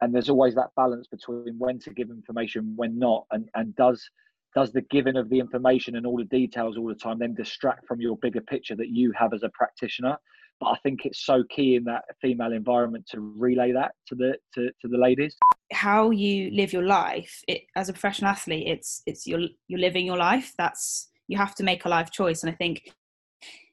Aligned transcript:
and 0.00 0.14
there's 0.14 0.30
always 0.30 0.54
that 0.54 0.70
balance 0.76 1.06
between 1.06 1.58
when 1.58 1.78
to 1.80 1.90
give 1.90 2.10
information, 2.10 2.72
when 2.76 2.98
not, 2.98 3.26
and 3.32 3.48
and 3.54 3.74
does 3.76 4.08
does 4.54 4.72
the 4.72 4.82
giving 4.82 5.16
of 5.16 5.28
the 5.28 5.38
information 5.38 5.96
and 5.96 6.06
all 6.06 6.16
the 6.16 6.24
details 6.24 6.76
all 6.76 6.88
the 6.88 6.94
time 6.94 7.18
then 7.18 7.34
distract 7.34 7.86
from 7.86 8.00
your 8.00 8.16
bigger 8.16 8.40
picture 8.40 8.74
that 8.74 8.88
you 8.88 9.12
have 9.16 9.32
as 9.32 9.42
a 9.42 9.50
practitioner? 9.50 10.16
But 10.58 10.70
I 10.70 10.76
think 10.82 11.06
it's 11.06 11.24
so 11.24 11.44
key 11.48 11.76
in 11.76 11.84
that 11.84 12.04
female 12.20 12.52
environment 12.52 13.06
to 13.12 13.20
relay 13.20 13.72
that 13.72 13.92
to 14.08 14.14
the 14.14 14.36
to, 14.54 14.70
to 14.80 14.88
the 14.88 14.98
ladies. 14.98 15.36
How 15.72 16.10
you 16.10 16.50
live 16.50 16.72
your 16.72 16.84
life 16.84 17.42
it, 17.46 17.62
as 17.76 17.88
a 17.88 17.92
professional 17.92 18.30
athlete, 18.30 18.66
it's 18.66 19.02
it's 19.06 19.26
you're 19.26 19.48
you're 19.68 19.80
living 19.80 20.06
your 20.06 20.18
life. 20.18 20.52
That's 20.58 21.08
you 21.28 21.38
have 21.38 21.54
to 21.56 21.62
make 21.62 21.84
a 21.84 21.88
life 21.88 22.10
choice, 22.10 22.42
and 22.42 22.52
I 22.52 22.56
think 22.56 22.90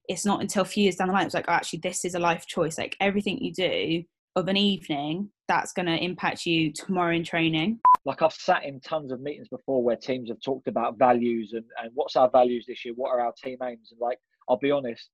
it's 0.07 0.25
not 0.25 0.41
until 0.41 0.61
a 0.61 0.65
few 0.65 0.83
years 0.83 0.95
down 0.95 1.09
the 1.09 1.13
line 1.13 1.25
it's 1.25 1.33
like 1.35 1.49
oh, 1.49 1.53
actually 1.53 1.79
this 1.79 2.05
is 2.05 2.15
a 2.15 2.19
life 2.19 2.45
choice. 2.45 2.77
Like 2.77 2.95
everything 3.01 3.39
you 3.39 3.53
do 3.53 4.03
of 4.37 4.47
an 4.47 4.57
evening, 4.57 5.29
that's 5.47 5.73
going 5.73 5.87
to 5.87 5.97
impact 5.97 6.45
you 6.45 6.71
tomorrow 6.71 7.15
in 7.15 7.23
training. 7.23 7.79
Like 8.05 8.21
I've 8.21 8.33
sat 8.33 8.63
in 8.63 8.79
tons 8.79 9.11
of 9.11 9.19
meetings 9.19 9.47
before 9.49 9.83
where 9.83 9.95
teams 9.95 10.29
have 10.29 10.39
talked 10.41 10.67
about 10.67 10.97
values 10.97 11.53
and, 11.53 11.65
and 11.81 11.91
what's 11.95 12.15
our 12.15 12.29
values 12.29 12.65
this 12.67 12.85
year, 12.85 12.93
what 12.95 13.09
are 13.09 13.19
our 13.19 13.33
team 13.43 13.57
aims, 13.63 13.89
and 13.91 13.99
like 13.99 14.19
I'll 14.47 14.59
be 14.59 14.71
honest, 14.71 15.09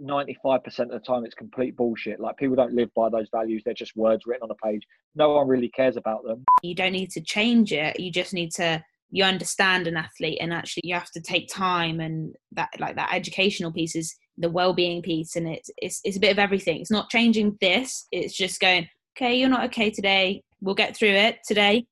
95% 0.00 0.66
of 0.80 0.90
the 0.90 0.98
time 1.00 1.24
it's 1.24 1.34
complete 1.34 1.76
bullshit. 1.76 2.20
Like 2.20 2.36
people 2.36 2.54
don't 2.54 2.74
live 2.74 2.90
by 2.94 3.08
those 3.08 3.28
values, 3.32 3.62
they're 3.64 3.74
just 3.74 3.96
words 3.96 4.24
written 4.26 4.44
on 4.44 4.50
a 4.50 4.66
page. 4.66 4.82
No 5.14 5.30
one 5.30 5.48
really 5.48 5.70
cares 5.70 5.96
about 5.96 6.22
them. 6.24 6.44
You 6.62 6.74
don't 6.74 6.92
need 6.92 7.10
to 7.12 7.22
change 7.22 7.72
it, 7.72 7.98
you 7.98 8.12
just 8.12 8.34
need 8.34 8.52
to 8.52 8.84
you 9.10 9.24
understand 9.24 9.86
an 9.86 9.96
athlete 9.96 10.38
and 10.40 10.52
actually 10.52 10.82
you 10.84 10.92
have 10.92 11.10
to 11.12 11.20
take 11.20 11.48
time 11.48 12.00
and 12.00 12.34
that 12.52 12.68
like 12.80 12.96
that 12.96 13.14
educational 13.14 13.72
piece 13.72 13.94
is 13.94 14.16
the 14.38 14.50
well-being 14.50 15.00
piece 15.00 15.36
and 15.36 15.48
it's, 15.48 15.70
it's 15.78 16.00
it's 16.04 16.16
a 16.18 16.20
bit 16.20 16.30
of 16.30 16.38
everything 16.38 16.78
it's 16.78 16.90
not 16.90 17.08
changing 17.08 17.56
this 17.62 18.06
it's 18.12 18.34
just 18.34 18.60
going 18.60 18.86
okay 19.16 19.34
you're 19.34 19.48
not 19.48 19.64
okay 19.64 19.90
today 19.90 20.42
we'll 20.60 20.74
get 20.74 20.94
through 20.94 21.08
it 21.08 21.38
today 21.46 21.86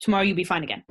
tomorrow 0.00 0.22
you'll 0.22 0.34
be 0.36 0.44
fine 0.44 0.62
again 0.62 0.82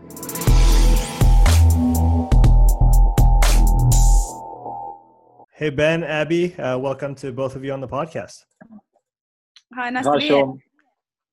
hey 5.56 5.72
ben 5.72 6.04
abbie 6.04 6.56
uh, 6.60 6.78
welcome 6.78 7.16
to 7.16 7.32
both 7.32 7.56
of 7.56 7.66
you 7.66 7.74
on 7.74 7.82
the 7.82 7.88
podcast 7.88 8.46
hi 9.74 9.90
nice 9.90 10.06
Hi, 10.06 10.14
to 10.14 10.20
be 10.20 10.28
Sean. 10.28 10.52
here 10.52 10.64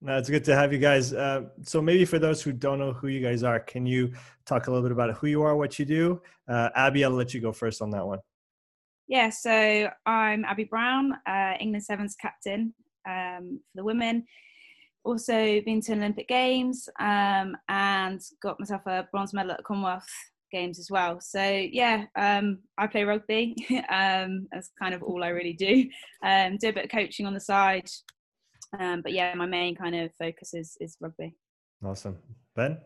no, 0.03 0.19
it's 0.19 0.29
good 0.29 0.45
to 0.45 0.55
have 0.55 0.75
you 0.75 0.79
guys. 0.79 1.15
Uh, 1.15 1.45
so 1.63 1.81
maybe 1.81 2.05
for 2.05 2.19
those 2.19 2.43
who 2.43 2.53
don't 2.53 2.79
know 2.79 2.93
who 2.93 3.09
you 3.09 3.21
guys 3.21 3.43
are, 3.43 3.59
can 3.59 3.87
you 3.87 4.13
talk 4.45 4.67
a 4.67 4.71
little 4.71 4.83
bit 4.83 4.93
about 4.93 5.15
who 5.15 5.27
you 5.27 5.43
are, 5.43 5.57
what 5.57 5.79
you 5.79 5.87
do? 5.87 6.21
Uh, 6.47 6.69
Abbie, 6.77 7.03
I'll 7.03 7.13
let 7.13 7.33
you 7.33 7.41
go 7.41 7.51
first 7.51 7.81
on 7.81 7.91
that 7.91 8.07
one. 8.07 8.19
Yeah, 9.09 9.31
so 9.31 9.89
I'm 10.05 10.45
Abbie 10.45 10.65
Brown, 10.65 11.13
uh, 11.29 11.53
England 11.61 11.85
Sevens 11.85 12.17
captain 12.21 12.75
um, 13.09 13.61
for 13.71 13.77
the 13.77 13.85
women. 13.85 14.25
Also 15.05 15.61
been 15.61 15.81
to 15.83 15.93
Olympic 15.93 16.27
Games 16.27 16.89
um, 16.99 17.57
and 17.69 18.21
got 18.43 18.59
myself 18.59 18.83
a 18.87 19.07
bronze 19.13 19.33
medal 19.33 19.53
at 19.53 19.63
Commonwealth 19.63 20.09
Games 20.51 20.81
as 20.81 20.91
well. 20.91 21.21
So 21.21 21.41
yeah, 21.41 22.07
um, 22.17 22.59
I 22.79 22.89
play 22.89 23.05
rugby. 23.05 23.55
Um, 23.89 24.49
that's 24.51 24.71
kind 24.81 24.93
of 24.93 25.05
all 25.05 25.23
I 25.23 25.29
really 25.29 25.53
do. 25.53 25.89
Um, 26.25 26.57
do 26.57 26.71
a 26.71 26.73
bit 26.73 26.87
of 26.87 26.91
coaching 26.91 27.27
on 27.27 27.35
the 27.35 27.41
side. 27.41 27.89
Um, 28.77 29.03
but 29.03 29.13
yeah, 29.13 29.33
my 29.35 29.47
main 29.47 29.77
kind 29.77 29.95
of 29.95 30.11
focus 30.19 30.53
is, 30.53 30.77
is 30.81 30.97
rugby. 31.01 31.37
Awesome. 31.85 32.19
Ben? 32.57 32.79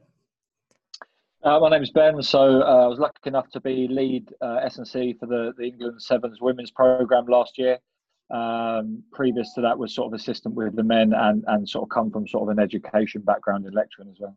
Uh, 1.42 1.58
my 1.58 1.70
name 1.70 1.82
is 1.82 1.90
Ben. 1.90 2.22
So 2.22 2.62
uh, 2.62 2.84
I 2.84 2.86
was 2.86 2.98
lucky 2.98 3.16
enough 3.24 3.48
to 3.52 3.60
be 3.60 3.88
lead 3.88 4.28
uh, 4.42 4.56
S&C 4.62 5.16
for 5.18 5.26
the, 5.26 5.54
the 5.56 5.64
England 5.64 6.02
Sevens 6.02 6.38
women's 6.40 6.70
program 6.70 7.24
last 7.26 7.56
year. 7.56 7.78
Um, 8.30 9.02
previous 9.10 9.54
to 9.54 9.62
that 9.62 9.76
was 9.76 9.94
sort 9.94 10.12
of 10.12 10.20
assistant 10.20 10.54
with 10.54 10.76
the 10.76 10.84
men 10.84 11.14
and, 11.14 11.42
and 11.48 11.68
sort 11.68 11.84
of 11.84 11.88
come 11.88 12.10
from 12.10 12.28
sort 12.28 12.42
of 12.42 12.56
an 12.56 12.62
education 12.62 13.22
background 13.22 13.66
in 13.66 13.72
lecturing 13.72 14.10
as 14.10 14.18
well. 14.20 14.36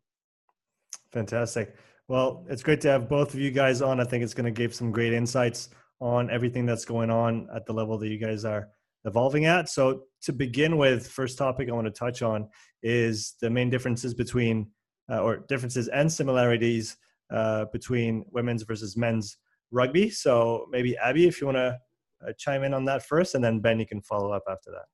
Fantastic. 1.11 1.75
Well, 2.07 2.45
it's 2.49 2.63
great 2.63 2.79
to 2.81 2.89
have 2.89 3.09
both 3.09 3.33
of 3.33 3.39
you 3.39 3.51
guys 3.51 3.81
on. 3.81 3.99
I 3.99 4.05
think 4.05 4.23
it's 4.23 4.33
going 4.33 4.45
to 4.45 4.51
give 4.51 4.73
some 4.73 4.89
great 4.89 5.13
insights 5.13 5.69
on 5.99 6.31
everything 6.31 6.65
that's 6.65 6.85
going 6.85 7.09
on 7.09 7.47
at 7.53 7.65
the 7.65 7.73
level 7.73 7.97
that 7.97 8.07
you 8.07 8.17
guys 8.17 8.45
are 8.45 8.69
evolving 9.05 9.45
at. 9.45 9.67
So 9.69 10.03
to 10.21 10.31
begin 10.31 10.77
with, 10.77 11.05
first 11.07 11.37
topic 11.37 11.69
I 11.69 11.73
want 11.73 11.87
to 11.87 11.91
touch 11.91 12.21
on 12.21 12.47
is 12.81 13.35
the 13.41 13.49
main 13.49 13.69
differences 13.69 14.13
between 14.13 14.67
uh, 15.09 15.21
or 15.21 15.37
differences 15.37 15.87
and 15.89 16.11
similarities 16.11 16.97
uh, 17.31 17.65
between 17.71 18.25
women's 18.31 18.63
versus 18.63 18.95
men's 18.95 19.37
rugby. 19.71 20.09
So 20.09 20.67
maybe 20.71 20.97
Abbie, 20.97 21.27
if 21.27 21.41
you 21.41 21.47
want 21.47 21.57
to 21.57 21.79
uh, 22.25 22.33
chime 22.37 22.63
in 22.63 22.73
on 22.73 22.85
that 22.85 23.05
first, 23.05 23.35
and 23.35 23.43
then 23.43 23.59
Ben, 23.59 23.79
you 23.79 23.85
can 23.85 24.01
follow 24.01 24.31
up 24.31 24.43
after 24.49 24.71
that. 24.71 24.85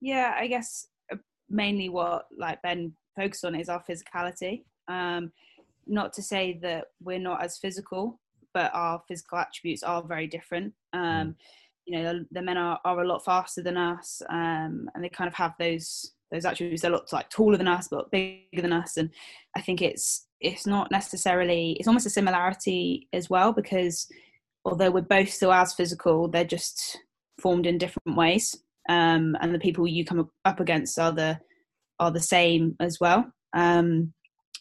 Yeah, 0.00 0.34
I 0.38 0.46
guess 0.46 0.86
uh, 1.12 1.16
mainly 1.48 1.88
what 1.88 2.26
like 2.36 2.62
Ben 2.62 2.92
focused 3.16 3.44
on 3.44 3.54
is 3.54 3.68
our 3.68 3.82
physicality. 3.88 4.64
Um, 4.88 5.32
not 5.86 6.12
to 6.14 6.22
say 6.22 6.58
that 6.62 6.86
we're 7.02 7.18
not 7.18 7.42
as 7.42 7.58
physical, 7.58 8.20
but 8.52 8.70
our 8.74 9.02
physical 9.08 9.38
attributes 9.38 9.82
are 9.82 10.02
very 10.02 10.26
different. 10.26 10.72
Um, 10.92 11.00
mm. 11.00 11.34
You 11.86 11.98
know, 11.98 12.12
the, 12.12 12.26
the, 12.32 12.42
men 12.42 12.56
are, 12.56 12.80
are 12.84 13.02
a 13.02 13.06
lot 13.06 13.24
faster 13.24 13.62
than 13.62 13.76
us, 13.76 14.22
um, 14.30 14.88
and 14.94 15.02
they 15.04 15.10
kind 15.10 15.28
of 15.28 15.34
have 15.34 15.54
those 15.58 16.12
those 16.34 16.44
attributes 16.44 16.82
they're 16.82 16.92
a 16.92 16.94
lot 16.94 17.12
like 17.12 17.30
taller 17.30 17.56
than 17.56 17.68
us 17.68 17.88
but 17.88 18.10
bigger 18.10 18.60
than 18.60 18.72
us 18.72 18.96
and 18.96 19.10
i 19.56 19.60
think 19.60 19.80
it's 19.80 20.26
it's 20.40 20.66
not 20.66 20.90
necessarily 20.90 21.72
it's 21.78 21.88
almost 21.88 22.06
a 22.06 22.10
similarity 22.10 23.08
as 23.12 23.30
well 23.30 23.52
because 23.52 24.06
although 24.64 24.90
we're 24.90 25.00
both 25.00 25.30
still 25.30 25.52
as 25.52 25.74
physical 25.74 26.28
they're 26.28 26.44
just 26.44 26.98
formed 27.40 27.66
in 27.66 27.78
different 27.78 28.16
ways 28.16 28.56
um, 28.88 29.36
and 29.40 29.54
the 29.54 29.58
people 29.58 29.86
you 29.86 30.04
come 30.04 30.30
up 30.44 30.60
against 30.60 30.98
are 30.98 31.12
the 31.12 31.38
are 31.98 32.10
the 32.10 32.20
same 32.20 32.76
as 32.80 32.98
well. 33.00 33.24
Um, 33.54 34.12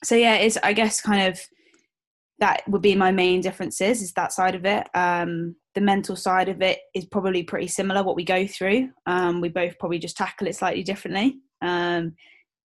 so 0.03 0.15
yeah 0.15 0.35
it's 0.35 0.57
i 0.63 0.73
guess 0.73 0.99
kind 0.99 1.31
of 1.31 1.39
that 2.39 2.61
would 2.67 2.81
be 2.81 2.95
my 2.95 3.11
main 3.11 3.39
differences 3.39 4.01
is 4.01 4.11
that 4.13 4.33
side 4.33 4.55
of 4.55 4.65
it. 4.65 4.87
Um, 4.93 5.55
the 5.75 5.81
mental 5.81 6.15
side 6.15 6.49
of 6.49 6.61
it 6.61 6.79
is 6.93 7.05
probably 7.05 7.43
pretty 7.43 7.67
similar 7.67 8.03
what 8.03 8.17
we 8.17 8.25
go 8.25 8.45
through. 8.45 8.89
Um, 9.05 9.39
we 9.39 9.49
both 9.49 9.79
probably 9.79 9.99
just 9.99 10.17
tackle 10.17 10.47
it 10.47 10.55
slightly 10.55 10.83
differently 10.83 11.37
um, 11.63 12.15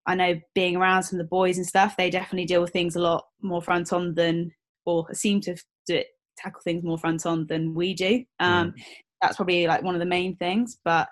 I 0.05 0.15
know 0.15 0.39
being 0.53 0.75
around 0.75 1.03
some 1.03 1.19
of 1.19 1.25
the 1.25 1.29
boys 1.29 1.57
and 1.57 1.65
stuff, 1.65 1.97
they 1.97 2.09
definitely 2.09 2.45
deal 2.45 2.61
with 2.61 2.71
things 2.71 2.95
a 2.95 3.01
lot 3.01 3.25
more 3.41 3.61
front 3.61 3.93
on 3.93 4.15
than, 4.15 4.51
or 4.85 5.13
seem 5.13 5.41
to 5.41 5.55
do 5.87 5.95
it, 5.95 6.07
tackle 6.37 6.61
things 6.61 6.83
more 6.83 6.97
front 6.97 7.25
on 7.25 7.47
than 7.47 7.73
we 7.73 7.93
do. 7.93 8.23
Um, 8.39 8.71
mm. 8.71 8.83
That's 9.21 9.37
probably 9.37 9.67
like 9.67 9.83
one 9.83 9.95
of 9.95 9.99
the 9.99 10.05
main 10.05 10.35
things. 10.35 10.77
But 10.83 11.07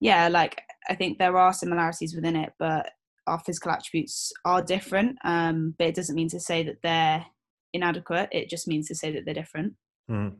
yeah, 0.00 0.28
like 0.28 0.60
I 0.88 0.94
think 0.94 1.18
there 1.18 1.36
are 1.36 1.52
similarities 1.52 2.14
within 2.14 2.36
it, 2.36 2.52
but 2.58 2.90
our 3.26 3.38
physical 3.38 3.70
attributes 3.70 4.32
are 4.44 4.62
different. 4.62 5.18
Um, 5.24 5.74
but 5.78 5.86
it 5.86 5.94
doesn't 5.94 6.16
mean 6.16 6.28
to 6.30 6.40
say 6.40 6.64
that 6.64 6.82
they're 6.82 7.24
inadequate. 7.72 8.28
It 8.32 8.50
just 8.50 8.66
means 8.66 8.88
to 8.88 8.94
say 8.94 9.12
that 9.12 9.24
they're 9.24 9.34
different. 9.34 9.74
Mm. 10.10 10.34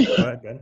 Go 0.06 0.14
ahead, 0.14 0.42
Ben. 0.42 0.60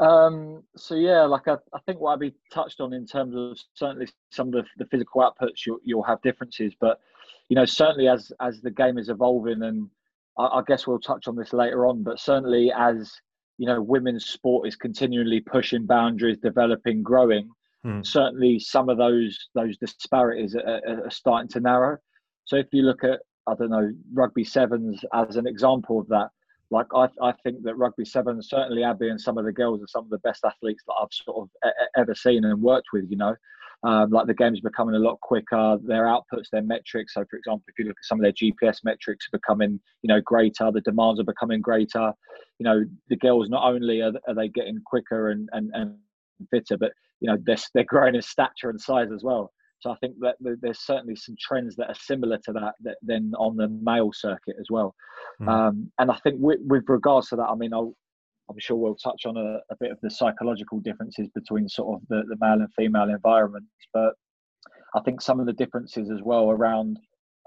Um, 0.00 0.62
so 0.76 0.94
yeah, 0.94 1.22
like 1.22 1.48
I, 1.48 1.54
I 1.74 1.80
think 1.84 2.00
what 2.00 2.14
Abbie 2.14 2.34
touched 2.52 2.80
on 2.80 2.92
in 2.92 3.06
terms 3.06 3.34
of 3.34 3.58
certainly 3.74 4.08
some 4.30 4.48
of 4.48 4.52
the, 4.52 4.64
the 4.76 4.86
physical 4.86 5.22
outputs, 5.22 5.66
you'll, 5.66 5.80
you'll 5.82 6.04
have 6.04 6.22
differences, 6.22 6.72
but 6.80 7.00
you 7.48 7.56
know 7.56 7.64
certainly 7.64 8.08
as 8.08 8.30
as 8.40 8.60
the 8.60 8.70
game 8.70 8.98
is 8.98 9.08
evolving, 9.08 9.62
and 9.62 9.88
I, 10.38 10.58
I 10.58 10.62
guess 10.66 10.86
we'll 10.86 11.00
touch 11.00 11.26
on 11.26 11.36
this 11.36 11.52
later 11.52 11.86
on, 11.86 12.04
but 12.04 12.20
certainly 12.20 12.72
as 12.76 13.12
you 13.58 13.66
know 13.66 13.82
women's 13.82 14.26
sport 14.26 14.68
is 14.68 14.76
continually 14.76 15.40
pushing 15.40 15.84
boundaries, 15.84 16.38
developing, 16.38 17.02
growing. 17.02 17.50
Hmm. 17.82 18.02
Certainly, 18.02 18.60
some 18.60 18.88
of 18.88 18.98
those 18.98 19.48
those 19.54 19.76
disparities 19.78 20.54
are, 20.54 20.80
are 20.86 21.10
starting 21.10 21.48
to 21.50 21.60
narrow. 21.60 21.98
So 22.44 22.56
if 22.56 22.66
you 22.72 22.82
look 22.82 23.02
at 23.02 23.20
I 23.48 23.54
don't 23.58 23.70
know 23.70 23.90
rugby 24.12 24.44
sevens 24.44 25.04
as 25.12 25.36
an 25.36 25.48
example 25.48 25.98
of 25.98 26.06
that, 26.08 26.28
like 26.70 26.86
I, 26.94 27.08
I 27.22 27.32
think 27.42 27.62
that 27.62 27.76
rugby 27.76 28.04
seven, 28.04 28.42
certainly 28.42 28.84
Abbie 28.84 29.08
and 29.08 29.20
some 29.20 29.38
of 29.38 29.44
the 29.44 29.52
girls 29.52 29.82
are 29.82 29.86
some 29.88 30.04
of 30.04 30.10
the 30.10 30.18
best 30.18 30.44
athletes 30.44 30.82
that 30.86 30.94
I've 31.00 31.08
sort 31.12 31.48
of 31.64 31.72
ever 31.96 32.14
seen 32.14 32.44
and 32.44 32.60
worked 32.60 32.88
with. 32.92 33.06
You 33.08 33.16
know, 33.16 33.34
um, 33.84 34.10
like 34.10 34.26
the 34.26 34.34
game's 34.34 34.60
becoming 34.60 34.94
a 34.94 34.98
lot 34.98 35.20
quicker. 35.20 35.78
Their 35.82 36.04
outputs, 36.04 36.50
their 36.52 36.62
metrics. 36.62 37.14
So, 37.14 37.24
for 37.30 37.36
example, 37.36 37.64
if 37.68 37.78
you 37.78 37.86
look 37.86 37.96
at 37.98 38.04
some 38.04 38.18
of 38.18 38.22
their 38.22 38.32
GPS 38.32 38.84
metrics, 38.84 39.26
are 39.26 39.38
becoming 39.38 39.80
you 40.02 40.08
know 40.08 40.20
greater. 40.20 40.70
The 40.70 40.82
demands 40.82 41.20
are 41.20 41.24
becoming 41.24 41.60
greater. 41.60 42.12
You 42.58 42.64
know, 42.64 42.84
the 43.08 43.16
girls 43.16 43.48
not 43.48 43.64
only 43.64 44.02
are, 44.02 44.12
are 44.26 44.34
they 44.34 44.48
getting 44.48 44.80
quicker 44.84 45.30
and, 45.30 45.48
and 45.52 45.70
and 45.74 45.94
fitter, 46.50 46.76
but 46.76 46.92
you 47.20 47.30
know 47.30 47.38
they're 47.44 47.56
they're 47.74 47.84
growing 47.84 48.14
in 48.14 48.22
stature 48.22 48.70
and 48.70 48.80
size 48.80 49.08
as 49.14 49.22
well. 49.22 49.52
So 49.80 49.90
I 49.90 49.96
think 49.96 50.14
that 50.20 50.36
there's 50.40 50.80
certainly 50.80 51.14
some 51.14 51.36
trends 51.40 51.76
that 51.76 51.88
are 51.88 51.94
similar 51.94 52.38
to 52.44 52.52
that, 52.52 52.74
that 52.82 52.96
then 53.02 53.32
on 53.38 53.56
the 53.56 53.68
male 53.68 54.10
circuit 54.12 54.56
as 54.58 54.66
well. 54.70 54.94
Mm. 55.40 55.48
Um, 55.48 55.92
and 55.98 56.10
I 56.10 56.16
think 56.24 56.36
with, 56.40 56.58
with, 56.66 56.84
regards 56.88 57.28
to 57.28 57.36
that, 57.36 57.48
I 57.48 57.54
mean, 57.54 57.72
i 57.72 57.78
am 57.78 58.58
sure 58.58 58.76
we'll 58.76 58.96
touch 58.96 59.24
on 59.24 59.36
a, 59.36 59.58
a, 59.70 59.76
bit 59.78 59.92
of 59.92 59.98
the 60.02 60.10
psychological 60.10 60.80
differences 60.80 61.28
between 61.34 61.68
sort 61.68 61.94
of 61.94 62.08
the, 62.08 62.22
the 62.28 62.36
male 62.40 62.60
and 62.60 62.72
female 62.74 63.08
environments, 63.08 63.70
but 63.92 64.14
I 64.94 65.00
think 65.00 65.20
some 65.20 65.38
of 65.38 65.46
the 65.46 65.52
differences 65.52 66.10
as 66.10 66.22
well 66.22 66.50
around, 66.50 66.98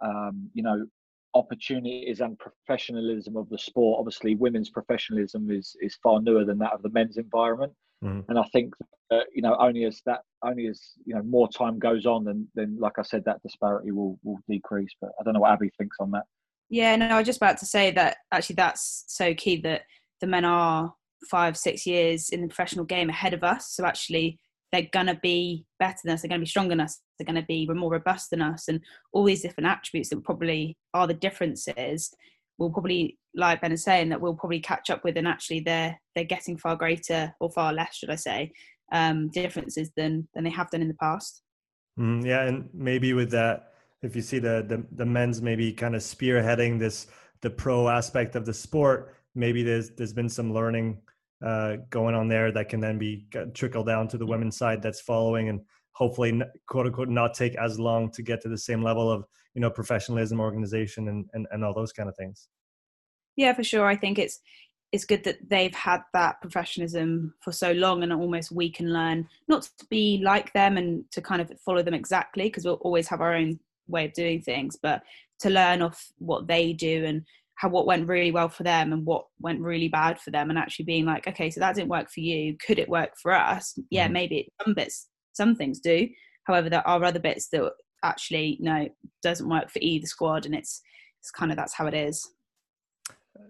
um, 0.04 0.50
you 0.54 0.64
know, 0.64 0.86
opportunities 1.34 2.20
and 2.20 2.38
professionalism 2.40 3.38
of 3.38 3.50
the 3.50 3.58
sport. 3.58 4.00
Obviously, 4.00 4.36
women's 4.36 4.70
professionalism 4.70 5.50
is 5.50 5.76
is 5.82 5.98
far 6.04 6.22
newer 6.22 6.46
than 6.46 6.60
that 6.60 6.74
of 6.74 6.82
the 6.82 6.90
men's 6.90 7.18
environment. 7.18 7.74
Mm. 8.04 8.26
And 8.28 8.40
I 8.40 8.44
think 8.52 8.74
that, 9.10 9.26
you 9.34 9.42
know 9.42 9.56
only 9.60 9.84
as 9.84 10.02
that 10.06 10.22
only 10.44 10.68
as 10.68 10.82
you 11.06 11.14
know 11.14 11.24
more 11.24 11.50
time 11.50 11.80
goes 11.80 12.06
on, 12.06 12.24
then 12.24 12.48
then 12.56 12.78
like 12.80 12.98
I 12.98 13.04
said, 13.04 13.24
that 13.26 13.42
disparity 13.44 13.92
will 13.92 14.18
will 14.24 14.40
decrease. 14.50 14.92
But 15.00 15.12
I 15.20 15.24
don't 15.24 15.34
know 15.34 15.42
what 15.42 15.52
Abbie 15.52 15.72
thinks 15.78 15.98
on 16.00 16.12
that. 16.12 16.24
Yeah, 16.70 16.96
no, 16.96 17.08
I 17.08 17.18
was 17.18 17.26
just 17.26 17.38
about 17.38 17.58
to 17.58 17.66
say 17.66 17.92
that 17.92 18.18
actually 18.32 18.56
that's 18.56 19.04
so 19.08 19.34
key 19.34 19.58
that 19.62 19.82
the 20.22 20.28
men 20.28 20.46
are 20.46 20.94
five, 21.30 21.58
six 21.58 21.86
years 21.86 22.30
in 22.30 22.42
the 22.42 22.48
professional 22.48 22.86
game 22.86 23.10
ahead 23.10 23.34
of 23.34 23.44
us. 23.44 23.74
So 23.74 23.86
actually, 23.86 24.40
they're 24.72 24.88
going 24.94 25.08
to 25.08 25.20
be 25.22 25.66
better 25.80 25.98
than 26.04 26.14
us, 26.14 26.22
they're 26.22 26.30
going 26.30 26.40
to 26.40 26.46
be 26.46 26.50
stronger 26.50 26.70
than 26.70 26.80
us, 26.80 27.02
they're 27.20 27.26
going 27.26 27.36
to 27.36 27.46
be 27.46 27.68
more 27.68 27.92
robust 27.92 28.30
than 28.30 28.42
us, 28.42 28.68
and 28.68 28.80
all 29.12 29.26
these 29.26 29.42
different 29.42 29.68
attributes 29.68 30.10
that 30.10 30.24
probably 30.24 30.78
are 30.94 31.08
the 31.08 31.14
differences 31.14 32.14
will 32.62 32.70
probably, 32.70 33.18
like 33.36 33.60
Ben 33.62 33.72
is 33.72 33.84
saying, 33.84 34.10
that 34.10 34.22
we'll 34.22 34.36
probably 34.36 34.60
catch 34.60 34.90
up 34.90 35.04
with, 35.04 35.18
and 35.18 35.28
actually 35.28 35.62
they're 35.62 36.00
they're 36.16 36.24
getting 36.24 36.58
far 36.58 36.76
greater 36.76 37.34
or 37.40 37.50
far 37.50 37.74
less, 37.74 37.96
should 37.96 38.12
I 38.12 38.16
say, 38.16 38.52
um, 38.92 39.30
differences 39.30 39.92
than 39.98 40.28
than 40.34 40.44
they 40.44 40.52
have 40.52 40.70
done 40.70 40.82
in 40.82 40.88
the 40.88 40.94
past. 40.94 41.42
Mm, 42.00 42.26
yeah, 42.26 42.44
and 42.44 42.70
maybe 42.74 43.14
with 43.14 43.32
that, 43.32 43.74
if 44.04 44.16
you 44.16 44.22
see 44.22 44.40
the, 44.40 44.64
the 44.68 44.86
the 44.96 45.06
men's 45.06 45.42
maybe 45.42 45.74
kind 45.74 45.96
of 45.96 46.02
spearheading 46.02 46.80
this 46.80 47.08
the 47.42 47.50
pro 47.50 47.90
aspect 47.90 48.36
of 48.36 48.46
the 48.46 48.54
sport, 48.54 49.16
maybe 49.34 49.64
there's 49.64 49.90
there's 49.92 50.14
been 50.14 50.30
some 50.30 50.54
learning 50.54 51.02
uh, 51.44 51.78
going 51.90 52.14
on 52.14 52.28
there 52.28 52.52
that 52.52 52.70
can 52.70 52.80
then 52.80 53.00
be 53.00 53.26
trickle 53.56 53.84
down 53.84 54.08
to 54.08 54.18
the 54.18 54.26
women's 54.26 54.56
side 54.56 54.82
that's 54.82 55.02
following 55.02 55.50
and 55.50 55.62
hopefully 55.94 56.42
quote 56.68 56.88
unquote 56.88 57.10
not 57.10 57.34
take 57.34 57.56
as 57.56 57.80
long 57.80 58.12
to 58.12 58.22
get 58.22 58.42
to 58.42 58.50
the 58.50 58.58
same 58.58 58.82
level 58.82 59.12
of 59.12 59.26
you 59.54 59.62
know 59.62 59.70
professionalism 59.70 60.40
organization 60.40 61.08
and, 61.08 61.26
and, 61.34 61.48
and 61.52 61.64
all 61.64 61.74
those 61.74 61.92
kind 61.92 62.10
of 62.10 62.16
things. 62.16 62.48
Yeah 63.36 63.54
for 63.54 63.64
sure. 63.64 63.86
I 63.86 63.96
think 63.96 64.20
it's 64.20 64.40
it's 64.92 65.06
good 65.06 65.24
that 65.24 65.38
they've 65.50 65.74
had 65.74 66.02
that 66.14 66.42
professionalism 66.42 67.34
for 67.42 67.52
so 67.52 67.72
long 67.72 68.04
and 68.04 68.12
almost 68.12 68.52
we 68.52 68.70
can 68.70 68.92
learn 68.92 69.28
not 69.48 69.64
to 69.78 69.86
be 69.90 70.22
like 70.24 70.52
them 70.54 70.78
and 70.78 71.06
to 71.12 71.22
kind 71.22 71.42
of 71.42 71.52
follow 71.66 71.82
them 71.82 71.94
exactly 71.94 72.44
because 72.44 72.66
we'll 72.66 72.76
always 72.76 73.08
have 73.08 73.22
our 73.22 73.34
own 73.34 73.58
way 73.88 74.06
of 74.06 74.14
doing 74.14 74.42
things 74.42 74.78
but 74.82 75.02
to 75.40 75.50
learn 75.50 75.82
off 75.82 76.12
what 76.18 76.48
they 76.48 76.74
do 76.74 77.06
and 77.06 77.24
how 77.56 77.70
what 77.70 77.86
went 77.86 78.08
really 78.08 78.32
well 78.32 78.50
for 78.50 78.64
them 78.64 78.92
and 78.92 79.06
what 79.06 79.26
went 79.40 79.62
really 79.62 79.88
bad 79.88 80.20
for 80.20 80.32
them 80.32 80.50
and 80.50 80.60
actually 80.60 80.86
being 80.86 81.06
like 81.06 81.28
okay 81.28 81.50
so 81.50 81.60
that 81.60 81.76
didn't 81.76 81.90
work 81.90 82.10
for 82.10 82.20
you. 82.20 82.58
Could 82.66 82.80
it 82.80 82.90
work 82.90 83.12
for 83.22 83.34
us? 83.34 83.78
Yeah 83.90 84.06
mm-hmm. 84.06 84.14
maybe 84.14 84.50
some 84.64 84.74
bits 84.74 85.08
some 85.34 85.56
things 85.56 85.80
do 85.80 86.08
however 86.46 86.70
there 86.70 86.88
are 86.88 87.04
other 87.04 87.20
bits 87.20 87.50
that 87.50 87.72
actually 88.04 88.58
no 88.60 88.88
doesn't 89.22 89.50
work 89.50 89.70
for 89.70 89.80
either 89.82 90.06
squad 90.06 90.46
and 90.46 90.56
it's 90.56 90.82
it's 91.20 91.32
kind 91.32 91.52
of 91.52 91.58
that's 91.58 91.74
how 91.74 91.86
it 91.86 91.94
is 91.94 92.32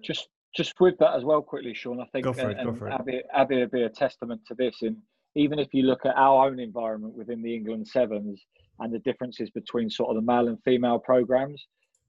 just 0.03 0.27
just 0.55 0.73
with 0.79 0.97
that 0.99 1.15
as 1.15 1.23
well 1.23 1.41
quickly 1.41 1.73
sean 1.73 2.01
i 2.01 2.05
think 2.11 2.25
go 2.25 2.33
for 2.33 2.49
it, 2.49 2.57
and, 2.57 2.69
go 2.69 2.75
for 2.75 2.87
it. 2.87 2.93
Abbie, 2.93 3.21
Abbie 3.33 3.59
would 3.59 3.71
be 3.71 3.83
a 3.83 3.89
testament 3.89 4.41
to 4.47 4.55
this 4.55 4.75
and 4.81 4.97
even 5.35 5.59
if 5.59 5.69
you 5.73 5.83
look 5.83 6.05
at 6.05 6.15
our 6.17 6.47
own 6.47 6.59
environment 6.59 7.13
within 7.13 7.41
the 7.41 7.55
england 7.55 7.87
sevens 7.87 8.41
and 8.79 8.93
the 8.93 8.99
differences 8.99 9.49
between 9.51 9.89
sort 9.89 10.09
of 10.09 10.15
the 10.15 10.21
male 10.21 10.47
and 10.47 10.57
female 10.63 10.99
programs 10.99 11.65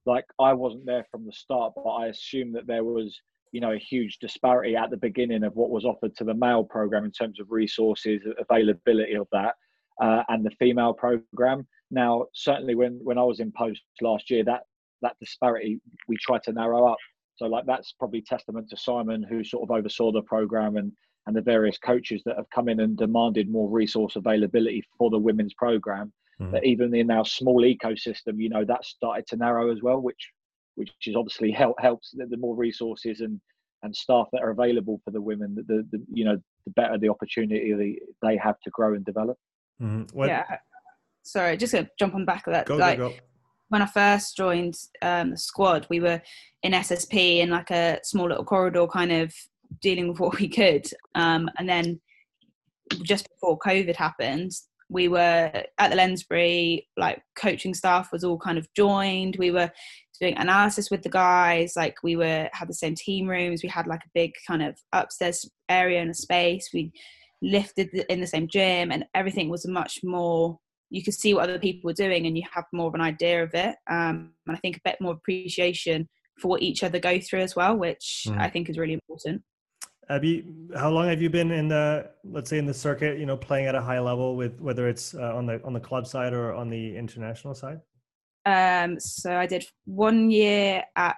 like 0.07 0.25
I 0.39 0.53
wasn't 0.53 0.87
there 0.87 1.07
from 1.11 1.25
the 1.25 1.33
start, 1.33 1.75
but 1.77 1.89
I 1.89 2.07
assume 2.07 2.53
that 2.53 2.67
there 2.67 2.85
was, 2.85 3.21
you 3.53 3.61
know, 3.61 3.73
a 3.73 3.79
huge 3.79 4.19
disparity 4.19 4.77
at 4.77 4.91
the 4.91 4.97
beginning 4.97 5.45
of 5.45 5.55
what 5.55 5.71
was 5.71 5.85
offered 5.85 6.17
to 6.17 6.25
the 6.25 6.35
male 6.35 6.65
program 6.65 7.05
in 7.05 7.13
terms 7.13 7.39
of 7.39 7.51
resources, 7.51 8.23
availability 8.39 9.15
of 9.15 9.29
that, 9.33 9.55
uh, 10.03 10.23
and 10.29 10.45
the 10.45 10.51
female 10.59 10.93
program. 10.95 11.67
Now, 11.91 12.27
certainly 12.35 12.75
when 12.75 12.99
when 13.03 13.19
I 13.19 13.23
was 13.23 13.41
in 13.41 13.53
post 13.53 13.83
last 14.01 14.31
year, 14.31 14.45
that 14.45 14.63
that 15.03 15.17
disparity 15.21 15.81
we 16.09 16.17
tried 16.17 16.43
to 16.45 16.53
narrow 16.53 16.87
up. 16.87 16.99
So, 17.37 17.47
like 17.47 17.65
that's 17.67 17.93
probably 17.99 18.23
testament 18.23 18.69
to 18.71 18.77
Simon, 18.77 19.23
who 19.23 19.45
sort 19.45 19.69
of 19.69 19.77
oversaw 19.77 20.13
the 20.13 20.23
program 20.23 20.77
and 20.77 20.93
and 21.27 21.37
the 21.37 21.43
various 21.43 21.79
coaches 21.79 22.23
that 22.25 22.37
have 22.37 22.51
come 22.55 22.69
in 22.69 22.81
and 22.81 22.97
demanded 22.97 23.49
more 23.49 23.71
resource 23.71 24.17
availability 24.17 24.83
for 24.99 25.09
the 25.11 25.19
women's 25.19 25.55
program 25.55 26.13
mm-hmm. 26.41 26.53
that 26.53 26.65
even 26.65 26.95
in 26.95 27.11
our 27.11 27.25
small 27.25 27.63
ecosystem, 27.63 28.35
you 28.39 28.49
know, 28.49 28.65
that 28.65 28.85
started 28.85 29.27
to 29.29 29.37
narrow 29.37 29.71
as 29.71 29.83
well, 29.83 30.01
which 30.01 30.31
which 30.75 30.91
is 31.07 31.17
obviously 31.17 31.51
help, 31.51 31.81
helps 31.81 32.11
the, 32.13 32.27
the 32.27 32.37
more 32.37 32.57
resources 32.57 33.21
and 33.21 33.41
and 33.83 33.95
staff 33.95 34.29
that 34.33 34.43
are 34.43 34.51
available 34.51 35.01
for 35.05 35.11
the 35.11 35.21
women, 35.21 35.55
the, 35.57 35.63
the, 35.63 35.87
the 35.91 36.05
you 36.13 36.25
know, 36.25 36.41
the 36.67 36.73
better 36.73 36.97
the 36.99 37.09
opportunity 37.09 37.73
they, 37.73 37.99
they 38.27 38.37
have 38.37 38.61
to 38.61 38.71
grow 38.71 38.95
and 38.95 39.05
develop. 39.05 39.37
Mm-hmm. 39.81 40.25
Yeah. 40.25 40.45
Sorry, 41.23 41.57
just 41.57 41.73
gonna 41.73 41.89
jump 41.99 42.15
on 42.15 42.25
back 42.25 42.47
of 42.47 42.53
that. 42.53 42.67
Go, 42.67 42.77
like, 42.77 42.99
go, 42.99 43.11
go. 43.11 43.17
When 43.69 43.83
I 43.83 43.87
first 43.87 44.37
joined 44.37 44.77
um, 45.01 45.31
the 45.31 45.39
squad, 45.39 45.87
we 45.89 46.01
were 46.01 46.21
in 46.63 46.73
SSP 46.73 47.39
in 47.39 47.51
like 47.51 47.71
a 47.71 47.99
small 48.05 48.29
little 48.29 48.45
corridor, 48.45 48.87
kind 48.87 49.11
of 49.11 49.35
dealing 49.81 50.09
with 50.09 50.21
what 50.21 50.39
we 50.39 50.49
could. 50.49 50.87
Um, 51.15 51.49
and 51.59 51.69
then 51.69 52.01
just 53.03 53.29
before 53.31 53.59
COVID 53.59 53.97
happened, 53.97 54.53
we 54.93 55.09
were 55.09 55.51
at 55.79 55.91
the 55.91 55.97
Lensbury, 55.97 56.87
like 56.99 57.23
coaching 57.35 57.73
staff 57.73 58.13
was 58.13 58.25
all 58.25 58.39
kind 58.39 58.59
of 58.59 58.69
joined. 58.75 59.37
We 59.39 59.51
were 59.51 59.71
doing 60.21 60.37
analysis 60.37 60.91
with 60.91 61.03
the 61.03 61.09
guys, 61.09 61.73
like 61.75 61.97
we 62.03 62.15
were 62.15 62.49
had 62.53 62.69
the 62.69 62.75
same 62.75 62.95
team 62.95 63.27
rooms. 63.27 63.63
We 63.63 63.71
had 63.71 63.87
like 63.87 64.03
a 64.05 64.11
big 64.15 64.33
kind 64.47 64.63
of 64.63 64.77
upstairs 64.93 65.49
area 65.69 66.01
and 66.01 66.11
a 66.11 66.15
space. 66.15 66.69
We 66.75 66.93
lifted 67.41 67.89
in 68.09 68.21
the 68.21 68.27
same 68.27 68.49
gym, 68.49 68.93
and 68.93 69.05
everything 69.15 69.49
was 69.49 69.67
much 69.67 70.01
more. 70.05 70.59
You 70.91 71.03
could 71.03 71.15
see 71.15 71.33
what 71.33 71.45
other 71.45 71.59
people 71.59 71.89
were 71.89 71.95
doing, 71.95 72.27
and 72.27 72.37
you 72.37 72.45
have 72.53 72.65
more 72.73 72.89
of 72.89 72.95
an 72.95 73.01
idea 73.01 73.43
of 73.43 73.55
it. 73.55 73.75
Um, 73.91 74.35
and 74.47 74.57
I 74.57 74.57
think 74.57 74.77
a 74.77 74.81
bit 74.85 75.01
more 75.01 75.15
appreciation 75.15 76.07
for 76.39 76.49
what 76.49 76.63
each 76.63 76.83
other 76.83 76.99
go 76.99 77.19
through 77.19 77.41
as 77.41 77.57
well, 77.57 77.77
which 77.77 78.25
mm. 78.29 78.39
I 78.39 78.51
think 78.51 78.69
is 78.69 78.79
really 78.79 78.95
important. 78.95 79.43
Abbie, 80.13 80.45
how 80.77 80.91
long 80.91 81.09
have 81.09 81.23
you 81.23 81.31
been 81.31 81.51
in 81.51 81.69
the 81.69 82.11
let's 82.23 82.51
say 82.51 82.59
in 82.59 82.67
the 82.67 82.75
circuit? 82.75 83.19
You 83.19 83.25
know, 83.25 83.37
playing 83.37 83.67
at 83.67 83.75
a 83.75 83.81
high 83.81 83.99
level 83.99 84.37
with 84.37 84.61
whether 84.61 84.87
it's 84.87 85.15
uh, 85.15 85.35
on 85.35 85.47
the 85.47 85.63
on 85.65 85.73
the 85.73 85.81
club 85.81 86.07
side 86.07 86.35
or 86.35 86.53
on 86.55 86.69
the 86.69 86.97
international 86.97 87.55
side. 87.55 87.81
Um, 88.45 89.01
so 89.01 89.35
I 89.35 89.47
did 89.47 89.65
one 89.87 90.31
year 90.31 90.83
at 90.97 91.17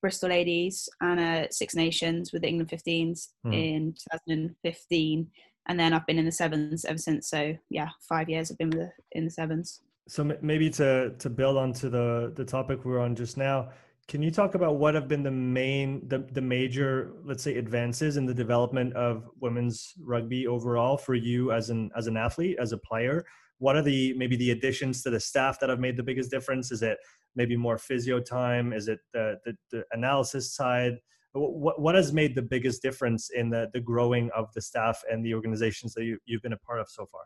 Bristol 0.00 0.28
Ladies 0.28 0.88
and 1.00 1.18
uh, 1.18 1.46
Six 1.50 1.74
Nations 1.74 2.32
with 2.32 2.42
the 2.42 2.48
England 2.48 2.70
15s 2.70 3.28
hmm. 3.42 3.52
in 3.52 3.94
2015, 4.12 5.26
and 5.68 5.80
then 5.80 5.92
I've 5.92 6.06
been 6.06 6.18
in 6.18 6.26
the 6.26 6.32
sevens 6.32 6.84
ever 6.84 6.98
since. 6.98 7.28
So 7.28 7.56
yeah, 7.68 7.88
five 8.08 8.28
years 8.28 8.50
I've 8.50 8.58
been 8.58 8.70
with 8.70 8.78
the, 8.78 8.90
in 9.12 9.24
the 9.24 9.30
sevens. 9.30 9.80
So 10.08 10.22
maybe 10.40 10.70
to 10.70 11.14
to 11.18 11.28
build 11.28 11.56
onto 11.56 11.88
the 11.90 12.32
the 12.36 12.44
topic 12.44 12.84
we 12.84 12.92
we're 12.92 13.00
on 13.00 13.16
just 13.16 13.36
now, 13.36 13.70
can 14.08 14.22
you 14.22 14.30
talk 14.30 14.54
about 14.54 14.76
what 14.76 14.94
have 14.94 15.08
been 15.08 15.24
the 15.24 15.30
main, 15.32 16.06
the, 16.08 16.18
the 16.30 16.40
major, 16.40 17.12
let's 17.24 17.42
say, 17.42 17.56
advances 17.56 18.16
in 18.16 18.24
the 18.24 18.34
development 18.34 18.94
of 18.94 19.28
women's 19.40 19.94
rugby 20.00 20.46
overall 20.46 20.96
for 20.96 21.14
you 21.14 21.50
as 21.50 21.70
an 21.70 21.90
as 21.96 22.06
an 22.06 22.16
athlete, 22.16 22.56
as 22.60 22.72
a 22.72 22.78
player? 22.78 23.24
What 23.58 23.74
are 23.74 23.82
the 23.82 24.14
maybe 24.14 24.36
the 24.36 24.52
additions 24.52 25.02
to 25.02 25.10
the 25.10 25.18
staff 25.18 25.58
that 25.60 25.70
have 25.70 25.80
made 25.80 25.96
the 25.96 26.04
biggest 26.04 26.30
difference? 26.30 26.70
Is 26.70 26.82
it 26.82 26.98
maybe 27.34 27.56
more 27.56 27.78
physio 27.78 28.20
time? 28.20 28.72
Is 28.72 28.86
it 28.86 29.00
the 29.12 29.38
the, 29.44 29.56
the 29.72 29.84
analysis 29.90 30.54
side? 30.54 30.98
What 31.32 31.80
what 31.80 31.94
has 31.96 32.12
made 32.12 32.36
the 32.36 32.42
biggest 32.42 32.82
difference 32.82 33.30
in 33.30 33.50
the 33.50 33.70
the 33.72 33.80
growing 33.80 34.30
of 34.36 34.52
the 34.54 34.60
staff 34.60 35.02
and 35.10 35.26
the 35.26 35.34
organizations 35.34 35.94
that 35.94 36.04
you, 36.04 36.18
you've 36.26 36.42
been 36.42 36.52
a 36.52 36.58
part 36.58 36.80
of 36.80 36.88
so 36.88 37.06
far? 37.06 37.22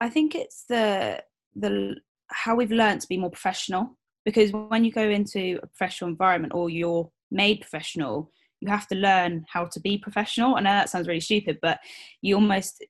I 0.00 0.08
think 0.08 0.34
it's 0.34 0.64
the 0.64 1.22
the 1.54 1.96
how 2.28 2.54
we've 2.54 2.72
learned 2.72 3.02
to 3.02 3.08
be 3.08 3.18
more 3.18 3.30
professional 3.30 3.98
because 4.26 4.52
when 4.52 4.84
you 4.84 4.92
go 4.92 5.08
into 5.08 5.58
a 5.62 5.66
professional 5.68 6.10
environment 6.10 6.52
or 6.54 6.68
you're 6.68 7.10
made 7.30 7.62
professional 7.62 8.30
you 8.60 8.68
have 8.68 8.86
to 8.88 8.94
learn 8.94 9.44
how 9.48 9.66
to 9.66 9.80
be 9.80 9.98
professional. 9.98 10.56
I 10.56 10.60
know 10.60 10.70
that 10.70 10.90
sounds 10.90 11.08
really 11.08 11.20
stupid 11.20 11.58
but 11.62 11.78
you 12.20 12.34
almost 12.34 12.84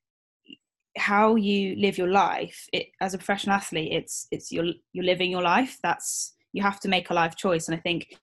how 0.97 1.35
you 1.35 1.75
live 1.75 1.97
your 1.97 2.09
life 2.09 2.65
it, 2.73 2.87
as 3.01 3.13
a 3.13 3.17
professional 3.19 3.55
athlete 3.55 3.93
it's 3.93 4.27
it's 4.31 4.51
you're 4.51 4.73
you're 4.91 5.05
living 5.05 5.31
your 5.31 5.43
life. 5.43 5.77
That's 5.81 6.33
you 6.51 6.63
have 6.63 6.79
to 6.81 6.89
make 6.89 7.09
a 7.09 7.13
life 7.13 7.35
choice. 7.35 7.67
And 7.67 7.77
i 7.77 7.79
think 7.79 8.17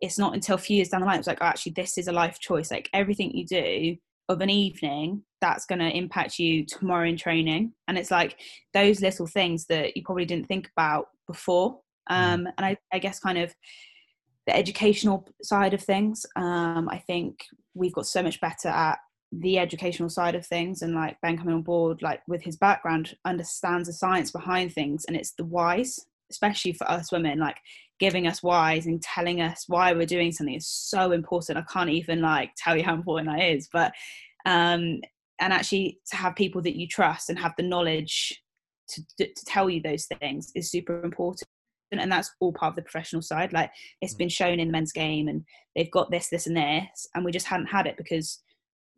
it's 0.00 0.18
not 0.18 0.34
until 0.34 0.56
a 0.56 0.58
few 0.58 0.76
years 0.76 0.88
down 0.88 1.00
the 1.00 1.06
line 1.06 1.18
it's 1.20 1.28
like 1.28 1.38
oh, 1.40 1.46
actually 1.46 1.72
this 1.72 1.98
is 1.98 2.08
a 2.08 2.12
life 2.12 2.38
choice. 2.40 2.70
Like 2.70 2.88
everything 2.92 3.36
you 3.36 3.46
do 3.46 3.96
of 4.28 4.40
an 4.40 4.50
evening 4.50 5.22
that's 5.40 5.66
going 5.66 5.80
to 5.80 5.96
impact 5.96 6.38
you 6.38 6.64
tomorrow 6.64 7.08
in 7.08 7.16
training. 7.16 7.72
And 7.88 7.98
it's 7.98 8.10
like 8.10 8.38
those 8.72 9.00
little 9.00 9.26
things 9.26 9.66
that 9.66 9.96
you 9.96 10.02
probably 10.04 10.24
didn't 10.24 10.46
think 10.46 10.70
about 10.76 11.08
before. 11.26 11.80
Um, 12.08 12.46
and 12.58 12.66
I, 12.66 12.76
I, 12.92 12.98
guess 12.98 13.20
kind 13.20 13.38
of 13.38 13.54
the 14.46 14.56
educational 14.56 15.28
side 15.42 15.74
of 15.74 15.82
things 15.82 16.26
um, 16.36 16.88
i 16.88 16.98
think 16.98 17.44
we've 17.74 17.94
got 17.94 18.06
so 18.06 18.22
much 18.22 18.40
better 18.40 18.68
at 18.68 18.98
the 19.30 19.58
educational 19.58 20.10
side 20.10 20.34
of 20.34 20.46
things 20.46 20.82
and 20.82 20.94
like 20.94 21.16
ben 21.22 21.38
coming 21.38 21.54
on 21.54 21.62
board 21.62 22.02
like 22.02 22.20
with 22.28 22.42
his 22.42 22.56
background 22.56 23.14
understands 23.24 23.88
the 23.88 23.92
science 23.92 24.30
behind 24.30 24.72
things 24.72 25.04
and 25.06 25.16
it's 25.16 25.32
the 25.32 25.44
whys 25.44 25.98
especially 26.30 26.72
for 26.72 26.90
us 26.90 27.12
women 27.12 27.38
like 27.38 27.58
giving 28.02 28.26
us 28.26 28.42
whys 28.42 28.86
and 28.86 29.00
telling 29.00 29.40
us 29.40 29.64
why 29.68 29.92
we're 29.92 30.04
doing 30.04 30.32
something 30.32 30.56
is 30.56 30.66
so 30.66 31.12
important. 31.12 31.56
I 31.56 31.62
can't 31.72 31.88
even 31.88 32.20
like 32.20 32.50
tell 32.56 32.76
you 32.76 32.82
how 32.82 32.94
important 32.94 33.28
that 33.28 33.44
is 33.44 33.68
but 33.72 33.92
um 34.44 35.00
and 35.40 35.52
actually 35.52 36.00
to 36.10 36.16
have 36.16 36.34
people 36.34 36.60
that 36.62 36.76
you 36.76 36.88
trust 36.88 37.30
and 37.30 37.38
have 37.38 37.54
the 37.56 37.62
knowledge 37.62 38.42
to, 38.88 39.02
to 39.18 39.44
tell 39.46 39.70
you 39.70 39.80
those 39.80 40.06
things 40.20 40.50
is 40.56 40.70
super 40.70 41.02
important 41.04 41.48
and 42.00 42.10
that's 42.10 42.30
all 42.40 42.52
part 42.52 42.70
of 42.70 42.76
the 42.76 42.82
professional 42.82 43.22
side 43.22 43.52
like 43.52 43.70
it's 44.00 44.14
been 44.14 44.28
shown 44.28 44.58
in 44.58 44.68
the 44.68 44.72
men's 44.72 44.92
game 44.92 45.28
and 45.28 45.44
they've 45.76 45.90
got 45.90 46.10
this 46.10 46.28
this 46.28 46.46
and 46.46 46.56
this 46.56 47.06
and 47.14 47.24
we 47.24 47.32
just 47.32 47.46
hadn't 47.46 47.66
had 47.66 47.86
it 47.86 47.96
because 47.96 48.40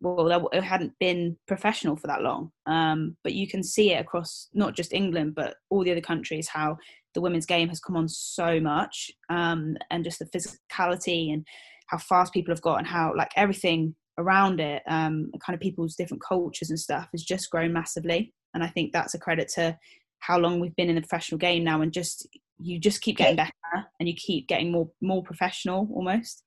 well, 0.04 0.48
it 0.52 0.62
hadn't 0.62 0.92
been 1.00 1.36
professional 1.46 1.96
for 1.96 2.06
that 2.08 2.22
long. 2.22 2.50
Um, 2.66 3.16
but 3.24 3.32
you 3.32 3.48
can 3.48 3.62
see 3.62 3.92
it 3.92 4.00
across 4.00 4.48
not 4.52 4.74
just 4.74 4.92
England, 4.92 5.34
but 5.34 5.56
all 5.70 5.82
the 5.82 5.92
other 5.92 6.00
countries 6.00 6.48
how 6.48 6.76
the 7.14 7.20
women's 7.20 7.46
game 7.46 7.68
has 7.68 7.80
come 7.80 7.96
on 7.96 8.08
so 8.08 8.60
much, 8.60 9.10
um, 9.30 9.76
and 9.90 10.04
just 10.04 10.18
the 10.18 10.26
physicality 10.26 11.32
and 11.32 11.46
how 11.86 11.98
fast 11.98 12.32
people 12.32 12.52
have 12.52 12.62
got, 12.62 12.78
and 12.78 12.86
how 12.86 13.12
like 13.16 13.30
everything 13.36 13.94
around 14.18 14.60
it, 14.60 14.82
um, 14.86 15.30
kind 15.44 15.54
of 15.54 15.60
people's 15.60 15.96
different 15.96 16.22
cultures 16.22 16.70
and 16.70 16.78
stuff, 16.78 17.08
has 17.12 17.22
just 17.22 17.50
grown 17.50 17.72
massively. 17.72 18.32
And 18.52 18.62
I 18.62 18.68
think 18.68 18.92
that's 18.92 19.14
a 19.14 19.18
credit 19.18 19.48
to 19.54 19.78
how 20.20 20.38
long 20.38 20.60
we've 20.60 20.76
been 20.76 20.88
in 20.88 20.96
the 20.96 21.02
professional 21.02 21.38
game 21.38 21.64
now, 21.64 21.80
and 21.80 21.92
just 21.92 22.26
you 22.58 22.78
just 22.78 23.00
keep 23.00 23.16
getting 23.16 23.36
better, 23.36 23.52
and 23.98 24.08
you 24.08 24.14
keep 24.14 24.48
getting 24.48 24.70
more 24.70 24.90
more 25.00 25.22
professional 25.22 25.88
almost. 25.92 26.44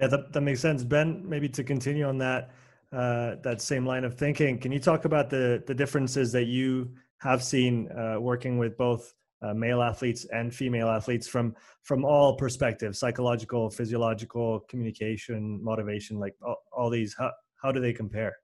Yeah, 0.00 0.06
that, 0.08 0.32
that 0.32 0.40
makes 0.40 0.60
sense. 0.60 0.82
Ben, 0.82 1.28
maybe 1.28 1.48
to 1.50 1.62
continue 1.62 2.06
on 2.06 2.16
that 2.18 2.50
uh, 2.92 3.36
that 3.42 3.60
same 3.60 3.86
line 3.86 4.04
of 4.04 4.14
thinking, 4.14 4.58
can 4.58 4.72
you 4.72 4.80
talk 4.80 5.04
about 5.04 5.30
the 5.30 5.62
the 5.66 5.74
differences 5.74 6.32
that 6.32 6.46
you 6.46 6.90
have 7.18 7.42
seen 7.42 7.88
uh, 7.92 8.18
working 8.18 8.58
with 8.58 8.76
both 8.78 9.14
uh, 9.42 9.54
male 9.54 9.82
athletes 9.82 10.26
and 10.32 10.54
female 10.54 10.88
athletes 10.88 11.28
from 11.28 11.54
from 11.82 12.04
all 12.04 12.36
perspectives, 12.36 12.98
psychological, 12.98 13.70
physiological, 13.70 14.60
communication, 14.68 15.62
motivation, 15.62 16.18
like 16.18 16.34
all, 16.44 16.62
all 16.72 16.90
these? 16.90 17.14
How 17.18 17.30
how 17.62 17.70
do 17.70 17.80
they 17.80 17.92
compare? 17.92 18.34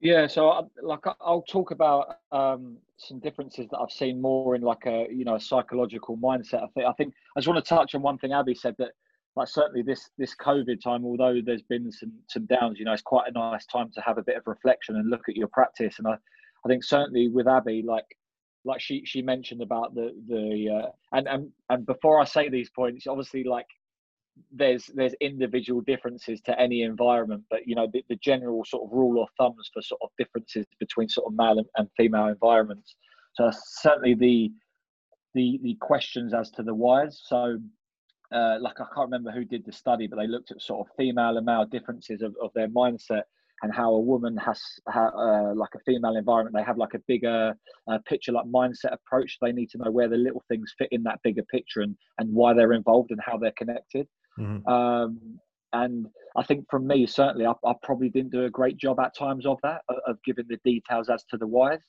Yeah, 0.00 0.26
so 0.26 0.50
I, 0.50 0.62
like 0.82 1.00
I'll 1.20 1.42
talk 1.42 1.70
about 1.70 2.18
um, 2.30 2.76
some 2.98 3.18
differences 3.18 3.66
that 3.70 3.78
I've 3.78 3.90
seen 3.90 4.20
more 4.20 4.54
in 4.54 4.62
like 4.62 4.84
a 4.86 5.06
you 5.10 5.24
know 5.24 5.36
a 5.36 5.40
psychological 5.40 6.18
mindset. 6.18 6.62
I 6.62 6.66
think 6.74 6.86
I 6.86 6.92
think 6.92 7.14
I 7.36 7.40
just 7.40 7.48
want 7.48 7.64
to 7.64 7.68
touch 7.68 7.94
on 7.94 8.02
one 8.02 8.18
thing 8.18 8.32
Abbie 8.32 8.54
said 8.54 8.74
that 8.78 8.90
like 9.36 9.48
certainly 9.48 9.82
this 9.82 10.10
this 10.18 10.34
COVID 10.34 10.82
time, 10.82 11.04
although 11.04 11.40
there's 11.44 11.62
been 11.62 11.90
some 11.90 12.12
some 12.28 12.46
downs, 12.46 12.78
you 12.78 12.84
know, 12.84 12.92
it's 12.92 13.02
quite 13.02 13.28
a 13.28 13.32
nice 13.32 13.64
time 13.66 13.90
to 13.94 14.00
have 14.02 14.18
a 14.18 14.22
bit 14.22 14.36
of 14.36 14.46
reflection 14.46 14.96
and 14.96 15.08
look 15.08 15.28
at 15.28 15.36
your 15.36 15.48
practice. 15.48 15.98
And 15.98 16.06
I, 16.06 16.12
I 16.12 16.68
think 16.68 16.84
certainly 16.84 17.28
with 17.28 17.48
Abbie, 17.48 17.82
like 17.86 18.06
like 18.66 18.80
she 18.80 19.02
she 19.06 19.22
mentioned 19.22 19.62
about 19.62 19.94
the 19.94 20.14
the 20.28 20.82
uh, 20.84 20.90
and 21.12 21.26
and 21.26 21.52
and 21.70 21.86
before 21.86 22.20
I 22.20 22.24
say 22.24 22.50
these 22.50 22.68
points, 22.68 23.06
obviously 23.06 23.44
like 23.44 23.66
there's 24.52 24.86
there's 24.94 25.14
individual 25.20 25.80
differences 25.80 26.40
to 26.42 26.58
any 26.60 26.82
environment, 26.82 27.42
but 27.50 27.66
you 27.66 27.74
know 27.74 27.88
the, 27.92 28.04
the 28.08 28.16
general 28.16 28.64
sort 28.64 28.84
of 28.84 28.92
rule 28.92 29.22
of 29.22 29.28
thumbs 29.38 29.70
for 29.72 29.82
sort 29.82 30.00
of 30.02 30.10
differences 30.18 30.66
between 30.78 31.08
sort 31.08 31.26
of 31.26 31.34
male 31.36 31.58
and, 31.58 31.66
and 31.76 31.88
female 31.96 32.26
environments. 32.26 32.96
So 33.34 33.50
certainly 33.80 34.14
the 34.14 34.50
the 35.34 35.60
the 35.62 35.76
questions 35.80 36.34
as 36.34 36.50
to 36.52 36.62
the 36.62 36.74
whys. 36.74 37.20
So 37.24 37.58
uh, 38.32 38.58
like 38.60 38.80
I 38.80 38.84
can't 38.94 39.10
remember 39.10 39.30
who 39.30 39.44
did 39.44 39.64
the 39.64 39.72
study, 39.72 40.06
but 40.06 40.16
they 40.16 40.26
looked 40.26 40.50
at 40.50 40.60
sort 40.60 40.86
of 40.86 40.94
female 40.96 41.36
and 41.36 41.46
male 41.46 41.64
differences 41.64 42.22
of, 42.22 42.34
of 42.42 42.50
their 42.54 42.68
mindset 42.68 43.22
and 43.62 43.72
how 43.72 43.94
a 43.94 44.00
woman 44.00 44.36
has 44.36 44.60
uh, 44.94 45.54
like 45.54 45.74
a 45.74 45.80
female 45.86 46.16
environment. 46.16 46.54
They 46.54 46.62
have 46.62 46.76
like 46.76 46.94
a 46.94 47.00
bigger 47.06 47.54
uh, 47.88 47.98
picture, 48.06 48.32
like 48.32 48.44
mindset 48.46 48.92
approach. 48.92 49.38
They 49.40 49.52
need 49.52 49.70
to 49.70 49.78
know 49.78 49.90
where 49.90 50.08
the 50.08 50.16
little 50.16 50.44
things 50.48 50.74
fit 50.76 50.88
in 50.92 51.02
that 51.04 51.20
bigger 51.22 51.42
picture 51.44 51.80
and 51.80 51.96
and 52.18 52.32
why 52.32 52.52
they're 52.52 52.74
involved 52.74 53.12
and 53.12 53.20
how 53.24 53.38
they're 53.38 53.52
connected. 53.52 54.06
Mm-hmm. 54.38 54.68
Um, 54.68 55.40
and 55.72 56.06
I 56.36 56.42
think 56.42 56.66
from 56.70 56.86
me, 56.86 57.06
certainly, 57.06 57.46
I, 57.46 57.52
I, 57.64 57.72
probably 57.82 58.08
didn't 58.08 58.32
do 58.32 58.44
a 58.44 58.50
great 58.50 58.76
job 58.76 59.00
at 59.00 59.16
times 59.16 59.46
of 59.46 59.58
that, 59.62 59.82
of, 59.88 59.96
of 60.06 60.18
giving 60.24 60.46
the 60.48 60.58
details 60.64 61.08
as 61.10 61.24
to 61.30 61.36
the 61.36 61.46
whys. 61.46 61.80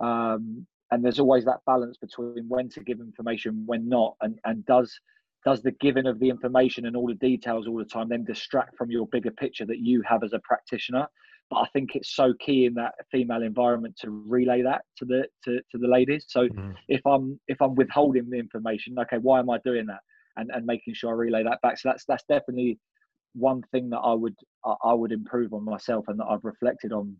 Um, 0.00 0.66
and 0.90 1.04
there's 1.04 1.18
always 1.18 1.44
that 1.44 1.60
balance 1.66 1.96
between 1.96 2.46
when 2.48 2.68
to 2.70 2.80
give 2.80 3.00
information, 3.00 3.64
when 3.66 3.88
not, 3.88 4.16
and 4.20 4.38
and 4.44 4.64
does 4.66 4.98
does 5.46 5.62
the 5.62 5.70
giving 5.80 6.06
of 6.06 6.18
the 6.18 6.28
information 6.28 6.86
and 6.86 6.96
all 6.96 7.06
the 7.06 7.14
details 7.14 7.66
all 7.66 7.78
the 7.78 7.84
time 7.84 8.08
then 8.08 8.24
distract 8.24 8.76
from 8.76 8.90
your 8.90 9.06
bigger 9.06 9.30
picture 9.30 9.64
that 9.64 9.78
you 9.78 10.02
have 10.02 10.24
as 10.24 10.32
a 10.32 10.40
practitioner 10.40 11.06
but 11.50 11.58
i 11.58 11.66
think 11.72 11.94
it's 11.94 12.14
so 12.14 12.34
key 12.40 12.66
in 12.66 12.74
that 12.74 12.92
female 13.12 13.42
environment 13.42 13.94
to 13.96 14.10
relay 14.26 14.60
that 14.60 14.82
to 14.96 15.04
the 15.04 15.24
to, 15.44 15.60
to 15.70 15.78
the 15.78 15.86
ladies 15.86 16.26
so 16.28 16.48
mm-hmm. 16.48 16.72
if 16.88 17.00
i'm 17.06 17.38
if 17.46 17.62
i'm 17.62 17.76
withholding 17.76 18.28
the 18.28 18.36
information 18.36 18.98
okay 18.98 19.18
why 19.18 19.38
am 19.38 19.48
i 19.48 19.58
doing 19.64 19.86
that 19.86 20.00
and 20.36 20.50
and 20.52 20.66
making 20.66 20.94
sure 20.94 21.10
i 21.10 21.14
relay 21.14 21.42
that 21.42 21.60
back 21.62 21.78
so 21.78 21.88
that's 21.88 22.04
that's 22.06 22.24
definitely 22.28 22.78
one 23.34 23.62
thing 23.72 23.90
that 23.90 23.98
i 23.98 24.12
would 24.12 24.36
i 24.84 24.92
would 24.92 25.12
improve 25.12 25.52
on 25.52 25.64
myself 25.64 26.04
and 26.08 26.18
that 26.18 26.26
i've 26.26 26.44
reflected 26.44 26.92
on 26.92 27.14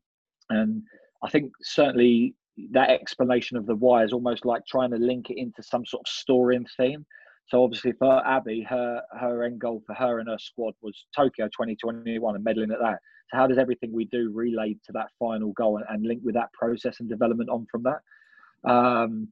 and 0.50 0.82
i 1.22 1.28
think 1.28 1.50
certainly 1.62 2.34
that 2.70 2.90
explanation 2.90 3.56
of 3.56 3.66
the 3.66 3.74
why 3.74 4.02
is 4.02 4.12
almost 4.12 4.46
like 4.46 4.62
trying 4.66 4.90
to 4.90 4.96
link 4.96 5.28
it 5.30 5.38
into 5.38 5.62
some 5.62 5.84
sort 5.84 6.00
of 6.06 6.10
story 6.10 6.56
and 6.56 6.66
theme 6.76 7.04
so 7.48 7.62
obviously 7.62 7.92
for 7.92 8.26
Abbie, 8.26 8.62
her 8.68 9.02
her 9.20 9.44
end 9.44 9.60
goal 9.60 9.82
for 9.86 9.94
her 9.94 10.18
and 10.18 10.28
her 10.28 10.38
squad 10.38 10.74
was 10.82 11.06
Tokyo 11.14 11.46
2021 11.46 12.34
and 12.34 12.44
medaling 12.44 12.72
at 12.72 12.80
that. 12.80 12.98
So 13.30 13.36
how 13.36 13.46
does 13.46 13.58
everything 13.58 13.92
we 13.92 14.06
do 14.06 14.32
relate 14.34 14.78
to 14.86 14.92
that 14.92 15.10
final 15.18 15.52
goal 15.52 15.76
and, 15.76 15.86
and 15.88 16.04
link 16.04 16.22
with 16.24 16.34
that 16.34 16.52
process 16.52 16.98
and 17.00 17.08
development 17.08 17.50
on 17.50 17.66
from 17.70 17.84
that? 17.84 18.70
Um, 18.70 19.28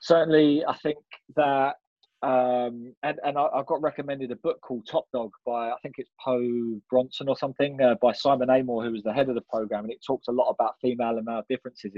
certainly, 0.00 0.64
I 0.66 0.74
think 0.78 0.98
that 1.36 1.76
um, 2.22 2.94
and 3.02 3.18
and 3.24 3.38
I, 3.38 3.42
I, 3.42 3.62
got 3.66 3.80
recommended 3.80 4.32
a 4.32 4.36
book 4.36 4.60
called 4.60 4.88
Top 4.90 5.04
Dog 5.12 5.30
by 5.46 5.70
I 5.70 5.76
think 5.82 5.96
it's 5.98 6.10
Po 6.22 6.80
Bronson 6.90 7.28
or 7.28 7.36
something 7.36 7.80
uh, 7.80 7.94
by 8.02 8.12
Simon 8.12 8.50
Amor, 8.50 8.84
who 8.84 8.92
was 8.92 9.04
the 9.04 9.12
head 9.12 9.28
of 9.28 9.36
the 9.36 9.42
program, 9.42 9.84
and 9.84 9.92
it 9.92 10.02
talks 10.04 10.26
a 10.28 10.32
lot 10.32 10.50
about 10.50 10.74
female 10.80 11.16
and 11.16 11.24
male 11.24 11.42
differences, 11.48 11.92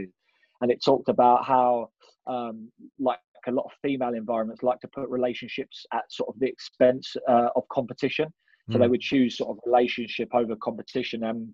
and 0.60 0.70
it 0.70 0.84
talked 0.84 1.08
about 1.08 1.46
how 1.46 1.88
um, 2.26 2.70
like 2.98 3.18
a 3.46 3.50
lot 3.50 3.64
of 3.64 3.70
female 3.80 4.12
environments 4.14 4.62
like 4.62 4.78
to 4.80 4.88
put 4.88 5.08
relationships 5.08 5.86
at 5.94 6.02
sort 6.10 6.28
of 6.28 6.38
the 6.38 6.46
expense 6.46 7.16
uh, 7.28 7.48
of 7.56 7.62
competition. 7.72 8.26
So 8.70 8.76
mm. 8.76 8.80
they 8.80 8.84
hmm. 8.84 8.90
would 8.90 9.00
choose 9.00 9.38
sort 9.38 9.56
of 9.56 9.62
relationship 9.64 10.28
over 10.34 10.54
competition 10.56 11.24
and 11.24 11.48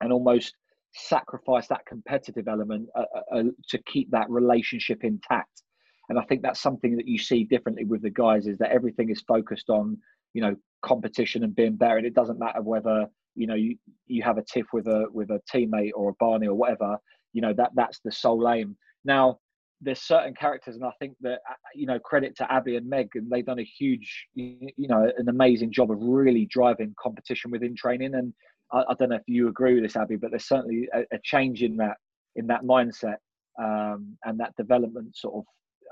and 0.00 0.12
almost 0.12 0.54
sacrifice 0.94 1.66
that 1.68 1.84
competitive 1.86 2.48
element 2.48 2.88
uh, 2.94 3.04
uh, 3.16 3.38
uh, 3.38 3.42
to 3.68 3.78
keep 3.84 4.10
that 4.10 4.28
relationship 4.28 5.04
intact. 5.04 5.62
And 6.08 6.18
I 6.18 6.22
think 6.22 6.42
that's 6.42 6.60
something 6.60 6.96
that 6.96 7.06
you 7.06 7.18
see 7.18 7.44
differently 7.44 7.84
with 7.84 8.02
the 8.02 8.10
guys 8.10 8.46
is 8.46 8.58
that 8.58 8.72
everything 8.72 9.10
is 9.10 9.22
focused 9.22 9.70
on 9.70 9.96
you 10.34 10.42
know 10.42 10.56
competition 10.82 11.44
and 11.44 11.54
being 11.54 11.76
better. 11.76 11.98
And 11.98 12.06
it 12.06 12.14
doesn't 12.14 12.38
matter 12.38 12.62
whether 12.62 13.06
you 13.34 13.46
know 13.46 13.54
you 13.54 13.76
you 14.06 14.22
have 14.22 14.38
a 14.38 14.42
tiff 14.42 14.66
with 14.72 14.86
a 14.86 15.06
with 15.12 15.30
a 15.30 15.40
teammate 15.52 15.92
or 15.94 16.10
a 16.10 16.14
Barney 16.18 16.48
or 16.48 16.54
whatever. 16.54 16.98
You 17.32 17.42
know 17.42 17.52
that 17.54 17.70
that's 17.74 18.00
the 18.04 18.12
sole 18.12 18.48
aim. 18.48 18.76
Now 19.04 19.38
there's 19.82 20.00
certain 20.00 20.34
characters, 20.34 20.76
and 20.76 20.84
I 20.84 20.92
think 21.00 21.16
that 21.22 21.40
uh, 21.50 21.54
you 21.74 21.86
know 21.86 21.98
credit 21.98 22.36
to 22.36 22.50
Abbie 22.50 22.76
and 22.76 22.88
Meg, 22.88 23.08
and 23.14 23.30
they've 23.30 23.44
done 23.44 23.58
a 23.58 23.64
huge, 23.64 24.28
you 24.34 24.72
know, 24.78 25.10
an 25.18 25.28
amazing 25.28 25.72
job 25.72 25.90
of 25.90 25.98
really 26.00 26.46
driving 26.46 26.94
competition 27.00 27.50
within 27.50 27.74
training. 27.74 28.14
And 28.14 28.32
I, 28.72 28.84
I 28.88 28.94
don't 28.98 29.10
know 29.10 29.16
if 29.16 29.22
you 29.26 29.48
agree 29.48 29.74
with 29.74 29.82
this, 29.82 29.96
Abbie, 29.96 30.16
but 30.16 30.30
there's 30.30 30.46
certainly 30.46 30.88
a, 30.94 31.00
a 31.12 31.18
change 31.24 31.62
in 31.62 31.76
that 31.78 31.96
in 32.36 32.46
that 32.46 32.62
mindset 32.62 33.16
um, 33.60 34.16
and 34.24 34.38
that 34.38 34.54
development. 34.56 35.16
Sort 35.16 35.34
of, 35.34 35.44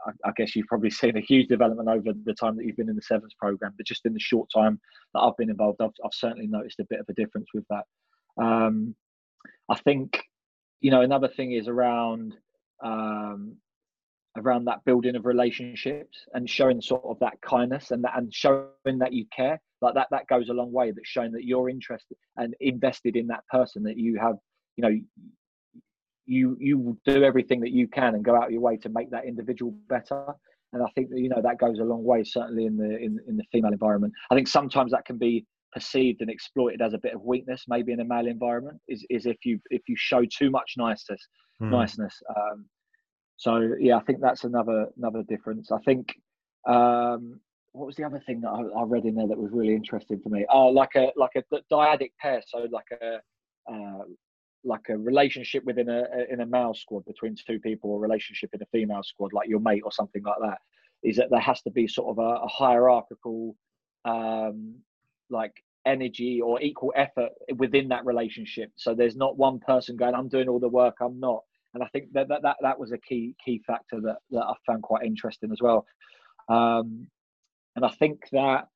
I, 0.06 0.28
I, 0.28 0.32
guess 0.36 0.54
you've 0.54 0.66
probably 0.66 0.90
seen 1.02 1.16
a 1.16 1.20
huge 1.20 1.48
development 1.48 1.88
over 1.88 2.12
the 2.24 2.34
time 2.34 2.56
that 2.56 2.64
you've 2.64 2.76
been 2.76 2.88
in 2.88 2.96
the 2.96 3.02
sevens 3.02 3.34
program, 3.38 3.74
but 3.76 3.86
just 3.86 4.06
in 4.06 4.12
the 4.12 4.20
short 4.20 4.48
time 4.54 4.80
that 5.14 5.20
I've 5.20 5.36
been 5.36 5.50
involved, 5.50 5.80
I've, 5.80 5.90
I've 6.04 6.14
certainly 6.14 6.46
noticed 6.46 6.80
a 6.80 6.86
bit 6.88 7.00
of 7.00 7.06
a 7.08 7.14
difference 7.14 7.48
with 7.54 7.64
that. 7.70 7.84
Um, 8.42 8.94
I 9.68 9.78
think, 9.78 10.20
you 10.80 10.90
know, 10.90 11.02
another 11.02 11.28
thing 11.28 11.52
is 11.52 11.68
around 11.68 12.34
um, 12.82 13.56
around 14.38 14.64
that 14.64 14.84
building 14.84 15.16
of 15.16 15.26
relationships 15.26 16.18
and 16.34 16.48
showing 16.48 16.80
sort 16.80 17.04
of 17.04 17.18
that 17.20 17.40
kindness 17.40 17.90
and 17.90 18.04
that 18.04 18.16
and 18.16 18.32
showing 18.32 18.98
that 18.98 19.12
you 19.12 19.26
care 19.34 19.60
like 19.82 19.94
that 19.94 20.06
that 20.10 20.26
goes 20.28 20.48
a 20.48 20.52
long 20.52 20.70
way 20.72 20.92
that 20.92 21.04
showing 21.04 21.32
that 21.32 21.44
you're 21.44 21.68
interested 21.68 22.16
and 22.36 22.54
invested 22.60 23.16
in 23.16 23.26
that 23.26 23.44
person 23.48 23.82
that 23.82 23.96
you 23.96 24.18
have 24.18 24.36
you 24.76 24.82
know 24.82 25.00
you 26.30 26.56
you 26.60 26.78
will 26.78 26.96
do 27.04 27.24
everything 27.24 27.60
that 27.60 27.70
you 27.70 27.88
can 27.88 28.14
and 28.14 28.24
go 28.24 28.36
out 28.36 28.46
of 28.46 28.50
your 28.50 28.60
way 28.60 28.76
to 28.76 28.88
make 28.88 29.10
that 29.10 29.24
individual 29.24 29.74
better 29.88 30.24
and 30.72 30.82
i 30.82 30.86
think 30.94 31.10
that 31.10 31.18
you 31.18 31.28
know 31.28 31.42
that 31.42 31.58
goes 31.58 31.78
a 31.78 31.84
long 31.84 32.04
way 32.04 32.22
certainly 32.22 32.66
in 32.66 32.76
the 32.76 32.98
in, 32.98 33.18
in 33.28 33.36
the 33.36 33.44
female 33.52 33.72
environment 33.72 34.12
i 34.30 34.34
think 34.34 34.48
sometimes 34.48 34.92
that 34.92 35.04
can 35.04 35.18
be 35.18 35.44
perceived 35.72 36.20
and 36.20 36.30
exploited 36.30 36.82
as 36.82 36.94
a 36.94 36.98
bit 36.98 37.14
of 37.14 37.22
weakness 37.22 37.64
maybe 37.68 37.92
in 37.92 38.00
a 38.00 38.04
male 38.04 38.26
environment 38.26 38.78
is, 38.88 39.04
is 39.08 39.26
if 39.26 39.38
you 39.44 39.58
if 39.70 39.82
you 39.88 39.94
show 39.96 40.24
too 40.24 40.50
much 40.50 40.74
niceness 40.76 41.20
mm. 41.62 41.70
niceness 41.70 42.14
um, 42.36 42.64
so 43.40 43.74
yeah, 43.80 43.96
I 43.96 44.00
think 44.00 44.20
that's 44.20 44.44
another 44.44 44.88
another 44.98 45.22
difference. 45.22 45.72
I 45.72 45.78
think 45.78 46.14
um, 46.68 47.40
what 47.72 47.86
was 47.86 47.96
the 47.96 48.04
other 48.04 48.22
thing 48.26 48.42
that 48.42 48.50
I, 48.50 48.60
I, 48.78 48.84
read 48.84 49.06
in 49.06 49.14
there 49.14 49.26
that 49.26 49.38
was 49.38 49.50
really 49.50 49.74
interesting 49.74 50.20
for 50.22 50.28
me? 50.28 50.44
Oh, 50.50 50.66
like 50.66 50.90
a 50.94 51.10
like 51.16 51.30
a 51.36 51.42
dyadic 51.72 52.10
pair, 52.20 52.42
so 52.46 52.66
like 52.70 52.84
a 53.00 53.14
uh, 53.72 54.04
like 54.64 54.88
a 54.88 54.96
relationship 54.96 55.64
within 55.64 55.88
a 55.88 56.04
in 56.30 56.40
a 56.40 56.46
male 56.46 56.74
squad 56.74 57.04
between 57.06 57.34
two 57.46 57.58
people, 57.60 57.90
or 57.90 58.00
relationship 58.00 58.50
in 58.52 58.62
a 58.62 58.66
female 58.66 59.02
squad, 59.02 59.32
like 59.32 59.48
your 59.48 59.60
mate 59.60 59.82
or 59.84 59.92
something 59.92 60.22
like 60.22 60.38
that. 60.42 60.58
Is 61.02 61.16
that 61.16 61.28
there 61.30 61.40
has 61.40 61.62
to 61.62 61.70
be 61.70 61.88
sort 61.88 62.10
of 62.10 62.18
a, 62.18 62.44
a 62.44 62.48
hierarchical 62.48 63.56
um, 64.04 64.76
like 65.30 65.52
energy 65.86 66.40
or 66.42 66.60
equal 66.60 66.92
effort 66.94 67.30
within 67.56 67.88
that 67.88 68.04
relationship. 68.04 68.70
So 68.76 68.94
there's 68.94 69.16
not 69.16 69.38
one 69.38 69.60
person 69.60 69.96
going, 69.96 70.14
"I'm 70.14 70.28
doing 70.28 70.48
all 70.48 70.60
the 70.60 70.68
work," 70.68 70.96
I'm 71.00 71.18
not 71.18 71.42
and 71.74 71.82
I 71.82 71.86
think 71.88 72.12
that 72.12 72.28
that, 72.28 72.42
that, 72.42 72.56
that 72.62 72.78
was 72.78 72.92
a 72.92 72.98
key 72.98 73.34
key 73.44 73.62
factor 73.66 74.00
that, 74.02 74.16
that 74.30 74.42
I 74.42 74.54
found 74.66 74.82
quite 74.82 75.04
interesting 75.04 75.50
as 75.52 75.60
well. 75.60 75.86
Um, 76.48 77.06
and 77.76 77.84
I 77.84 77.90
think 77.90 78.20
that 78.32 78.68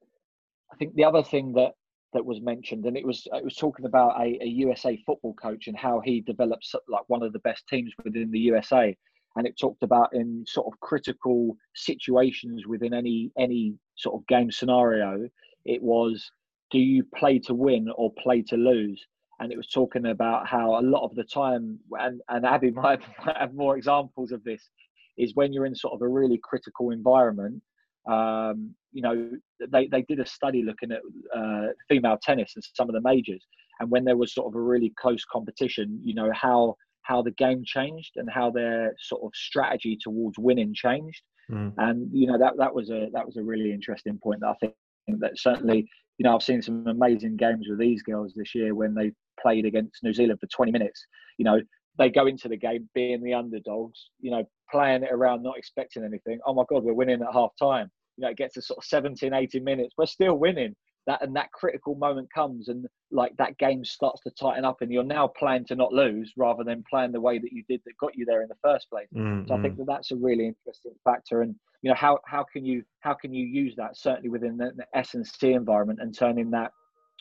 I 0.73 0.77
think 0.79 0.95
the 0.95 1.05
other 1.05 1.23
thing 1.23 1.53
that 1.55 1.73
that 2.15 2.25
was 2.25 2.41
mentioned, 2.41 2.87
and 2.87 2.97
it 2.97 3.05
was 3.05 3.27
it 3.33 3.45
was 3.45 3.57
talking 3.57 3.85
about 3.85 4.19
a, 4.21 4.39
a 4.43 4.47
USA 4.47 4.97
football 5.05 5.35
coach 5.35 5.67
and 5.67 5.77
how 5.77 6.01
he 6.01 6.21
develops 6.23 6.75
like 6.89 7.05
one 7.09 7.23
of 7.23 7.33
the 7.33 7.41
best 7.41 7.67
teams 7.69 7.93
within 8.03 8.31
the 8.31 8.39
USA, 8.41 8.97
and 9.37 9.47
it 9.47 9.59
talked 9.59 9.83
about 9.83 10.15
in 10.15 10.45
sort 10.47 10.67
of 10.67 10.81
critical 10.81 11.57
situations 11.75 12.67
within 12.67 12.95
any 12.95 13.31
any 13.39 13.75
sort 13.97 14.15
of 14.15 14.27
game 14.29 14.51
scenario, 14.51 15.29
it 15.67 15.83
was 15.83 16.31
do 16.71 16.81
you 16.81 17.05
play 17.15 17.39
to 17.39 17.55
win 17.55 17.89
or 17.97 18.13
play 18.15 18.43
to 18.43 18.57
lose? 18.57 19.01
And 19.41 19.53
it 19.53 19.57
was 19.57 19.69
talking 19.69 20.07
about 20.07 20.47
how 20.47 20.79
a 20.79 20.83
lot 20.83 21.05
of 21.05 21.15
the 21.15 21.25
time, 21.25 21.79
and, 21.93 22.21
and 22.29 22.45
Abbie 22.45 22.73
might, 22.73 23.01
might 23.27 23.37
have 23.37 23.55
more 23.55 23.77
examples 23.77 24.33
of 24.33 24.43
this, 24.45 24.71
is 25.17 25.35
when 25.35 25.53
you're 25.53 25.67
in 25.67 25.75
sort 25.75 25.95
of 25.95 26.03
a 26.03 26.09
really 26.09 26.41
critical 26.43 26.91
environment. 26.91 27.63
Um, 28.07 28.75
you 28.93 29.03
know, 29.03 29.31
they, 29.71 29.89
they 29.89 30.03
did 30.03 30.21
a 30.21 30.27
study 30.27 30.63
looking 30.63 30.93
at 30.93 31.01
uh, 31.37 31.69
female 31.89 32.19
tennis 32.23 32.53
and 32.55 32.65
some 32.75 32.89
of 32.89 32.95
the 32.95 33.01
majors, 33.01 33.45
and 33.81 33.91
when 33.91 34.05
there 34.05 34.17
was 34.17 34.35
sort 34.35 34.47
of 34.47 34.55
a 34.55 34.61
really 34.61 34.93
close 34.99 35.25
competition, 35.25 36.01
you 36.03 36.15
know 36.15 36.31
how 36.33 36.77
how 37.03 37.23
the 37.23 37.31
game 37.33 37.63
changed 37.65 38.13
and 38.17 38.29
how 38.31 38.51
their 38.51 38.95
sort 38.99 39.23
of 39.23 39.31
strategy 39.35 39.97
towards 40.01 40.39
winning 40.39 40.75
changed. 40.75 41.23
Mm. 41.51 41.75
And 41.79 42.09
you 42.13 42.27
know 42.27 42.39
that 42.39 42.55
that 42.59 42.75
was 42.75 42.91
a 42.91 43.09
that 43.13 43.27
was 43.27 43.37
a 43.37 43.43
really 43.43 43.73
interesting 43.73 44.19
point 44.23 44.41
that 44.41 44.49
I 44.49 44.55
think 44.61 44.75
that 45.21 45.39
certainly 45.39 45.89
you 46.19 46.25
know 46.25 46.35
I've 46.35 46.43
seen 46.43 46.63
some 46.63 46.87
amazing 46.87 47.37
games 47.37 47.67
with 47.69 47.79
these 47.79 48.03
girls 48.03 48.33
this 48.35 48.55
year 48.55 48.75
when 48.75 48.95
they 48.95 49.13
played 49.41 49.67
against 49.67 50.03
New 50.03 50.15
Zealand 50.15 50.41
for 50.41 50.47
20 50.47 50.73
minutes. 50.73 51.05
You 51.39 51.45
know 51.45 51.61
they 51.99 52.11
go 52.11 52.27
into 52.27 52.49
the 52.49 52.57
game 52.57 52.89
being 52.95 53.23
the 53.23 53.35
underdogs. 53.35 54.11
You 54.21 54.31
know 54.31 54.45
playing 54.71 55.05
it 55.05 55.13
around, 55.13 55.43
not 55.43 55.59
expecting 55.59 56.05
anything. 56.05 56.41
Oh 56.47 56.55
my 56.55 56.65
God, 56.69 56.83
we're 56.83 56.95
winning 56.95 57.23
at 57.23 57.33
half 57.33 57.51
time. 57.59 57.91
You 58.17 58.23
know 58.23 58.31
it 58.31 58.37
gets 58.37 58.55
to 58.55 58.63
sort 58.63 58.79
of 58.79 58.85
17, 58.85 59.33
18 59.33 59.63
minutes, 59.63 59.95
we're 59.97 60.07
still 60.07 60.37
winning 60.37 60.75
that 61.07 61.23
and 61.23 61.35
that 61.37 61.53
critical 61.53 61.95
moment 61.95 62.29
comes 62.33 62.69
and 62.69 62.87
like 63.11 63.37
that 63.37 63.57
game 63.59 63.85
starts 63.85 64.23
to 64.23 64.31
tighten 64.31 64.65
up 64.65 64.81
and 64.81 64.93
you're 64.93 65.03
now 65.03 65.27
playing 65.27 65.65
to 65.67 65.75
not 65.75 65.93
lose 65.93 66.33
rather 66.37 66.65
than 66.65 66.85
playing 66.89 67.13
the 67.13 67.21
way 67.21 67.39
that 67.39 67.53
you 67.53 67.63
did 67.69 67.81
that 67.85 67.97
got 68.01 68.17
you 68.17 68.25
there 68.25 68.43
in 68.43 68.49
the 68.49 68.55
first 68.63 68.89
place 68.91 69.09
mm-hmm. 69.15 69.47
so 69.47 69.55
i 69.55 69.63
think 69.63 69.77
that 69.77 69.87
that's 69.87 70.11
a 70.13 70.17
really 70.17 70.47
interesting 70.47 70.93
factor 71.05 71.43
and 71.43 71.55
you 71.83 71.91
know 71.91 71.97
how 71.97 72.19
how 72.27 72.45
can 72.53 72.65
you 72.65 72.83
how 73.01 73.15
can 73.15 73.33
you 73.33 73.47
use 73.47 73.75
that 73.77 73.97
certainly 73.97 74.29
within 74.29 74.57
the, 74.57 74.73
the 74.77 74.87
s 74.95 75.15
and 75.15 75.27
c 75.27 75.53
environment 75.53 75.99
and 76.01 76.17
turning 76.17 76.51
that 76.51 76.71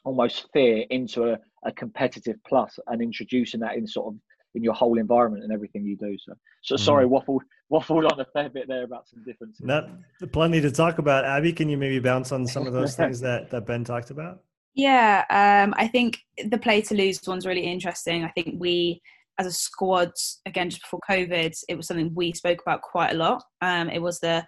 almost 0.06 0.48
fear 0.54 0.86
into 0.90 1.32
a, 1.32 1.38
a 1.66 1.72
competitive 1.74 2.36
plus 2.48 2.78
and 2.88 3.02
introducing 3.02 3.60
that 3.60 3.76
in 3.76 3.88
sort 3.88 4.14
of 4.14 4.20
in 4.56 4.64
your 4.64 4.74
whole 4.74 5.00
environment 5.00 5.44
and 5.44 5.52
everything 5.52 5.86
you 5.86 5.98
do. 5.98 6.18
So, 6.20 6.34
so 6.62 6.76
mm-hmm. 6.76 6.84
sorry, 6.84 7.06
waffled 7.06 7.40
waffled 7.72 8.12
on 8.12 8.20
a 8.20 8.26
fair 8.26 8.50
bit 8.50 8.68
there 8.68 8.84
about 8.84 9.08
some 9.08 9.24
differences. 9.24 9.66
Not 9.66 9.90
plenty 10.32 10.62
to 10.62 10.72
talk 10.72 11.00
about. 11.00 11.26
Abbie, 11.26 11.54
can 11.54 11.70
you 11.70 11.78
maybe 11.78 12.00
bounce 12.00 12.32
on 12.32 12.46
some 12.46 12.68
of 12.68 12.74
those 12.74 12.96
things 12.98 13.20
that 13.22 13.50
that 13.52 13.66
Ben 13.66 13.84
talked 13.84 14.12
about? 14.12 14.42
Yeah, 14.76 15.24
um, 15.30 15.74
I 15.78 15.88
think 15.88 16.20
the 16.50 16.58
play 16.58 16.82
to 16.82 16.96
lose 16.96 17.22
one's 17.28 17.46
really 17.46 17.62
interesting. 17.62 18.24
I 18.24 18.30
think 18.30 18.56
we, 18.58 19.02
as 19.38 19.46
a 19.46 19.52
squad, 19.52 20.12
again 20.46 20.70
just 20.70 20.82
before 20.82 21.00
COVID, 21.10 21.56
it 21.70 21.76
was 21.76 21.88
something 21.88 22.12
we 22.16 22.34
spoke 22.34 22.62
about 22.62 22.82
quite 22.82 23.12
a 23.12 23.18
lot. 23.18 23.44
Um, 23.62 23.90
it 23.90 24.02
was 24.02 24.20
the 24.20 24.46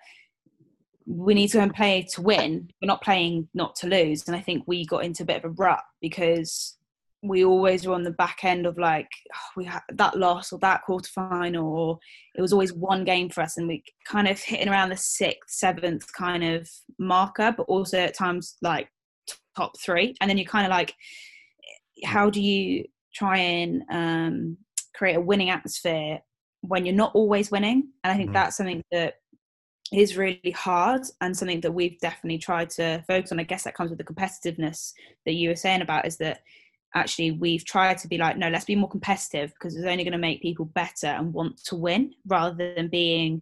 we 1.07 1.35
need 1.35 1.49
to 1.49 1.57
go 1.57 1.63
and 1.63 1.73
play 1.73 2.07
to 2.13 2.21
win. 2.21 2.67
We're 2.81 2.87
not 2.87 3.03
playing 3.03 3.47
not 3.53 3.75
to 3.77 3.87
lose, 3.87 4.27
and 4.27 4.35
I 4.35 4.41
think 4.41 4.63
we 4.65 4.85
got 4.85 5.03
into 5.05 5.23
a 5.23 5.25
bit 5.25 5.37
of 5.37 5.45
a 5.45 5.49
rut 5.49 5.83
because 6.01 6.77
we 7.27 7.45
always 7.45 7.85
were 7.85 7.93
on 7.93 8.03
the 8.03 8.11
back 8.11 8.39
end 8.43 8.65
of 8.65 8.77
like 8.77 9.09
oh, 9.33 9.49
we 9.57 9.65
had 9.65 9.81
that 9.93 10.17
loss 10.17 10.51
or 10.51 10.59
that 10.59 10.83
quarter 10.83 11.09
final 11.09 11.67
or 11.67 11.99
it 12.35 12.41
was 12.41 12.53
always 12.53 12.73
one 12.73 13.03
game 13.03 13.29
for 13.29 13.41
us 13.41 13.57
and 13.57 13.67
we 13.67 13.83
kind 14.07 14.27
of 14.27 14.39
hitting 14.39 14.69
around 14.69 14.89
the 14.89 14.97
sixth 14.97 15.51
seventh 15.51 16.11
kind 16.13 16.43
of 16.43 16.69
marker 16.99 17.53
but 17.55 17.63
also 17.63 17.97
at 17.97 18.15
times 18.15 18.57
like 18.61 18.89
top 19.55 19.79
three. 19.79 20.15
And 20.19 20.29
then 20.29 20.37
you're 20.37 20.45
kind 20.45 20.65
of 20.65 20.69
like 20.69 20.93
how 22.03 22.29
do 22.29 22.41
you 22.41 22.85
try 23.13 23.37
and 23.37 23.83
um, 23.89 24.57
create 24.93 25.15
a 25.15 25.21
winning 25.21 25.49
atmosphere 25.49 26.19
when 26.61 26.85
you're 26.85 26.95
not 26.95 27.15
always 27.15 27.51
winning? 27.51 27.89
And 28.03 28.11
i 28.11 28.15
think 28.15 28.27
mm-hmm. 28.27 28.33
that's 28.33 28.57
something 28.57 28.83
that 28.91 29.15
is 29.93 30.17
really 30.17 30.53
hard 30.55 31.01
and 31.21 31.37
something 31.37 31.61
that 31.61 31.71
we've 31.71 31.99
definitely 31.99 32.39
tried 32.39 32.69
to 32.71 33.03
focus 33.07 33.31
on. 33.31 33.39
I 33.39 33.43
guess 33.43 33.63
that 33.63 33.75
comes 33.75 33.91
with 33.91 33.99
the 33.99 34.03
competitiveness 34.03 34.93
that 35.25 35.33
you 35.33 35.49
were 35.49 35.55
saying 35.55 35.81
about 35.81 36.07
is 36.07 36.17
that 36.17 36.39
actually 36.95 37.31
we've 37.31 37.65
tried 37.65 37.97
to 37.97 38.07
be 38.07 38.17
like 38.17 38.37
no 38.37 38.49
let's 38.49 38.65
be 38.65 38.75
more 38.75 38.89
competitive 38.89 39.51
because 39.53 39.75
it's 39.75 39.85
only 39.85 40.03
going 40.03 40.11
to 40.11 40.17
make 40.17 40.41
people 40.41 40.65
better 40.65 41.07
and 41.07 41.33
want 41.33 41.57
to 41.63 41.75
win 41.75 42.13
rather 42.27 42.73
than 42.75 42.87
being 42.87 43.41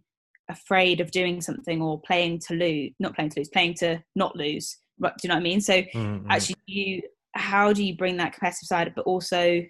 afraid 0.50 1.00
of 1.00 1.10
doing 1.10 1.40
something 1.40 1.80
or 1.80 2.00
playing 2.00 2.38
to 2.38 2.54
lose 2.54 2.90
not 2.98 3.14
playing 3.14 3.30
to 3.30 3.40
lose 3.40 3.48
playing 3.48 3.72
to 3.72 4.02
not 4.14 4.36
lose 4.36 4.76
do 5.00 5.10
you 5.22 5.28
know 5.28 5.34
what 5.34 5.40
i 5.40 5.42
mean? 5.42 5.60
So 5.60 5.82
mm-hmm. 5.82 6.30
actually 6.30 6.56
you 6.66 7.02
how 7.32 7.72
do 7.72 7.84
you 7.84 7.96
bring 7.96 8.16
that 8.18 8.32
competitive 8.32 8.66
side 8.66 8.92
but 8.94 9.02
also 9.02 9.64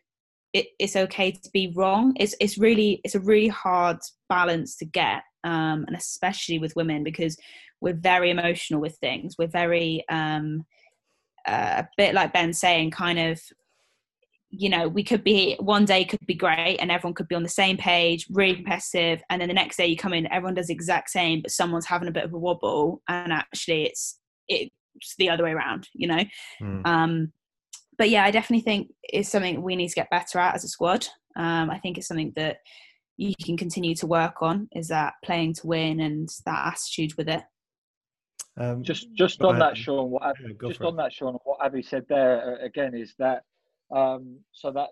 it, 0.53 0.67
it's 0.79 0.97
okay 0.97 1.33
to 1.33 1.51
be 1.53 1.73
wrong? 1.75 2.15
It's 2.19 2.35
it's 2.41 2.59
really 2.59 3.01
it's 3.05 3.15
a 3.15 3.21
really 3.21 3.49
hard 3.49 3.99
balance 4.29 4.77
to 4.77 4.85
get 4.85 5.23
um, 5.43 5.85
and 5.87 5.97
especially 5.97 6.59
with 6.59 6.77
women 6.77 7.03
because 7.03 7.37
we're 7.81 7.95
very 7.95 8.31
emotional 8.31 8.81
with 8.81 8.97
things. 8.97 9.37
We're 9.39 9.49
very 9.49 10.05
um, 10.09 10.65
uh, 11.47 11.83
a 11.83 11.89
bit 11.97 12.15
like 12.15 12.33
Ben 12.33 12.53
saying, 12.53 12.93
kind 12.93 13.19
of 13.19 13.41
you 14.59 14.69
know, 14.69 14.89
we 14.89 15.03
could 15.03 15.25
be 15.25 15.57
one 15.61 15.85
day 15.85 16.05
could 16.05 16.25
be 16.27 16.35
great 16.35 16.79
and 16.79 16.91
everyone 16.91 17.15
could 17.15 17.29
be 17.29 17.35
on 17.35 17.43
the 17.43 17.49
same 17.49 17.77
page, 17.77 18.27
really 18.31 18.57
competitive, 18.57 19.23
and 19.31 19.41
then 19.41 19.49
the 19.49 19.55
next 19.55 19.77
day 19.77 19.87
you 19.87 19.97
come 19.97 20.13
in, 20.13 20.31
everyone 20.33 20.55
does 20.55 20.69
the 20.69 20.75
exact 20.75 21.11
same, 21.11 21.41
but 21.43 21.51
someone's 21.51 21.87
having 21.87 22.09
a 22.09 22.13
bit 22.13 22.25
of 22.25 22.33
a 22.33 22.39
wobble, 22.39 23.03
and 23.09 23.33
actually 23.33 23.85
it's 23.85 24.19
it's 24.49 25.17
the 25.19 25.31
other 25.31 25.45
way 25.45 25.53
around, 25.53 25.89
you 25.95 26.07
know. 26.07 26.25
Mm. 26.61 26.87
Um, 26.87 27.33
but 27.99 28.11
yeah, 28.11 28.25
I 28.25 28.31
definitely 28.31 28.63
think 28.63 28.93
it's 29.03 29.29
something 29.29 29.63
we 29.63 29.77
need 29.77 29.89
to 29.89 29.95
get 29.95 30.11
better 30.11 30.39
at 30.39 30.55
as 30.55 30.65
a 30.65 30.69
squad. 30.69 31.07
Um, 31.37 31.71
I 31.71 31.79
think 31.79 31.99
it's 31.99 32.09
something 32.09 32.33
that 32.37 32.59
you 33.17 33.35
can 33.45 33.57
continue 33.57 33.95
to 33.97 34.07
work 34.07 34.43
on 34.43 34.69
is 34.73 34.89
that 34.89 35.15
playing 35.25 35.55
to 35.55 35.67
win 35.67 36.01
and 36.01 36.29
that 36.47 36.75
attitude 36.75 37.17
with 37.17 37.29
it. 37.29 37.43
Um, 38.57 38.83
just 38.83 39.09
just 39.15 39.43
on 39.43 39.57
ahead. 39.57 39.63
that, 39.63 39.77
Sean. 39.77 40.11
What 40.11 40.23
Abbie, 40.23 40.57
just 40.69 40.81
on 40.83 40.95
it. 40.95 40.97
that, 40.99 41.13
Sean. 41.13 41.35
What 41.45 41.65
Abbie 41.65 41.83
said 41.83 42.05
there 42.09 42.61
uh, 42.61 42.65
again 42.65 42.95
is 42.95 43.15
that 43.19 43.43
um, 43.95 44.39
so 44.53 44.71
that 44.73 44.91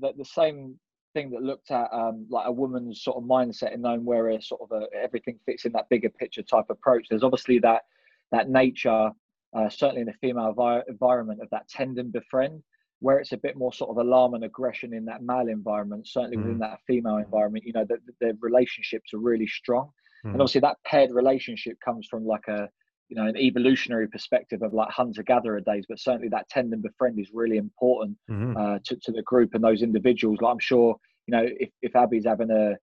that 0.00 0.16
the 0.16 0.24
same 0.24 0.78
thing 1.14 1.30
that 1.30 1.42
looked 1.42 1.70
at 1.70 1.88
um, 1.92 2.26
like 2.30 2.46
a 2.46 2.52
woman's 2.52 3.02
sort 3.02 3.16
of 3.16 3.24
mindset 3.24 3.72
and 3.72 3.82
knowing 3.82 4.04
where 4.04 4.28
a 4.28 4.42
sort 4.42 4.60
of 4.60 4.70
a, 4.72 4.86
everything 4.94 5.38
fits 5.46 5.64
in 5.64 5.72
that 5.72 5.88
bigger 5.88 6.10
picture 6.10 6.42
type 6.42 6.66
approach. 6.70 7.06
There's 7.08 7.22
obviously 7.22 7.58
that 7.60 7.82
that 8.30 8.50
nature, 8.50 9.10
uh, 9.56 9.68
certainly 9.68 10.02
in 10.02 10.06
the 10.06 10.12
female 10.20 10.52
vi- 10.52 10.82
environment, 10.88 11.40
of 11.42 11.48
that 11.50 11.68
tend 11.68 11.98
and 11.98 12.12
befriend, 12.12 12.62
where 13.00 13.18
it's 13.18 13.32
a 13.32 13.38
bit 13.38 13.56
more 13.56 13.72
sort 13.72 13.90
of 13.90 13.96
alarm 13.96 14.34
and 14.34 14.44
aggression 14.44 14.92
in 14.92 15.04
that 15.06 15.22
male 15.22 15.48
environment. 15.48 16.06
Certainly 16.06 16.36
mm. 16.36 16.42
within 16.42 16.58
that 16.58 16.78
female 16.86 17.16
environment, 17.16 17.64
you 17.64 17.72
know, 17.72 17.86
the, 17.88 17.98
the 18.20 18.36
relationships 18.40 19.14
are 19.14 19.18
really 19.18 19.46
strong, 19.46 19.90
mm. 20.24 20.32
and 20.32 20.40
obviously 20.40 20.60
that 20.60 20.76
paired 20.84 21.10
relationship 21.10 21.78
comes 21.84 22.06
from 22.06 22.26
like 22.26 22.46
a 22.48 22.68
you 23.08 23.16
know 23.16 23.26
an 23.26 23.36
evolutionary 23.36 24.06
perspective 24.06 24.62
of 24.62 24.72
like 24.72 24.90
hunter 24.90 25.22
gatherer 25.22 25.60
days 25.60 25.84
but 25.88 25.98
certainly 25.98 26.28
that 26.28 26.48
tend 26.48 26.72
and 26.72 26.82
befriend 26.82 27.18
is 27.18 27.30
really 27.32 27.56
important 27.56 28.16
mm-hmm. 28.30 28.56
uh, 28.56 28.78
to, 28.84 28.96
to 28.96 29.12
the 29.12 29.22
group 29.22 29.54
and 29.54 29.64
those 29.64 29.82
individuals 29.82 30.38
like 30.40 30.52
i'm 30.52 30.58
sure 30.58 30.96
you 31.26 31.32
know 31.32 31.44
if, 31.58 31.70
if 31.82 31.96
abbie's 31.96 32.26
having 32.26 32.50
a 32.50 32.74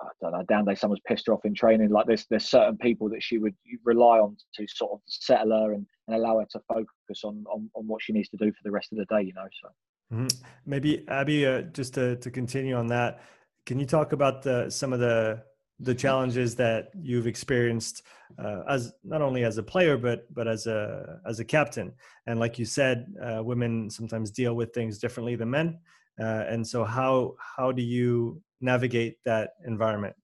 I 0.00 0.06
don't 0.20 0.32
know, 0.32 0.44
down 0.44 0.64
day 0.64 0.74
someone's 0.74 1.02
pissed 1.06 1.26
her 1.26 1.32
off 1.32 1.44
in 1.44 1.54
training. 1.54 1.90
Like 1.90 2.06
there's 2.06 2.26
there's 2.30 2.48
certain 2.48 2.76
people 2.78 3.08
that 3.10 3.22
she 3.22 3.38
would 3.38 3.54
rely 3.84 4.18
on 4.18 4.36
to 4.54 4.66
sort 4.68 4.92
of 4.92 5.00
settle 5.06 5.50
her 5.52 5.72
and, 5.72 5.86
and 6.06 6.16
allow 6.16 6.38
her 6.38 6.46
to 6.50 6.60
focus 6.68 7.24
on, 7.24 7.44
on 7.50 7.70
on 7.74 7.86
what 7.86 8.02
she 8.02 8.12
needs 8.12 8.28
to 8.30 8.36
do 8.36 8.50
for 8.50 8.58
the 8.64 8.70
rest 8.70 8.92
of 8.92 8.98
the 8.98 9.04
day. 9.06 9.22
You 9.22 9.32
know, 9.34 9.46
so 9.60 10.16
mm-hmm. 10.16 10.44
maybe 10.66 11.04
Abbie, 11.08 11.46
uh, 11.46 11.62
just 11.62 11.94
to 11.94 12.16
to 12.16 12.30
continue 12.30 12.74
on 12.74 12.88
that, 12.88 13.22
can 13.66 13.78
you 13.78 13.86
talk 13.86 14.12
about 14.12 14.42
the 14.42 14.70
some 14.70 14.92
of 14.92 15.00
the 15.00 15.42
the 15.80 15.94
challenges 15.94 16.54
that 16.56 16.90
you've 17.00 17.26
experienced 17.26 18.02
uh, 18.42 18.62
as 18.68 18.92
not 19.04 19.20
only 19.20 19.44
as 19.44 19.58
a 19.58 19.62
player 19.62 19.96
but 19.96 20.32
but 20.32 20.48
as 20.48 20.66
a 20.66 21.20
as 21.26 21.40
a 21.40 21.44
captain. 21.44 21.92
And 22.26 22.38
like 22.38 22.58
you 22.58 22.64
said 22.64 23.06
uh, 23.22 23.42
women 23.42 23.90
sometimes 23.90 24.30
deal 24.30 24.54
with 24.54 24.72
things 24.72 24.98
differently 24.98 25.36
than 25.36 25.50
men. 25.50 25.78
Uh, 26.20 26.44
and 26.48 26.66
so 26.66 26.84
how 26.84 27.34
how 27.56 27.72
do 27.72 27.82
you 27.82 28.40
navigate 28.60 29.16
that 29.24 29.50
environment? 29.66 30.14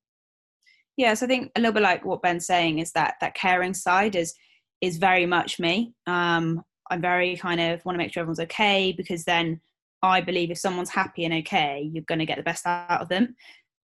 Yes 0.96 1.22
i 1.22 1.26
think 1.26 1.52
a 1.56 1.60
little 1.60 1.72
bit 1.72 1.82
like 1.82 2.04
what 2.04 2.22
ben's 2.22 2.46
saying 2.46 2.78
is 2.78 2.92
that 2.92 3.14
that 3.20 3.34
caring 3.34 3.74
side 3.74 4.16
is 4.16 4.34
is 4.80 4.96
very 4.96 5.26
much 5.26 5.58
me. 5.58 5.92
Um 6.06 6.62
i'm 6.90 7.02
very 7.02 7.36
kind 7.36 7.60
of 7.60 7.84
want 7.84 7.94
to 7.94 7.98
make 7.98 8.12
sure 8.12 8.22
everyone's 8.22 8.40
okay 8.40 8.94
because 8.96 9.24
then 9.24 9.60
i 10.02 10.20
believe 10.20 10.50
if 10.50 10.58
someone's 10.58 10.88
happy 10.88 11.24
and 11.24 11.34
okay 11.34 11.90
you're 11.92 12.04
going 12.04 12.18
to 12.18 12.24
get 12.24 12.36
the 12.36 12.42
best 12.42 12.64
out 12.66 13.02
of 13.02 13.08
them. 13.08 13.34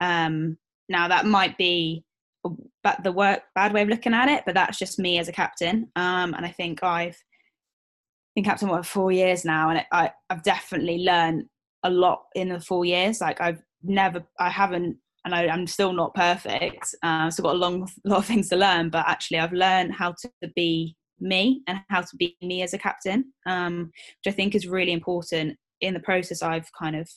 Um 0.00 0.56
now 0.88 1.08
that 1.08 1.26
might 1.26 1.56
be 1.58 2.04
but 2.82 3.02
the 3.02 3.12
work 3.12 3.40
bad 3.54 3.72
way 3.72 3.82
of 3.82 3.88
looking 3.88 4.14
at 4.14 4.28
it, 4.28 4.42
but 4.44 4.54
that's 4.54 4.78
just 4.78 4.98
me 4.98 5.18
as 5.18 5.28
a 5.28 5.32
captain. 5.32 5.90
Um, 5.96 6.34
and 6.34 6.44
I 6.44 6.50
think 6.50 6.82
I've 6.82 7.16
been 8.34 8.44
captain 8.44 8.68
for 8.68 8.82
four 8.82 9.12
years 9.12 9.44
now, 9.44 9.70
and 9.70 9.84
I, 9.92 10.10
I've 10.28 10.42
definitely 10.42 10.98
learned 10.98 11.46
a 11.84 11.90
lot 11.90 12.24
in 12.34 12.50
the 12.50 12.60
four 12.60 12.84
years. 12.84 13.20
Like 13.20 13.40
I've 13.40 13.62
never, 13.82 14.22
I 14.38 14.50
haven't, 14.50 14.98
and 15.24 15.34
I, 15.34 15.44
am 15.44 15.66
still 15.66 15.92
not 15.92 16.14
perfect. 16.14 16.94
Uh, 17.02 17.30
still 17.30 17.44
got 17.44 17.54
a 17.54 17.58
long 17.58 17.88
lot 18.04 18.18
of 18.18 18.26
things 18.26 18.50
to 18.50 18.56
learn, 18.56 18.90
but 18.90 19.08
actually 19.08 19.38
I've 19.38 19.52
learned 19.52 19.94
how 19.94 20.14
to 20.20 20.30
be 20.54 20.96
me 21.20 21.62
and 21.66 21.78
how 21.88 22.02
to 22.02 22.16
be 22.16 22.36
me 22.42 22.62
as 22.62 22.74
a 22.74 22.78
captain, 22.78 23.32
um, 23.46 23.90
which 24.22 24.32
I 24.32 24.36
think 24.36 24.54
is 24.54 24.66
really 24.66 24.92
important 24.92 25.56
in 25.80 25.94
the 25.94 26.00
process 26.00 26.42
I've 26.42 26.70
kind 26.78 26.96
of 26.96 27.08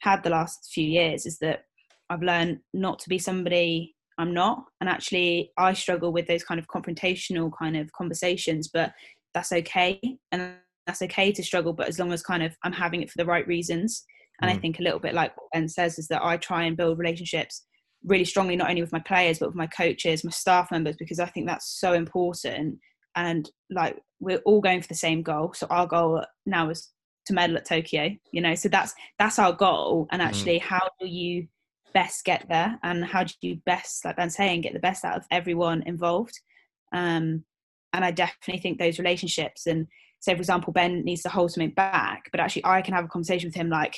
had 0.00 0.22
the 0.22 0.30
last 0.30 0.70
few 0.72 0.86
years. 0.86 1.24
Is 1.24 1.38
that 1.38 1.64
I've 2.10 2.22
learned 2.22 2.58
not 2.72 2.98
to 3.00 3.08
be 3.08 3.18
somebody 3.18 3.94
I'm 4.18 4.32
not, 4.32 4.64
and 4.80 4.88
actually 4.88 5.50
I 5.58 5.72
struggle 5.72 6.12
with 6.12 6.26
those 6.26 6.44
kind 6.44 6.60
of 6.60 6.68
confrontational 6.68 7.50
kind 7.58 7.76
of 7.76 7.90
conversations, 7.92 8.68
but 8.72 8.92
that's 9.32 9.52
okay, 9.52 10.00
and 10.30 10.54
that's 10.86 11.02
okay 11.02 11.32
to 11.32 11.42
struggle, 11.42 11.72
but 11.72 11.88
as 11.88 11.98
long 11.98 12.12
as 12.12 12.22
kind 12.22 12.42
of 12.42 12.56
I'm 12.62 12.72
having 12.72 13.02
it 13.02 13.10
for 13.10 13.18
the 13.18 13.26
right 13.26 13.46
reasons. 13.46 14.04
And 14.40 14.50
mm. 14.50 14.54
I 14.54 14.58
think 14.58 14.78
a 14.78 14.82
little 14.82 14.98
bit 14.98 15.14
like 15.14 15.36
what 15.36 15.50
Ben 15.52 15.68
says 15.68 15.98
is 15.98 16.08
that 16.08 16.24
I 16.24 16.36
try 16.36 16.64
and 16.64 16.76
build 16.76 16.98
relationships 16.98 17.64
really 18.04 18.24
strongly, 18.24 18.56
not 18.56 18.68
only 18.68 18.82
with 18.82 18.92
my 18.92 19.00
players, 19.00 19.38
but 19.38 19.48
with 19.48 19.56
my 19.56 19.66
coaches, 19.66 20.24
my 20.24 20.30
staff 20.30 20.70
members, 20.70 20.96
because 20.96 21.18
I 21.18 21.26
think 21.26 21.46
that's 21.46 21.78
so 21.78 21.92
important. 21.92 22.78
And 23.16 23.48
like 23.70 23.98
we're 24.20 24.42
all 24.44 24.60
going 24.60 24.82
for 24.82 24.88
the 24.88 24.94
same 24.94 25.22
goal. 25.22 25.52
So 25.54 25.66
our 25.70 25.86
goal 25.86 26.24
now 26.46 26.68
is 26.70 26.90
to 27.26 27.32
medal 27.32 27.56
at 27.56 27.64
Tokyo, 27.64 28.10
you 28.32 28.40
know, 28.40 28.54
so 28.54 28.68
that's 28.68 28.92
that's 29.18 29.38
our 29.38 29.52
goal. 29.52 30.08
And 30.10 30.20
mm. 30.20 30.26
actually, 30.26 30.58
mm. 30.58 30.62
how 30.62 30.86
do 31.00 31.06
you 31.06 31.46
best 31.94 32.24
get 32.24 32.46
there? 32.48 32.78
And 32.82 33.04
how 33.04 33.24
do 33.24 33.32
you 33.40 33.60
best, 33.64 34.04
like 34.04 34.16
Ben 34.16 34.30
saying, 34.30 34.62
get 34.62 34.74
the 34.74 34.80
best 34.80 35.04
out 35.04 35.16
of 35.16 35.24
everyone 35.30 35.82
involved? 35.86 36.38
Um, 36.92 37.44
and 37.92 38.04
I 38.04 38.10
definitely 38.10 38.60
think 38.60 38.78
those 38.78 38.98
relationships 38.98 39.66
and 39.66 39.86
say 40.20 40.34
for 40.34 40.40
example 40.40 40.72
Ben 40.72 41.04
needs 41.04 41.22
to 41.22 41.28
hold 41.28 41.52
something 41.52 41.70
back, 41.70 42.28
but 42.30 42.40
actually 42.40 42.64
I 42.64 42.82
can 42.82 42.94
have 42.94 43.04
a 43.04 43.08
conversation 43.08 43.48
with 43.48 43.54
him 43.54 43.68
like 43.68 43.96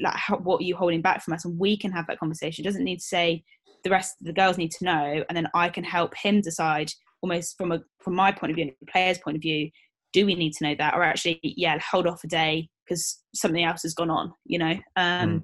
like 0.00 0.14
how, 0.14 0.36
what 0.38 0.60
are 0.60 0.64
you 0.64 0.76
holding 0.76 1.02
back 1.02 1.22
from 1.22 1.34
us? 1.34 1.44
And 1.44 1.58
we 1.58 1.76
can 1.76 1.92
have 1.92 2.06
that 2.08 2.18
conversation. 2.18 2.64
It 2.64 2.68
doesn't 2.68 2.82
need 2.82 2.98
to 2.98 3.04
say 3.04 3.44
the 3.84 3.90
rest 3.90 4.16
of 4.20 4.26
the 4.26 4.32
girls 4.32 4.58
need 4.58 4.70
to 4.72 4.84
know 4.84 5.22
and 5.28 5.36
then 5.36 5.46
i 5.54 5.68
can 5.68 5.84
help 5.84 6.16
him 6.16 6.40
decide 6.40 6.90
almost 7.22 7.56
from 7.56 7.70
a 7.70 7.80
from 8.00 8.14
my 8.14 8.32
point 8.32 8.50
of 8.50 8.56
view 8.56 8.64
and 8.64 8.72
the 8.80 8.90
player's 8.90 9.18
point 9.18 9.36
of 9.36 9.42
view 9.42 9.70
do 10.12 10.24
we 10.24 10.36
need 10.36 10.52
to 10.52 10.62
know 10.62 10.76
that? 10.78 10.94
Or 10.94 11.02
actually 11.02 11.40
yeah 11.42 11.78
hold 11.78 12.06
off 12.06 12.22
a 12.24 12.28
day 12.28 12.68
because 12.86 13.20
something 13.34 13.64
else 13.64 13.82
has 13.82 13.94
gone 13.94 14.10
on 14.10 14.32
you 14.46 14.58
know? 14.58 14.78
Um 14.96 15.40
mm. 15.40 15.42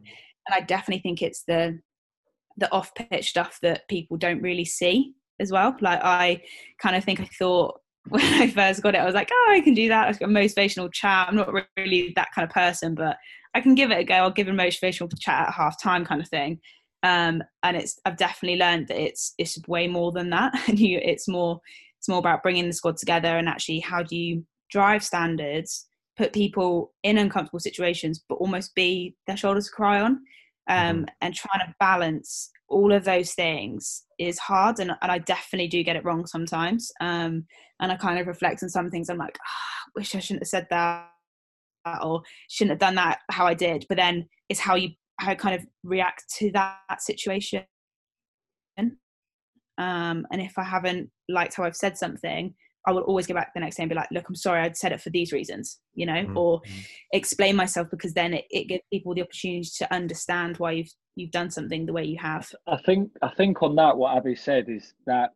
I 0.52 0.60
definitely 0.60 1.02
think 1.02 1.22
it's 1.22 1.44
the 1.44 1.78
the 2.56 2.70
off 2.72 2.94
pitch 2.94 3.28
stuff 3.28 3.58
that 3.62 3.88
people 3.88 4.16
don't 4.16 4.42
really 4.42 4.64
see 4.64 5.14
as 5.38 5.50
well 5.50 5.74
like 5.80 6.00
i 6.02 6.40
kind 6.80 6.96
of 6.96 7.04
think 7.04 7.20
i 7.20 7.28
thought 7.38 7.80
when 8.08 8.24
I 8.24 8.48
first 8.48 8.82
got 8.82 8.94
it, 8.94 8.98
I 8.98 9.04
was 9.04 9.14
like, 9.14 9.28
oh, 9.30 9.48
I 9.50 9.60
can 9.60 9.74
do 9.74 9.88
that. 9.88 10.08
I've 10.08 10.18
got 10.18 10.30
a 10.30 10.32
motivational 10.32 10.90
chat. 10.92 11.28
I'm 11.28 11.36
not 11.36 11.52
really 11.76 12.12
that 12.16 12.28
kind 12.34 12.48
of 12.48 12.52
person, 12.52 12.94
but 12.94 13.18
I 13.54 13.60
can 13.60 13.74
give 13.74 13.90
it 13.90 13.98
a 13.98 14.04
go. 14.04 14.14
I'll 14.14 14.30
give 14.30 14.48
a 14.48 14.52
motivational 14.52 15.12
chat 15.20 15.48
at 15.48 15.54
half 15.54 15.80
time 15.80 16.04
kind 16.04 16.20
of 16.20 16.28
thing. 16.28 16.60
Um, 17.02 17.42
and 17.62 17.76
it's 17.76 17.98
I've 18.04 18.16
definitely 18.16 18.58
learned 18.58 18.88
that 18.88 19.00
it's 19.00 19.34
it's 19.38 19.58
way 19.68 19.86
more 19.86 20.12
than 20.12 20.30
that. 20.30 20.52
And 20.68 20.78
you, 20.80 20.98
it's 21.02 21.28
more 21.28 21.60
it's 21.98 22.08
more 22.08 22.18
about 22.18 22.42
bringing 22.42 22.66
the 22.66 22.72
squad 22.72 22.96
together 22.96 23.36
and 23.36 23.48
actually 23.48 23.80
how 23.80 24.02
do 24.02 24.16
you 24.16 24.44
drive 24.70 25.04
standards, 25.04 25.86
put 26.16 26.32
people 26.32 26.92
in 27.02 27.18
uncomfortable 27.18 27.60
situations, 27.60 28.24
but 28.28 28.36
almost 28.36 28.74
be 28.74 29.14
their 29.26 29.36
shoulders 29.36 29.66
to 29.66 29.72
cry 29.72 30.00
on. 30.00 30.20
Um, 30.70 30.98
mm-hmm. 30.98 31.04
and 31.20 31.34
trying 31.34 31.66
to 31.66 31.74
balance 31.80 32.50
all 32.68 32.92
of 32.92 33.04
those 33.04 33.34
things 33.34 34.04
is 34.20 34.38
hard 34.38 34.78
and, 34.78 34.92
and 35.02 35.10
i 35.10 35.18
definitely 35.18 35.66
do 35.66 35.82
get 35.82 35.96
it 35.96 36.04
wrong 36.04 36.26
sometimes 36.26 36.92
um, 37.00 37.44
and 37.80 37.90
i 37.90 37.96
kind 37.96 38.20
of 38.20 38.28
reflect 38.28 38.62
on 38.62 38.68
some 38.68 38.88
things 38.88 39.10
i'm 39.10 39.18
like 39.18 39.36
oh, 39.36 39.90
wish 39.96 40.14
i 40.14 40.20
shouldn't 40.20 40.42
have 40.42 40.48
said 40.48 40.68
that 40.70 41.10
or 42.02 42.22
shouldn't 42.48 42.72
have 42.72 42.78
done 42.78 42.94
that 42.96 43.20
how 43.30 43.46
I 43.46 43.54
did. 43.54 43.86
But 43.88 43.98
then 43.98 44.28
it's 44.48 44.60
how 44.60 44.74
you 44.74 44.90
how 45.18 45.32
I 45.32 45.34
kind 45.34 45.54
of 45.54 45.66
react 45.84 46.24
to 46.38 46.50
that, 46.52 46.78
that 46.88 47.02
situation. 47.02 47.64
Um, 48.78 50.26
and 50.30 50.42
if 50.42 50.58
I 50.58 50.64
haven't 50.64 51.10
liked 51.28 51.56
how 51.56 51.64
I've 51.64 51.76
said 51.76 51.96
something, 51.96 52.54
I 52.86 52.92
will 52.92 53.02
always 53.02 53.26
go 53.26 53.34
back 53.34 53.52
the 53.54 53.60
next 53.60 53.76
day 53.76 53.82
and 53.82 53.90
be 53.90 53.96
like, 53.96 54.08
look, 54.10 54.28
I'm 54.28 54.34
sorry, 54.34 54.62
I'd 54.62 54.76
said 54.76 54.92
it 54.92 55.02
for 55.02 55.10
these 55.10 55.32
reasons, 55.32 55.78
you 55.94 56.06
know, 56.06 56.14
mm-hmm. 56.14 56.36
or 56.36 56.62
explain 57.12 57.54
myself 57.56 57.88
because 57.90 58.14
then 58.14 58.32
it, 58.34 58.46
it 58.50 58.68
gives 58.68 58.82
people 58.90 59.14
the 59.14 59.22
opportunity 59.22 59.68
to 59.78 59.94
understand 59.94 60.56
why 60.56 60.72
you've 60.72 60.92
you've 61.16 61.30
done 61.30 61.50
something 61.50 61.84
the 61.84 61.92
way 61.92 62.04
you 62.04 62.18
have. 62.18 62.50
I 62.66 62.78
think 62.78 63.10
I 63.22 63.28
think 63.36 63.62
on 63.62 63.76
that 63.76 63.96
what 63.96 64.16
Abbie 64.16 64.36
said 64.36 64.66
is 64.68 64.94
that 65.06 65.30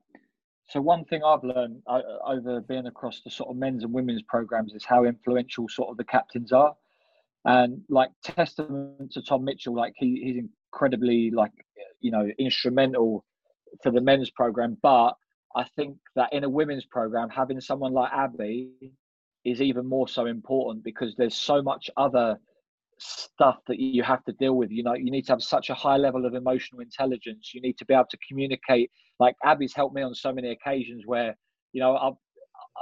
so 0.68 0.80
one 0.80 1.04
thing 1.04 1.22
I've 1.22 1.44
learned 1.44 1.82
uh, 1.86 2.00
over 2.26 2.60
being 2.62 2.86
across 2.86 3.20
the 3.22 3.30
sort 3.30 3.50
of 3.50 3.56
men's 3.56 3.84
and 3.84 3.92
women's 3.92 4.22
programs 4.22 4.72
is 4.72 4.84
how 4.84 5.04
influential 5.04 5.68
sort 5.68 5.90
of 5.90 5.98
the 5.98 6.04
captains 6.04 6.52
are, 6.52 6.74
and 7.44 7.82
like 7.90 8.10
testament 8.22 9.12
to 9.12 9.22
Tom 9.22 9.44
Mitchell, 9.44 9.74
like 9.74 9.92
he, 9.96 10.20
he's 10.24 10.42
incredibly 10.72 11.30
like 11.30 11.52
you 12.00 12.10
know 12.10 12.28
instrumental 12.38 13.24
for 13.82 13.90
the 13.90 14.00
men's 14.00 14.30
program. 14.30 14.78
But 14.82 15.14
I 15.56 15.64
think 15.76 15.96
that 16.16 16.32
in 16.32 16.44
a 16.44 16.48
women's 16.48 16.84
program, 16.84 17.28
having 17.28 17.60
someone 17.60 17.92
like 17.92 18.12
Abbie 18.12 18.70
is 19.44 19.60
even 19.60 19.86
more 19.86 20.08
so 20.08 20.26
important 20.26 20.84
because 20.84 21.14
there's 21.16 21.36
so 21.36 21.62
much 21.62 21.90
other 21.96 22.38
stuff 22.98 23.58
that 23.66 23.78
you 23.78 24.02
have 24.02 24.24
to 24.24 24.32
deal 24.32 24.54
with. 24.54 24.70
You 24.70 24.82
know, 24.82 24.94
you 24.94 25.10
need 25.10 25.26
to 25.26 25.32
have 25.32 25.42
such 25.42 25.70
a 25.70 25.74
high 25.74 25.96
level 25.96 26.26
of 26.26 26.34
emotional 26.34 26.80
intelligence. 26.80 27.52
You 27.54 27.60
need 27.60 27.78
to 27.78 27.84
be 27.84 27.94
able 27.94 28.06
to 28.10 28.18
communicate. 28.28 28.90
Like 29.20 29.36
Abbie's 29.44 29.74
helped 29.74 29.94
me 29.94 30.02
on 30.02 30.14
so 30.14 30.32
many 30.32 30.50
occasions 30.50 31.02
where, 31.06 31.36
you 31.72 31.80
know, 31.80 31.96
I'm, 31.96 32.14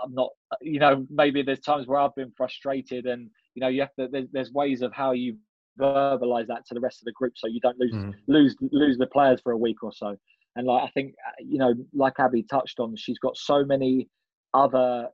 I'm 0.03 0.15
not, 0.15 0.31
you 0.61 0.79
know, 0.79 1.07
maybe 1.11 1.43
there's 1.43 1.61
times 1.61 1.87
where 1.87 1.99
I've 1.99 2.15
been 2.15 2.33
frustrated 2.37 3.07
and, 3.07 3.29
you 3.55 3.61
know, 3.61 3.69
you 3.69 3.81
have 3.81 3.95
to, 3.99 4.09
there's, 4.11 4.29
there's 4.33 4.53
ways 4.53 4.83
of 4.83 4.93
how 4.93 5.13
you 5.13 5.37
verbalize 5.81 6.47
that 6.47 6.67
to 6.67 6.75
the 6.75 6.81
rest 6.81 7.01
of 7.01 7.07
the 7.07 7.13
group 7.13 7.33
so 7.37 7.49
you 7.49 7.61
don't 7.61 7.79
lose, 7.79 7.93
mm. 7.93 8.13
lose, 8.29 8.57
lose 8.61 8.99
the 8.99 9.07
players 9.07 9.41
for 9.43 9.53
a 9.53 9.57
week 9.57 9.83
or 9.83 9.93
so. 9.93 10.17
And 10.57 10.67
like, 10.67 10.85
I 10.85 10.91
think, 10.93 11.15
uh, 11.27 11.33
you 11.41 11.59
know, 11.59 11.75
like 11.95 12.15
Abbie 12.19 12.45
touched 12.45 12.79
on, 12.79 12.95
she's 12.97 13.19
got 13.19 13.37
so 13.37 13.65
many 13.65 14.09
other, 14.55 15.09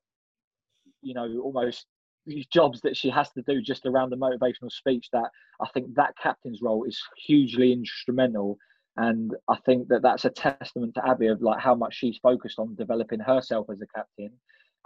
you 1.03 1.15
know, 1.15 1.41
almost 1.43 1.87
jobs 2.53 2.81
that 2.83 2.97
she 2.97 3.09
has 3.09 3.31
to 3.31 3.43
do 3.43 3.63
just 3.63 3.87
around 3.87 4.11
the 4.11 4.17
motivational 4.17 4.71
speech 4.71 5.09
that 5.13 5.31
I 5.61 5.69
think 5.73 5.95
that 5.95 6.15
captain's 6.21 6.61
role 6.61 6.85
is 6.85 7.01
hugely 7.27 7.73
instrumental. 7.73 8.59
And 8.97 9.35
I 9.49 9.57
think 9.65 9.89
that 9.89 10.03
that's 10.03 10.25
a 10.25 10.31
testament 10.31 10.95
to 10.95 11.09
Abbie 11.09 11.29
of 11.29 11.41
like 11.41 11.61
how 11.61 11.75
much 11.75 11.95
she's 11.95 12.19
focused 12.19 12.59
on 12.59 12.75
developing 12.75 13.21
herself 13.21 13.69
as 13.71 13.81
a 13.81 13.87
captain 13.95 14.33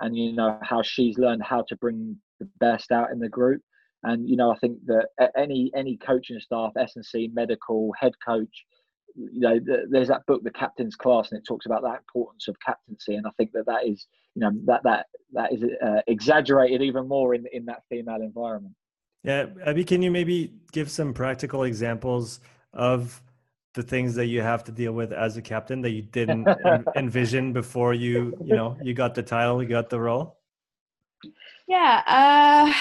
and 0.00 0.16
you 0.16 0.32
know 0.32 0.58
how 0.62 0.82
she's 0.82 1.18
learned 1.18 1.42
how 1.42 1.62
to 1.68 1.76
bring 1.76 2.16
the 2.40 2.48
best 2.58 2.92
out 2.92 3.10
in 3.10 3.18
the 3.18 3.28
group. 3.28 3.62
And 4.02 4.28
you 4.28 4.36
know 4.36 4.50
I 4.50 4.58
think 4.58 4.78
that 4.86 5.08
any 5.36 5.70
any 5.74 5.96
coaching 5.96 6.40
staff 6.40 6.72
S&C 6.76 7.30
medical 7.32 7.92
head 7.98 8.12
coach 8.24 8.64
you 9.14 9.40
know 9.40 9.58
there's 9.90 10.08
that 10.08 10.24
book 10.26 10.42
the 10.42 10.50
captain's 10.50 10.96
class 10.96 11.30
and 11.30 11.38
it 11.38 11.44
talks 11.46 11.66
about 11.66 11.82
that 11.82 11.98
importance 11.98 12.48
of 12.48 12.56
captaincy 12.64 13.14
and 13.14 13.26
I 13.26 13.30
think 13.36 13.52
that 13.52 13.66
that 13.66 13.86
is 13.86 14.06
you 14.34 14.40
know 14.40 14.50
that 14.66 14.82
that 14.84 15.06
that 15.32 15.52
is 15.52 15.62
uh, 15.84 16.00
exaggerated 16.06 16.82
even 16.82 17.08
more 17.08 17.34
in 17.34 17.46
in 17.52 17.64
that 17.66 17.82
female 17.88 18.22
environment. 18.22 18.74
Yeah, 19.24 19.46
Abbie, 19.64 19.84
can 19.84 20.02
you 20.02 20.10
maybe 20.10 20.52
give 20.72 20.90
some 20.90 21.14
practical 21.14 21.62
examples 21.62 22.40
of 22.72 23.22
the 23.74 23.82
things 23.82 24.14
that 24.16 24.26
you 24.26 24.42
have 24.42 24.64
to 24.64 24.72
deal 24.72 24.92
with 24.92 25.12
as 25.12 25.36
a 25.36 25.42
captain 25.42 25.80
that 25.82 25.90
you 25.90 26.02
didn't 26.02 26.48
envision 26.96 27.52
before 27.52 27.94
you 27.94 28.36
you 28.44 28.56
know 28.56 28.76
you 28.82 28.94
got 28.94 29.14
the 29.14 29.22
title, 29.22 29.62
you 29.62 29.68
got 29.68 29.90
the 29.90 30.00
role? 30.00 30.38
Yeah. 31.68 32.02
Uh 32.06 32.72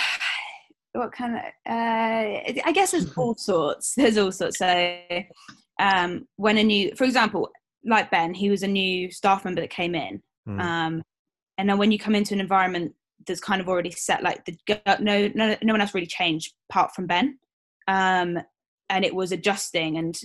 what 0.94 1.12
kind 1.12 1.36
of 1.36 1.41
uh 1.70 2.52
i 2.65 2.72
guess 2.74 2.91
there's 2.91 3.15
all 3.15 3.36
sorts 3.36 3.96
there's 3.96 4.17
all 4.17 4.32
sorts 4.32 4.58
so 4.58 5.00
um 5.82 6.28
when 6.36 6.58
a 6.58 6.63
new 6.63 6.96
for 6.96 7.04
example 7.04 7.50
like 7.84 8.12
ben 8.12 8.34
he 8.34 8.50
was 8.50 8.63
a 8.63 8.67
new 8.67 9.12
staff 9.12 9.44
member 9.44 9.62
that 9.62 9.70
came 9.70 9.96
in. 9.96 10.22
Mm. 10.48 10.60
um 10.62 11.04
and 11.58 11.70
then 11.70 11.78
when 11.78 11.91
you 11.91 12.00
come 12.00 12.15
into 12.15 12.34
an 12.34 12.39
environment 12.39 12.94
that's 13.28 13.39
kind 13.39 13.62
of 13.62 13.70
already 13.70 13.91
set 13.91 14.24
like 14.24 14.44
the 14.46 14.58
no 15.00 15.30
no 15.36 15.56
no 15.62 15.74
one 15.74 15.82
else 15.82 15.94
really 15.94 16.08
changed 16.08 16.54
apart 16.70 16.94
from 16.96 17.08
ben. 17.08 17.38
Um 17.88 18.39
and 18.89 19.06
it 19.06 19.15
was 19.15 19.32
adjusting 19.32 19.98
and 19.98 20.20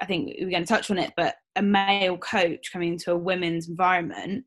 i 0.00 0.06
think 0.06 0.34
we're 0.40 0.50
going 0.50 0.64
to 0.64 0.68
touch 0.68 0.90
on 0.90 0.98
it 0.98 1.12
but 1.16 1.34
a 1.56 1.62
male 1.62 2.16
coach 2.16 2.70
coming 2.72 2.92
into 2.92 3.10
a 3.10 3.16
women's 3.16 3.68
environment 3.68 4.44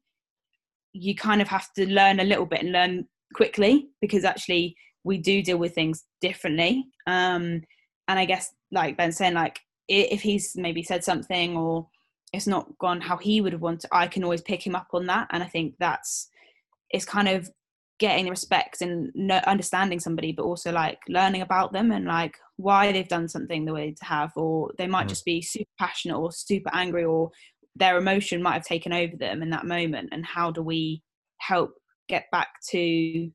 you 0.93 1.13
kind 1.15 1.41
of 1.41 1.47
have 1.47 1.71
to 1.73 1.85
learn 1.87 2.19
a 2.19 2.23
little 2.23 2.45
bit 2.45 2.61
and 2.61 2.71
learn 2.71 3.05
quickly 3.33 3.89
because 4.01 4.23
actually 4.23 4.75
we 5.03 5.17
do 5.17 5.43
deal 5.43 5.57
with 5.57 5.75
things 5.75 6.05
differently. 6.21 6.85
Um 7.05 7.61
and 8.07 8.19
i 8.19 8.25
guess 8.25 8.53
like 8.71 8.97
ben 8.97 9.11
saying 9.11 9.33
like 9.33 9.59
if 9.87 10.21
he's 10.21 10.55
maybe 10.55 10.83
said 10.83 11.03
something 11.03 11.55
or 11.55 11.87
it's 12.33 12.47
not 12.47 12.77
gone 12.79 12.99
how 13.01 13.17
he 13.17 13.41
would 13.41 13.53
have 13.53 13.61
wanted 13.61 13.89
i 13.91 14.07
can 14.07 14.23
always 14.23 14.41
pick 14.41 14.65
him 14.65 14.75
up 14.75 14.87
on 14.93 15.05
that 15.05 15.27
and 15.31 15.43
i 15.43 15.47
think 15.47 15.75
that's 15.79 16.29
it's 16.89 17.05
kind 17.05 17.27
of 17.27 17.49
getting 17.97 18.25
the 18.25 18.31
respect 18.31 18.81
and 18.81 19.11
understanding 19.47 19.99
somebody 19.99 20.31
but 20.33 20.43
also 20.43 20.71
like 20.71 20.99
learning 21.07 21.41
about 21.41 21.71
them 21.71 21.91
and 21.91 22.05
like 22.05 22.37
why 22.57 22.91
they've 22.91 23.07
done 23.07 23.27
something 23.27 23.63
the 23.63 23.73
way 23.73 23.91
to 23.91 24.05
have 24.05 24.31
or 24.35 24.71
they 24.77 24.87
might 24.87 25.05
mm. 25.05 25.09
just 25.09 25.23
be 25.23 25.41
super 25.41 25.69
passionate 25.79 26.17
or 26.17 26.31
super 26.31 26.69
angry 26.73 27.05
or 27.05 27.31
their 27.75 27.97
emotion 27.97 28.41
might 28.41 28.53
have 28.53 28.65
taken 28.65 28.91
over 28.91 29.15
them 29.15 29.41
in 29.41 29.49
that 29.49 29.65
moment 29.65 30.09
and 30.11 30.25
how 30.25 30.51
do 30.51 30.61
we 30.61 31.01
help 31.39 31.71
get 32.09 32.25
back 32.31 32.49
to 32.69 33.29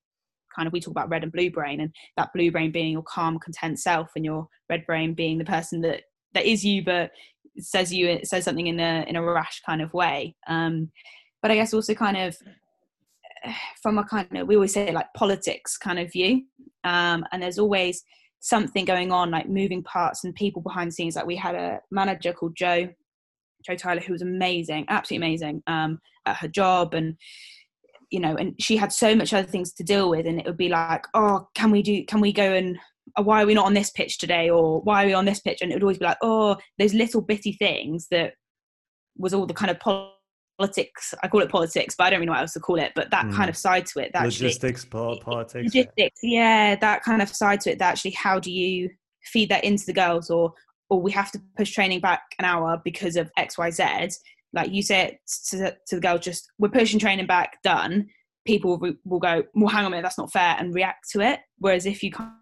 kind 0.54 0.66
of 0.66 0.72
we 0.72 0.80
talk 0.80 0.90
about 0.90 1.08
red 1.08 1.22
and 1.22 1.32
blue 1.32 1.50
brain 1.50 1.80
and 1.80 1.94
that 2.16 2.32
blue 2.34 2.50
brain 2.50 2.70
being 2.70 2.92
your 2.92 3.02
calm 3.02 3.38
content 3.38 3.78
self 3.78 4.10
and 4.14 4.24
your 4.24 4.46
red 4.68 4.84
brain 4.86 5.14
being 5.14 5.38
the 5.38 5.44
person 5.44 5.80
that 5.80 6.02
that 6.34 6.46
is 6.46 6.64
you 6.64 6.84
but 6.84 7.10
says 7.58 7.92
you 7.92 8.06
it 8.06 8.26
says 8.26 8.44
something 8.44 8.68
in 8.68 8.80
a 8.80 9.04
in 9.08 9.16
a 9.16 9.22
rash 9.22 9.62
kind 9.64 9.82
of 9.82 9.92
way. 9.92 10.34
Um 10.46 10.90
but 11.42 11.50
i 11.50 11.54
guess 11.54 11.72
also 11.72 11.94
kind 11.94 12.16
of 12.16 12.36
from 13.82 13.98
a 13.98 14.04
kind 14.04 14.36
of 14.36 14.48
we 14.48 14.54
always 14.54 14.72
say 14.72 14.92
like 14.92 15.12
politics 15.14 15.76
kind 15.76 15.98
of 15.98 16.12
view. 16.12 16.42
Um, 16.84 17.24
and 17.32 17.42
there's 17.42 17.58
always 17.58 18.02
something 18.40 18.86
going 18.86 19.12
on 19.12 19.30
like 19.30 19.48
moving 19.48 19.82
parts 19.82 20.24
and 20.24 20.34
people 20.34 20.62
behind 20.62 20.88
the 20.88 20.94
scenes. 20.94 21.16
Like 21.16 21.26
we 21.26 21.36
had 21.36 21.54
a 21.54 21.80
manager 21.90 22.32
called 22.32 22.56
joe 22.56 22.88
joe 23.66 23.76
tyler 23.76 24.00
who 24.00 24.14
was 24.14 24.22
amazing 24.22 24.86
absolutely 24.88 25.26
amazing 25.26 25.62
um, 25.66 25.98
at 26.26 26.36
her 26.36 26.48
job. 26.48 26.94
And 26.94 27.16
you 28.10 28.20
know 28.20 28.36
and 28.36 28.54
she 28.58 28.76
had 28.76 28.92
so 28.92 29.14
much 29.14 29.32
other 29.32 29.46
things 29.46 29.72
to 29.74 29.84
deal 29.84 30.10
with. 30.10 30.26
And 30.26 30.38
it 30.38 30.46
would 30.46 30.56
be 30.56 30.68
like 30.68 31.04
oh 31.14 31.48
can 31.54 31.70
we 31.70 31.82
do 31.82 32.04
can 32.06 32.20
we 32.20 32.32
go 32.32 32.54
and 32.54 32.78
why 33.22 33.42
are 33.42 33.46
we 33.46 33.54
not 33.54 33.66
on 33.66 33.74
this 33.74 33.90
pitch 33.90 34.18
today 34.18 34.50
or 34.50 34.80
why 34.82 35.04
are 35.04 35.06
we 35.06 35.12
on 35.12 35.24
this 35.24 35.40
pitch 35.40 35.60
and 35.60 35.70
it 35.70 35.74
would 35.74 35.82
always 35.82 35.98
be 35.98 36.04
like 36.04 36.18
oh 36.22 36.56
those 36.78 36.94
little 36.94 37.20
bitty 37.20 37.52
things 37.52 38.06
that 38.10 38.34
was 39.16 39.34
all 39.34 39.46
the 39.46 39.54
kind 39.54 39.70
of 39.70 39.78
politics. 40.60 41.14
I 41.22 41.28
call 41.28 41.40
it 41.40 41.50
politics, 41.50 41.94
but 41.96 42.04
I 42.04 42.10
don't 42.10 42.20
really 42.20 42.26
know 42.26 42.32
what 42.32 42.42
else 42.42 42.52
to 42.54 42.60
call 42.60 42.78
it. 42.78 42.92
But 42.94 43.10
that 43.10 43.26
mm. 43.26 43.34
kind 43.34 43.48
of 43.48 43.56
side 43.56 43.86
to 43.86 44.00
it, 44.00 44.12
that 44.12 44.24
logistics, 44.24 44.84
actually, 44.84 45.20
politics, 45.20 45.74
logistics, 45.74 46.20
yeah, 46.22 46.76
that 46.76 47.02
kind 47.02 47.22
of 47.22 47.28
side 47.28 47.60
to 47.62 47.72
it. 47.72 47.78
That 47.78 47.92
actually, 47.92 48.12
how 48.12 48.38
do 48.38 48.50
you 48.50 48.90
feed 49.24 49.50
that 49.50 49.64
into 49.64 49.86
the 49.86 49.92
girls, 49.92 50.30
or 50.30 50.52
or 50.88 51.00
we 51.00 51.12
have 51.12 51.30
to 51.32 51.40
push 51.56 51.72
training 51.72 52.00
back 52.00 52.22
an 52.38 52.44
hour 52.44 52.80
because 52.84 53.16
of 53.16 53.30
X, 53.36 53.56
Y, 53.56 53.70
Z. 53.70 53.84
Like 54.52 54.72
you 54.72 54.82
say 54.82 55.02
it 55.02 55.18
to, 55.50 55.76
to 55.86 55.94
the 55.96 56.00
girls, 56.00 56.20
just 56.20 56.50
we're 56.58 56.68
pushing 56.68 56.98
training 56.98 57.26
back, 57.26 57.62
done. 57.62 58.08
People 58.46 58.78
will, 58.78 58.94
will 59.04 59.20
go, 59.20 59.44
well, 59.54 59.68
hang 59.68 59.84
on 59.84 59.86
a 59.86 59.90
minute, 59.90 60.02
that's 60.02 60.18
not 60.18 60.32
fair, 60.32 60.56
and 60.58 60.74
react 60.74 61.08
to 61.10 61.20
it. 61.20 61.40
Whereas 61.58 61.86
if 61.86 62.02
you 62.02 62.10
kind 62.10 62.32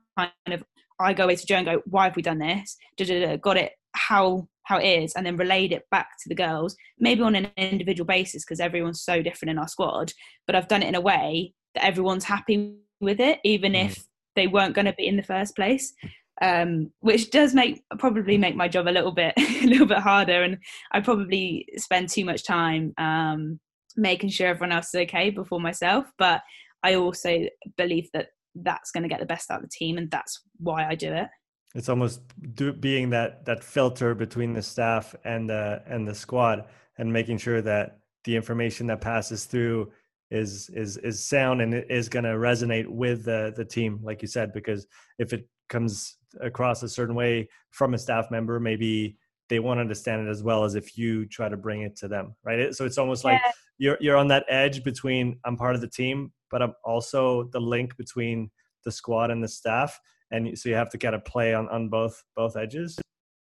of, 0.47 0.65
I 1.01 1.13
go 1.13 1.25
away 1.25 1.37
to 1.37 1.47
Joe 1.47 1.57
and 1.57 1.67
go, 1.67 1.83
why 1.87 2.05
have 2.05 2.17
we 2.17 2.23
done 2.23 2.39
this? 2.39 2.77
Da-da-da, 2.97 3.37
got 3.37 3.57
it. 3.57 3.73
How 3.95 4.49
how 4.69 4.77
it 4.77 4.87
is 4.87 5.15
and 5.15 5.25
then 5.25 5.39
relayed 5.39 5.73
it 5.73 5.85
back 5.91 6.09
to 6.21 6.29
the 6.29 6.35
girls 6.35 6.77
maybe 6.99 7.23
on 7.23 7.35
an 7.35 7.51
individual 7.57 8.07
basis 8.07 8.45
because 8.45 8.61
everyone's 8.61 9.03
so 9.03 9.23
different 9.23 9.51
in 9.51 9.59
our 9.59 9.67
squad 9.67 10.13
but 10.47 10.55
i've 10.55 10.69
done 10.69 10.83
it 10.83 10.89
in 10.89 10.95
a 10.95 11.01
way 11.01 11.53
that 11.75 11.85
everyone's 11.85 12.25
happy 12.25 12.77
with 13.01 13.19
it 13.19 13.41
even 13.45 13.73
mm. 13.73 13.87
if 13.87 14.05
they 14.37 14.47
weren't 14.47 14.75
going 14.75 14.85
to 14.85 14.93
be 14.93 15.07
in 15.07 15.17
the 15.17 15.23
first 15.23 15.57
place 15.57 15.95
um, 16.41 16.93
which 17.01 17.33
does 17.33 17.53
make 17.53 17.83
probably 17.99 18.39
make 18.39 18.55
my 18.55 18.69
job 18.69 18.87
a 18.87 18.91
little 18.91 19.11
bit 19.11 19.35
a 19.39 19.67
little 19.67 19.87
bit 19.87 19.99
harder 19.99 20.43
and 20.43 20.59
i 20.93 21.01
probably 21.01 21.67
spend 21.77 22.09
too 22.09 22.25
much 22.25 22.45
time 22.45 22.93
um, 22.99 23.59
making 23.97 24.29
sure 24.29 24.47
everyone 24.47 24.73
else 24.73 24.95
is 24.95 25.01
okay 25.01 25.31
before 25.31 25.61
myself 25.61 26.07
but 26.19 26.43
i 26.83 26.95
also 26.95 27.47
believe 27.77 28.09
that 28.13 28.29
that's 28.55 28.91
going 28.91 29.03
to 29.03 29.09
get 29.09 29.21
the 29.21 29.27
best 29.27 29.51
out 29.51 29.57
of 29.57 29.63
the 29.63 29.71
team 29.71 29.99
and 29.99 30.11
that's 30.11 30.43
why 30.59 30.87
i 30.87 30.95
do 30.95 31.13
it. 31.13 31.29
It's 31.75 31.89
almost 31.89 32.23
do, 32.55 32.73
being 32.73 33.11
that 33.11 33.45
that 33.45 33.63
filter 33.63 34.15
between 34.15 34.55
the 34.55 34.63
staff 34.63 35.15
and 35.25 35.49
the 35.49 35.83
and 35.87 36.09
the 36.09 36.15
squad 36.15 36.65
and 36.97 37.13
making 37.13 37.39
sure 37.39 37.61
that 37.63 37.99
the 38.25 38.37
information 38.37 38.87
that 38.87 39.01
passes 39.01 39.45
through 39.45 39.93
is 40.31 40.71
is 40.71 40.97
is 40.99 41.25
sound 41.25 41.61
and 41.61 41.75
is 41.75 42.09
going 42.09 42.25
to 42.25 42.31
resonate 42.31 42.87
with 42.89 43.25
the 43.25 43.53
the 43.57 43.65
team 43.65 44.01
like 44.03 44.23
you 44.23 44.29
said 44.29 44.53
because 44.53 44.87
if 45.19 45.33
it 45.33 45.47
comes 45.69 46.17
across 46.41 46.83
a 46.83 46.89
certain 46.89 47.15
way 47.15 47.49
from 47.71 47.95
a 47.95 47.99
staff 47.99 48.31
member 48.31 48.59
maybe 48.59 49.17
they 49.49 49.59
won't 49.59 49.81
understand 49.81 50.27
it 50.27 50.31
as 50.31 50.43
well 50.43 50.65
as 50.65 50.75
if 50.75 50.97
you 50.97 51.27
try 51.27 51.49
to 51.49 51.57
bring 51.57 51.83
it 51.83 51.97
to 51.97 52.09
them 52.09 52.35
right? 52.45 52.75
So 52.75 52.85
it's 52.85 52.99
almost 52.99 53.25
yeah. 53.25 53.33
like 53.33 53.41
you're 53.79 53.99
you're 54.01 54.17
on 54.17 54.29
that 54.29 54.45
edge 54.49 54.83
between 54.85 55.39
I'm 55.45 55.57
part 55.57 55.75
of 55.75 55.81
the 55.81 55.89
team 55.89 56.33
but 56.51 56.63
I'm 56.63 56.75
also 56.85 57.45
the 57.53 57.61
link 57.61 57.97
between 57.97 58.51
the 58.85 58.93
squad 58.93 59.31
and 59.31 59.43
the 59.43 59.49
staff 59.49 59.99
and 60.31 60.59
so 60.59 60.69
you 60.69 60.75
have 60.75 60.91
to 60.91 60.99
kind 60.99 61.15
of 61.15 61.25
play 61.25 61.55
on 61.55 61.69
on 61.69 61.89
both 61.89 62.23
both 62.37 62.57
edges. 62.57 62.99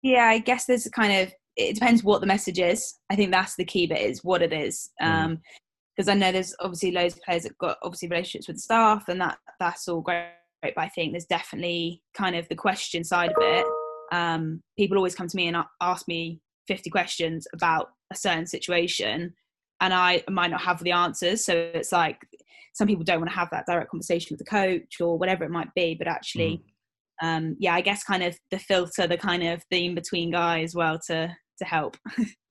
Yeah 0.01 0.25
i 0.25 0.39
guess 0.39 0.65
there's 0.65 0.87
kind 0.89 1.13
of 1.13 1.33
it 1.55 1.73
depends 1.73 2.03
what 2.03 2.21
the 2.21 2.27
message 2.27 2.59
is. 2.59 2.93
I 3.09 3.15
think 3.15 3.31
that's 3.31 3.55
the 3.55 3.65
key 3.65 3.87
bit 3.87 3.99
is 3.99 4.23
what 4.23 4.43
it 4.43 4.53
is. 4.53 4.89
Mm. 5.01 5.07
um 5.07 5.41
because 5.95 6.07
i 6.07 6.13
know 6.13 6.31
there's 6.31 6.55
obviously 6.59 6.91
loads 6.91 7.15
of 7.15 7.21
players 7.23 7.43
that 7.43 7.57
got 7.57 7.77
obviously 7.81 8.07
relationships 8.07 8.47
with 8.47 8.59
staff 8.59 9.09
and 9.09 9.19
that 9.19 9.37
that's 9.59 9.87
all 9.87 10.01
great 10.01 10.27
but 10.61 10.77
i 10.77 10.87
think 10.89 11.11
there's 11.11 11.25
definitely 11.25 12.01
kind 12.13 12.35
of 12.35 12.47
the 12.49 12.55
question 12.55 13.03
side 13.03 13.31
of 13.31 13.37
it 13.39 13.65
um 14.11 14.61
people 14.77 14.97
always 14.97 15.15
come 15.15 15.27
to 15.27 15.35
me 15.35 15.47
and 15.47 15.57
ask 15.81 16.07
me 16.07 16.39
50 16.67 16.89
questions 16.89 17.47
about 17.53 17.89
a 18.11 18.15
certain 18.15 18.47
situation 18.47 19.33
and 19.81 19.93
i 19.93 20.23
might 20.29 20.51
not 20.51 20.61
have 20.61 20.83
the 20.83 20.91
answers 20.91 21.45
so 21.45 21.53
it's 21.73 21.91
like 21.91 22.19
some 22.73 22.87
people 22.87 23.03
don't 23.03 23.19
want 23.19 23.29
to 23.29 23.35
have 23.35 23.49
that 23.51 23.65
direct 23.65 23.89
conversation 23.89 24.35
with 24.35 24.39
the 24.39 24.49
coach 24.49 25.01
or 25.01 25.17
whatever 25.17 25.43
it 25.43 25.51
might 25.51 25.73
be 25.75 25.95
but 25.95 26.07
actually 26.07 26.61
mm. 27.23 27.37
um, 27.37 27.55
yeah 27.59 27.73
i 27.73 27.81
guess 27.81 28.03
kind 28.03 28.23
of 28.23 28.37
the 28.51 28.59
filter 28.59 29.07
the 29.07 29.17
kind 29.17 29.43
of 29.43 29.63
the 29.71 29.85
in 29.85 29.95
between 29.95 30.31
guy 30.31 30.61
as 30.61 30.75
well 30.75 30.99
to 31.07 31.35
to 31.57 31.65
help 31.65 31.97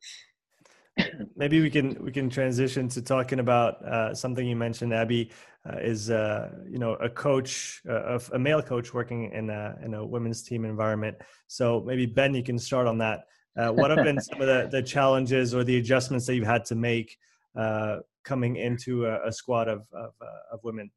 maybe 1.36 1.60
we 1.60 1.70
can 1.70 2.02
we 2.02 2.10
can 2.10 2.30
transition 2.30 2.88
to 2.88 3.02
talking 3.02 3.40
about 3.40 3.84
uh, 3.84 4.14
something 4.14 4.46
you 4.46 4.56
mentioned 4.56 4.94
abbie 4.94 5.30
uh, 5.68 5.76
is 5.78 6.10
uh, 6.10 6.50
you 6.68 6.78
know 6.78 6.94
a 6.94 7.08
coach 7.08 7.82
uh, 7.88 8.18
a 8.32 8.38
male 8.38 8.62
coach 8.62 8.94
working 8.94 9.30
in 9.32 9.50
a 9.50 9.76
in 9.84 9.94
a 9.94 10.04
women's 10.04 10.42
team 10.42 10.64
environment 10.64 11.16
so 11.48 11.82
maybe 11.86 12.06
ben 12.06 12.34
you 12.34 12.42
can 12.42 12.58
start 12.58 12.86
on 12.86 12.96
that 12.96 13.24
uh, 13.56 13.70
what 13.70 13.90
have 13.90 14.04
been 14.04 14.20
some 14.20 14.40
of 14.40 14.46
the, 14.46 14.68
the 14.70 14.82
challenges 14.82 15.54
or 15.54 15.64
the 15.64 15.78
adjustments 15.78 16.26
that 16.26 16.34
you've 16.34 16.46
had 16.46 16.64
to 16.64 16.74
make 16.74 17.16
uh, 17.56 17.98
coming 18.24 18.56
into 18.56 19.06
a, 19.06 19.26
a 19.26 19.32
squad 19.32 19.68
of 19.68 19.86
of, 19.92 20.12
uh, 20.20 20.54
of, 20.54 20.60
women? 20.62 20.90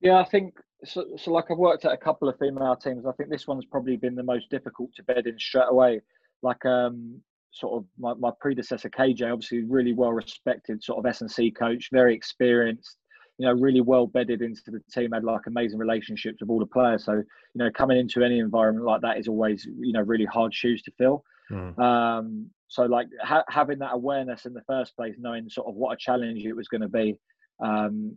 Yeah, 0.00 0.18
I 0.18 0.24
think 0.24 0.54
so, 0.84 1.04
so. 1.16 1.30
Like 1.30 1.44
I've 1.50 1.58
worked 1.58 1.84
at 1.84 1.92
a 1.92 1.96
couple 1.96 2.28
of 2.28 2.36
female 2.38 2.74
teams. 2.74 3.06
I 3.06 3.12
think 3.12 3.30
this 3.30 3.46
one's 3.46 3.64
probably 3.64 3.96
been 3.96 4.16
the 4.16 4.24
most 4.24 4.50
difficult 4.50 4.90
to 4.96 5.04
bed 5.04 5.26
in 5.26 5.38
straight 5.38 5.68
away. 5.68 6.00
Like 6.42 6.64
um, 6.66 7.20
sort 7.52 7.74
of 7.74 7.84
my, 7.98 8.14
my 8.14 8.30
predecessor 8.40 8.90
KJ, 8.90 9.32
obviously 9.32 9.62
really 9.64 9.92
well 9.92 10.12
respected, 10.12 10.82
sort 10.82 10.98
of 10.98 11.06
S 11.06 11.20
and 11.20 11.30
C 11.30 11.50
coach, 11.50 11.88
very 11.92 12.14
experienced. 12.14 12.96
You 13.38 13.46
know, 13.46 13.54
really 13.54 13.80
well 13.80 14.06
bedded 14.06 14.42
into 14.42 14.60
the 14.66 14.80
team. 14.92 15.12
Had 15.12 15.24
like 15.24 15.46
amazing 15.46 15.78
relationships 15.78 16.38
with 16.40 16.50
all 16.50 16.58
the 16.58 16.66
players. 16.66 17.04
So 17.04 17.14
you 17.14 17.24
know, 17.54 17.70
coming 17.70 17.98
into 17.98 18.22
any 18.22 18.38
environment 18.38 18.86
like 18.86 19.00
that 19.00 19.18
is 19.18 19.26
always 19.26 19.64
you 19.64 19.92
know 19.92 20.02
really 20.02 20.26
hard 20.26 20.54
shoes 20.54 20.82
to 20.82 20.92
fill. 20.98 21.24
Mm. 21.50 21.78
Um, 21.78 22.50
so 22.68 22.84
like 22.84 23.08
ha- 23.22 23.44
having 23.48 23.78
that 23.80 23.92
awareness 23.92 24.46
in 24.46 24.54
the 24.54 24.62
first 24.62 24.96
place, 24.96 25.14
knowing 25.18 25.48
sort 25.48 25.66
of 25.66 25.74
what 25.74 25.92
a 25.92 25.96
challenge 25.96 26.44
it 26.44 26.54
was 26.54 26.68
going 26.68 26.82
to 26.82 26.88
be, 26.88 27.18
um, 27.62 28.16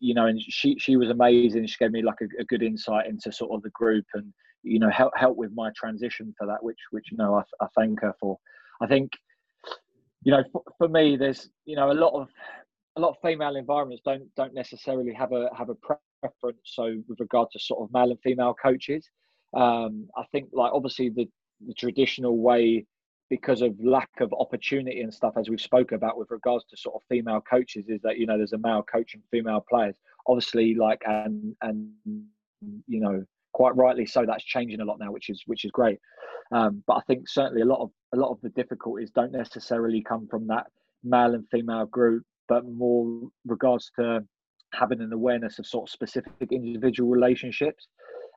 you 0.00 0.14
know, 0.14 0.26
and 0.26 0.40
she 0.40 0.76
she 0.78 0.96
was 0.96 1.10
amazing. 1.10 1.66
She 1.66 1.76
gave 1.78 1.92
me 1.92 2.02
like 2.02 2.20
a, 2.20 2.40
a, 2.40 2.44
good 2.44 2.62
insight 2.62 3.08
into 3.08 3.32
sort 3.32 3.52
of 3.52 3.62
the 3.62 3.70
group 3.70 4.04
and 4.14 4.32
you 4.62 4.78
know 4.78 4.90
help 4.90 5.12
help 5.16 5.36
with 5.36 5.50
my 5.54 5.70
transition 5.76 6.34
for 6.38 6.46
that, 6.46 6.62
which 6.62 6.78
which 6.90 7.10
you 7.10 7.16
know 7.16 7.34
I, 7.34 7.64
I 7.64 7.68
thank 7.76 8.00
her 8.02 8.14
for. 8.20 8.38
I 8.80 8.86
think 8.86 9.12
you 10.22 10.32
know 10.32 10.44
for, 10.52 10.62
for 10.78 10.88
me, 10.88 11.16
there's 11.16 11.48
you 11.64 11.76
know 11.76 11.90
a 11.90 11.94
lot 11.94 12.14
of 12.14 12.28
a 12.96 13.00
lot 13.00 13.10
of 13.10 13.16
female 13.22 13.56
environments 13.56 14.02
don't 14.04 14.34
don't 14.36 14.54
necessarily 14.54 15.12
have 15.12 15.32
a 15.32 15.50
have 15.56 15.70
a 15.70 15.74
preference. 15.74 16.60
So 16.64 17.02
with 17.08 17.20
regard 17.20 17.48
to 17.52 17.58
sort 17.58 17.82
of 17.82 17.92
male 17.92 18.10
and 18.10 18.20
female 18.20 18.54
coaches, 18.54 19.08
um, 19.54 20.08
I 20.16 20.24
think 20.32 20.50
like 20.52 20.72
obviously 20.72 21.08
the 21.10 21.28
the 21.66 21.74
traditional 21.74 22.38
way 22.38 22.86
because 23.30 23.60
of 23.60 23.74
lack 23.82 24.08
of 24.20 24.32
opportunity 24.32 25.02
and 25.02 25.12
stuff 25.12 25.34
as 25.36 25.50
we've 25.50 25.60
spoke 25.60 25.92
about 25.92 26.16
with 26.16 26.30
regards 26.30 26.64
to 26.64 26.76
sort 26.76 26.94
of 26.94 27.02
female 27.08 27.42
coaches 27.42 27.84
is 27.88 28.00
that 28.02 28.18
you 28.18 28.26
know 28.26 28.36
there's 28.38 28.52
a 28.54 28.58
male 28.58 28.82
coach 28.82 29.14
and 29.14 29.22
female 29.30 29.64
players 29.68 29.96
obviously 30.26 30.74
like 30.74 31.02
and 31.06 31.54
and 31.62 31.90
you 32.86 33.00
know 33.00 33.22
quite 33.58 33.74
rightly 33.76 34.06
so 34.06 34.24
that's 34.24 34.44
changing 34.44 34.80
a 34.80 34.84
lot 34.84 35.00
now 35.00 35.10
which 35.10 35.28
is 35.30 35.42
which 35.46 35.64
is 35.64 35.72
great. 35.72 35.98
Um, 36.52 36.82
but 36.86 36.94
i 36.94 37.02
think 37.08 37.28
certainly 37.28 37.62
a 37.62 37.70
lot 37.74 37.80
of 37.80 37.90
a 38.14 38.16
lot 38.16 38.30
of 38.30 38.38
the 38.40 38.50
difficulties 38.60 39.10
don't 39.10 39.32
necessarily 39.32 40.00
come 40.10 40.28
from 40.30 40.46
that 40.46 40.66
male 41.02 41.34
and 41.34 41.44
female 41.50 41.86
group 41.86 42.22
but 42.48 42.62
more 42.64 43.04
regards 43.44 43.90
to 43.98 44.24
having 44.74 45.00
an 45.00 45.12
awareness 45.12 45.58
of 45.58 45.66
sort 45.66 45.88
of 45.88 45.92
specific 45.92 46.52
individual 46.52 47.10
relationships. 47.10 47.88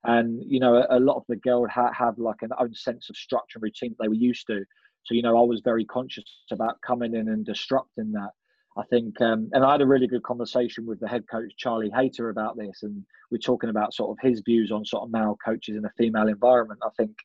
And 0.04 0.42
you 0.54 0.60
know 0.60 0.74
a, 0.76 0.98
a 0.98 1.00
lot 1.00 1.18
of 1.18 1.24
the 1.30 1.36
girls 1.36 1.70
ha- 1.72 1.94
have 2.04 2.18
like 2.18 2.42
an 2.42 2.50
own 2.60 2.74
sense 2.74 3.10
of 3.12 3.16
structure 3.16 3.58
and 3.58 3.64
routine 3.64 3.92
that 3.92 4.04
they 4.04 4.08
were 4.08 4.26
used 4.30 4.48
to. 4.48 4.60
So 5.06 5.14
you 5.14 5.22
know 5.22 5.38
i 5.38 5.46
was 5.54 5.62
very 5.72 5.86
conscious 5.86 6.30
about 6.52 6.82
coming 6.90 7.14
in 7.20 7.28
and 7.30 7.46
disrupting 7.46 8.12
that 8.14 8.32
i 8.78 8.84
think 8.90 9.20
um, 9.22 9.50
and 9.54 9.64
i 9.64 9.72
had 9.72 9.82
a 9.82 9.88
really 9.88 10.08
good 10.08 10.24
conversation 10.24 10.86
with 10.86 11.00
the 11.00 11.08
head 11.08 11.24
coach 11.30 11.52
charlie 11.58 11.92
hayter 11.94 12.30
about 12.30 12.58
this 12.58 12.84
and 12.84 13.04
we're 13.32 13.38
talking 13.38 13.70
about 13.70 13.94
sort 13.94 14.12
of 14.12 14.18
his 14.22 14.42
views 14.46 14.72
on 14.72 14.86
sort 14.86 15.04
of 15.04 15.12
male 15.12 15.38
coaches 15.44 15.78
in 15.78 15.86
a 15.86 15.92
female 15.98 16.28
environment. 16.28 16.82
I 16.86 16.90
think 16.98 17.16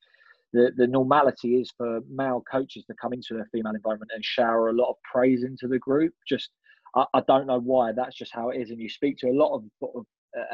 the, 0.53 0.71
the 0.77 0.87
normality 0.87 1.57
is 1.57 1.73
for 1.77 2.01
male 2.09 2.43
coaches 2.51 2.85
to 2.87 2.95
come 2.95 3.13
into 3.13 3.39
a 3.39 3.45
female 3.53 3.75
environment 3.75 4.13
and 4.15 4.25
shower 4.25 4.71
a 4.71 4.73
lot 4.73 4.89
of 4.89 4.97
praise 5.13 5.43
into 5.43 5.67
the 5.67 5.79
group. 5.79 6.15
Just 6.27 6.51
I, 6.95 7.05
I 7.13 7.23
don't 7.27 7.47
know 7.47 7.59
why 7.59 7.93
that's 7.93 8.17
just 8.17 8.33
how 8.33 8.51
it 8.51 8.61
is 8.61 8.71
and 8.71 8.81
you 8.81 8.89
speak 8.89 9.19
to 9.19 9.29
a 9.29 9.35
lot 9.35 9.55
of, 9.55 9.65
sort 9.81 9.97
of 9.97 10.07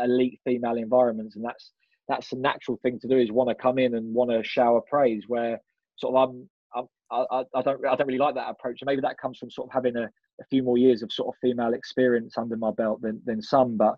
elite 0.03 0.41
female 0.45 0.77
environments 0.77 1.37
and 1.37 1.45
that's 1.45 1.73
that's 2.09 2.33
a 2.33 2.37
natural 2.37 2.79
thing 2.83 2.99
to 3.01 3.09
do 3.09 3.19
is 3.19 3.31
want 3.31 3.49
to 3.49 3.55
come 3.55 3.79
in 3.79 3.95
and 3.95 4.15
want 4.15 4.31
to 4.31 4.43
shower 4.43 4.81
praise 4.89 5.25
where 5.29 5.61
sort 5.97 6.15
of 6.15 6.31
I'm, 6.31 6.49
I, 7.11 7.45
I 7.55 7.63
don't 7.63 7.85
I 7.87 7.95
don't 7.97 8.07
really 8.07 8.19
like 8.19 8.35
that 8.35 8.49
approach 8.51 8.81
and 8.81 8.87
maybe 8.87 9.03
that 9.03 9.19
comes 9.19 9.39
from 9.39 9.51
sort 9.51 9.69
of 9.69 9.73
having 9.73 9.97
a, 9.97 10.05
a 10.05 10.45
few 10.51 10.63
more 10.63 10.79
years 10.79 11.03
of 11.03 11.13
sort 11.13 11.29
of 11.29 11.39
female 11.41 11.75
experience 11.75 12.39
under 12.39 12.57
my 12.57 12.71
belt 12.71 13.03
than, 13.03 13.21
than 13.27 13.43
some 13.43 13.77
but 13.77 13.97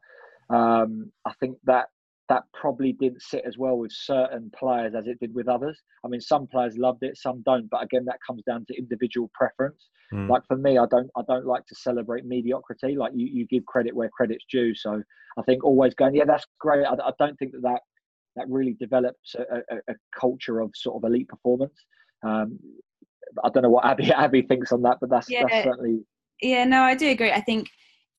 um, 0.51 1.11
I 1.25 1.33
think 1.41 1.57
that 1.65 1.87
that 2.29 2.45
probably 2.55 2.93
didn't 2.93 3.23
sit 3.23 3.45
as 3.47 3.59
well 3.59 3.77
with 3.77 3.93
certain 3.93 4.51
players 4.59 4.95
as 4.95 5.07
it 5.07 5.21
did 5.21 5.35
with 5.35 5.47
others. 5.47 5.81
I 6.05 6.09
mean, 6.09 6.21
some 6.21 6.47
players 6.47 6.79
loved 6.79 7.03
it, 7.03 7.19
some 7.19 7.43
don't. 7.45 7.69
But 7.69 7.83
again, 7.83 8.05
that 8.07 8.19
comes 8.27 8.43
down 8.45 8.65
to 8.67 8.79
individual 8.79 9.31
preference. 9.35 9.89
Mm. 10.13 10.31
Like 10.31 10.43
for 10.47 10.57
me, 10.57 10.79
I 10.79 10.87
don't, 10.91 11.11
I 11.17 11.23
don't 11.29 11.47
like 11.47 11.67
to 11.67 11.75
celebrate 11.75 12.25
mediocrity. 12.25 12.97
Like 12.97 13.13
you, 13.15 13.27
you 13.27 13.47
give 13.47 13.67
credit 13.67 13.95
where 13.95 14.09
credit's 14.09 14.45
due. 14.51 14.75
So 14.75 15.03
I 15.37 15.43
think 15.43 15.65
always 15.65 15.95
going, 15.95 16.15
yeah, 16.15 16.25
that's 16.25 16.47
great. 16.61 16.87
I, 16.87 16.95
I 16.95 17.11
don't 17.19 17.39
think 17.39 17.53
that 17.53 17.63
that, 17.63 17.81
that 18.37 18.49
really 18.49 18.75
develops 18.81 19.35
a, 19.35 19.57
a, 19.75 19.77
a 19.93 19.95
culture 20.19 20.61
of 20.61 20.71
sort 20.75 20.97
of 20.97 21.09
elite 21.09 21.29
performance. 21.29 21.75
Um, 22.25 22.59
I 23.43 23.49
don't 23.51 23.63
know 23.63 23.71
what 23.71 23.85
Abbie 23.85 24.13
Abbie 24.13 24.43
thinks 24.43 24.73
on 24.73 24.83
that, 24.83 24.99
but 25.01 25.11
that's, 25.11 25.31
yeah. 25.31 25.45
that's 25.49 25.65
certainly. 25.65 26.01
Yeah, 26.43 26.65
no, 26.65 26.83
I 26.83 26.95
do 26.95 27.09
agree. 27.09 27.31
I 27.31 27.41
think 27.41 27.69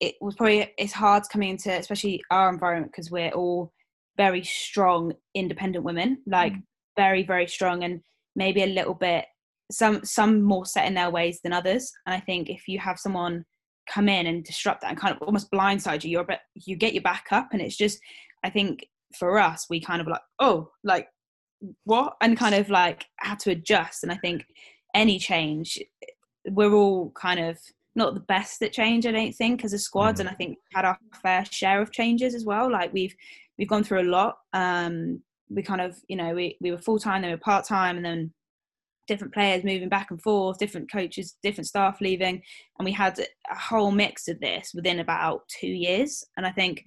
it 0.00 0.14
was 0.20 0.34
probably 0.34 0.72
it's 0.78 0.92
hard 0.92 1.22
coming 1.32 1.50
into 1.50 1.72
especially 1.72 2.22
our 2.30 2.50
environment 2.50 2.92
because 2.92 3.10
we're 3.10 3.30
all 3.30 3.72
very 4.16 4.42
strong 4.42 5.12
independent 5.34 5.84
women 5.84 6.18
like 6.26 6.52
mm. 6.52 6.62
very 6.96 7.22
very 7.22 7.46
strong 7.46 7.84
and 7.84 8.00
maybe 8.34 8.62
a 8.62 8.66
little 8.66 8.94
bit 8.94 9.24
some 9.70 10.04
some 10.04 10.42
more 10.42 10.66
set 10.66 10.86
in 10.86 10.94
their 10.94 11.10
ways 11.10 11.40
than 11.42 11.52
others 11.52 11.92
and 12.06 12.14
i 12.14 12.20
think 12.20 12.48
if 12.48 12.68
you 12.68 12.78
have 12.78 12.98
someone 12.98 13.44
come 13.88 14.08
in 14.08 14.26
and 14.26 14.44
disrupt 14.44 14.80
that 14.80 14.90
and 14.90 14.98
kind 14.98 15.14
of 15.14 15.22
almost 15.22 15.50
blindside 15.50 16.04
you 16.04 16.10
you're 16.10 16.22
a 16.22 16.26
bit 16.26 16.40
you 16.54 16.76
get 16.76 16.94
your 16.94 17.02
back 17.02 17.26
up 17.30 17.48
and 17.52 17.62
it's 17.62 17.76
just 17.76 17.98
i 18.44 18.50
think 18.50 18.86
for 19.16 19.38
us 19.38 19.66
we 19.70 19.80
kind 19.80 20.00
of 20.00 20.06
like 20.06 20.20
oh 20.40 20.68
like 20.84 21.08
what 21.84 22.16
and 22.20 22.36
kind 22.36 22.54
of 22.54 22.68
like 22.68 23.06
how 23.16 23.34
to 23.34 23.50
adjust 23.50 24.02
and 24.02 24.12
i 24.12 24.16
think 24.16 24.44
any 24.94 25.18
change 25.18 25.78
we're 26.50 26.72
all 26.72 27.10
kind 27.10 27.40
of 27.40 27.58
not 27.94 28.14
the 28.14 28.20
best 28.20 28.60
at 28.62 28.72
change 28.72 29.06
i 29.06 29.10
don't 29.10 29.34
think 29.34 29.64
as 29.64 29.72
a 29.72 29.78
squad 29.78 30.16
mm. 30.16 30.20
and 30.20 30.28
i 30.28 30.32
think 30.32 30.50
we've 30.50 30.76
had 30.76 30.84
our 30.84 30.98
fair 31.22 31.44
share 31.50 31.80
of 31.80 31.90
changes 31.92 32.34
as 32.34 32.44
well 32.44 32.70
like 32.70 32.92
we've 32.92 33.14
we've 33.58 33.68
gone 33.68 33.84
through 33.84 34.02
a 34.02 34.10
lot. 34.10 34.38
Um, 34.52 35.22
we 35.48 35.62
kind 35.62 35.80
of, 35.80 35.96
you 36.08 36.16
know, 36.16 36.34
we, 36.34 36.56
we 36.60 36.70
were 36.70 36.78
full 36.78 36.98
time, 36.98 37.22
then 37.22 37.30
we 37.30 37.36
were 37.36 37.40
part 37.40 37.64
time, 37.64 37.96
and 37.96 38.04
then 38.04 38.32
different 39.06 39.32
players 39.32 39.64
moving 39.64 39.88
back 39.88 40.10
and 40.10 40.20
forth, 40.20 40.58
different 40.58 40.90
coaches, 40.90 41.36
different 41.42 41.68
staff 41.68 42.00
leaving, 42.00 42.42
and 42.78 42.84
we 42.84 42.92
had 42.92 43.18
a 43.18 43.54
whole 43.54 43.92
mix 43.92 44.28
of 44.28 44.40
this 44.40 44.72
within 44.74 45.00
about 45.00 45.42
two 45.48 45.68
years. 45.68 46.24
And 46.36 46.44
I 46.44 46.50
think 46.50 46.84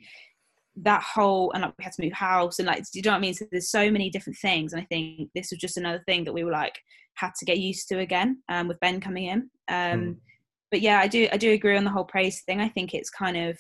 that 0.83 1.03
whole 1.03 1.51
and 1.51 1.63
like 1.63 1.73
we 1.77 1.83
had 1.83 1.93
to 1.93 2.01
move 2.01 2.13
house 2.13 2.59
and 2.59 2.67
like 2.67 2.83
do 2.91 2.99
you 2.99 3.01
know 3.03 3.11
what 3.11 3.17
I 3.17 3.21
mean? 3.21 3.33
So 3.33 3.45
there's 3.51 3.69
so 3.69 3.91
many 3.91 4.09
different 4.09 4.37
things, 4.39 4.73
and 4.73 4.81
I 4.81 4.85
think 4.85 5.29
this 5.35 5.51
was 5.51 5.59
just 5.59 5.77
another 5.77 6.03
thing 6.05 6.23
that 6.25 6.33
we 6.33 6.43
were 6.43 6.51
like 6.51 6.79
had 7.15 7.35
to 7.35 7.45
get 7.45 7.57
used 7.57 7.89
to 7.89 7.99
again 7.99 8.41
um, 8.49 8.67
with 8.67 8.79
Ben 8.79 9.01
coming 9.01 9.25
in. 9.25 9.49
Um, 9.67 9.99
mm. 9.99 10.15
But 10.71 10.81
yeah, 10.81 10.99
I 10.99 11.07
do 11.07 11.27
I 11.31 11.37
do 11.37 11.51
agree 11.51 11.77
on 11.77 11.83
the 11.83 11.89
whole 11.89 12.05
praise 12.05 12.41
thing. 12.41 12.61
I 12.61 12.69
think 12.69 12.93
it's 12.93 13.09
kind 13.09 13.37
of 13.37 13.57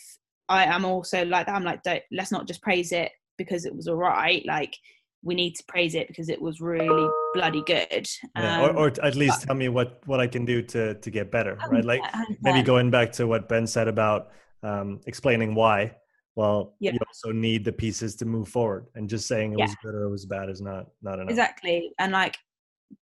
I 0.47 0.65
am 0.65 0.85
also 0.85 1.25
like 1.25 1.45
that. 1.45 1.55
I'm 1.55 1.63
like, 1.63 1.83
don't 1.83 2.03
let's 2.11 2.31
not 2.31 2.47
just 2.47 2.61
praise 2.61 2.91
it 2.91 3.11
because 3.37 3.65
it 3.65 3.75
was 3.75 3.87
all 3.87 3.95
right. 3.95 4.45
Like 4.45 4.75
we 5.21 5.35
need 5.35 5.55
to 5.55 5.63
praise 5.67 5.95
it 5.95 6.07
because 6.07 6.29
it 6.29 6.41
was 6.41 6.61
really 6.61 7.09
bloody 7.33 7.63
good. 7.65 8.07
Um, 8.35 8.43
yeah, 8.43 8.61
or, 8.61 8.69
um, 8.69 8.77
or 8.77 8.87
at 9.03 9.15
least 9.15 9.41
but, 9.41 9.47
tell 9.47 9.55
me 9.55 9.69
what 9.69 10.01
what 10.05 10.19
I 10.19 10.27
can 10.27 10.45
do 10.45 10.61
to 10.61 10.95
to 10.95 11.11
get 11.11 11.31
better, 11.31 11.57
right? 11.69 11.83
Like 11.83 12.01
maybe 12.41 12.61
going 12.61 12.89
back 12.89 13.11
to 13.13 13.27
what 13.27 13.49
Ben 13.49 13.67
said 13.67 13.87
about 13.87 14.29
um, 14.63 15.01
explaining 15.05 15.55
why. 15.55 15.95
Well, 16.39 16.73
yeah. 16.79 16.93
you 16.93 16.99
also 17.05 17.33
need 17.33 17.65
the 17.65 17.73
pieces 17.73 18.15
to 18.15 18.25
move 18.25 18.47
forward, 18.47 18.85
and 18.95 19.09
just 19.09 19.27
saying 19.27 19.51
it 19.51 19.59
yeah. 19.59 19.65
was 19.65 19.75
good 19.83 19.93
or 19.93 20.03
it 20.03 20.09
was 20.09 20.25
bad 20.25 20.49
is 20.49 20.61
not 20.61 20.85
not 21.01 21.15
enough. 21.15 21.29
Exactly, 21.29 21.91
and 21.99 22.13
like 22.13 22.37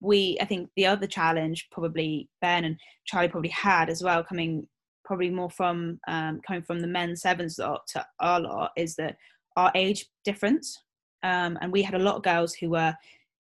we, 0.01 0.38
I 0.40 0.44
think 0.44 0.70
the 0.77 0.87
other 0.87 1.09
challenge 1.09 1.66
probably 1.73 2.29
Ben 2.40 2.62
and 2.62 2.79
Charlie 3.07 3.27
probably 3.27 3.51
had 3.51 3.90
as 3.90 4.05
well, 4.05 4.23
coming 4.23 4.68
probably 5.05 5.31
more 5.31 5.51
from 5.51 5.99
um, 6.07 6.42
coming 6.47 6.62
from 6.62 6.79
the 6.79 6.87
men's 6.87 7.23
sevens 7.23 7.59
lot 7.59 7.85
to 7.88 8.07
our 8.20 8.38
lot 8.38 8.70
is 8.77 8.94
that 8.97 9.16
our 9.57 9.73
age 9.75 10.07
difference. 10.25 10.81
Um, 11.25 11.59
and 11.61 11.73
we 11.73 11.83
had 11.83 11.94
a 11.97 12.05
lot 12.05 12.14
of 12.14 12.23
girls 12.23 12.55
who 12.55 12.70
were 12.70 12.94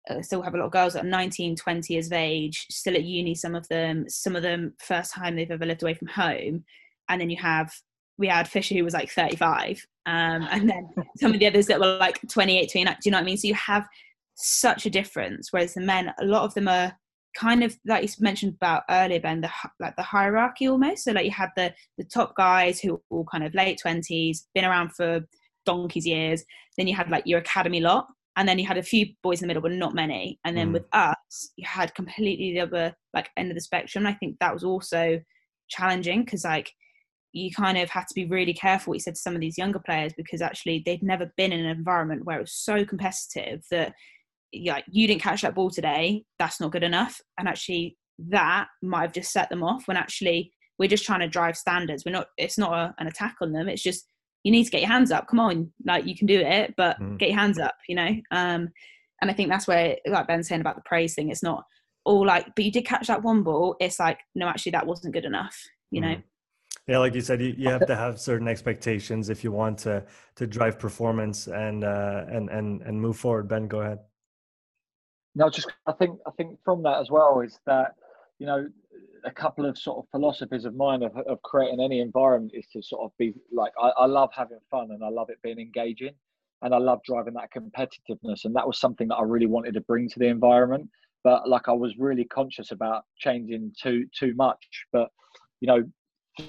uh, 0.10 0.22
still 0.24 0.42
have 0.42 0.56
a 0.56 0.58
lot 0.58 0.66
of 0.66 0.72
girls 0.72 0.94
that 0.94 1.06
are 1.06 1.08
19 1.08 1.56
20 1.58 1.94
years 1.94 2.08
of 2.08 2.14
age 2.14 2.66
still 2.70 2.94
at 2.94 3.04
uni 3.04 3.34
some 3.34 3.56
of 3.56 3.68
them 3.70 4.08
some 4.08 4.36
of 4.36 4.44
them 4.44 4.72
first 4.80 5.12
time 5.12 5.36
they've 5.36 5.50
ever 5.50 5.66
lived 5.66 5.82
away 5.82 5.96
from 5.96 6.08
home 6.08 6.64
and 7.10 7.20
then 7.20 7.30
you 7.30 7.38
have 7.38 7.74
we 8.18 8.28
had 8.28 8.48
fisher 8.48 8.76
who 8.76 8.84
was 8.84 8.94
like 8.94 9.12
35 9.12 9.86
um, 10.06 10.48
and 10.52 10.70
then 10.70 10.90
some 11.18 11.34
of 11.34 11.40
the 11.40 11.48
others 11.48 11.68
that 11.68 11.80
were 11.80 11.98
like 11.98 12.20
28 12.30 12.72
29 12.72 12.94
do 12.94 13.00
you 13.06 13.12
know 13.12 13.18
what 13.18 13.22
i 13.22 13.26
mean? 13.26 13.38
So 13.38 13.48
you 13.48 13.56
have 13.56 13.88
such 14.36 14.86
a 14.86 14.90
difference 14.90 15.52
whereas 15.52 15.74
the 15.74 15.82
men 15.82 16.14
a 16.20 16.26
lot 16.26 16.44
of 16.44 16.54
them 16.54 16.68
are 16.68 16.94
kind 17.36 17.64
of 17.64 17.78
like 17.86 18.04
you 18.04 18.10
mentioned 18.20 18.54
about 18.54 18.84
earlier 18.90 19.20
ben 19.20 19.42
the 19.42 19.52
like 19.80 19.96
the 19.96 20.04
hierarchy 20.04 20.68
almost. 20.68 21.04
So 21.04 21.12
like 21.12 21.26
you 21.26 21.32
had 21.32 21.52
the 21.56 21.74
the 21.98 22.06
top 22.06 22.36
guys 22.36 22.80
who 22.80 22.94
were 22.94 23.02
all 23.10 23.26
kind 23.26 23.44
of 23.44 23.54
late 23.54 23.80
20s 23.86 24.40
been 24.56 24.66
around 24.66 24.94
for 24.94 25.22
donkey's 25.66 26.08
years. 26.08 26.44
Then 26.78 26.88
you 26.88 26.96
had 26.96 27.10
like 27.10 27.28
your 27.28 27.40
academy 27.40 27.82
lot 27.82 28.08
and 28.38 28.48
then 28.48 28.58
you 28.58 28.66
had 28.66 28.78
a 28.78 28.84
few 28.84 29.08
boys 29.22 29.42
in 29.42 29.48
the 29.48 29.48
middle 29.48 29.62
but 29.62 29.72
not 29.72 29.94
many. 29.94 30.40
And 30.46 30.56
then 30.56 30.70
mm. 30.70 30.74
with 30.74 30.86
us 30.94 31.52
you 31.58 31.68
had 31.68 31.94
completely 31.94 32.54
the 32.54 32.62
other 32.62 32.96
like 33.14 33.30
end 33.38 33.52
of 33.52 33.56
the 33.56 33.62
spectrum. 33.62 34.08
I 34.08 34.14
think 34.14 34.38
that 34.40 34.54
was 34.54 34.64
also 34.64 35.20
challenging 35.68 36.24
because 36.24 36.46
like 36.46 36.72
you 37.36 37.52
kind 37.52 37.78
of 37.78 37.90
had 37.90 38.08
to 38.08 38.14
be 38.16 38.26
really 38.26 38.54
careful 38.54 38.92
what 38.92 38.96
you 38.96 39.02
said 39.02 39.14
to 39.14 39.20
some 39.20 39.36
of 39.36 39.42
these 39.42 39.58
younger 39.58 39.80
players 39.80 40.14
because 40.16 40.42
actually 40.42 40.82
they'd 40.86 41.04
never 41.04 41.30
been 41.36 41.52
in 41.52 41.60
an 41.60 41.78
environment 41.78 42.24
where 42.24 42.38
it 42.38 42.42
was 42.42 42.54
so 42.54 42.86
competitive 42.86 43.62
that 43.70 43.94
like 44.66 44.86
you 44.90 45.06
didn't 45.06 45.22
catch 45.22 45.42
that 45.42 45.54
ball 45.54 45.70
today 45.70 46.24
that's 46.40 46.62
not 46.62 46.72
good 46.72 46.84
enough. 46.84 47.20
And 47.38 47.50
actually 47.50 47.98
that 48.30 48.68
might 48.82 49.02
have 49.02 49.12
just 49.12 49.34
set 49.34 49.50
them 49.50 49.64
off 49.64 49.86
when 49.86 49.98
actually 49.98 50.54
we're 50.80 50.88
just 50.88 51.06
trying 51.06 51.20
to 51.20 51.28
drive 51.28 51.58
standards. 51.58 52.06
We're 52.06 52.14
not 52.14 52.28
it's 52.38 52.58
not 52.58 52.72
a, 52.72 52.96
an 53.00 53.08
attack 53.08 53.36
on 53.42 53.52
them. 53.52 53.68
It's 53.68 53.84
just 53.84 54.08
you 54.46 54.52
need 54.52 54.64
to 54.64 54.72
get 54.72 54.82
your 54.82 54.92
hands 54.92 55.12
up. 55.12 55.28
Come 55.28 55.42
on 55.42 55.74
like 55.86 56.06
you 56.06 56.16
can 56.16 56.28
do 56.28 56.40
it 56.40 56.74
but 56.78 56.98
mm. 57.02 57.20
get 57.20 57.30
your 57.30 57.40
hands 57.40 57.60
up 57.60 57.76
you 57.90 57.96
know? 57.96 58.16
Um 58.32 58.70
and 59.22 59.32
i 59.32 59.34
think 59.34 59.50
that's 59.50 59.68
where 59.68 59.98
like 60.08 60.28
ben's 60.28 60.48
saying 60.48 60.62
about 60.62 60.76
the 60.76 60.82
praise 60.86 61.16
thing 61.16 61.30
it's 61.30 61.42
not 61.42 61.64
all 62.04 62.26
like 62.26 62.46
but 62.56 62.64
you 62.64 62.72
did 62.72 62.86
catch 62.86 63.08
that 63.08 63.24
one 63.24 63.44
ball. 63.44 63.76
It's 63.82 64.00
like 64.00 64.20
no 64.36 64.48
actually 64.48 64.72
that 64.72 64.88
wasn't 64.88 65.14
good 65.14 65.26
enough 65.26 65.58
you 65.92 66.00
know? 66.00 66.16
Mm. 66.16 66.24
Yeah, 66.88 67.00
like 67.00 67.16
you 67.16 67.22
said, 67.22 67.42
you, 67.42 67.56
you 67.58 67.70
have 67.70 67.88
to 67.88 67.96
have 67.96 68.20
certain 68.20 68.48
expectations 68.48 69.30
if 69.30 69.44
you 69.44 69.52
want 69.52 69.80
to 69.80 70.04
to 70.36 70.46
drive 70.46 70.78
performance 70.78 71.48
and 71.48 71.84
uh, 71.84 72.26
and 72.28 72.50
and 72.50 72.82
and 72.84 73.02
move 73.02 73.18
forward. 73.18 73.48
Ben, 73.48 73.68
go 73.68 73.82
ahead. 73.82 74.00
No, 75.34 75.50
just 75.50 75.72
I 75.88 75.94
think 75.94 76.20
I 76.28 76.32
think 76.32 76.60
from 76.64 76.84
that 76.84 77.00
as 77.00 77.10
well 77.10 77.42
is 77.42 77.60
that 77.66 77.96
you 78.38 78.46
know 78.46 78.68
a 79.26 79.32
couple 79.32 79.66
of 79.66 79.78
sort 79.78 79.98
of 79.98 80.06
philosophies 80.12 80.66
of 80.66 80.76
mine 80.76 81.02
of, 81.02 81.18
of 81.18 81.42
creating 81.42 81.80
any 81.82 82.00
environment 82.00 82.52
is 82.54 82.68
to 82.68 82.84
sort 82.84 83.04
of 83.04 83.18
be 83.18 83.34
like 83.52 83.74
I, 83.82 83.90
I 83.90 84.06
love 84.06 84.30
having 84.34 84.60
fun 84.70 84.92
and 84.92 85.04
I 85.04 85.10
love 85.10 85.30
it 85.30 85.42
being 85.42 85.60
engaging 85.60 86.14
and 86.62 86.74
I 86.74 86.78
love 86.78 87.02
driving 87.04 87.34
that 87.34 87.52
competitiveness 87.52 88.46
and 88.46 88.56
that 88.56 88.68
was 88.68 88.80
something 88.80 89.08
that 89.08 89.16
I 89.16 89.24
really 89.24 89.48
wanted 89.48 89.74
to 89.74 89.82
bring 89.82 90.08
to 90.10 90.20
the 90.20 90.28
environment 90.28 90.88
but 91.24 91.50
like 91.50 91.68
I 91.68 91.72
was 91.72 91.98
really 91.98 92.26
conscious 92.26 92.72
about 92.72 93.06
changing 93.18 93.74
too 93.82 94.06
too 94.18 94.36
much 94.36 94.86
but 94.94 95.10
you 95.60 95.68
know 95.68 95.84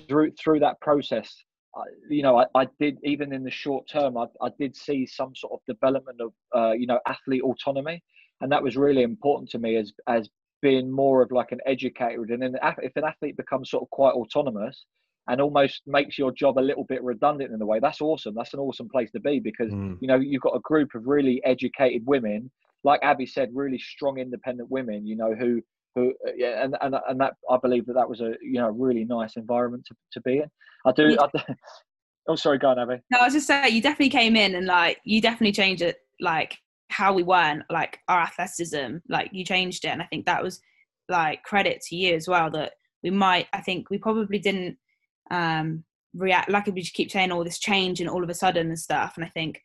through 0.09 0.33
through 0.33 0.61
that 0.61 0.81
process 0.81 1.45
I, 1.77 1.83
you 2.09 2.23
know 2.23 2.39
I, 2.39 2.47
I 2.55 2.67
did 2.81 2.99
even 3.05 3.33
in 3.33 3.45
the 3.45 3.51
short 3.51 3.89
term 3.89 4.17
I, 4.17 4.27
I 4.41 4.49
did 4.59 4.75
see 4.77 5.07
some 5.07 5.35
sort 5.35 5.53
of 5.53 5.61
development 5.75 6.21
of 6.21 6.33
uh, 6.55 6.73
you 6.73 6.87
know 6.87 6.99
athlete 7.07 7.43
autonomy. 7.43 8.03
And 8.43 8.53
that 8.53 8.63
was 8.63 8.77
really 8.77 9.03
important 9.03 9.51
to 9.51 9.59
me 9.59 9.77
as 9.77 9.93
as 10.07 10.29
being 10.63 10.91
more 10.91 11.23
of 11.23 11.31
like 11.31 11.53
an 11.53 11.61
educator. 11.67 12.23
And 12.23 12.43
then 12.43 12.57
if 12.83 12.97
an 12.97 13.05
athlete 13.05 13.37
becomes 13.37 13.71
sort 13.71 13.83
of 13.83 13.91
quite 13.91 14.15
autonomous 14.15 14.85
and 15.29 15.41
almost 15.41 15.83
makes 15.87 16.19
your 16.19 16.33
job 16.33 16.59
a 16.59 16.61
little 16.61 16.85
bit 16.85 17.03
redundant 17.03 17.53
in 17.53 17.61
a 17.61 17.67
way 17.67 17.81
that's 17.81 18.01
awesome. 18.01 18.35
That's 18.35 18.55
an 18.55 18.61
awesome 18.61 18.89
place 18.89 19.11
to 19.13 19.21
be 19.21 19.41
because 19.41 19.71
mm. 19.71 19.97
you 20.01 20.09
know 20.09 20.17
you've 20.17 20.43
got 20.43 20.57
a 20.57 20.61
group 20.61 20.95
of 20.95 21.07
really 21.07 21.43
educated 21.45 22.03
women 22.07 22.51
like 22.85 23.01
abbie 23.03 23.27
said 23.27 23.49
really 23.53 23.79
strong 23.79 24.19
independent 24.19 24.71
women 24.71 25.07
you 25.07 25.17
know 25.17 25.35
who 25.35 25.61
who 25.97 26.15
yeah 26.37 26.63
and 26.63 26.77
and, 26.81 26.95
and 27.09 27.21
that 27.21 27.35
i 27.51 27.57
believe 27.57 27.87
that 27.87 27.95
that 27.95 28.09
was 28.09 28.21
a 28.21 28.35
you 28.41 28.61
know 28.61 28.71
really 28.71 29.05
nice 29.05 29.37
environment 29.37 29.85
to, 29.87 29.95
to 30.13 30.21
be 30.21 30.39
in. 30.39 30.51
I 30.87 30.93
do 30.93 31.17
I, 31.19 31.55
oh 32.29 32.37
sorry 32.37 32.59
go 32.59 32.69
on 32.69 32.79
abbie. 32.79 33.03
No 33.11 33.19
i 33.19 33.25
was 33.25 33.35
just 33.35 33.49
saying 33.49 33.75
you 33.75 33.83
definitely 33.83 34.11
came 34.11 34.37
in 34.37 34.55
and 34.55 34.67
like 34.67 35.01
you 35.05 35.21
definitely 35.21 35.53
changed 35.53 35.83
it 35.83 35.97
like 36.21 36.57
how 36.91 37.13
we 37.13 37.25
weren't 37.25 37.65
like 37.71 37.99
our 38.09 38.21
athleticism 38.21 38.99
like 39.09 39.31
you 39.33 39.45
changed 39.45 39.85
it 39.85 39.89
and 39.89 40.03
i 40.03 40.07
think 40.07 40.27
that 40.27 40.43
was 40.43 40.61
like 41.09 41.43
credit 41.43 41.81
to 41.81 41.97
you 41.97 42.15
as 42.15 42.29
well 42.29 42.51
that 42.51 42.75
we 43.03 43.11
might 43.11 43.47
i 43.53 43.61
think 43.61 43.91
we 43.91 43.99
probably 43.99 44.39
didn't 44.39 44.77
um 45.31 45.83
react 46.15 46.49
like 46.49 46.67
we 46.67 46.81
just 46.81 46.95
keep 46.95 47.11
saying 47.11 47.33
all 47.33 47.45
this 47.45 47.59
change 47.59 48.01
and 48.01 48.09
all 48.09 48.23
of 48.23 48.31
a 48.31 48.35
sudden 48.35 48.69
and 48.69 48.79
stuff 48.79 49.15
and 49.17 49.25
i 49.25 49.29
think 49.29 49.61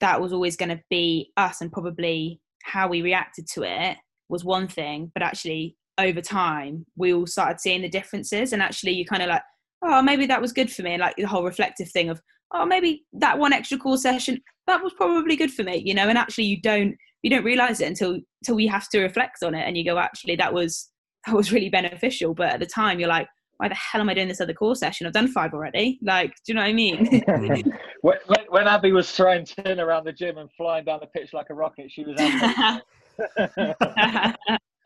that 0.00 0.20
was 0.20 0.32
always 0.32 0.56
going 0.56 0.68
to 0.68 0.82
be 0.90 1.32
us 1.36 1.60
and 1.60 1.72
probably 1.72 2.40
how 2.62 2.88
we 2.88 3.02
reacted 3.02 3.46
to 3.46 3.62
it 3.62 3.96
was 4.28 4.44
one 4.44 4.68
thing 4.68 5.10
but 5.14 5.22
actually 5.22 5.76
over 5.98 6.20
time 6.20 6.84
we 6.96 7.12
all 7.12 7.26
started 7.26 7.60
seeing 7.60 7.82
the 7.82 7.88
differences 7.88 8.52
and 8.52 8.62
actually 8.62 8.92
you 8.92 9.04
kind 9.04 9.22
of 9.22 9.28
like 9.28 9.42
oh 9.82 10.02
maybe 10.02 10.26
that 10.26 10.40
was 10.40 10.52
good 10.52 10.70
for 10.70 10.82
me 10.82 10.98
like 10.98 11.14
the 11.16 11.24
whole 11.24 11.44
reflective 11.44 11.88
thing 11.90 12.08
of 12.08 12.20
oh 12.52 12.66
maybe 12.66 13.04
that 13.12 13.38
one 13.38 13.52
extra 13.52 13.78
core 13.78 13.98
session 13.98 14.40
that 14.66 14.82
was 14.82 14.92
probably 14.94 15.36
good 15.36 15.52
for 15.52 15.62
me 15.62 15.82
you 15.84 15.94
know 15.94 16.08
and 16.08 16.18
actually 16.18 16.44
you 16.44 16.60
don't 16.60 16.94
you 17.22 17.30
don't 17.30 17.44
realize 17.44 17.80
it 17.80 17.88
until 17.88 18.18
until 18.42 18.60
you 18.60 18.68
have 18.68 18.88
to 18.88 19.00
reflect 19.00 19.42
on 19.42 19.54
it 19.54 19.66
and 19.66 19.76
you 19.76 19.84
go 19.84 19.98
actually 19.98 20.36
that 20.36 20.52
was 20.52 20.90
that 21.26 21.34
was 21.34 21.52
really 21.52 21.70
beneficial 21.70 22.34
but 22.34 22.52
at 22.52 22.60
the 22.60 22.66
time 22.66 22.98
you're 22.98 23.08
like 23.08 23.28
why 23.58 23.68
the 23.68 23.74
hell 23.74 24.00
am 24.00 24.08
I 24.08 24.14
doing 24.14 24.28
this 24.28 24.40
other 24.40 24.52
core 24.52 24.74
session? 24.74 25.06
I've 25.06 25.12
done 25.12 25.28
five 25.28 25.54
already. 25.54 25.98
Like, 26.02 26.30
do 26.44 26.52
you 26.52 26.54
know 26.54 26.62
what 26.62 26.68
I 26.68 26.72
mean? 26.72 27.22
when, 28.00 28.16
when, 28.48 28.66
Abbie 28.66 28.92
was 28.92 29.10
throwing 29.12 29.44
tin 29.44 29.78
around 29.80 30.04
the 30.04 30.12
gym 30.12 30.38
and 30.38 30.50
flying 30.52 30.84
down 30.84 31.00
the 31.00 31.06
pitch 31.06 31.32
like 31.32 31.46
a 31.50 31.54
rocket, 31.54 31.90
she 31.90 32.04
was. 32.04 32.16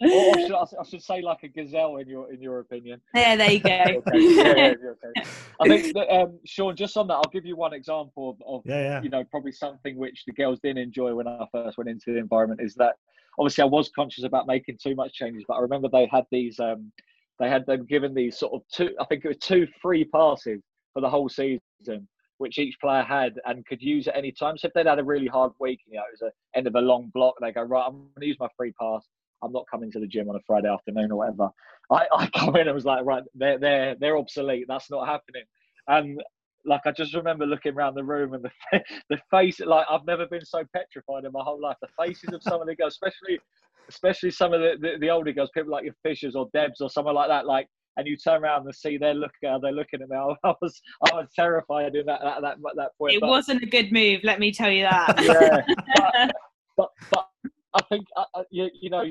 or 0.00 0.38
should 0.38 0.52
I, 0.52 0.62
I, 0.62 0.84
should 0.88 1.02
say 1.02 1.22
like 1.22 1.42
a 1.42 1.48
gazelle 1.48 1.96
in 1.96 2.08
your 2.08 2.32
in 2.32 2.40
your 2.40 2.60
opinion. 2.60 3.00
Yeah, 3.14 3.36
there 3.36 3.50
you 3.50 3.60
go. 3.60 3.70
okay. 3.72 4.02
yeah, 4.14 4.54
yeah, 4.54 4.72
okay. 4.90 5.28
I 5.60 5.68
think 5.68 5.94
that, 5.94 6.08
um, 6.14 6.38
Sean, 6.44 6.76
just 6.76 6.96
on 6.96 7.08
that, 7.08 7.14
I'll 7.14 7.30
give 7.32 7.44
you 7.44 7.56
one 7.56 7.72
example 7.72 8.30
of, 8.30 8.36
of 8.46 8.62
yeah, 8.64 8.82
yeah. 8.82 9.02
you 9.02 9.10
know 9.10 9.24
probably 9.24 9.52
something 9.52 9.96
which 9.96 10.24
the 10.26 10.32
girls 10.32 10.60
didn't 10.62 10.78
enjoy 10.78 11.14
when 11.14 11.26
I 11.26 11.46
first 11.52 11.78
went 11.78 11.90
into 11.90 12.12
the 12.12 12.18
environment 12.18 12.60
is 12.62 12.74
that 12.76 12.94
obviously 13.38 13.62
I 13.62 13.66
was 13.66 13.90
conscious 13.94 14.24
about 14.24 14.46
making 14.46 14.78
too 14.82 14.94
much 14.94 15.12
changes, 15.14 15.44
but 15.48 15.54
I 15.54 15.60
remember 15.60 15.88
they 15.88 16.08
had 16.10 16.24
these 16.30 16.60
um, 16.60 16.92
they 17.38 17.48
had 17.48 17.66
them 17.66 17.84
given 17.86 18.14
these 18.14 18.38
sort 18.38 18.52
of 18.54 18.62
two 18.72 18.94
I 19.00 19.04
think 19.06 19.24
it 19.24 19.28
was 19.28 19.38
two 19.38 19.66
free 19.82 20.04
passes 20.04 20.62
for 20.92 21.00
the 21.00 21.10
whole 21.10 21.28
season 21.28 22.08
which 22.38 22.58
each 22.58 22.78
player 22.80 23.02
had 23.02 23.34
and 23.44 23.66
could 23.66 23.82
use 23.82 24.08
at 24.08 24.16
any 24.16 24.32
time. 24.32 24.56
So 24.56 24.68
if 24.68 24.74
they'd 24.74 24.86
had 24.86 24.98
a 24.98 25.04
really 25.04 25.26
hard 25.26 25.52
week, 25.60 25.80
you 25.86 25.96
know, 25.96 26.02
it 26.02 26.20
was 26.20 26.32
the 26.32 26.58
end 26.58 26.66
of 26.66 26.74
a 26.74 26.80
long 26.80 27.10
block, 27.14 27.34
they 27.40 27.52
go, 27.52 27.62
right, 27.62 27.84
I'm 27.86 27.92
going 27.92 28.10
to 28.20 28.26
use 28.26 28.38
my 28.40 28.48
free 28.56 28.72
pass. 28.80 29.06
I'm 29.42 29.52
not 29.52 29.66
coming 29.70 29.90
to 29.92 30.00
the 30.00 30.06
gym 30.06 30.28
on 30.28 30.36
a 30.36 30.40
Friday 30.46 30.68
afternoon 30.68 31.12
or 31.12 31.18
whatever. 31.18 31.50
I, 31.90 32.06
I 32.12 32.26
come 32.36 32.56
in 32.56 32.66
and 32.66 32.74
was 32.74 32.84
like, 32.84 33.04
right, 33.04 33.22
they're 33.34 33.58
they're 33.58 33.94
they're 34.00 34.18
obsolete. 34.18 34.66
That's 34.68 34.90
not 34.90 35.06
happening. 35.06 35.44
And 35.86 36.20
like 36.64 36.82
I 36.86 36.92
just 36.92 37.14
remember 37.14 37.46
looking 37.46 37.74
around 37.74 37.94
the 37.94 38.04
room 38.04 38.34
and 38.34 38.44
the 38.44 38.80
the 39.10 39.18
face 39.30 39.60
like 39.60 39.86
I've 39.88 40.04
never 40.06 40.26
been 40.26 40.44
so 40.44 40.64
petrified 40.74 41.24
in 41.24 41.32
my 41.32 41.42
whole 41.42 41.60
life. 41.60 41.76
The 41.80 41.88
faces 42.04 42.32
of 42.32 42.42
some 42.42 42.60
of 42.60 42.66
the 42.66 42.74
girls, 42.74 42.94
especially 42.94 43.38
especially 43.88 44.30
some 44.30 44.52
of 44.52 44.60
the, 44.60 44.74
the, 44.80 44.98
the 44.98 45.10
older 45.10 45.32
girls, 45.32 45.50
people 45.54 45.70
like 45.72 45.84
your 45.84 45.94
Fishers 46.02 46.36
or 46.36 46.48
Debs 46.52 46.80
or 46.80 46.90
someone 46.90 47.14
like 47.14 47.28
that, 47.28 47.46
like 47.46 47.68
and 47.98 48.06
you 48.06 48.16
turn 48.16 48.42
around 48.42 48.64
and 48.64 48.74
see 48.74 48.96
they're 48.96 49.12
looking 49.12 49.58
they're 49.60 49.72
looking 49.72 50.00
at 50.00 50.08
me. 50.08 50.16
I 50.44 50.54
was 50.62 50.80
I 51.12 51.14
was 51.14 51.26
terrified 51.34 51.94
in 51.94 52.06
that 52.06 52.20
that 52.22 52.40
that, 52.40 52.56
that 52.76 52.96
point. 52.96 53.14
It 53.14 53.20
but, 53.20 53.28
wasn't 53.28 53.62
a 53.62 53.66
good 53.66 53.92
move, 53.92 54.20
let 54.22 54.40
me 54.40 54.52
tell 54.52 54.70
you 54.70 54.84
that. 54.84 55.20
yeah, 55.20 56.30
but, 56.76 56.88
but, 57.10 57.28
but 57.42 57.52
I 57.74 57.82
think 57.90 58.06
uh, 58.16 58.24
uh, 58.34 58.44
you, 58.50 58.70
you 58.80 58.88
know 58.88 59.04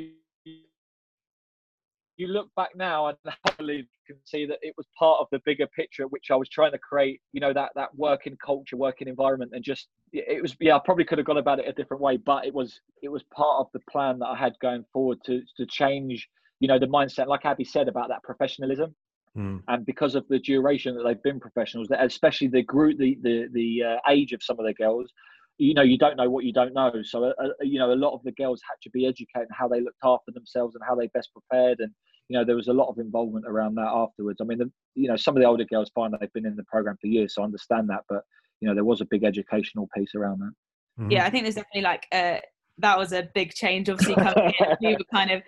you 2.18 2.28
look 2.28 2.50
back 2.56 2.70
now 2.76 3.08
and 3.08 3.18
happily 3.46 3.88
can 4.08 4.16
see 4.26 4.46
that 4.48 4.58
it 4.64 4.74
was 4.76 4.88
part 4.98 5.20
of 5.20 5.28
the 5.32 5.40
bigger 5.46 5.68
picture 5.68 6.08
which 6.08 6.32
I 6.32 6.36
was 6.36 6.50
trying 6.50 6.72
to 6.72 6.80
create. 6.80 7.22
You 7.34 7.42
know 7.42 7.54
that 7.54 7.72
that 7.76 7.94
working 7.96 8.38
culture, 8.44 8.78
working 8.78 9.08
environment, 9.08 9.52
and 9.54 9.64
just 9.64 9.88
it 10.14 10.42
was 10.42 10.56
yeah. 10.60 10.78
I 10.78 10.80
probably 10.84 11.04
could 11.04 11.18
have 11.18 11.28
gone 11.28 11.38
about 11.38 11.60
it 11.60 11.68
a 11.68 11.74
different 11.74 12.02
way, 12.02 12.18
but 12.18 12.46
it 12.46 12.54
was 12.54 12.80
it 13.04 13.10
was 13.10 13.24
part 13.36 13.60
of 13.60 13.68
the 13.74 13.82
plan 13.92 14.20
that 14.20 14.28
I 14.28 14.38
had 14.38 14.54
going 14.62 14.86
forward 14.94 15.20
to 15.26 15.42
to 15.58 15.66
change. 15.66 16.28
You 16.60 16.68
know 16.68 16.80
the 16.80 16.88
mindset, 16.88 17.28
like 17.28 17.46
Abbie 17.46 17.66
said 17.66 17.88
about 17.88 18.10
that 18.10 18.24
professionalism. 18.24 18.96
Mm. 19.38 19.62
And 19.68 19.86
because 19.86 20.16
of 20.16 20.26
the 20.30 20.40
duration 20.40 20.96
that 20.96 21.04
they've 21.04 21.22
been 21.22 21.40
professionals, 21.40 21.88
especially 22.00 22.48
the 22.48 22.64
group, 22.64 22.98
the 22.98 23.18
the 23.22 23.48
the 23.54 23.84
uh, 23.84 24.12
age 24.12 24.34
of 24.34 24.42
some 24.42 24.60
of 24.60 24.66
the 24.66 24.74
girls, 24.74 25.12
you 25.58 25.74
know 25.74 25.82
you 25.82 25.98
don't 25.98 26.18
know 26.18 26.30
what 26.30 26.44
you 26.44 26.54
don't 26.54 26.74
know 26.74 26.92
so 27.04 27.26
uh, 27.26 27.34
uh, 27.44 27.48
you 27.62 27.80
know 27.80 27.92
a 27.92 27.96
lot 27.96 28.14
of 28.14 28.22
the 28.24 28.32
girls 28.34 28.62
had 28.68 28.76
to 28.82 28.90
be 28.92 29.06
educated 29.06 29.48
how 29.52 29.68
they 29.68 29.82
looked 29.82 29.98
after 30.04 30.32
themselves 30.32 30.76
and 30.76 30.84
how 30.88 30.96
they 30.96 31.08
best 31.08 31.30
prepared 31.34 31.80
and 31.80 31.92
you 32.30 32.38
know 32.38 32.46
there 32.46 32.56
was 32.56 32.68
a 32.68 32.74
lot 32.74 32.90
of 32.90 33.00
involvement 33.00 33.46
around 33.48 33.76
that 33.76 33.88
afterwards 33.88 34.40
i 34.42 34.44
mean 34.44 34.60
the, 34.60 34.72
you 34.96 35.08
know 35.08 35.16
some 35.16 35.36
of 35.36 35.42
the 35.42 35.48
older 35.48 35.66
girls 35.66 35.90
find 35.96 36.14
that 36.14 36.20
they've 36.20 36.34
been 36.34 36.46
in 36.46 36.56
the 36.56 36.64
program 36.66 36.96
for 37.02 37.08
years 37.08 37.34
so 37.34 37.42
i 37.42 37.46
understand 37.46 37.90
that 37.90 38.02
but 38.08 38.22
you 38.62 38.68
know 38.68 38.76
there 38.76 38.84
was 38.84 39.02
a 39.02 39.06
big 39.06 39.24
educational 39.24 39.90
piece 39.96 40.14
around 40.16 40.40
that 40.40 41.02
mm-hmm. 41.02 41.12
yeah 41.12 41.26
i 41.26 41.30
think 41.30 41.44
there's 41.44 41.56
definitely 41.56 41.82
like 41.82 42.06
uh 42.12 42.38
that 42.78 42.98
was 42.98 43.12
a 43.12 43.28
big 43.34 43.54
change 43.54 43.90
obviously 43.90 44.16
coming 44.16 44.54
in 44.60 44.68
we 44.82 44.94
were 44.94 45.00
kind 45.12 45.32
of 45.32 45.42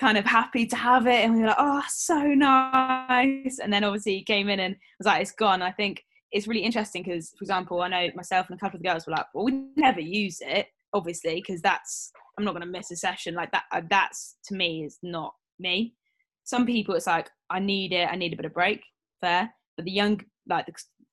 kind 0.00 0.18
of 0.18 0.24
happy 0.24 0.66
to 0.66 0.76
have 0.76 1.06
it 1.06 1.24
and 1.24 1.34
we 1.34 1.40
were 1.40 1.46
like 1.46 1.56
oh 1.58 1.82
so 1.88 2.20
nice 2.20 3.58
and 3.62 3.72
then 3.72 3.84
obviously 3.84 4.16
he 4.16 4.24
came 4.24 4.48
in 4.48 4.58
and 4.58 4.76
was 4.98 5.06
like 5.06 5.22
it's 5.22 5.30
gone 5.30 5.62
i 5.62 5.70
think 5.70 6.02
it's 6.34 6.48
really 6.48 6.64
interesting 6.64 7.04
because, 7.04 7.30
for 7.38 7.44
example, 7.44 7.80
I 7.80 7.88
know 7.88 8.08
myself 8.16 8.50
and 8.50 8.58
a 8.58 8.60
couple 8.60 8.76
of 8.76 8.82
the 8.82 8.88
girls 8.88 9.06
were 9.06 9.12
like, 9.12 9.26
well, 9.32 9.44
we 9.44 9.66
never 9.76 10.00
use 10.00 10.38
it, 10.40 10.66
obviously, 10.92 11.36
because 11.36 11.62
that's 11.62 12.10
I'm 12.36 12.44
not 12.44 12.50
going 12.50 12.66
to 12.66 12.70
miss 12.70 12.90
a 12.90 12.96
session 12.96 13.34
like 13.34 13.52
that. 13.52 13.62
Uh, 13.70 13.82
that's 13.88 14.36
to 14.46 14.54
me 14.54 14.84
is 14.84 14.98
not 15.04 15.32
me. 15.60 15.94
Some 16.42 16.66
people, 16.66 16.96
it's 16.96 17.06
like 17.06 17.30
I 17.50 17.60
need 17.60 17.92
it, 17.92 18.08
I 18.10 18.16
need 18.16 18.32
a 18.32 18.36
bit 18.36 18.46
of 18.46 18.52
break, 18.52 18.82
fair. 19.20 19.48
But 19.76 19.84
the 19.84 19.92
young, 19.92 20.20
like 20.48 20.66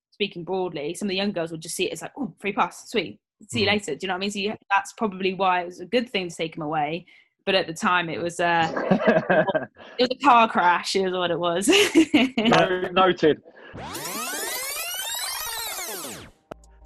speaking 0.09 0.43
broadly, 0.43 0.95
some 0.95 1.05
of 1.05 1.11
the 1.11 1.17
young 1.17 1.31
girls 1.31 1.51
will 1.51 1.59
just 1.59 1.75
see 1.75 1.85
it 1.85 1.93
as 1.93 2.01
like, 2.01 2.13
oh, 2.17 2.33
free 2.39 2.53
pass, 2.53 2.89
sweet, 2.89 3.19
see 3.47 3.59
you 3.59 3.67
mm. 3.67 3.73
later. 3.73 3.93
Do 3.93 3.99
you 4.01 4.07
know 4.07 4.15
what 4.15 4.17
I 4.17 4.21
mean? 4.21 4.31
So 4.31 4.39
you, 4.39 4.55
that's 4.75 4.93
probably 4.93 5.35
why 5.35 5.61
it 5.61 5.67
was 5.67 5.81
a 5.81 5.85
good 5.85 6.09
thing 6.09 6.29
to 6.29 6.35
take 6.35 6.55
them 6.55 6.63
away. 6.63 7.05
But 7.45 7.55
at 7.55 7.67
the 7.67 7.73
time, 7.73 8.09
it 8.09 8.21
was 8.21 8.39
uh, 8.39 8.71
it 9.97 10.01
was 10.01 10.09
a 10.11 10.23
car 10.23 10.47
crash. 10.47 10.95
Is 10.95 11.11
what 11.11 11.31
it 11.31 11.39
was. 11.39 11.67
Noted. 12.93 13.41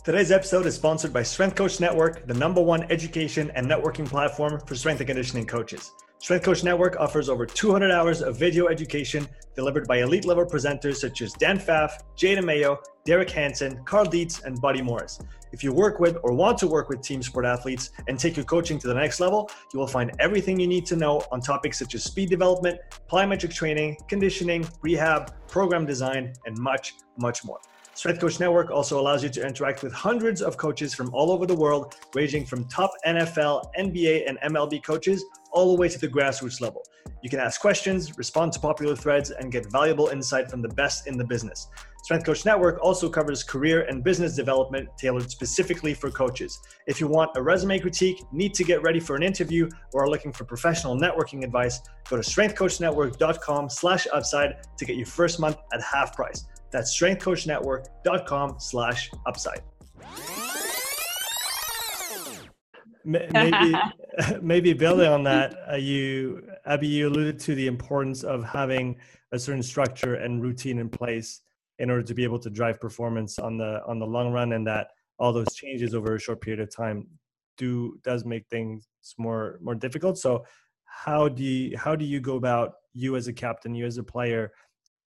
Today's 0.03 0.32
episode 0.32 0.68
is 0.68 0.76
sponsored 0.76 1.12
by 1.12 1.24
Strength 1.24 1.56
Coach 1.56 1.80
Network, 1.80 2.28
the 2.28 2.34
number 2.36 2.62
one 2.62 2.84
education 2.91 3.51
and 3.56 3.66
networking 3.66 4.06
platform 4.06 4.62
for 4.68 4.76
strength 4.76 4.99
and 4.99 5.08
conditioning 5.08 5.47
coaches. 5.47 5.91
Strength 6.20 6.45
Coach 6.45 6.63
Network 6.63 6.95
offers 6.97 7.30
over 7.30 7.45
200 7.45 7.91
hours 7.91 8.22
of 8.22 8.38
video 8.38 8.68
education 8.68 9.28
delivered 9.55 9.88
by 9.88 9.97
elite 9.97 10.26
level 10.26 10.45
presenters 10.45 10.95
such 10.95 11.22
as 11.22 11.34
Dan 11.34 11.59
Pfaff, 11.59 11.91
Jay 12.16 12.36
DeMayo, 12.36 12.78
Derek 13.05 13.30
Hansen, 13.30 13.84
Cal 13.86 14.05
Dietz, 14.05 14.41
and 14.43 14.59
Buddy 14.59 14.82
Morris. 14.82 15.20
If 15.51 15.63
you 15.63 15.72
work 15.72 15.99
with 15.99 16.18
or 16.24 16.34
want 16.34 16.57
to 16.59 16.68
work 16.68 16.89
with 16.89 17.01
team 17.01 17.22
sport 17.22 17.45
athletes 17.45 17.91
and 18.07 18.18
take 18.18 18.36
your 18.36 18.45
coaching 18.45 18.80
to 18.80 18.88
the 18.88 18.93
next 18.93 19.20
level, 19.20 19.49
you 19.74 19.80
will 19.80 19.88
find 19.88 20.11
everything 20.20 20.59
you 20.59 20.68
need 20.68 20.86
to 20.88 20.95
know 20.95 21.22
on 21.32 21.41
topics 21.41 21.78
such 21.78 21.93
as 21.93 22.03
speed 22.03 22.30
development, 22.30 22.80
plyometric 23.09 23.53
training, 23.53 23.97
conditioning, 24.07 24.68
rehab, 24.82 25.34
program 25.47 25.86
design, 25.86 26.34
and 26.45 26.57
much, 26.57 26.95
much 27.18 27.45
more. 27.45 27.59
Strength 27.96 28.20
Coach 28.20 28.39
Network 28.41 28.72
also 28.72 29.00
allows 29.00 29.24
you 29.24 29.30
to 29.30 29.48
interact 29.48 29.82
with 29.82 29.93
hundreds 29.93 30.41
of 30.41 30.58
coaches 30.58 30.93
from 30.93 31.14
all 31.14 31.32
over 31.32 31.46
the 31.46 31.56
world, 31.56 31.96
ranging 32.14 32.46
from 32.46 32.66
top 32.66 32.91
NFL, 33.08 33.64
NBA, 33.80 34.28
and 34.28 34.38
MLB 34.54 34.84
coaches 34.84 35.24
all 35.54 35.74
the 35.74 35.80
way 35.80 35.88
to 35.88 35.98
the 35.98 36.08
grassroots 36.08 36.60
level. 36.60 36.84
You 37.24 37.30
can 37.30 37.39
ask 37.39 37.62
questions, 37.62 38.18
respond 38.18 38.52
to 38.52 38.60
popular 38.60 38.98
threads, 38.98 39.32
and 39.32 39.50
get 39.50 39.72
valuable 39.72 40.10
insight 40.10 40.52
from 40.52 40.62
the 40.62 40.68
best 40.68 41.08
in 41.08 41.18
the 41.18 41.24
business. 41.24 41.70
Strength 42.04 42.26
Coach 42.26 42.46
Network 42.46 42.80
also 42.82 43.10
covers 43.10 43.43
career 43.43 43.84
and 43.84 44.04
business 44.04 44.36
development 44.36 44.89
tailored 44.98 45.32
specifically 45.32 45.93
for 45.93 46.12
coaches. 46.12 46.60
If 46.88 47.00
you 47.00 47.08
want 47.08 47.32
a 47.38 47.41
resume 47.41 47.80
critique, 47.80 48.22
need 48.34 48.54
to 48.56 48.66
get 48.66 48.84
ready 48.84 49.00
for 49.00 49.16
an 49.16 49.24
interview, 49.24 49.70
or 49.93 50.04
are 50.04 50.10
looking 50.10 50.34
for 50.34 50.43
professional 50.43 51.00
networking 51.00 51.46
advice, 51.46 51.80
go 52.10 52.18
to 52.18 52.22
strengthcoachnetwork.com 52.22 53.70
slash 53.70 54.06
upside 54.12 54.58
to 54.78 54.86
get 54.86 54.98
your 54.98 55.08
first 55.08 55.39
month 55.39 55.58
at 55.72 55.82
half 55.82 56.14
price. 56.14 56.46
That's 56.76 56.93
strengthcoachnetwork.com 56.99 58.55
slash 58.59 59.09
upside. 59.26 59.61
Maybe, 63.05 63.76
maybe 64.41 64.73
building 64.73 65.07
on 65.07 65.23
that, 65.23 65.55
uh, 65.71 65.76
you, 65.76 66.41
Abbie, 66.65 66.88
you 66.88 67.07
alluded 67.07 67.39
to 67.41 67.53
the 67.53 67.67
importance 67.67 68.23
of 68.23 68.43
having 68.43 68.97
a 69.32 69.38
certain 69.38 69.61
structure 69.61 70.15
and 70.15 70.41
routine 70.41 70.80
in 70.80 70.89
place 70.89 71.41
in 71.78 71.91
order 71.91 72.01
to 72.01 72.15
be 72.15 72.23
able 72.23 72.39
to 72.39 72.49
drive 72.49 72.82
performance 72.82 73.38
on 73.38 73.57
the 73.57 73.82
on 73.86 73.99
the 73.99 74.07
long 74.07 74.34
run, 74.34 74.53
and 74.53 74.65
that 74.65 74.88
all 75.19 75.32
those 75.32 75.53
changes 75.53 75.93
over 75.93 76.15
a 76.15 76.19
short 76.19 76.41
period 76.41 76.59
of 76.59 76.76
time 76.76 77.07
do 77.57 77.99
does 78.03 78.26
make 78.26 78.47
things 78.49 78.88
more 79.19 79.59
more 79.61 79.76
difficult. 79.76 80.17
So, 80.17 80.43
how 80.86 81.28
do 81.30 81.43
you 81.43 81.78
how 81.78 81.95
do 81.95 82.05
you 82.05 82.19
go 82.19 82.38
about 82.38 82.73
you 82.95 83.15
as 83.15 83.28
a 83.28 83.34
captain, 83.34 83.76
you 83.76 83.86
as 83.86 83.99
a 83.99 84.03
player, 84.03 84.51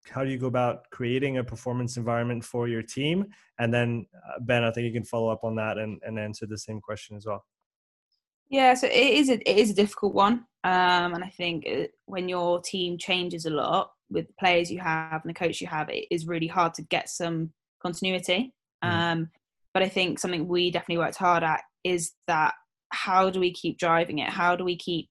how 0.09 0.23
do 0.23 0.31
you 0.31 0.37
go 0.37 0.47
about 0.47 0.89
creating 0.91 1.37
a 1.37 1.43
performance 1.43 1.97
environment 1.97 2.43
for 2.43 2.67
your 2.67 2.81
team? 2.81 3.27
And 3.59 3.73
then 3.73 4.05
uh, 4.15 4.39
Ben, 4.41 4.63
I 4.63 4.71
think 4.71 4.85
you 4.85 4.93
can 4.93 5.03
follow 5.03 5.29
up 5.29 5.43
on 5.43 5.55
that 5.55 5.77
and, 5.77 6.01
and 6.03 6.19
answer 6.19 6.45
the 6.45 6.57
same 6.57 6.81
question 6.81 7.17
as 7.17 7.25
well. 7.25 7.45
Yeah, 8.49 8.73
so 8.73 8.87
it 8.87 8.93
is 8.93 9.29
a, 9.29 9.49
it 9.49 9.57
is 9.57 9.69
a 9.69 9.75
difficult 9.75 10.15
one, 10.15 10.45
um, 10.63 11.13
and 11.13 11.23
I 11.23 11.29
think 11.29 11.65
it, 11.65 11.91
when 12.07 12.27
your 12.27 12.59
team 12.61 12.97
changes 12.97 13.45
a 13.45 13.51
lot 13.51 13.91
with 14.09 14.25
the 14.25 14.33
players 14.39 14.71
you 14.71 14.79
have 14.79 15.21
and 15.23 15.29
the 15.29 15.39
coach 15.39 15.61
you 15.61 15.67
have, 15.67 15.87
it 15.89 16.05
is 16.09 16.25
really 16.25 16.47
hard 16.47 16.73
to 16.73 16.81
get 16.81 17.09
some 17.09 17.53
continuity. 17.79 18.53
Mm. 18.83 18.89
Um, 18.89 19.29
but 19.71 19.83
I 19.83 19.89
think 19.89 20.17
something 20.17 20.47
we 20.47 20.71
definitely 20.71 20.97
worked 20.97 21.17
hard 21.17 21.43
at 21.43 21.61
is 21.83 22.13
that 22.27 22.55
how 22.91 23.29
do 23.29 23.39
we 23.39 23.53
keep 23.53 23.77
driving 23.77 24.17
it? 24.17 24.29
How 24.29 24.55
do 24.55 24.63
we 24.63 24.75
keep 24.75 25.09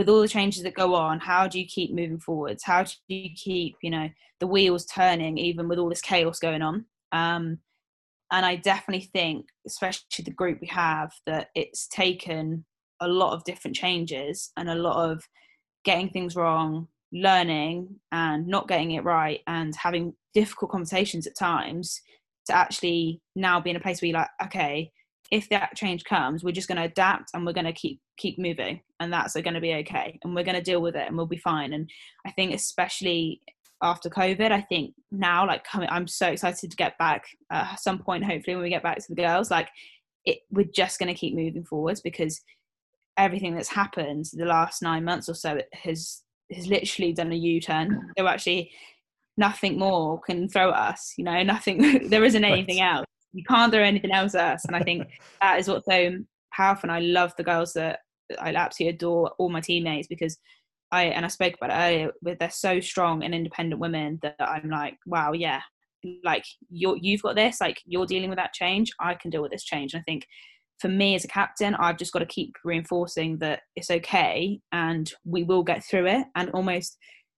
with 0.00 0.08
all 0.08 0.22
the 0.22 0.28
changes 0.28 0.62
that 0.62 0.72
go 0.72 0.94
on 0.94 1.20
how 1.20 1.46
do 1.46 1.60
you 1.60 1.66
keep 1.66 1.92
moving 1.92 2.18
forwards? 2.18 2.64
How 2.64 2.84
do 2.84 2.90
you 3.08 3.28
keep 3.36 3.76
you 3.82 3.90
know 3.90 4.08
the 4.38 4.46
wheels 4.46 4.86
turning 4.86 5.36
even 5.36 5.68
with 5.68 5.78
all 5.78 5.90
this 5.90 6.00
chaos 6.00 6.38
going 6.38 6.62
on? 6.62 6.86
Um, 7.12 7.58
and 8.32 8.46
i 8.46 8.56
definitely 8.56 9.10
think 9.12 9.46
especially 9.66 10.24
the 10.24 10.30
group 10.30 10.58
we 10.60 10.68
have 10.68 11.12
that 11.26 11.48
it's 11.54 11.86
taken 11.88 12.64
a 13.00 13.08
lot 13.08 13.32
of 13.34 13.44
different 13.44 13.76
changes 13.76 14.52
and 14.56 14.70
a 14.70 14.74
lot 14.74 15.10
of 15.10 15.22
getting 15.84 16.08
things 16.08 16.36
wrong 16.36 16.86
learning 17.12 17.88
and 18.12 18.46
not 18.46 18.68
getting 18.68 18.92
it 18.92 19.04
right 19.04 19.40
and 19.48 19.74
having 19.74 20.14
difficult 20.32 20.70
conversations 20.70 21.26
at 21.26 21.36
times 21.36 22.00
to 22.46 22.54
actually 22.54 23.20
now 23.34 23.60
be 23.60 23.70
in 23.70 23.76
a 23.76 23.80
place 23.80 24.00
where 24.00 24.08
you're 24.08 24.18
like 24.18 24.28
okay 24.42 24.90
if 25.30 25.48
that 25.50 25.76
change 25.76 26.04
comes, 26.04 26.42
we're 26.42 26.50
just 26.52 26.68
going 26.68 26.78
to 26.78 26.84
adapt 26.84 27.30
and 27.34 27.46
we're 27.46 27.52
going 27.52 27.66
to 27.66 27.72
keep 27.72 28.00
keep 28.16 28.38
moving, 28.38 28.80
and 28.98 29.12
that's 29.12 29.34
going 29.34 29.54
to 29.54 29.60
be 29.60 29.74
okay, 29.74 30.18
and 30.22 30.34
we're 30.34 30.44
going 30.44 30.56
to 30.56 30.62
deal 30.62 30.82
with 30.82 30.96
it, 30.96 31.06
and 31.06 31.16
we'll 31.16 31.26
be 31.26 31.38
fine. 31.38 31.72
And 31.72 31.88
I 32.26 32.30
think 32.32 32.54
especially 32.54 33.40
after 33.82 34.10
COVID. 34.10 34.52
I 34.52 34.60
think 34.60 34.94
now, 35.10 35.46
like 35.46 35.64
coming, 35.64 35.88
I'm 35.90 36.06
so 36.06 36.28
excited 36.28 36.70
to 36.70 36.76
get 36.76 36.98
back 36.98 37.24
uh, 37.50 37.68
at 37.72 37.80
some 37.80 37.98
point. 37.98 38.24
Hopefully, 38.24 38.56
when 38.56 38.64
we 38.64 38.70
get 38.70 38.82
back 38.82 38.98
to 38.98 39.06
the 39.08 39.14
girls, 39.14 39.50
like 39.50 39.68
it, 40.24 40.40
we're 40.50 40.64
just 40.64 40.98
going 40.98 41.12
to 41.12 41.18
keep 41.18 41.34
moving 41.34 41.64
forwards 41.64 42.00
because 42.00 42.40
everything 43.16 43.54
that's 43.54 43.68
happened 43.68 44.26
the 44.32 44.44
last 44.44 44.82
nine 44.82 45.04
months 45.04 45.28
or 45.28 45.34
so 45.34 45.60
has 45.72 46.22
has 46.52 46.66
literally 46.66 47.12
done 47.12 47.32
a 47.32 47.36
U-turn. 47.36 48.12
So 48.18 48.26
actually, 48.26 48.70
nothing 49.36 49.78
more 49.78 50.20
can 50.20 50.48
throw 50.48 50.70
at 50.70 50.94
us. 50.94 51.14
You 51.16 51.24
know, 51.24 51.42
nothing. 51.42 52.08
there 52.10 52.24
isn't 52.24 52.44
anything 52.44 52.80
else. 52.80 53.06
You 53.32 53.44
can't 53.44 53.72
throw 53.72 53.82
anything 53.82 54.12
else 54.12 54.34
at 54.34 54.54
us. 54.54 54.64
And 54.64 54.76
I 54.76 54.80
think 54.80 55.08
that 55.42 55.58
is 55.58 55.68
what's 55.68 55.86
so 55.86 56.12
powerful. 56.52 56.90
And 56.90 56.96
I 56.96 57.00
love 57.00 57.32
the 57.36 57.44
girls 57.44 57.72
that 57.74 58.00
I 58.40 58.54
absolutely 58.54 58.94
adore 58.94 59.32
all 59.38 59.48
my 59.48 59.60
teammates 59.60 60.08
because 60.08 60.38
I 60.92 61.04
and 61.04 61.24
I 61.24 61.28
spoke 61.28 61.54
about 61.54 61.70
it 61.70 61.94
earlier. 61.94 62.12
But 62.22 62.38
they're 62.38 62.50
so 62.50 62.80
strong 62.80 63.22
and 63.22 63.34
independent 63.34 63.80
women 63.80 64.18
that 64.22 64.36
I'm 64.40 64.68
like, 64.68 64.96
wow, 65.06 65.32
yeah, 65.32 65.60
like 66.24 66.44
you 66.70 66.98
you've 67.00 67.22
got 67.22 67.36
this. 67.36 67.60
Like 67.60 67.80
you're 67.86 68.06
dealing 68.06 68.30
with 68.30 68.38
that 68.38 68.52
change. 68.52 68.90
I 69.00 69.14
can 69.14 69.30
deal 69.30 69.42
with 69.42 69.52
this 69.52 69.64
change. 69.64 69.94
And 69.94 70.00
I 70.00 70.04
think 70.04 70.26
for 70.80 70.88
me 70.88 71.14
as 71.14 71.24
a 71.24 71.28
captain, 71.28 71.74
I've 71.74 71.98
just 71.98 72.12
got 72.12 72.20
to 72.20 72.26
keep 72.26 72.54
reinforcing 72.64 73.38
that 73.38 73.60
it's 73.76 73.90
okay 73.90 74.60
and 74.72 75.12
we 75.24 75.42
will 75.44 75.62
get 75.62 75.84
through 75.84 76.06
it 76.06 76.26
and 76.34 76.50
almost 76.50 76.96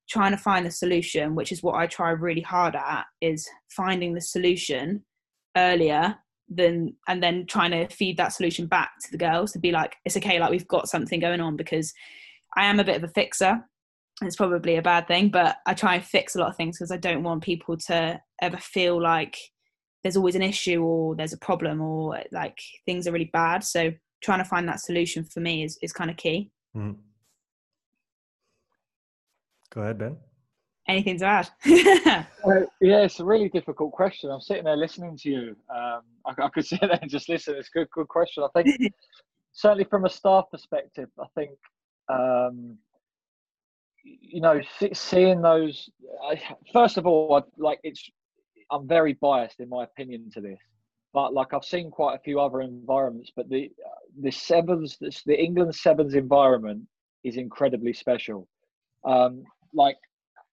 trying 0.09 0.31
to 0.31 0.39
find 0.39 0.65
the 0.65 0.71
solution, 0.71 1.35
which 1.35 1.51
is 1.51 1.63
what 1.63 1.75
I 1.75 1.87
try 1.87 2.11
really 2.11 2.41
hard 2.41 2.77
at, 2.77 3.05
is 3.21 3.49
finding 3.71 4.15
the 4.15 4.21
solution 4.21 5.05
earlier 5.57 6.17
than 6.49 6.95
and 7.09 7.23
then 7.23 7.47
trying 7.47 7.71
to 7.71 7.89
feed 7.89 8.17
that 8.17 8.33
solution 8.33 8.67
back 8.67 8.91
to 9.03 9.11
the 9.11 9.19
girls 9.19 9.53
to 9.53 9.59
be 9.59 9.73
like, 9.73 9.97
it's 10.05 10.17
okay, 10.17 10.39
like 10.39 10.51
we've 10.51 10.69
got 10.69 10.89
something 10.89 11.21
going 11.21 11.41
on 11.41 11.57
because 11.57 11.93
I 12.57 12.67
am 12.67 12.81
a 12.81 12.85
bit 12.85 12.97
of 12.97 13.05
a 13.05 13.13
fixer. 13.13 13.65
It's 14.21 14.37
probably 14.37 14.77
a 14.77 14.83
bad 14.83 15.09
thing, 15.09 15.31
but 15.31 15.57
I 15.67 15.75
try 15.75 15.97
and 15.97 16.05
fix 16.05 16.37
a 16.37 16.39
lot 16.39 16.51
of 16.51 16.57
things 16.57 16.79
because 16.79 16.93
I 16.93 16.97
don't 16.97 17.23
want 17.23 17.43
people 17.43 17.77
to 17.89 18.21
ever 18.41 18.59
feel 18.59 19.01
like 19.01 19.37
there's 20.03 20.17
always 20.17 20.35
an 20.35 20.43
issue 20.43 20.83
or 20.83 21.17
there's 21.17 21.33
a 21.33 21.39
problem 21.39 21.81
or 21.81 22.21
like 22.31 22.59
things 22.85 23.07
are 23.07 23.13
really 23.13 23.31
bad. 23.33 23.65
So 23.65 23.93
trying 24.23 24.39
to 24.39 24.45
find 24.45 24.69
that 24.69 24.81
solution 24.81 25.25
for 25.25 25.41
me 25.41 25.65
is, 25.65 25.79
is 25.83 25.93
kind 25.93 26.11
of 26.11 26.17
key. 26.17 26.51
Mm. 26.77 26.97
Go 29.73 29.81
ahead, 29.81 29.99
Ben. 29.99 30.17
Anything 30.89 31.19
to 31.19 31.25
add? 31.27 31.49
uh, 32.45 32.61
yeah, 32.81 33.03
it's 33.03 33.21
a 33.21 33.25
really 33.25 33.49
difficult 33.49 33.93
question. 33.93 34.31
I'm 34.31 34.41
sitting 34.41 34.65
there 34.65 34.77
listening 34.77 35.17
to 35.19 35.31
you. 35.31 35.57
Um, 35.71 36.01
I, 36.27 36.35
I, 36.43 36.49
could 36.49 36.67
sit 36.67 36.81
there 36.81 36.99
and 37.01 37.11
just 37.11 37.29
listen. 37.29 37.55
It's 37.57 37.69
a 37.69 37.79
good, 37.79 37.91
good 37.93 38.09
question. 38.09 38.43
I 38.43 38.63
think 38.63 38.93
certainly 39.53 39.85
from 39.85 40.05
a 40.05 40.11
staff 40.11 40.47
perspective, 40.51 41.09
I 41.21 41.27
think 41.37 41.53
um, 42.09 42.77
you 44.03 44.41
know 44.41 44.61
seeing 44.93 45.41
those. 45.41 45.89
First 46.73 46.99
of 46.99 47.07
all, 47.07 47.37
I, 47.37 47.43
like 47.63 47.79
it's 47.85 48.11
I'm 48.71 48.89
very 48.89 49.13
biased 49.15 49.61
in 49.61 49.69
my 49.69 49.85
opinion 49.85 50.31
to 50.35 50.41
this, 50.41 50.59
but 51.15 51.33
like 51.33 51.55
I've 51.55 51.65
seen 51.65 51.93
quite 51.93 52.17
a 52.17 52.23
few 52.25 52.41
other 52.41 52.61
environments, 52.61 53.31
but 53.37 53.49
the 53.49 53.71
the 54.21 54.33
sevens, 54.33 54.99
the 54.99 55.41
England 55.41 55.75
sevens 55.75 56.15
environment 56.15 56.83
is 57.25 57.37
incredibly 57.37 57.93
special. 57.93 58.49
Um, 59.05 59.45
like, 59.73 59.97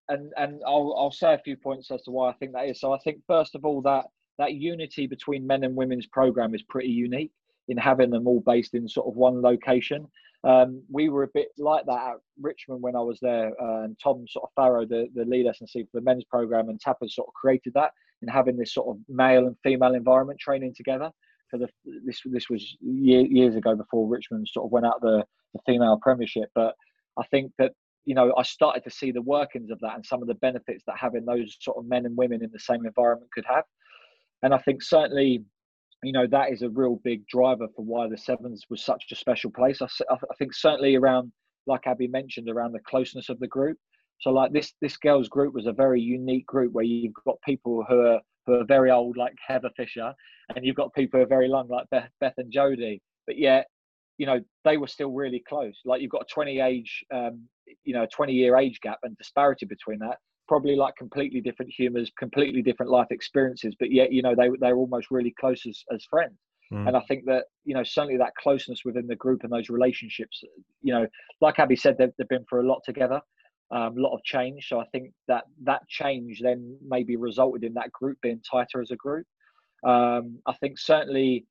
and 0.10 0.34
and 0.38 0.62
I'll 0.66 0.96
I'll 0.98 1.12
say 1.12 1.34
a 1.34 1.40
few 1.40 1.56
points 1.56 1.92
as 1.92 2.04
to 2.04 2.12
why 2.12 2.30
I 2.30 2.34
think 2.34 2.54
that 2.54 2.68
is. 2.68 2.80
So 2.80 2.94
I 2.94 3.00
think 3.00 3.20
first 3.28 3.56
of 3.56 3.64
all 3.66 3.82
that 3.84 4.06
that 4.38 4.54
unity 4.54 5.08
between 5.08 5.46
men 5.46 5.64
and 5.64 5.76
women's 5.76 6.08
program 6.08 6.56
is 6.56 6.64
pretty 6.64 6.90
unique 6.90 7.32
in 7.68 7.78
having 7.78 8.10
them 8.10 8.28
all 8.28 8.42
based 8.42 8.74
in 8.74 8.88
sort 8.88 9.08
of 9.08 9.16
one 9.16 9.42
location. 9.42 10.08
Um, 10.44 10.82
we 10.90 11.10
were 11.10 11.24
a 11.24 11.30
bit 11.34 11.50
like 11.58 11.86
that 11.86 12.12
at 12.12 12.16
Richmond 12.42 12.82
when 12.82 12.96
I 12.96 13.02
was 13.02 13.20
there, 13.22 13.52
uh, 13.62 13.84
and 13.84 13.98
Tom 14.02 14.26
sort 14.28 14.46
of 14.46 14.50
Farrow, 14.56 14.86
the, 14.86 15.10
the 15.14 15.26
lead 15.26 15.48
S&C 15.48 15.84
for 15.84 16.00
the 16.00 16.02
men's 16.02 16.24
program, 16.24 16.70
and 16.70 16.80
Tapper 16.80 17.10
sort 17.10 17.28
of 17.28 17.34
created 17.34 17.74
that 17.74 17.92
in 18.22 18.30
having 18.30 18.58
this 18.58 18.74
sort 18.74 18.88
of 18.88 19.02
male 19.10 19.48
and 19.48 19.58
female 19.64 19.94
environment 19.94 20.40
training 20.40 20.74
together. 20.76 21.12
For 21.52 21.58
the 21.58 21.68
this 22.06 22.22
this 22.26 22.50
was 22.50 22.78
year, 22.80 23.22
years 23.22 23.56
ago 23.56 23.76
before 23.76 24.08
Richmond 24.08 24.48
sort 24.48 24.66
of 24.66 24.72
went 24.72 24.86
out 24.86 25.02
the, 25.02 25.26
the 25.54 25.60
female 25.66 26.00
Premiership, 26.02 26.50
but 26.56 26.76
I 27.18 27.24
think 27.32 27.52
that 27.58 27.74
you 28.06 28.16
know 28.16 28.34
I 28.38 28.44
started 28.44 28.84
to 28.84 28.92
see 28.92 29.12
the 29.12 29.22
workings 29.22 29.72
of 29.72 29.80
that 29.82 29.96
and 29.96 30.06
some 30.06 30.22
of 30.22 30.28
the 30.28 30.36
benefits 30.36 30.84
that 30.88 30.98
having 30.98 31.26
those 31.26 31.58
sort 31.62 31.78
of 31.78 31.86
men 31.86 32.06
and 32.06 32.16
women 32.18 32.44
in 32.44 32.50
the 32.52 32.60
same 32.60 32.86
environment 32.86 33.32
could 33.34 33.46
have, 33.48 33.64
and 34.44 34.54
I 34.54 34.58
think 34.60 34.82
certainly 34.84 35.44
you 36.04 36.14
know 36.14 36.28
that 36.28 36.52
is 36.52 36.62
a 36.62 36.70
real 36.70 37.00
big 37.04 37.28
driver 37.28 37.68
for 37.76 37.84
why 37.84 38.08
the 38.08 38.18
sevens 38.18 38.66
was 38.70 38.84
such 38.84 39.06
a 39.12 39.16
special 39.16 39.52
place. 39.52 39.82
I, 39.82 39.88
I 40.10 40.36
think 40.38 40.54
certainly 40.54 40.96
around, 40.96 41.32
like 41.68 41.88
Abbie 41.88 42.08
mentioned, 42.08 42.50
around 42.50 42.72
the 42.74 42.80
closeness 42.88 43.30
of 43.30 43.40
the 43.40 43.48
group. 43.48 43.78
So 44.22 44.32
like 44.32 44.52
this 44.52 44.74
this 44.82 44.98
girls 44.98 45.30
group 45.30 45.54
was 45.54 45.66
a 45.66 45.74
very 45.74 46.02
unique 46.02 46.46
group 46.46 46.74
where 46.74 46.86
you've 46.86 47.14
got 47.26 47.38
people 47.46 47.86
who 47.88 48.00
are 48.00 48.20
who 48.46 48.56
are 48.56 48.66
very 48.66 48.92
old 48.92 49.18
like 49.18 49.34
Heather 49.46 49.70
Fisher, 49.78 50.14
and 50.56 50.66
you've 50.66 50.76
got 50.76 50.94
people 50.94 51.20
who 51.20 51.26
are 51.26 51.30
very 51.30 51.50
young 51.50 51.68
like 51.68 51.90
Beth, 51.90 52.10
Beth 52.20 52.34
and 52.38 52.52
Jody. 52.52 53.02
But 53.28 53.38
yet, 53.38 53.68
you 54.20 54.28
know, 54.28 54.40
they 54.66 54.78
were 54.78 54.88
still 54.88 55.12
really 55.12 55.42
close. 55.48 55.74
Like 55.86 56.02
you've 56.02 56.12
got 56.12 56.24
a 56.24 56.34
20 56.34 56.60
age, 56.60 57.04
um, 57.12 57.42
you 57.84 57.94
know, 57.94 58.06
20 58.14 58.34
year 58.34 58.58
age 58.58 58.80
gap 58.82 59.00
and 59.04 59.18
disparity 59.18 59.66
between 59.66 59.98
that. 60.00 60.18
Probably 60.48 60.76
like 60.76 60.96
completely 60.96 61.42
different 61.42 61.72
humors, 61.76 62.12
completely 62.20 62.62
different 62.62 62.92
life 62.92 63.08
experiences, 63.12 63.76
but 63.80 63.92
yet 63.92 64.12
you 64.12 64.22
know 64.22 64.36
they 64.36 64.50
they're 64.60 64.76
almost 64.76 65.12
really 65.12 65.34
close 65.40 65.66
as, 65.68 65.84
as 65.94 66.04
friends. 66.10 66.36
Mm. 66.74 66.88
And 66.88 66.98
I 66.98 67.02
think 67.08 67.26
that 67.26 67.46
you 67.66 67.74
know 67.74 67.84
certainly 67.84 68.18
that 68.18 68.34
closeness 68.36 68.82
within 68.84 69.08
the 69.08 69.16
group 69.16 69.44
and 69.44 69.52
those 69.52 69.70
relationships, 69.70 70.44
you 70.82 70.94
know, 70.94 71.08
like 71.40 71.60
Abbie 71.60 71.76
said, 71.76 71.98
they've, 71.98 72.12
they've 72.18 72.28
been 72.28 72.46
for 72.50 72.62
a 72.62 72.68
lot 72.68 72.82
together 72.84 73.22
um, 73.72 73.98
a 73.98 74.02
lot 74.02 74.14
of 74.14 74.24
change. 74.24 74.68
So 74.68 74.80
I 74.80 74.86
think 74.92 75.12
that 75.28 75.44
that 75.64 75.88
change 75.88 76.42
then 76.42 76.78
maybe 76.88 77.16
resulted 77.16 77.64
in 77.64 77.74
that 77.76 77.92
group 77.92 78.18
being 78.22 78.42
tighter 78.50 78.82
as 78.82 78.92
a 78.92 78.96
group. 78.96 79.28
Um, 79.86 80.40
I 80.48 80.54
think 80.60 80.80
certainly 80.80 81.46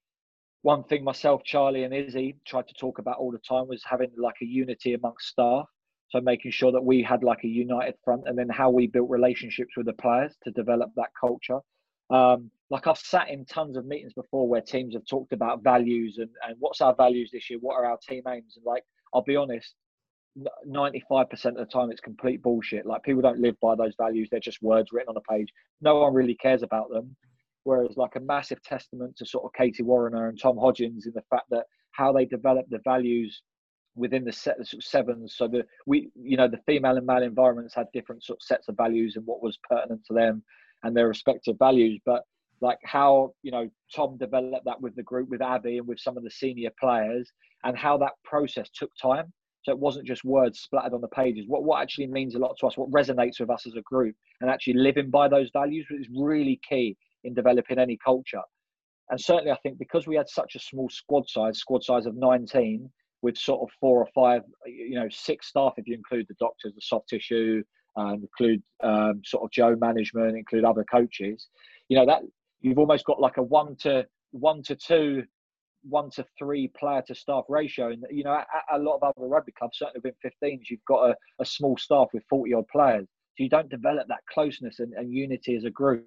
one 0.68 0.84
thing 0.84 1.02
myself, 1.02 1.42
Charlie, 1.44 1.84
and 1.84 1.94
Izzy 1.94 2.36
tried 2.46 2.68
to 2.68 2.74
talk 2.74 2.98
about 2.98 3.16
all 3.16 3.32
the 3.32 3.38
time 3.38 3.66
was 3.68 3.82
having 3.88 4.10
like 4.18 4.34
a 4.42 4.44
unity 4.44 4.92
amongst 4.92 5.28
staff. 5.28 5.64
So 6.10 6.20
making 6.20 6.50
sure 6.50 6.72
that 6.72 6.84
we 6.84 7.02
had 7.02 7.22
like 7.22 7.42
a 7.42 7.48
united 7.48 7.94
front, 8.04 8.24
and 8.26 8.36
then 8.38 8.50
how 8.50 8.68
we 8.68 8.86
built 8.86 9.08
relationships 9.08 9.72
with 9.78 9.86
the 9.86 9.94
players 9.94 10.34
to 10.44 10.50
develop 10.50 10.90
that 10.96 11.08
culture. 11.18 11.60
Um, 12.10 12.50
like 12.68 12.86
I've 12.86 12.98
sat 12.98 13.30
in 13.30 13.46
tons 13.46 13.78
of 13.78 13.86
meetings 13.86 14.12
before 14.12 14.46
where 14.46 14.60
teams 14.60 14.92
have 14.92 15.06
talked 15.06 15.32
about 15.32 15.62
values 15.62 16.18
and, 16.18 16.28
and 16.46 16.54
what's 16.58 16.82
our 16.82 16.94
values 16.94 17.30
this 17.32 17.48
year, 17.48 17.58
what 17.62 17.76
are 17.76 17.86
our 17.86 17.98
team 18.06 18.24
aims, 18.28 18.56
and 18.56 18.64
like 18.66 18.82
I'll 19.14 19.22
be 19.22 19.36
honest, 19.36 19.74
95% 20.66 21.32
of 21.32 21.54
the 21.56 21.64
time 21.64 21.90
it's 21.90 22.02
complete 22.02 22.42
bullshit. 22.42 22.84
Like 22.84 23.02
people 23.04 23.22
don't 23.22 23.40
live 23.40 23.56
by 23.62 23.74
those 23.74 23.94
values. 23.96 24.28
They're 24.30 24.38
just 24.38 24.60
words 24.60 24.92
written 24.92 25.14
on 25.16 25.22
a 25.22 25.32
page. 25.32 25.48
No 25.80 25.94
one 25.94 26.12
really 26.12 26.34
cares 26.34 26.62
about 26.62 26.90
them. 26.90 27.16
Whereas 27.68 27.98
like 27.98 28.16
a 28.16 28.20
massive 28.20 28.62
testament 28.62 29.14
to 29.18 29.26
sort 29.26 29.44
of 29.44 29.52
Katie 29.52 29.82
Warriner 29.82 30.30
and 30.30 30.40
Tom 30.40 30.56
Hodgins 30.56 31.04
in 31.04 31.12
the 31.14 31.28
fact 31.28 31.50
that 31.50 31.66
how 31.90 32.14
they 32.14 32.24
develop 32.24 32.64
the 32.70 32.80
values 32.82 33.42
within 33.94 34.24
the 34.24 34.32
set 34.32 34.58
of 34.58 34.66
sevens. 34.82 35.34
So 35.36 35.48
that 35.48 35.66
we, 35.86 36.08
you 36.14 36.38
know, 36.38 36.48
the 36.48 36.62
female 36.64 36.96
and 36.96 37.04
male 37.04 37.22
environments 37.22 37.74
had 37.74 37.88
different 37.92 38.24
sort 38.24 38.38
of 38.38 38.42
sets 38.42 38.68
of 38.68 38.76
values 38.78 39.16
and 39.16 39.26
what 39.26 39.42
was 39.42 39.58
pertinent 39.68 40.00
to 40.06 40.14
them 40.14 40.42
and 40.82 40.96
their 40.96 41.08
respective 41.08 41.58
values. 41.58 42.00
But 42.06 42.22
like 42.62 42.78
how, 42.84 43.34
you 43.42 43.50
know, 43.50 43.68
Tom 43.94 44.16
developed 44.16 44.64
that 44.64 44.80
with 44.80 44.96
the 44.96 45.02
group, 45.02 45.28
with 45.28 45.42
Abbie 45.42 45.76
and 45.76 45.86
with 45.86 46.00
some 46.00 46.16
of 46.16 46.24
the 46.24 46.30
senior 46.30 46.70
players 46.80 47.30
and 47.64 47.76
how 47.76 47.98
that 47.98 48.12
process 48.24 48.70
took 48.70 48.92
time 48.96 49.30
so 49.62 49.72
it 49.72 49.78
wasn't 49.78 50.06
just 50.06 50.24
words 50.24 50.60
splattered 50.60 50.94
on 50.94 51.02
the 51.02 51.08
pages. 51.08 51.44
What 51.46 51.64
what 51.64 51.82
actually 51.82 52.06
means 52.06 52.34
a 52.34 52.38
lot 52.38 52.56
to 52.60 52.66
us, 52.66 52.78
what 52.78 52.90
resonates 52.90 53.40
with 53.40 53.50
us 53.50 53.66
as 53.66 53.74
a 53.74 53.82
group, 53.82 54.16
and 54.40 54.48
actually 54.48 54.74
living 54.74 55.10
by 55.10 55.28
those 55.28 55.50
values 55.52 55.86
is 55.90 56.06
really 56.14 56.58
key 56.66 56.96
in 57.24 57.34
developing 57.34 57.78
any 57.78 57.98
culture. 58.04 58.42
And 59.10 59.20
certainly, 59.20 59.50
I 59.50 59.56
think 59.62 59.78
because 59.78 60.06
we 60.06 60.16
had 60.16 60.28
such 60.28 60.54
a 60.54 60.60
small 60.60 60.88
squad 60.90 61.28
size, 61.28 61.58
squad 61.58 61.82
size 61.82 62.06
of 62.06 62.14
19, 62.14 62.90
with 63.22 63.36
sort 63.36 63.62
of 63.62 63.68
four 63.80 63.98
or 63.98 64.08
five, 64.14 64.42
you 64.66 64.94
know, 64.94 65.08
six 65.10 65.48
staff 65.48 65.72
if 65.76 65.86
you 65.86 65.94
include 65.94 66.26
the 66.28 66.36
doctors, 66.38 66.74
the 66.74 66.80
soft 66.80 67.08
tissue, 67.08 67.62
uh, 67.98 68.12
include 68.12 68.62
um, 68.82 69.20
sort 69.24 69.44
of 69.44 69.50
Joe 69.50 69.76
management, 69.80 70.36
include 70.36 70.64
other 70.64 70.84
coaches. 70.84 71.48
You 71.88 71.98
know 71.98 72.06
that 72.06 72.22
you've 72.60 72.78
almost 72.78 73.04
got 73.04 73.20
like 73.20 73.38
a 73.38 73.42
one 73.42 73.76
to 73.80 74.06
one 74.30 74.62
to 74.64 74.76
two 74.76 75.24
one 75.82 76.10
to 76.10 76.24
three 76.38 76.68
player 76.78 77.02
to 77.06 77.14
staff 77.14 77.44
ratio. 77.48 77.90
And 77.90 78.04
you 78.10 78.24
know, 78.24 78.34
at, 78.34 78.46
a 78.72 78.78
lot 78.78 78.96
of 78.96 79.02
other 79.02 79.26
rugby 79.26 79.52
clubs, 79.52 79.78
certainly 79.78 80.00
within 80.04 80.32
15s, 80.42 80.70
you've 80.70 80.84
got 80.86 81.10
a, 81.10 81.16
a 81.40 81.44
small 81.44 81.76
staff 81.76 82.08
with 82.12 82.24
40 82.28 82.54
odd 82.54 82.68
players. 82.68 83.06
So 83.36 83.44
you 83.44 83.48
don't 83.48 83.68
develop 83.68 84.08
that 84.08 84.20
closeness 84.32 84.80
and, 84.80 84.92
and 84.94 85.12
unity 85.12 85.56
as 85.56 85.64
a 85.64 85.70
group. 85.70 86.04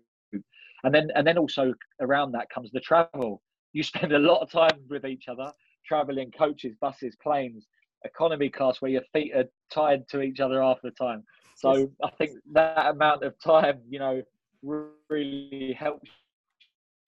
And 0.84 0.94
then 0.94 1.10
and 1.16 1.26
then 1.26 1.38
also 1.38 1.74
around 2.00 2.32
that 2.34 2.50
comes 2.50 2.72
the 2.72 2.80
travel. 2.80 3.42
You 3.74 3.84
spend 3.84 4.12
a 4.12 4.20
lot 4.20 4.42
of 4.42 4.52
time 4.52 4.80
with 4.90 5.06
each 5.06 5.28
other, 5.28 5.52
traveling 5.86 6.32
coaches, 6.32 6.76
buses, 6.82 7.16
planes, 7.22 7.68
economy 8.04 8.50
class 8.50 8.82
where 8.82 8.92
your 8.92 9.04
feet 9.14 9.34
are 9.36 9.46
tied 9.72 10.08
to 10.10 10.22
each 10.22 10.40
other 10.40 10.62
half 10.62 10.80
the 10.84 10.92
time. 10.92 11.24
So 11.56 11.92
I 12.04 12.10
think 12.18 12.32
that 12.54 12.88
amount 12.88 13.24
of 13.24 13.36
time, 13.40 13.82
you 13.88 14.00
know, 14.00 14.22
really 14.64 15.76
helps 15.78 16.10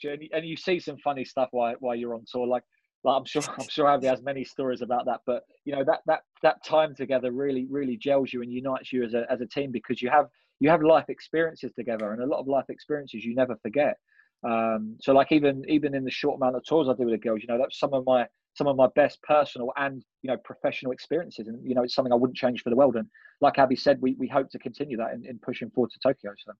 and, 0.03 0.23
and 0.33 0.45
you 0.45 0.57
see 0.57 0.79
some 0.79 0.97
funny 0.97 1.25
stuff 1.25 1.49
while 1.51 1.75
while 1.79 1.95
you're 1.95 2.13
on 2.13 2.25
tour. 2.29 2.47
Like, 2.47 2.63
like 3.03 3.17
I'm 3.17 3.25
sure 3.25 3.43
I'm 3.57 3.69
sure 3.69 3.89
Abbie 3.89 4.07
has 4.07 4.21
many 4.21 4.43
stories 4.43 4.81
about 4.81 5.05
that. 5.05 5.21
But 5.25 5.43
you 5.65 5.75
know 5.75 5.83
that 5.85 6.01
that 6.07 6.21
that 6.41 6.63
time 6.63 6.95
together 6.95 7.31
really 7.31 7.67
really 7.69 7.97
gels 7.97 8.33
you 8.33 8.41
and 8.41 8.51
unites 8.51 8.91
you 8.91 9.03
as 9.03 9.13
a 9.13 9.25
as 9.31 9.41
a 9.41 9.47
team 9.47 9.71
because 9.71 10.01
you 10.01 10.09
have 10.09 10.27
you 10.63 10.69
have 10.69 10.81
life 10.81 11.09
experiences 11.09 11.73
together, 11.77 12.13
and 12.13 12.23
a 12.23 12.25
lot 12.25 12.39
of 12.39 12.47
life 12.47 12.69
experiences 12.69 13.25
you 13.25 13.35
never 13.35 13.57
forget. 13.61 13.97
Um, 14.45 14.95
so 15.01 15.11
like 15.11 15.33
even 15.33 15.61
even 15.67 15.93
in 15.93 16.05
the 16.05 16.11
short 16.11 16.37
amount 16.37 16.55
of 16.55 16.63
tours 16.63 16.87
I 16.87 16.93
do 16.93 17.03
with 17.03 17.15
the 17.15 17.17
girls, 17.17 17.41
you 17.41 17.47
know, 17.49 17.57
that's 17.57 17.77
some 17.77 17.93
of 17.93 18.05
my 18.05 18.25
some 18.53 18.67
of 18.67 18.77
my 18.77 18.87
best 18.95 19.21
personal 19.23 19.73
and 19.75 20.01
you 20.21 20.29
know 20.29 20.37
professional 20.45 20.93
experiences, 20.93 21.49
and 21.49 21.59
you 21.67 21.75
know 21.75 21.83
it's 21.83 21.93
something 21.93 22.13
I 22.13 22.15
wouldn't 22.15 22.37
change 22.37 22.61
for 22.61 22.69
the 22.69 22.77
world. 22.77 22.95
And 22.95 23.07
like 23.41 23.59
Abbie 23.59 23.75
said, 23.75 24.01
we 24.01 24.15
we 24.17 24.29
hope 24.29 24.49
to 24.51 24.59
continue 24.59 24.95
that 24.95 25.13
in, 25.13 25.25
in 25.25 25.37
pushing 25.39 25.69
forward 25.69 25.91
to 25.91 25.99
Tokyo. 25.99 26.31
So, 26.45 26.53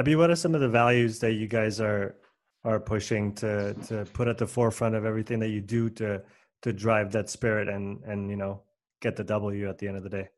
Abbie, 0.00 0.16
what 0.16 0.30
are 0.30 0.36
some 0.36 0.56
of 0.56 0.60
the 0.60 0.68
values 0.68 1.20
that 1.20 1.34
you 1.34 1.46
guys 1.46 1.80
are 1.80 2.16
are 2.64 2.80
pushing 2.80 3.32
to 3.36 3.74
to 3.86 4.04
put 4.14 4.26
at 4.26 4.36
the 4.36 4.48
forefront 4.48 4.96
of 4.96 5.04
everything 5.04 5.38
that 5.38 5.50
you 5.50 5.60
do 5.60 5.88
to 5.90 6.20
to 6.62 6.72
drive 6.72 7.12
that 7.12 7.30
spirit 7.30 7.68
and 7.68 8.02
and 8.02 8.28
you 8.28 8.36
know 8.36 8.62
get 9.00 9.14
the 9.14 9.24
W 9.24 9.68
at 9.68 9.78
the 9.78 9.86
end 9.86 9.96
of 9.96 10.02
the 10.02 10.10
day? 10.10 10.28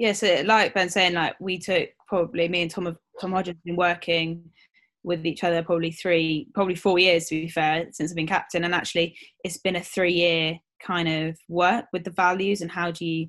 Yeah, 0.00 0.12
so 0.14 0.42
like 0.46 0.72
Ben 0.72 0.88
saying, 0.88 1.12
like 1.12 1.38
we 1.40 1.58
took 1.58 1.90
probably 2.08 2.48
me 2.48 2.62
and 2.62 2.70
Tom 2.70 2.86
have 2.86 2.96
Tom 3.20 3.32
Hodges 3.32 3.56
been 3.66 3.76
working 3.76 4.50
with 5.02 5.26
each 5.26 5.44
other 5.44 5.62
probably 5.62 5.90
three, 5.90 6.48
probably 6.54 6.74
four 6.74 6.98
years 6.98 7.26
to 7.26 7.34
be 7.34 7.50
fair, 7.50 7.86
since 7.92 8.10
I've 8.10 8.16
been 8.16 8.26
captain. 8.26 8.64
And 8.64 8.74
actually, 8.74 9.14
it's 9.44 9.58
been 9.58 9.76
a 9.76 9.82
three 9.82 10.14
year 10.14 10.58
kind 10.82 11.06
of 11.06 11.36
work 11.50 11.84
with 11.92 12.04
the 12.04 12.12
values 12.12 12.62
and 12.62 12.70
how 12.70 12.90
do 12.90 13.04
you 13.04 13.28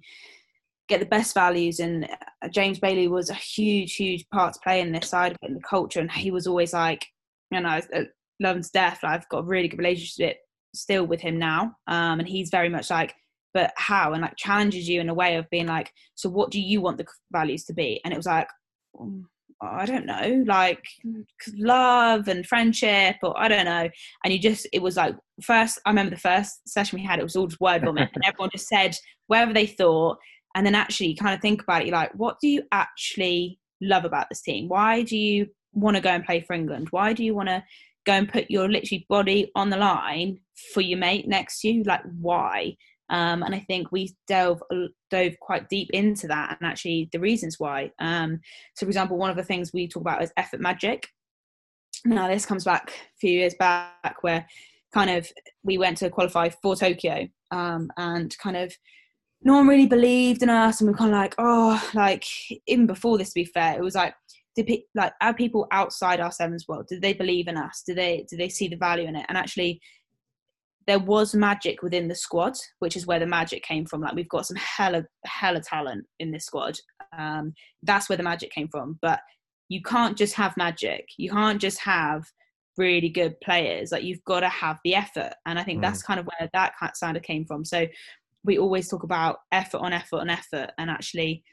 get 0.88 1.02
the 1.02 1.06
best 1.06 1.34
values. 1.34 1.82
And 1.82 2.06
uh, 2.06 2.48
James 2.48 2.80
Bailey 2.80 3.10
was 3.10 3.30
a 3.30 3.34
huge, 3.34 3.96
huge 3.98 4.26
part 4.30 4.54
to 4.54 4.60
play 4.64 4.80
in 4.80 4.94
this 4.94 5.10
side 5.10 5.36
in 5.42 5.56
the 5.56 5.62
culture. 5.70 6.00
And 6.00 6.10
he 6.10 6.32
was 6.32 6.48
always 6.48 6.72
like, 6.72 7.06
you 7.52 7.60
know, 7.60 7.82
uh, 7.94 8.04
love 8.40 8.56
him 8.56 8.64
to 8.64 8.72
death. 8.72 9.00
I've 9.04 9.28
got 9.28 9.40
a 9.40 9.44
really 9.44 9.68
good 9.68 9.80
relationship 9.80 10.38
still 10.74 11.06
with 11.06 11.20
him 11.20 11.38
now. 11.38 11.76
Um, 11.88 12.22
and 12.22 12.30
he's 12.30 12.50
very 12.50 12.70
much 12.70 12.90
like, 12.90 13.14
but 13.54 13.74
how? 13.76 14.14
And 14.14 14.22
like 14.22 14.36
challenges 14.38 14.88
you 14.88 15.02
in 15.02 15.10
a 15.10 15.14
way 15.14 15.36
of 15.36 15.50
being 15.50 15.68
like, 15.68 15.92
so 16.16 16.30
what 16.30 16.52
do 16.52 16.60
you 16.60 16.82
want 16.82 16.98
the 16.98 17.06
values 17.32 17.66
to 17.66 17.74
be? 17.74 18.02
And 18.04 18.14
it 18.14 18.18
was 18.18 18.26
like, 18.26 18.48
um, 19.00 19.28
I 19.64 19.86
don't 19.86 20.08
know, 20.08 20.44
like 20.48 20.84
love 21.56 22.28
and 22.28 22.46
friendship, 22.48 23.18
or 23.22 23.40
I 23.40 23.48
don't 23.48 23.66
know. 23.66 23.90
And 24.24 24.34
you 24.34 24.40
just, 24.40 24.68
it 24.74 24.82
was 24.82 24.98
like, 24.98 25.16
first, 25.44 25.80
I 25.86 25.92
remember 25.92 26.16
the 26.16 26.22
first 26.22 26.68
session 26.68 26.98
we 26.98 27.06
had, 27.06 27.20
it 27.20 27.24
was 27.24 27.36
all 27.36 27.46
just 27.46 27.62
word 27.62 27.84
vomit, 27.84 28.10
and 28.16 28.24
everyone 28.26 28.50
just 28.52 28.68
said 28.68 28.96
whatever 29.28 29.54
they 29.54 29.68
thought. 29.68 30.18
And 30.56 30.66
then 30.66 30.74
actually, 30.74 31.08
you 31.08 31.16
kind 31.16 31.36
of 31.36 31.42
think 31.42 31.62
about 31.62 31.82
it, 31.82 31.88
you're 31.88 31.96
like, 31.96 32.12
what 32.16 32.38
do 32.42 32.48
you 32.48 32.64
actually 32.72 33.60
love 33.82 34.04
about 34.04 34.30
this 34.30 34.42
team? 34.42 34.68
Why 34.68 35.04
do 35.04 35.16
you 35.16 35.48
want 35.74 35.96
to 35.96 36.02
go 36.02 36.10
and 36.10 36.26
play 36.26 36.42
for 36.42 36.54
England? 36.54 36.88
Why 36.90 37.14
do 37.14 37.24
you 37.24 37.36
want 37.36 37.50
to 37.50 37.64
go 38.06 38.14
and 38.14 38.28
put 38.28 38.50
your 38.50 38.68
literally 38.68 39.06
body 39.10 39.52
on 39.56 39.70
the 39.70 39.78
line 39.78 40.40
for 40.74 40.82
your 40.82 40.98
mate 40.98 41.28
next 41.28 41.62
to 41.62 41.70
you? 41.70 41.84
Like, 41.84 42.02
why? 42.20 42.76
Um, 43.12 43.44
and 43.44 43.54
I 43.54 43.60
think 43.60 43.92
we 43.92 44.16
delve 44.28 44.64
dove 45.10 45.34
quite 45.42 45.70
deep 45.70 45.90
into 45.92 46.28
that 46.28 46.58
and 46.60 46.68
actually 46.68 47.10
the 47.12 47.20
reasons 47.20 47.60
why. 47.60 47.92
Um, 48.00 48.40
so, 48.76 48.86
for 48.86 48.90
example, 48.90 49.18
one 49.18 49.30
of 49.30 49.36
the 49.36 49.44
things 49.44 49.72
we 49.74 49.88
talk 49.88 50.02
about 50.02 50.24
is 50.24 50.32
effort 50.38 50.62
magic. 50.62 51.08
Now, 52.06 52.28
this 52.28 52.46
comes 52.46 52.64
back 52.64 52.90
a 52.90 53.18
few 53.20 53.32
years 53.32 53.54
back 53.60 54.16
where 54.22 54.48
kind 54.94 55.10
of 55.10 55.30
we 55.64 55.78
went 55.78 55.98
to 55.98 56.10
qualify 56.10 56.50
for 56.62 56.76
Tokyo 56.76 57.28
um, 57.52 57.92
and 57.98 58.36
kind 58.40 58.58
of 58.58 58.74
no 59.44 59.56
one 59.56 59.68
really 59.68 59.88
believed 59.88 60.44
in 60.44 60.50
us 60.50 60.82
and 60.82 60.90
we 60.90 60.94
are 60.94 60.98
kind 60.98 61.12
of 61.12 61.18
like 61.18 61.36
oh 61.38 61.90
like 61.94 62.26
even 62.68 62.86
before 62.86 63.18
this 63.18 63.30
to 63.30 63.36
be 63.36 63.46
fair 63.46 63.76
it 63.76 63.82
was 63.82 63.96
like 63.96 64.14
did 64.56 64.68
pe- 64.68 64.84
like 64.96 65.14
are 65.22 65.34
people 65.34 65.68
outside 65.72 66.20
our 66.20 66.32
sevens 66.32 66.68
world 66.68 66.86
did 66.88 67.02
they 67.02 67.14
believe 67.14 67.48
in 67.48 67.58
us 67.58 67.82
did 67.86 67.98
they 67.98 68.26
did 68.30 68.40
they 68.40 68.50
see 68.50 68.68
the 68.68 68.76
value 68.76 69.08
in 69.08 69.16
it 69.16 69.26
and 69.30 69.38
actually 69.38 69.82
there 70.88 71.00
was 71.00 71.36
magic 71.36 71.84
within 71.84 72.08
the 72.08 72.16
squad, 72.16 72.54
which 72.80 72.96
is 72.96 73.06
where 73.06 73.20
the 73.20 73.28
magic 73.28 73.64
came 73.64 73.86
from. 73.86 74.02
Like 74.02 74.16
we've 74.16 74.30
got 74.30 74.46
some 74.46 74.58
hella 74.58 75.06
hella 75.26 75.62
talent 75.62 76.06
in 76.20 76.32
this 76.32 76.46
squad. 76.46 76.78
Um, 77.18 77.54
that's 77.84 78.10
where 78.10 78.18
the 78.18 78.24
magic 78.24 78.52
came 78.52 78.68
from. 78.70 78.98
But 79.02 79.20
you 79.70 79.82
can't 79.82 80.18
just 80.18 80.34
have 80.36 80.58
magic. 80.58 81.06
You 81.18 81.30
can't 81.30 81.62
just 81.62 81.80
have 81.82 82.24
really 82.78 83.10
good 83.10 83.40
players. 83.42 83.92
Like 83.92 84.04
you've 84.04 84.24
got 84.26 84.42
to 84.42 84.50
have 84.50 84.80
the 84.84 84.96
effort, 84.96 85.34
and 85.46 85.60
I 85.60 85.64
think 85.64 85.80
mm. 85.80 85.82
that's 85.84 86.04
kind 86.04 86.20
of 86.20 86.26
where 86.26 86.50
that 86.54 86.74
kind 87.00 87.18
of 87.18 87.24
came 87.24 87.46
from. 87.46 87.64
So 87.64 87.88
we 88.44 88.58
always 88.58 88.90
talk 88.90 89.04
about 89.04 89.38
effort 89.52 89.78
on 89.78 89.94
effort 89.94 90.18
on 90.18 90.30
effort, 90.30 90.72
and 90.78 90.90
actually, 90.90 91.44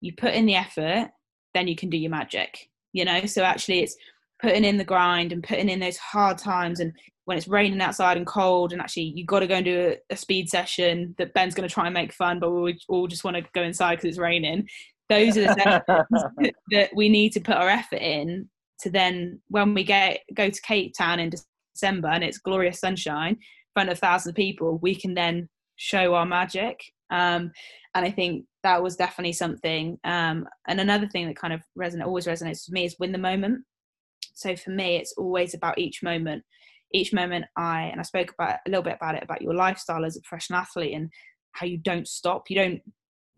you 0.00 0.12
put 0.16 0.34
in 0.34 0.46
the 0.46 0.54
effort, 0.54 1.10
then 1.54 1.68
you 1.68 1.76
can 1.76 1.90
do 1.90 1.98
your 1.98 2.10
magic. 2.10 2.68
You 2.92 3.04
know, 3.04 3.26
so 3.26 3.42
actually, 3.42 3.80
it's 3.80 3.96
putting 4.40 4.64
in 4.64 4.76
the 4.76 4.84
grind 4.84 5.32
and 5.32 5.42
putting 5.42 5.68
in 5.68 5.80
those 5.80 5.96
hard 5.96 6.38
times 6.38 6.80
and 6.80 6.92
when 7.26 7.36
it's 7.36 7.48
raining 7.48 7.80
outside 7.80 8.16
and 8.16 8.26
cold 8.26 8.72
and 8.72 8.80
actually 8.80 9.12
you've 9.14 9.26
got 9.26 9.40
to 9.40 9.48
go 9.48 9.56
and 9.56 9.64
do 9.64 9.94
a, 10.10 10.14
a 10.14 10.16
speed 10.16 10.48
session 10.48 11.14
that 11.18 11.34
ben's 11.34 11.54
going 11.54 11.68
to 11.68 11.72
try 11.72 11.84
and 11.86 11.94
make 11.94 12.12
fun 12.12 12.38
but 12.38 12.50
we 12.50 12.78
all 12.88 13.06
just 13.06 13.24
want 13.24 13.36
to 13.36 13.44
go 13.52 13.62
inside 13.62 13.96
because 13.96 14.08
it's 14.08 14.18
raining. 14.18 14.66
Those 15.08 15.36
are 15.36 15.42
the 15.42 15.54
sessions 16.08 16.54
that 16.70 16.90
we 16.94 17.08
need 17.08 17.32
to 17.32 17.40
put 17.40 17.56
our 17.56 17.68
effort 17.68 18.00
in 18.00 18.48
to 18.80 18.90
then 18.90 19.40
when 19.48 19.74
we 19.74 19.84
get 19.84 20.20
go 20.34 20.48
to 20.48 20.62
cape 20.62 20.94
town 20.96 21.18
in 21.18 21.32
december 21.74 22.08
and 22.08 22.22
it's 22.22 22.38
glorious 22.38 22.80
sunshine 22.80 23.32
in 23.32 23.38
front 23.74 23.90
of 23.90 23.98
thousands 23.98 24.30
of 24.30 24.36
people 24.36 24.78
we 24.78 24.94
can 24.94 25.14
then 25.14 25.48
show 25.76 26.14
our 26.14 26.26
magic. 26.26 26.80
Um, 27.10 27.52
and 27.94 28.04
i 28.04 28.10
think 28.10 28.44
that 28.62 28.82
was 28.82 28.96
definitely 28.96 29.32
something 29.32 29.98
um, 30.04 30.46
and 30.68 30.80
another 30.80 31.08
thing 31.08 31.26
that 31.26 31.36
kind 31.36 31.52
of 31.52 31.62
resonate 31.78 32.06
always 32.06 32.26
resonates 32.26 32.68
with 32.68 32.72
me 32.72 32.84
is 32.84 32.96
win 32.98 33.12
the 33.12 33.18
moment. 33.18 33.64
So 34.34 34.54
for 34.54 34.70
me 34.70 34.96
it's 34.96 35.14
always 35.16 35.54
about 35.54 35.78
each 35.78 36.02
moment 36.02 36.44
each 36.92 37.12
moment 37.12 37.46
I 37.56 37.82
and 37.82 38.00
I 38.00 38.04
spoke 38.04 38.32
about 38.32 38.58
a 38.66 38.70
little 38.70 38.82
bit 38.82 38.96
about 38.96 39.16
it 39.16 39.22
about 39.22 39.42
your 39.42 39.54
lifestyle 39.54 40.04
as 40.04 40.16
a 40.16 40.20
professional 40.20 40.60
athlete 40.60 40.94
and 40.94 41.10
how 41.52 41.66
you 41.66 41.78
don't 41.78 42.06
stop, 42.06 42.50
you 42.50 42.56
don't 42.56 42.82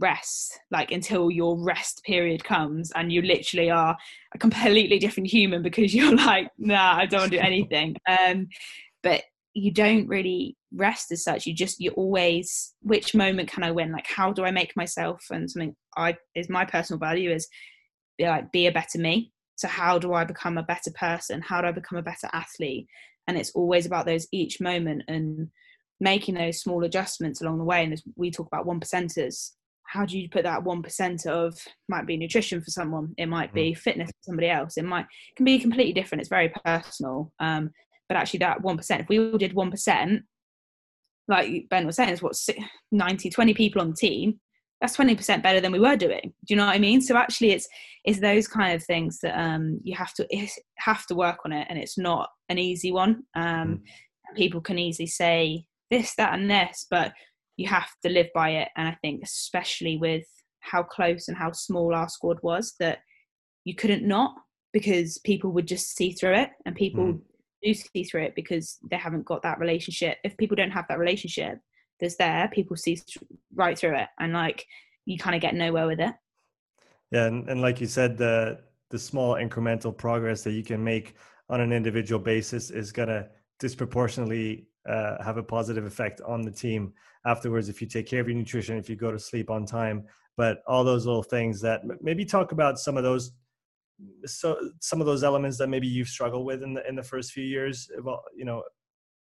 rest 0.00 0.60
like 0.70 0.92
until 0.92 1.30
your 1.30 1.58
rest 1.62 2.02
period 2.04 2.44
comes 2.44 2.92
and 2.94 3.12
you 3.12 3.20
literally 3.22 3.70
are 3.70 3.96
a 4.34 4.38
completely 4.38 4.98
different 4.98 5.28
human 5.28 5.62
because 5.62 5.92
you're 5.94 6.14
like 6.14 6.48
nah 6.58 6.96
i 6.96 7.06
don't 7.06 7.20
want 7.20 7.32
to 7.32 7.38
do 7.38 7.44
anything. 7.44 7.96
Um 8.08 8.48
but 9.02 9.22
you 9.54 9.72
don't 9.72 10.06
really 10.06 10.56
rest 10.74 11.10
as 11.10 11.24
such 11.24 11.46
you 11.46 11.54
just 11.54 11.80
you 11.80 11.90
always 11.92 12.74
which 12.82 13.14
moment 13.14 13.48
can 13.48 13.62
i 13.62 13.70
win? 13.70 13.92
Like 13.92 14.06
how 14.06 14.32
do 14.32 14.44
i 14.44 14.50
make 14.50 14.76
myself 14.76 15.24
and 15.30 15.50
something 15.50 15.74
i 15.96 16.16
is 16.34 16.48
my 16.48 16.64
personal 16.64 16.98
value 16.98 17.30
is 17.30 17.48
be 18.18 18.26
like 18.26 18.52
be 18.52 18.66
a 18.66 18.72
better 18.72 18.98
me. 18.98 19.32
So 19.56 19.66
how 19.66 19.98
do 19.98 20.12
i 20.12 20.24
become 20.24 20.58
a 20.58 20.62
better 20.62 20.92
person? 20.92 21.42
How 21.42 21.60
do 21.60 21.68
i 21.68 21.72
become 21.72 21.98
a 21.98 22.02
better 22.02 22.28
athlete 22.32 22.86
and 23.28 23.38
it's 23.38 23.52
always 23.52 23.86
about 23.86 24.06
those 24.06 24.26
each 24.32 24.60
moment 24.60 25.02
and 25.06 25.48
making 26.00 26.34
those 26.34 26.60
small 26.60 26.82
adjustments 26.84 27.40
along 27.40 27.58
the 27.58 27.64
way. 27.64 27.84
And 27.84 27.92
as 27.92 28.02
we 28.16 28.30
talk 28.30 28.48
about 28.48 28.66
one 28.66 28.80
percenters 28.80 29.50
how 29.88 30.04
do 30.04 30.18
you 30.18 30.28
put 30.28 30.42
that 30.42 30.62
one 30.62 30.82
percent 30.82 31.26
of 31.26 31.58
might 31.88 32.06
be 32.06 32.16
nutrition 32.16 32.60
for 32.60 32.70
someone 32.70 33.14
it 33.16 33.26
might 33.26 33.54
be 33.54 33.72
mm. 33.72 33.78
fitness 33.78 34.08
for 34.08 34.22
somebody 34.22 34.48
else. 34.48 34.76
It 34.76 34.84
might 34.84 35.06
can 35.36 35.44
be 35.44 35.58
completely 35.58 35.94
different 35.94 36.20
it's 36.20 36.28
very 36.28 36.52
personal. 36.64 37.32
Um, 37.40 37.70
but 38.08 38.16
actually 38.16 38.40
that 38.40 38.62
one 38.62 38.76
percent 38.76 39.02
if 39.02 39.08
we 39.08 39.18
all 39.18 39.38
did 39.38 39.54
one 39.54 39.70
percent 39.70 40.22
like 41.26 41.66
ben 41.68 41.86
was 41.86 41.96
saying 41.96 42.10
it's 42.10 42.22
what 42.22 42.38
90 42.92 43.30
20 43.30 43.54
people 43.54 43.82
on 43.82 43.90
the 43.90 43.96
team 43.96 44.40
that's 44.80 44.96
20% 44.96 45.42
better 45.42 45.60
than 45.60 45.72
we 45.72 45.80
were 45.80 45.96
doing. 45.96 46.20
Do 46.22 46.54
you 46.54 46.56
know 46.56 46.66
what 46.66 46.74
i 46.74 46.78
mean? 46.78 47.00
So 47.00 47.16
actually 47.16 47.50
it's 47.50 47.68
it's 48.04 48.20
those 48.20 48.46
kind 48.46 48.74
of 48.74 48.84
things 48.84 49.18
that 49.22 49.38
um 49.38 49.80
you 49.82 49.94
have 49.96 50.14
to 50.14 50.48
have 50.78 51.06
to 51.06 51.14
work 51.14 51.38
on 51.44 51.52
it 51.52 51.66
and 51.68 51.78
it's 51.78 51.98
not 51.98 52.30
an 52.48 52.58
easy 52.58 52.92
one. 52.92 53.24
Um 53.34 53.44
mm. 53.44 54.36
people 54.36 54.60
can 54.60 54.78
easily 54.78 55.06
say 55.06 55.66
this 55.90 56.14
that 56.16 56.34
and 56.34 56.50
this 56.50 56.86
but 56.90 57.12
you 57.56 57.66
have 57.68 57.88
to 58.04 58.08
live 58.08 58.28
by 58.34 58.50
it. 58.50 58.68
And 58.76 58.88
i 58.88 58.96
think 59.02 59.22
especially 59.24 59.96
with 59.98 60.24
how 60.60 60.82
close 60.82 61.28
and 61.28 61.36
how 61.36 61.52
small 61.52 61.94
our 61.94 62.08
squad 62.08 62.38
was 62.42 62.74
that 62.78 62.98
you 63.64 63.74
couldn't 63.74 64.06
not 64.06 64.34
because 64.72 65.18
people 65.18 65.50
would 65.52 65.66
just 65.66 65.96
see 65.96 66.12
through 66.12 66.34
it 66.34 66.50
and 66.66 66.76
people 66.76 67.04
mm. 67.04 67.20
do 67.62 67.74
see 67.74 68.04
through 68.04 68.22
it 68.22 68.34
because 68.36 68.78
they 68.90 68.96
haven't 68.96 69.24
got 69.24 69.42
that 69.42 69.58
relationship. 69.58 70.18
If 70.24 70.36
people 70.36 70.56
don't 70.56 70.70
have 70.70 70.86
that 70.88 70.98
relationship 70.98 71.58
that's 72.00 72.16
there, 72.16 72.48
people 72.52 72.76
see 72.76 73.00
right 73.54 73.78
through 73.78 73.96
it, 73.96 74.08
and 74.18 74.32
like 74.32 74.66
you 75.04 75.18
kind 75.18 75.34
of 75.36 75.42
get 75.42 75.54
nowhere 75.54 75.86
with 75.86 76.00
it. 76.00 76.14
Yeah, 77.10 77.26
and, 77.26 77.48
and 77.48 77.60
like 77.60 77.80
you 77.80 77.86
said, 77.86 78.16
the 78.16 78.60
the 78.90 78.98
small 78.98 79.34
incremental 79.34 79.96
progress 79.96 80.42
that 80.42 80.52
you 80.52 80.62
can 80.62 80.82
make 80.82 81.14
on 81.50 81.60
an 81.60 81.72
individual 81.72 82.20
basis 82.20 82.70
is 82.70 82.92
gonna 82.92 83.28
disproportionately 83.58 84.68
uh, 84.88 85.22
have 85.22 85.36
a 85.36 85.42
positive 85.42 85.84
effect 85.84 86.20
on 86.22 86.42
the 86.42 86.50
team 86.50 86.92
afterwards 87.26 87.68
if 87.68 87.80
you 87.80 87.86
take 87.86 88.06
care 88.06 88.20
of 88.20 88.28
your 88.28 88.36
nutrition, 88.36 88.78
if 88.78 88.88
you 88.88 88.96
go 88.96 89.10
to 89.10 89.18
sleep 89.18 89.50
on 89.50 89.66
time. 89.66 90.04
But 90.36 90.62
all 90.66 90.84
those 90.84 91.04
little 91.04 91.22
things 91.22 91.60
that 91.62 91.82
maybe 92.00 92.24
talk 92.24 92.52
about 92.52 92.78
some 92.78 92.96
of 92.96 93.02
those 93.02 93.32
so 94.24 94.56
some 94.80 95.00
of 95.00 95.06
those 95.06 95.24
elements 95.24 95.58
that 95.58 95.68
maybe 95.68 95.88
you've 95.88 96.08
struggled 96.08 96.46
with 96.46 96.62
in 96.62 96.74
the 96.74 96.88
in 96.88 96.94
the 96.94 97.02
first 97.02 97.32
few 97.32 97.44
years 97.44 97.90
you 98.36 98.44
know 98.44 98.62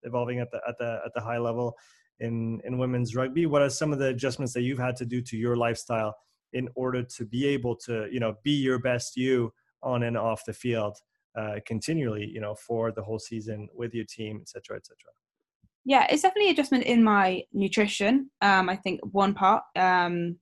evolving 0.03 0.39
at 0.39 0.51
the 0.51 0.61
at 0.67 0.78
the 0.78 0.99
at 1.03 1.11
the 1.15 1.21
high 1.21 1.39
level 1.39 1.75
in 2.20 2.61
in 2.65 2.78
women's 2.78 3.15
rugby 3.15 3.45
what 3.45 3.61
are 3.61 3.70
some 3.70 3.93
of 3.93 3.99
the 3.99 4.07
adjustments 4.07 4.53
that 4.53 4.61
you've 4.61 4.80
had 4.80 4.95
to 4.95 5.05
do 5.05 5.22
to 5.22 5.38
your 5.38 5.55
lifestyle 5.55 6.15
in 6.53 6.68
order 6.76 7.03
to 7.03 7.26
be 7.26 7.45
able 7.45 7.76
to 7.76 8.07
you 8.11 8.20
know 8.20 8.36
be 8.43 8.51
your 8.51 8.80
best 8.80 9.15
you 9.15 9.51
on 9.84 10.03
and 10.03 10.18
off 10.18 10.43
the 10.45 10.53
field 10.53 10.97
uh, 11.38 11.55
continually 11.65 12.26
you 12.26 12.41
know 12.41 12.55
for 12.55 12.91
the 12.91 13.01
whole 13.01 13.20
season 13.20 13.68
with 13.76 13.93
your 13.93 14.05
team 14.05 14.39
etc 14.41 14.78
etc 14.78 14.95
yeah 15.86 16.07
it's 16.09 16.24
definitely 16.24 16.49
adjustment 16.49 16.84
in 16.84 17.03
my 17.03 17.43
nutrition 17.53 18.30
um, 18.41 18.70
i 18.70 18.76
think 18.76 18.99
one 19.11 19.34
part 19.34 19.63
um, 19.76 20.36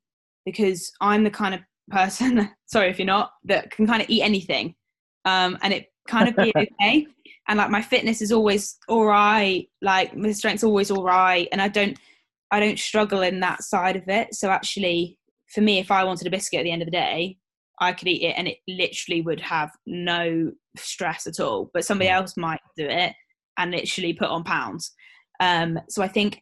because 0.45 0.91
i'm 1.01 1.23
the 1.23 1.29
kind 1.29 1.53
of 1.53 1.61
person. 1.89 2.49
Sorry 2.65 2.89
if 2.89 2.99
you're 2.99 3.05
not 3.05 3.31
that 3.45 3.71
can 3.71 3.87
kind 3.87 4.01
of 4.01 4.09
eat 4.09 4.21
anything, 4.21 4.75
um, 5.25 5.57
and 5.61 5.73
it 5.73 5.87
kind 6.07 6.29
of 6.29 6.35
be 6.35 6.51
okay. 6.57 7.07
And 7.47 7.57
like 7.57 7.69
my 7.69 7.81
fitness 7.81 8.21
is 8.21 8.31
always 8.31 8.77
all 8.87 9.05
right. 9.05 9.67
Like 9.81 10.15
my 10.15 10.31
strength's 10.31 10.63
always 10.63 10.89
all 10.91 11.03
right, 11.03 11.47
and 11.51 11.61
I 11.61 11.67
don't 11.67 11.97
I 12.51 12.59
don't 12.59 12.79
struggle 12.79 13.21
in 13.21 13.39
that 13.41 13.63
side 13.63 13.95
of 13.95 14.07
it. 14.07 14.33
So 14.33 14.49
actually, 14.49 15.17
for 15.47 15.61
me, 15.61 15.79
if 15.79 15.91
I 15.91 16.03
wanted 16.03 16.27
a 16.27 16.31
biscuit 16.31 16.59
at 16.59 16.63
the 16.63 16.71
end 16.71 16.81
of 16.81 16.87
the 16.87 16.91
day, 16.91 17.37
I 17.79 17.93
could 17.93 18.07
eat 18.07 18.23
it 18.23 18.35
and 18.37 18.47
it 18.47 18.57
literally 18.67 19.21
would 19.21 19.41
have 19.41 19.71
no 19.85 20.51
stress 20.77 21.27
at 21.27 21.39
all. 21.39 21.69
But 21.73 21.85
somebody 21.85 22.09
mm. 22.09 22.13
else 22.13 22.37
might 22.37 22.61
do 22.77 22.85
it 22.85 23.13
and 23.57 23.71
literally 23.71 24.13
put 24.13 24.29
on 24.29 24.43
pounds. 24.43 24.93
Um, 25.39 25.79
so 25.89 26.01
I 26.01 26.07
think 26.07 26.41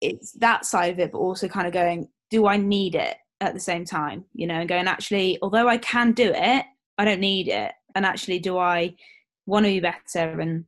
it's 0.00 0.32
that 0.32 0.64
side 0.64 0.92
of 0.92 0.98
it, 0.98 1.12
but 1.12 1.18
also 1.18 1.48
kind 1.48 1.66
of 1.66 1.72
going, 1.72 2.08
do 2.30 2.46
I 2.46 2.56
need 2.56 2.94
it 2.94 3.16
at 3.40 3.54
the 3.54 3.60
same 3.60 3.84
time? 3.84 4.24
You 4.32 4.46
know, 4.46 4.54
and 4.54 4.68
going, 4.68 4.86
actually, 4.86 5.38
although 5.42 5.68
I 5.68 5.78
can 5.78 6.12
do 6.12 6.32
it, 6.34 6.64
I 6.98 7.04
don't 7.04 7.20
need 7.20 7.48
it. 7.48 7.72
And 7.94 8.04
actually, 8.04 8.38
do 8.38 8.58
I 8.58 8.94
want 9.46 9.66
to 9.66 9.72
be 9.72 9.80
better? 9.80 10.40
And 10.40 10.64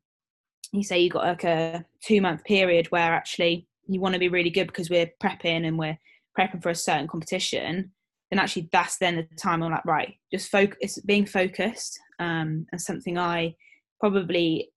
you 0.73 0.85
say 0.85 1.01
you 1.01 1.11
got 1.11 1.25
like 1.25 1.45
a 1.45 1.85
two 2.03 2.21
month 2.21 2.45
period 2.45 2.87
where 2.91 3.15
actually 3.15 3.67
you 3.89 4.01
want 4.01 4.15
to 4.15 4.19
be 4.19 4.29
really 4.29 4.51
good 4.51 4.67
because 4.67 4.91
we're 4.91 5.11
prepping 5.23 5.67
and 5.67 5.79
we're 5.79 5.99
prepping 6.39 6.63
for 6.63 6.71
a 6.71 6.75
certain 6.75 7.09
competition 7.09 7.93
then 8.31 8.39
actually 8.39 8.69
that's 8.73 8.99
then 8.99 9.17
the 9.17 9.37
time 9.37 9.63
I'm 9.63 9.71
like, 9.71 9.85
right, 9.85 10.15
just 10.33 10.51
focus, 10.51 10.99
being 11.01 11.27
focused, 11.27 11.99
um, 12.19 12.67
and 12.73 12.81
something 12.81 13.19
I 13.19 13.55
probably 14.01 14.71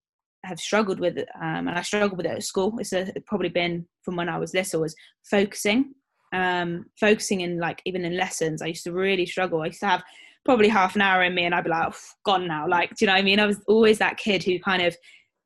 have 0.44 0.60
struggled 0.60 1.00
with, 1.00 1.18
um, 1.18 1.68
and 1.68 1.70
I 1.70 1.82
struggled 1.82 2.16
with 2.16 2.26
it 2.26 2.36
at 2.36 2.42
school. 2.44 2.76
It's 2.78 2.92
a, 2.92 3.12
probably 3.26 3.48
been 3.48 3.86
from 4.04 4.16
when 4.16 4.28
I 4.28 4.38
was 4.38 4.54
little 4.54 4.82
was 4.82 4.94
focusing, 5.28 5.94
um, 6.32 6.86
focusing 6.98 7.40
in 7.40 7.58
like 7.58 7.82
even 7.84 8.04
in 8.04 8.16
lessons. 8.16 8.62
I 8.62 8.66
used 8.66 8.84
to 8.84 8.92
really 8.92 9.26
struggle. 9.26 9.62
I 9.62 9.66
used 9.66 9.80
to 9.80 9.86
have 9.86 10.02
probably 10.44 10.68
half 10.68 10.94
an 10.96 11.02
hour 11.02 11.22
in 11.22 11.34
me, 11.34 11.44
and 11.44 11.54
I'd 11.54 11.64
be 11.64 11.70
like, 11.70 11.92
gone 12.24 12.46
now. 12.46 12.68
Like, 12.68 12.90
do 12.90 12.96
you 13.00 13.06
know 13.06 13.14
what 13.14 13.20
I 13.20 13.24
mean? 13.24 13.40
I 13.40 13.46
was 13.46 13.60
always 13.68 13.98
that 13.98 14.16
kid 14.16 14.42
who 14.42 14.58
kind 14.58 14.82
of 14.82 14.96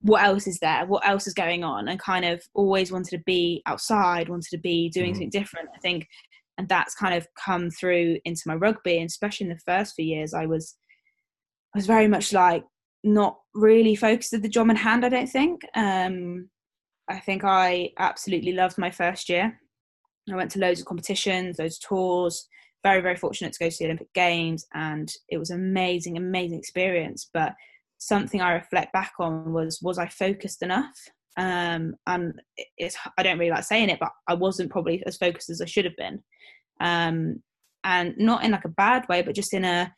what 0.05 0.23
else 0.23 0.47
is 0.47 0.59
there 0.59 0.85
what 0.85 1.07
else 1.09 1.27
is 1.27 1.33
going 1.33 1.65
on 1.65 1.89
and 1.89 1.99
kind 1.99 2.27
of 2.27 2.43
always 2.55 2.93
wanted 2.93 3.11
to 3.11 3.23
be 3.25 3.63
outside 3.65 4.29
wanted 4.29 4.51
to 4.51 4.59
be 4.59 4.91
doing 4.91 5.07
mm-hmm. 5.07 5.15
something 5.15 5.31
different 5.31 5.69
i 5.75 5.79
think 5.79 6.07
and 6.59 6.69
that's 6.69 6.95
kind 6.95 7.15
of 7.15 7.27
come 7.43 7.71
through 7.71 8.19
into 8.27 8.43
my 8.47 8.55
rugby 8.55 8.99
and 8.99 9.09
especially 9.09 9.47
in 9.47 9.53
the 9.53 9.59
first 9.67 9.95
few 9.95 10.05
years 10.05 10.35
i 10.35 10.45
was 10.45 10.77
i 11.75 11.79
was 11.79 11.87
very 11.87 12.07
much 12.07 12.35
like 12.35 12.65
not 13.03 13.39
really 13.55 13.97
focused 13.97 14.35
at 14.35 14.43
the 14.43 14.49
job 14.49 14.69
in 14.69 14.77
hand 14.77 15.07
i 15.07 15.09
don't 15.09 15.29
think 15.29 15.63
um, 15.75 16.49
i 17.09 17.19
think 17.19 17.43
i 17.43 17.91
absolutely 17.99 18.53
loved 18.53 18.77
my 18.77 18.91
first 18.91 19.31
year 19.31 19.59
i 20.31 20.37
went 20.37 20.51
to 20.51 20.59
loads 20.59 20.81
of 20.81 20.87
competitions 20.87 21.59
loads 21.59 21.79
of 21.83 21.89
tours 21.89 22.47
very 22.85 23.01
very 23.01 23.17
fortunate 23.17 23.53
to 23.53 23.65
go 23.65 23.69
to 23.69 23.77
the 23.79 23.87
olympic 23.87 24.13
games 24.15 24.67
and 24.75 25.13
it 25.29 25.39
was 25.39 25.51
amazing 25.51 26.17
amazing 26.17 26.59
experience 26.59 27.29
but 27.35 27.55
something 27.99 28.41
i 28.41 28.53
reflect 28.53 28.93
back 28.93 29.13
on 29.19 29.53
was 29.53 29.81
was 29.83 29.99
i 29.99 30.07
focused 30.07 30.63
enough 30.63 30.95
um, 31.37 31.97
and 32.07 32.41
it's 32.79 32.97
I 33.19 33.23
don't 33.23 33.39
really 33.39 33.51
like 33.51 33.65
saying 33.65 33.91
it, 33.91 33.99
but 33.99 34.11
I 34.29 34.35
wasn't 34.35 34.71
probably 34.71 35.03
as 35.07 35.17
focused 35.17 35.51
as 35.51 35.61
I 35.61 35.65
should 35.65 35.85
have 35.85 35.97
been, 35.97 36.23
um, 36.81 37.43
and 37.83 38.15
not 38.17 38.45
in 38.45 38.53
like 38.53 38.65
a 38.65 38.69
bad 38.69 39.09
way, 39.09 39.23
but 39.23 39.35
just 39.35 39.53
in 39.53 39.65
a 39.65 39.93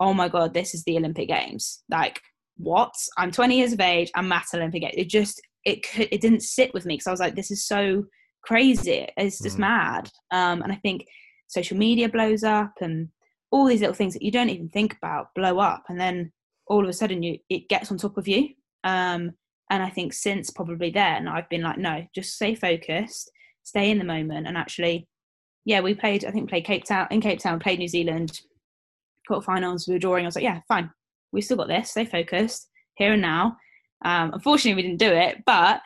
oh 0.00 0.12
my 0.12 0.28
god, 0.28 0.52
this 0.52 0.74
is 0.74 0.84
the 0.84 0.96
Olympic 0.96 1.28
Games. 1.28 1.82
Like 1.90 2.20
what? 2.56 2.94
I'm 3.16 3.30
20 3.30 3.56
years 3.56 3.72
of 3.72 3.80
age. 3.80 4.10
I'm 4.14 4.30
at 4.30 4.46
Olympic 4.54 4.82
Games. 4.82 4.94
It 4.96 5.08
just 5.08 5.40
it 5.64 5.88
could, 5.88 6.08
it 6.10 6.20
didn't 6.20 6.42
sit 6.42 6.74
with 6.74 6.84
me 6.84 6.94
because 6.94 7.06
I 7.06 7.12
was 7.12 7.20
like, 7.20 7.34
this 7.34 7.50
is 7.50 7.66
so 7.66 8.04
crazy. 8.42 9.08
It's 9.16 9.42
just 9.42 9.56
mm. 9.56 9.60
mad. 9.60 10.10
Um, 10.30 10.62
and 10.62 10.70
I 10.70 10.76
think 10.76 11.06
social 11.46 11.76
media 11.76 12.08
blows 12.08 12.44
up 12.44 12.74
and 12.80 13.08
all 13.50 13.66
these 13.66 13.80
little 13.80 13.94
things 13.94 14.14
that 14.14 14.22
you 14.22 14.32
don't 14.32 14.50
even 14.50 14.68
think 14.68 14.96
about 14.96 15.34
blow 15.34 15.58
up, 15.58 15.84
and 15.88 16.00
then 16.00 16.32
all 16.66 16.82
of 16.82 16.88
a 16.88 16.92
sudden 16.92 17.22
you 17.22 17.38
it 17.48 17.68
gets 17.68 17.90
on 17.90 17.98
top 17.98 18.16
of 18.16 18.26
you. 18.26 18.48
Um, 18.82 19.32
and 19.70 19.82
I 19.82 19.90
think 19.90 20.12
since 20.12 20.50
probably 20.50 20.90
then, 20.90 21.26
I've 21.26 21.48
been 21.48 21.62
like, 21.62 21.78
no, 21.78 22.04
just 22.14 22.34
stay 22.34 22.54
focused, 22.54 23.30
stay 23.62 23.90
in 23.90 23.98
the 23.98 24.04
moment. 24.04 24.46
And 24.46 24.56
actually, 24.56 25.08
yeah, 25.64 25.80
we 25.80 25.94
played, 25.94 26.24
I 26.24 26.30
think, 26.30 26.50
played 26.50 26.66
Cape 26.66 26.84
Town, 26.84 27.08
in 27.10 27.20
Cape 27.20 27.40
Town, 27.40 27.58
played 27.58 27.78
New 27.78 27.88
Zealand, 27.88 28.40
quarterfinals, 29.28 29.88
we 29.88 29.94
were 29.94 29.98
drawing. 29.98 30.24
I 30.24 30.28
was 30.28 30.34
like, 30.34 30.44
yeah, 30.44 30.60
fine. 30.68 30.90
We 31.32 31.40
still 31.40 31.56
got 31.56 31.68
this, 31.68 31.90
stay 31.90 32.04
focused, 32.04 32.68
here 32.96 33.14
and 33.14 33.22
now. 33.22 33.56
Um, 34.04 34.32
unfortunately, 34.34 34.82
we 34.82 34.88
didn't 34.88 35.00
do 35.00 35.12
it, 35.12 35.38
but 35.46 35.80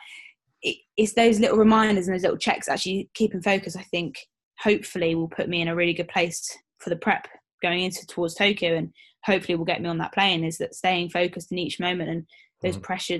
it, 0.61 0.77
it's 0.97 1.13
those 1.13 1.39
little 1.39 1.57
reminders 1.57 2.07
and 2.07 2.15
those 2.15 2.23
little 2.23 2.37
checks 2.37 2.67
actually 2.67 3.09
keeping 3.13 3.41
focus, 3.41 3.77
I 3.77 3.83
think, 3.83 4.17
hopefully 4.59 5.15
will 5.15 5.27
put 5.27 5.49
me 5.49 5.61
in 5.61 5.67
a 5.67 5.75
really 5.75 5.93
good 5.93 6.07
place 6.07 6.57
for 6.79 6.89
the 6.89 6.95
prep 6.95 7.27
going 7.61 7.83
into 7.83 8.05
towards 8.07 8.35
Tokyo 8.35 8.75
and 8.75 8.93
hopefully 9.23 9.55
will 9.55 9.65
get 9.65 9.81
me 9.81 9.89
on 9.89 9.97
that 9.97 10.13
plane 10.13 10.43
is 10.43 10.57
that 10.57 10.75
staying 10.75 11.09
focused 11.09 11.51
in 11.51 11.57
each 11.57 11.79
moment 11.79 12.09
and 12.09 12.25
those 12.61 12.77
mm. 12.77 12.81
pressure 12.81 13.19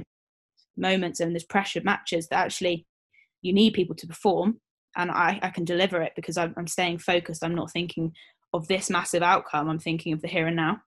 moments 0.77 1.19
and 1.19 1.35
those 1.35 1.43
pressured 1.43 1.83
matches 1.83 2.27
that 2.27 2.45
actually 2.45 2.85
you 3.41 3.53
need 3.53 3.73
people 3.73 3.95
to 3.95 4.07
perform 4.07 4.59
and 4.97 5.11
I, 5.11 5.39
I 5.41 5.49
can 5.49 5.65
deliver 5.65 6.01
it 6.01 6.13
because 6.15 6.37
I'm, 6.37 6.53
I'm 6.57 6.67
staying 6.67 6.99
focused. 6.99 7.43
I'm 7.43 7.55
not 7.55 7.71
thinking 7.71 8.13
of 8.53 8.67
this 8.67 8.89
massive 8.89 9.23
outcome. 9.23 9.69
I'm 9.69 9.79
thinking 9.79 10.13
of 10.13 10.21
the 10.21 10.27
here 10.27 10.47
and 10.47 10.55
now. 10.55 10.81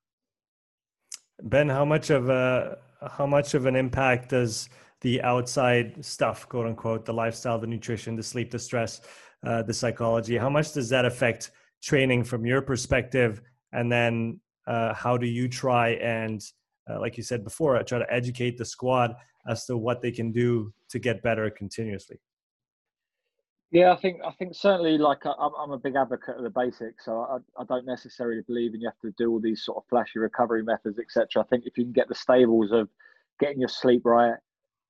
Ben, 1.43 1.69
how 1.69 1.85
much 1.85 2.11
of 2.11 2.29
a 2.29 2.79
how 3.17 3.27
much 3.27 3.55
of 3.55 3.67
an 3.67 3.75
impact 3.75 4.29
does 4.31 4.69
the 5.01 5.21
outside 5.23 6.05
stuff, 6.05 6.49
quote 6.49 6.67
unquote, 6.67 7.05
the 7.05 7.13
lifestyle, 7.13 7.59
the 7.59 7.67
nutrition, 7.67 8.15
the 8.15 8.23
sleep, 8.23 8.51
the 8.51 8.59
stress, 8.59 9.01
uh, 9.45 9.63
the 9.63 9.75
psychology, 9.75 10.37
how 10.37 10.51
much 10.51 10.73
does 10.73 10.89
that 10.91 11.05
affect 11.05 11.51
training 11.83 12.25
from 12.25 12.47
your 12.47 12.63
perspective? 12.63 13.43
And 13.73 13.91
then 13.91 14.41
uh, 14.67 14.95
how 14.95 15.17
do 15.17 15.27
you 15.27 15.49
try 15.49 15.91
and, 15.91 16.43
uh, 16.89 17.01
like 17.01 17.17
you 17.17 17.23
said 17.23 17.45
before, 17.45 17.83
try 17.83 17.99
to 17.99 18.13
educate 18.13 18.57
the 18.57 18.65
squad 18.65 19.15
as 19.49 19.65
to 19.67 19.77
what 19.77 20.01
they 20.01 20.13
can 20.13 20.31
do 20.31 20.73
to 20.91 20.99
get 20.99 21.23
better 21.23 21.51
continuously? 21.51 22.21
Yeah, 23.73 23.93
I 23.93 23.97
think 23.97 24.21
I 24.23 24.31
think 24.33 24.55
certainly 24.55 24.99
like 24.99 25.25
I'm, 25.25 25.51
I'm 25.59 25.71
a 25.71 25.79
big 25.79 25.97
advocate 25.97 26.37
of 26.37 26.43
the 26.43 26.51
basics, 26.51 27.07
so 27.07 27.21
I, 27.23 27.39
I 27.61 27.65
don't 27.65 27.87
necessarily 27.87 28.43
believe 28.47 28.75
in 28.75 28.83
you 28.83 28.89
have 28.89 29.01
to 29.01 29.15
do 29.17 29.31
all 29.31 29.41
these 29.41 29.65
sort 29.65 29.79
of 29.79 29.85
flashy 29.89 30.19
recovery 30.19 30.63
methods, 30.63 30.99
etc. 30.99 31.43
I 31.43 31.47
think 31.49 31.65
if 31.65 31.79
you 31.79 31.85
can 31.85 31.93
get 31.95 32.07
the 32.07 32.15
stables 32.15 32.71
of 32.71 32.91
getting 33.41 33.61
your 33.61 33.71
sleep 33.71 34.03
right 34.05 34.37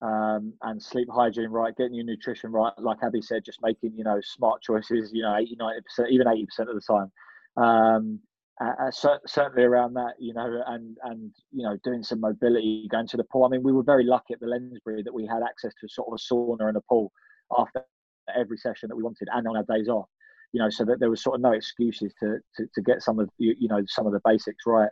um, 0.02 0.52
and 0.62 0.82
sleep 0.82 1.08
hygiene 1.12 1.50
right, 1.50 1.76
getting 1.76 1.94
your 1.94 2.04
nutrition 2.04 2.50
right, 2.50 2.72
like 2.78 2.98
Abbie 3.02 3.22
said, 3.22 3.44
just 3.44 3.60
making 3.62 3.92
you 3.96 4.04
know 4.04 4.20
smart 4.22 4.60
choices, 4.62 5.10
you 5.12 5.22
know, 5.22 5.36
80, 5.36 5.56
90 5.58 5.80
percent, 5.82 6.08
even 6.10 6.28
eighty 6.28 6.46
percent 6.46 6.68
of 6.68 6.74
the 6.74 6.80
time. 6.80 7.12
Um, 7.56 8.20
uh, 8.60 8.90
certainly 9.26 9.64
around 9.64 9.94
that, 9.94 10.14
you 10.18 10.34
know, 10.34 10.62
and 10.66 10.96
and 11.04 11.32
you 11.52 11.62
know, 11.62 11.76
doing 11.84 12.02
some 12.02 12.20
mobility, 12.20 12.86
going 12.90 13.06
to 13.08 13.16
the 13.16 13.24
pool. 13.24 13.44
I 13.44 13.48
mean, 13.48 13.62
we 13.62 13.72
were 13.72 13.82
very 13.82 14.04
lucky 14.04 14.34
at 14.34 14.40
the 14.40 14.46
Lensbury 14.46 15.02
that 15.02 15.14
we 15.14 15.26
had 15.26 15.42
access 15.42 15.72
to 15.80 15.88
sort 15.88 16.08
of 16.08 16.14
a 16.14 16.34
sauna 16.34 16.68
and 16.68 16.76
a 16.76 16.80
pool 16.82 17.12
after 17.58 17.84
every 18.34 18.56
session 18.56 18.88
that 18.88 18.96
we 18.96 19.02
wanted, 19.02 19.28
and 19.32 19.46
on 19.48 19.56
our 19.56 19.64
days 19.64 19.88
off. 19.88 20.06
You 20.52 20.60
know, 20.60 20.68
so 20.68 20.84
that 20.84 21.00
there 21.00 21.10
was 21.10 21.22
sort 21.22 21.36
of 21.36 21.40
no 21.40 21.52
excuses 21.52 22.12
to 22.20 22.38
to, 22.56 22.66
to 22.74 22.82
get 22.82 23.02
some 23.02 23.18
of 23.18 23.30
you, 23.38 23.54
you 23.58 23.68
know 23.68 23.82
some 23.86 24.06
of 24.06 24.12
the 24.12 24.20
basics 24.24 24.64
right. 24.66 24.90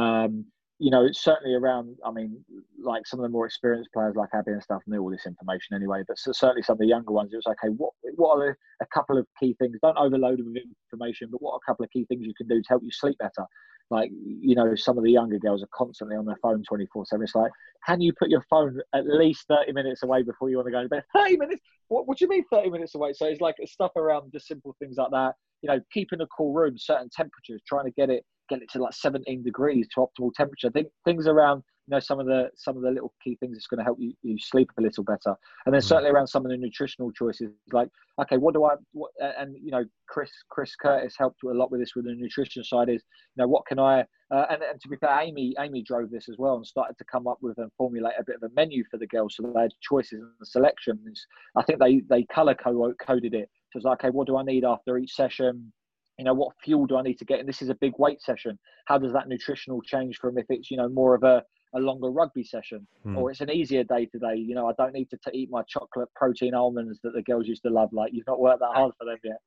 Um, 0.00 0.46
you 0.80 0.90
know, 0.90 1.04
it's 1.04 1.22
certainly 1.22 1.54
around, 1.54 1.98
I 2.06 2.10
mean, 2.10 2.42
like 2.82 3.06
some 3.06 3.20
of 3.20 3.24
the 3.24 3.28
more 3.28 3.44
experienced 3.44 3.90
players 3.92 4.16
like 4.16 4.30
Abbie 4.32 4.52
and 4.52 4.62
stuff 4.62 4.80
knew 4.86 5.02
all 5.02 5.10
this 5.10 5.26
information 5.26 5.76
anyway, 5.76 6.02
but 6.08 6.16
certainly 6.18 6.62
some 6.62 6.72
of 6.74 6.78
the 6.78 6.86
younger 6.86 7.12
ones, 7.12 7.34
it 7.34 7.36
was 7.36 7.46
okay, 7.46 7.68
what, 7.76 7.92
what 8.16 8.38
are 8.38 8.56
a 8.80 8.86
couple 8.86 9.18
of 9.18 9.26
key 9.38 9.54
things? 9.58 9.76
Don't 9.82 9.98
overload 9.98 10.38
them 10.38 10.46
with 10.46 10.62
information, 10.90 11.28
but 11.30 11.42
what 11.42 11.52
are 11.52 11.60
a 11.62 11.70
couple 11.70 11.84
of 11.84 11.90
key 11.90 12.06
things 12.06 12.24
you 12.24 12.32
can 12.34 12.48
do 12.48 12.62
to 12.62 12.68
help 12.70 12.82
you 12.82 12.90
sleep 12.90 13.18
better? 13.18 13.44
Like, 13.90 14.10
you 14.24 14.54
know, 14.54 14.74
some 14.74 14.96
of 14.96 15.04
the 15.04 15.10
younger 15.10 15.38
girls 15.38 15.62
are 15.62 15.68
constantly 15.74 16.16
on 16.16 16.24
their 16.24 16.38
phone 16.40 16.62
24 16.66 17.04
7. 17.04 17.24
It's 17.24 17.34
like, 17.34 17.52
can 17.86 18.00
you 18.00 18.14
put 18.18 18.30
your 18.30 18.42
phone 18.48 18.80
at 18.94 19.06
least 19.06 19.48
30 19.48 19.72
minutes 19.72 20.02
away 20.02 20.22
before 20.22 20.48
you 20.48 20.56
want 20.56 20.68
to 20.68 20.72
go 20.72 20.82
to 20.82 20.88
bed? 20.88 21.02
30 21.14 21.36
minutes? 21.36 21.62
What, 21.88 22.08
what 22.08 22.16
do 22.16 22.24
you 22.24 22.28
mean 22.30 22.44
30 22.50 22.70
minutes 22.70 22.94
away? 22.94 23.12
So 23.12 23.26
it's 23.26 23.42
like 23.42 23.56
stuff 23.66 23.90
around 23.96 24.32
just 24.32 24.46
simple 24.46 24.74
things 24.78 24.96
like 24.96 25.10
that. 25.10 25.34
You 25.60 25.68
know, 25.68 25.80
keeping 25.92 26.22
a 26.22 26.26
cool 26.28 26.54
room, 26.54 26.78
certain 26.78 27.10
temperatures, 27.14 27.60
trying 27.66 27.84
to 27.84 27.90
get 27.90 28.08
it 28.08 28.24
get 28.50 28.62
it 28.62 28.70
to 28.72 28.82
like 28.82 28.92
17 28.92 29.42
degrees 29.42 29.88
to 29.94 30.00
optimal 30.00 30.32
temperature. 30.34 30.66
I 30.66 30.70
think 30.70 30.88
things 31.04 31.26
around 31.26 31.62
you 31.86 31.96
know 31.96 32.00
some 32.00 32.20
of 32.20 32.26
the 32.26 32.50
some 32.56 32.76
of 32.76 32.82
the 32.82 32.90
little 32.90 33.12
key 33.24 33.36
things 33.40 33.56
that's 33.56 33.66
going 33.66 33.78
to 33.78 33.84
help 33.84 33.98
you, 33.98 34.12
you 34.22 34.36
sleep 34.38 34.70
a 34.78 34.82
little 34.82 35.02
better, 35.02 35.34
and 35.66 35.74
then 35.74 35.80
mm. 35.80 35.84
certainly 35.84 36.10
around 36.10 36.26
some 36.26 36.44
of 36.44 36.50
the 36.50 36.56
nutritional 36.56 37.10
choices, 37.10 37.50
like 37.72 37.88
okay, 38.20 38.36
what 38.36 38.54
do 38.54 38.64
I 38.64 38.74
what, 38.92 39.10
and 39.20 39.56
you 39.60 39.70
know 39.70 39.84
Chris 40.08 40.30
Chris 40.50 40.76
Curtis 40.76 41.14
helped 41.18 41.42
a 41.42 41.48
lot 41.48 41.70
with 41.70 41.80
this 41.80 41.94
with 41.96 42.04
the 42.04 42.14
nutrition 42.14 42.62
side 42.62 42.88
is 42.88 43.02
you 43.34 43.42
know 43.42 43.48
what 43.48 43.66
can 43.66 43.78
I 43.78 44.04
uh, 44.32 44.46
and, 44.50 44.62
and 44.62 44.80
to 44.80 44.88
be 44.88 44.96
fair, 44.96 45.18
Amy 45.20 45.54
Amy 45.58 45.82
drove 45.82 46.10
this 46.10 46.28
as 46.28 46.36
well 46.38 46.54
and 46.56 46.66
started 46.66 46.96
to 46.98 47.04
come 47.04 47.26
up 47.26 47.38
with 47.42 47.58
and 47.58 47.70
formulate 47.76 48.14
a 48.18 48.24
bit 48.24 48.36
of 48.36 48.42
a 48.44 48.54
menu 48.54 48.84
for 48.90 48.96
the 48.96 49.06
girls 49.06 49.34
so 49.36 49.42
they 49.42 49.60
had 49.60 49.72
choices 49.80 50.20
and 50.20 50.48
selections. 50.48 51.26
I 51.56 51.62
think 51.62 51.80
they 51.80 52.02
they 52.08 52.24
color 52.24 52.54
coded 52.54 53.34
it. 53.34 53.50
So 53.72 53.78
it's 53.78 53.84
like, 53.84 54.04
okay, 54.04 54.10
what 54.10 54.26
do 54.26 54.36
I 54.36 54.42
need 54.44 54.64
after 54.64 54.98
each 54.98 55.14
session? 55.14 55.72
You 56.20 56.24
know 56.24 56.34
what 56.34 56.54
fuel 56.62 56.86
do 56.86 56.98
i 56.98 57.02
need 57.02 57.18
to 57.18 57.24
get 57.24 57.40
and 57.40 57.48
this 57.48 57.62
is 57.62 57.70
a 57.70 57.74
big 57.74 57.94
weight 57.98 58.20
session. 58.20 58.58
How 58.84 58.98
does 58.98 59.12
that 59.14 59.26
nutritional 59.26 59.80
change 59.80 60.18
from 60.18 60.36
if 60.36 60.44
it's 60.50 60.70
you 60.70 60.76
know 60.76 60.88
more 60.88 61.14
of 61.14 61.22
a 61.22 61.42
a 61.74 61.78
longer 61.78 62.10
rugby 62.10 62.44
session? 62.44 62.86
Mm. 63.06 63.16
or 63.16 63.30
it's 63.30 63.40
an 63.40 63.50
easier 63.50 63.84
day 63.84 64.04
today 64.04 64.34
you 64.36 64.54
know 64.54 64.66
i 64.66 64.72
don't 64.76 64.92
need 64.92 65.08
to 65.08 65.16
t- 65.24 65.38
eat 65.38 65.48
my 65.50 65.62
chocolate 65.66 66.10
protein 66.14 66.54
almonds 66.54 66.98
that 67.02 67.14
the 67.14 67.22
girls 67.22 67.46
used 67.46 67.62
to 67.62 67.70
love 67.70 67.88
like 67.92 68.12
you've 68.12 68.26
not 68.26 68.38
worked 68.38 68.60
that 68.60 68.74
hard 68.74 68.92
for 68.98 69.06
them 69.06 69.16
yet. 69.24 69.40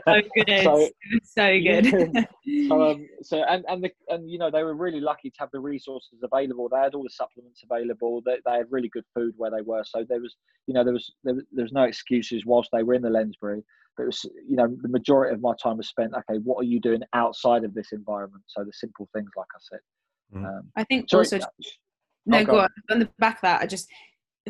So 0.06 0.20
good. 0.36 0.62
So, 0.62 0.88
so 1.24 1.58
good. 1.60 2.26
Yeah. 2.44 2.68
so, 2.68 2.82
um, 2.82 3.08
so 3.22 3.42
and 3.44 3.64
and 3.68 3.82
the, 3.82 3.90
and 4.08 4.30
you 4.30 4.38
know 4.38 4.50
they 4.50 4.62
were 4.62 4.74
really 4.74 5.00
lucky 5.00 5.30
to 5.30 5.36
have 5.40 5.50
the 5.52 5.60
resources 5.60 6.20
available. 6.22 6.68
They 6.68 6.78
had 6.78 6.94
all 6.94 7.02
the 7.02 7.10
supplements 7.10 7.62
available. 7.68 8.22
They, 8.24 8.36
they 8.46 8.56
had 8.58 8.66
really 8.70 8.90
good 8.90 9.04
food 9.14 9.32
where 9.36 9.50
they 9.50 9.62
were. 9.62 9.82
So 9.84 10.04
there 10.08 10.20
was 10.20 10.36
you 10.66 10.74
know 10.74 10.84
there 10.84 10.92
was 10.92 11.12
there, 11.24 11.34
there 11.52 11.64
was 11.64 11.72
no 11.72 11.84
excuses 11.84 12.44
whilst 12.46 12.70
they 12.72 12.82
were 12.82 12.94
in 12.94 13.02
the 13.02 13.10
lensbury 13.10 13.62
but 13.98 14.04
it 14.04 14.06
was 14.06 14.24
you 14.48 14.56
know 14.56 14.74
the 14.80 14.88
majority 14.88 15.34
of 15.34 15.42
my 15.42 15.52
time 15.62 15.76
was 15.76 15.88
spent 15.88 16.14
okay 16.14 16.38
what 16.44 16.58
are 16.60 16.66
you 16.66 16.80
doing 16.80 17.02
outside 17.12 17.64
of 17.64 17.74
this 17.74 17.88
environment 17.92 18.42
so 18.46 18.64
the 18.64 18.72
simple 18.72 19.08
things 19.12 19.28
like 19.36 19.46
i 19.54 19.58
said 19.60 19.80
Mm. 20.34 20.44
Um, 20.44 20.70
I 20.76 20.84
think 20.84 21.08
sorry, 21.08 21.24
also. 21.24 21.40
No, 22.26 22.44
go, 22.44 22.52
go 22.52 22.58
on. 22.60 22.68
on. 22.90 22.98
the 22.98 23.08
back 23.18 23.36
of 23.36 23.42
that, 23.42 23.62
I 23.62 23.66
just 23.66 23.88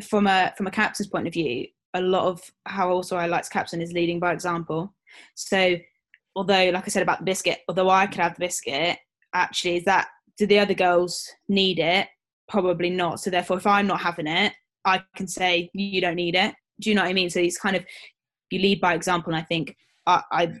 from 0.01 0.27
a 0.27 0.53
from 0.57 0.67
a 0.67 0.71
captain's 0.71 1.09
point 1.09 1.27
of 1.27 1.33
view, 1.33 1.67
a 1.93 2.01
lot 2.01 2.25
of 2.25 2.41
how 2.65 2.89
also 2.89 3.17
I 3.17 3.27
like 3.27 3.43
to 3.43 3.49
captain 3.49 3.81
is 3.81 3.93
leading 3.93 4.19
by 4.19 4.33
example. 4.33 4.93
So, 5.35 5.77
although, 6.35 6.69
like 6.69 6.83
I 6.85 6.89
said 6.89 7.03
about 7.03 7.19
the 7.19 7.25
biscuit, 7.25 7.59
although 7.67 7.89
I 7.89 8.07
could 8.07 8.21
have 8.21 8.35
the 8.35 8.45
biscuit, 8.45 8.97
actually, 9.33 9.77
is 9.77 9.85
that 9.85 10.07
do 10.37 10.45
the 10.45 10.59
other 10.59 10.73
girls 10.73 11.27
need 11.47 11.79
it? 11.79 12.07
Probably 12.47 12.89
not. 12.89 13.19
So 13.19 13.29
therefore, 13.29 13.57
if 13.57 13.67
I'm 13.67 13.87
not 13.87 14.01
having 14.01 14.27
it, 14.27 14.53
I 14.85 15.01
can 15.15 15.27
say 15.27 15.69
you 15.73 16.01
don't 16.01 16.15
need 16.15 16.35
it. 16.35 16.53
Do 16.81 16.89
you 16.89 16.95
know 16.95 17.03
what 17.03 17.09
I 17.09 17.13
mean? 17.13 17.29
So 17.29 17.39
it's 17.39 17.57
kind 17.57 17.75
of 17.75 17.85
you 18.51 18.59
lead 18.59 18.81
by 18.81 18.93
example, 18.93 19.33
and 19.33 19.41
I 19.41 19.45
think 19.45 19.75
I, 20.05 20.23
I 20.31 20.53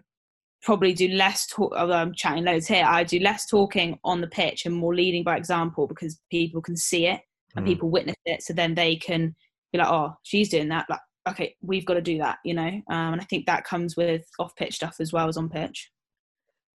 probably 0.61 0.91
do 0.91 1.07
less 1.07 1.47
talk 1.47 1.73
although 1.73 1.93
i'm 1.93 2.13
chatting 2.13 2.43
loads 2.43 2.67
here 2.67 2.83
i 2.85 3.01
do 3.01 3.17
less 3.19 3.45
talking 3.45 3.97
on 4.03 4.19
the 4.19 4.27
pitch 4.27 4.65
and 4.65 4.75
more 4.75 4.93
leading 4.93 5.23
by 5.23 5.37
example 5.37 5.87
because 5.87 6.19
people 6.29 6.61
can 6.61 6.75
see 6.75 7.05
it 7.05 7.21
and 7.55 7.65
mm. 7.65 7.69
people 7.69 7.89
witness 7.89 8.15
it. 8.25 8.43
So 8.43 8.53
then 8.53 8.75
they 8.75 8.95
can 8.95 9.35
be 9.71 9.79
like 9.79 9.87
oh 9.87 10.13
she's 10.23 10.49
doing 10.49 10.69
that. 10.69 10.87
Like 10.89 10.99
okay 11.27 11.55
we've 11.61 11.85
got 11.85 11.95
to 11.95 12.01
do 12.01 12.17
that 12.19 12.39
you 12.43 12.53
know? 12.53 12.67
Um, 12.89 13.13
and 13.13 13.21
i 13.21 13.25
think 13.25 13.45
that 13.45 13.65
comes 13.65 13.97
with 13.97 14.25
off 14.39 14.55
pitch 14.55 14.75
stuff 14.75 14.97
as 14.99 15.11
well 15.11 15.27
as 15.27 15.37
on 15.37 15.49
pitch 15.49 15.91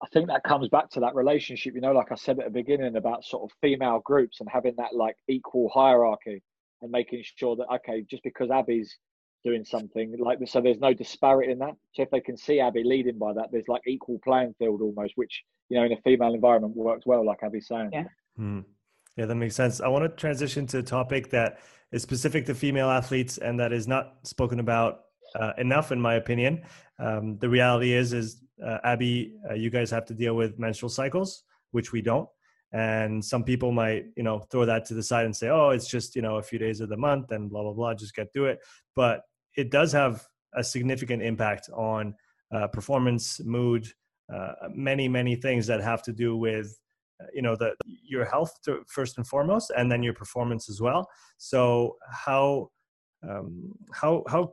i 0.03 0.07
think 0.12 0.29
that 0.29 0.45
comes 0.45 0.69
back 0.69 0.91
to 0.91 1.01
that 1.01 1.15
relationship 1.15 1.75
you 1.75 1.81
know 1.81 1.93
like 1.93 2.12
i 2.12 2.15
said 2.15 2.39
at 2.39 2.45
the 2.45 2.51
beginning 2.51 2.97
about 2.97 3.25
sort 3.25 3.43
of 3.43 3.57
female 3.61 4.03
groups 4.05 4.41
and 4.41 4.49
having 4.53 4.75
that 4.77 4.95
like 4.95 5.17
equal 5.29 5.71
hierarchy 5.73 6.43
and 6.83 6.91
making 6.91 7.25
sure 7.37 7.57
that 7.57 7.67
okay 7.75 8.05
just 8.09 8.23
because 8.23 8.51
abbie's 8.51 8.95
doing 9.45 9.65
something 9.65 10.17
like 10.19 10.41
this. 10.41 10.53
So 10.53 10.61
there's 10.61 10.79
no 10.79 10.95
disparity 10.95 11.53
in 11.53 11.59
that. 11.59 11.77
So 11.93 12.03
if 12.03 12.11
they 12.11 12.21
can 12.21 12.37
see 12.37 12.61
Abbie 12.61 12.85
leading 12.85 13.19
by 13.19 13.33
that, 13.35 13.51
there's 13.53 13.69
like 13.69 13.83
equal 13.87 14.19
playing 14.25 14.55
field 14.59 14.81
almost, 14.81 15.13
which 15.17 15.45
you 15.69 15.79
know 15.79 15.85
in 15.85 15.93
a 15.93 16.01
female 16.03 16.35
environment 16.35 16.75
works 16.77 17.07
well, 17.07 17.25
like 17.25 17.43
Abbie's 17.43 17.69
saying. 17.69 17.91
Yeah. 17.93 18.05
Hmm. 18.37 18.61
Yeah, 19.17 19.27
that 19.27 19.37
makes 19.37 19.55
sense. 19.55 19.81
I 19.81 19.89
want 19.89 20.05
to 20.05 20.09
transition 20.09 20.67
to 20.69 20.79
a 20.79 20.83
topic 20.83 21.31
that 21.31 21.61
is 21.93 22.03
specific 22.03 22.47
to 22.47 22.55
female 22.55 22.91
athletes 22.91 23.39
and 23.39 23.61
that 23.61 23.73
is 23.73 23.87
not 23.87 24.15
spoken 24.25 24.59
about 24.59 25.03
uh, 25.37 25.53
enough, 25.59 25.93
in 25.93 26.01
my 26.01 26.15
opinion. 26.15 26.63
Um, 26.99 27.39
the 27.39 27.49
reality 27.49 27.93
is, 27.93 28.13
is 28.13 28.43
uh, 28.65 28.79
Abbie, 28.83 29.37
uh, 29.49 29.55
you 29.55 29.71
guys 29.71 29.91
have 29.93 30.05
to 30.07 30.15
deal 30.15 30.35
with 30.35 30.59
menstrual 30.59 30.91
cycles, 30.91 31.45
which 31.71 31.93
we 31.93 32.03
don't 32.03 32.29
and 32.75 33.25
some 33.25 33.45
people 33.45 33.71
might 33.71 34.07
you 34.17 34.23
know 34.25 34.41
throw 34.51 34.67
that 34.67 34.85
to 34.85 34.95
the 34.95 35.03
side 35.03 35.25
and 35.25 35.35
say 35.35 35.49
oh 35.49 35.71
it's 35.71 35.87
just 35.87 36.17
you 36.17 36.23
know 36.23 36.37
a 36.37 36.43
few 36.43 36.59
days 36.59 36.81
of 36.81 36.89
the 36.89 36.97
month 36.97 37.31
and 37.31 37.49
blah 37.49 37.63
blah 37.63 37.73
blah 37.73 37.95
just 37.95 38.15
get 38.15 38.31
through 38.33 38.47
it 38.47 38.59
but 38.97 39.23
it 39.57 39.71
does 39.71 39.93
have 39.93 40.27
a 40.55 40.63
significant 40.63 41.23
impact 41.23 41.69
on 41.75 42.15
uh, 42.55 42.69
performance, 42.69 43.41
mood, 43.45 43.87
uh, 44.33 44.53
many 44.73 45.09
many 45.09 45.37
things 45.37 45.67
that 45.67 45.81
have 45.83 46.03
to 46.03 46.13
do 46.13 46.37
with 46.37 46.79
uh, 47.21 47.27
you 47.33 47.43
know 47.43 47.57
the 47.57 47.75
your 48.03 48.25
health 48.25 48.59
to, 48.65 48.83
first 48.87 49.19
and 49.19 49.27
foremost, 49.27 49.71
and 49.77 49.91
then 49.91 50.03
your 50.03 50.15
performance 50.15 50.69
as 50.69 50.81
well. 50.81 51.09
So 51.37 51.97
how 52.11 52.71
um, 53.29 53.73
how 53.93 54.25
how 54.29 54.53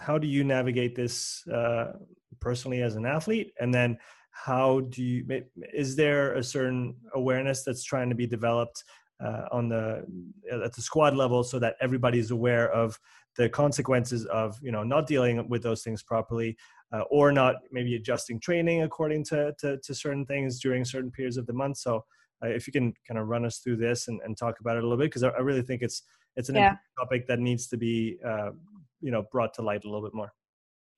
how 0.00 0.18
do 0.18 0.26
you 0.26 0.44
navigate 0.44 0.94
this 0.94 1.46
uh, 1.48 1.92
personally 2.40 2.82
as 2.82 2.96
an 2.96 3.06
athlete, 3.06 3.52
and 3.60 3.72
then 3.72 3.98
how 4.30 4.80
do 4.80 5.02
you 5.02 5.42
is 5.74 5.96
there 5.96 6.34
a 6.34 6.42
certain 6.42 6.94
awareness 7.14 7.64
that's 7.64 7.84
trying 7.84 8.08
to 8.08 8.14
be 8.14 8.26
developed 8.26 8.84
uh, 9.22 9.46
on 9.52 9.68
the 9.68 10.04
at 10.50 10.72
the 10.72 10.82
squad 10.82 11.14
level 11.14 11.44
so 11.44 11.58
that 11.58 11.76
everybody's 11.80 12.30
aware 12.30 12.70
of 12.72 12.98
the 13.36 13.48
consequences 13.48 14.26
of 14.26 14.58
you 14.62 14.72
know 14.72 14.82
not 14.82 15.06
dealing 15.06 15.48
with 15.48 15.62
those 15.62 15.82
things 15.82 16.02
properly 16.02 16.56
uh, 16.92 17.02
or 17.10 17.32
not 17.32 17.56
maybe 17.70 17.96
adjusting 17.96 18.38
training 18.38 18.82
according 18.82 19.24
to, 19.24 19.54
to, 19.58 19.78
to 19.78 19.94
certain 19.94 20.26
things 20.26 20.60
during 20.60 20.84
certain 20.84 21.10
periods 21.10 21.36
of 21.36 21.46
the 21.46 21.52
month. 21.52 21.78
So 21.78 22.04
uh, 22.44 22.48
if 22.48 22.66
you 22.66 22.72
can 22.72 22.92
kind 23.08 23.18
of 23.18 23.28
run 23.28 23.44
us 23.44 23.58
through 23.58 23.76
this 23.76 24.08
and, 24.08 24.20
and 24.24 24.36
talk 24.36 24.60
about 24.60 24.76
it 24.76 24.80
a 24.80 24.86
little 24.86 24.98
bit 24.98 25.06
because 25.06 25.22
I, 25.22 25.28
I, 25.30 25.40
really 25.40 25.62
think 25.62 25.82
it's 25.82 26.02
it's 26.36 26.48
an 26.48 26.56
yeah. 26.56 26.76
topic 26.98 27.26
that 27.28 27.38
needs 27.38 27.66
to 27.68 27.76
be 27.76 28.18
uh, 28.26 28.50
you 29.00 29.10
know 29.10 29.24
brought 29.32 29.54
to 29.54 29.62
light 29.62 29.84
a 29.84 29.88
little 29.88 30.02
bit 30.02 30.14
more. 30.14 30.32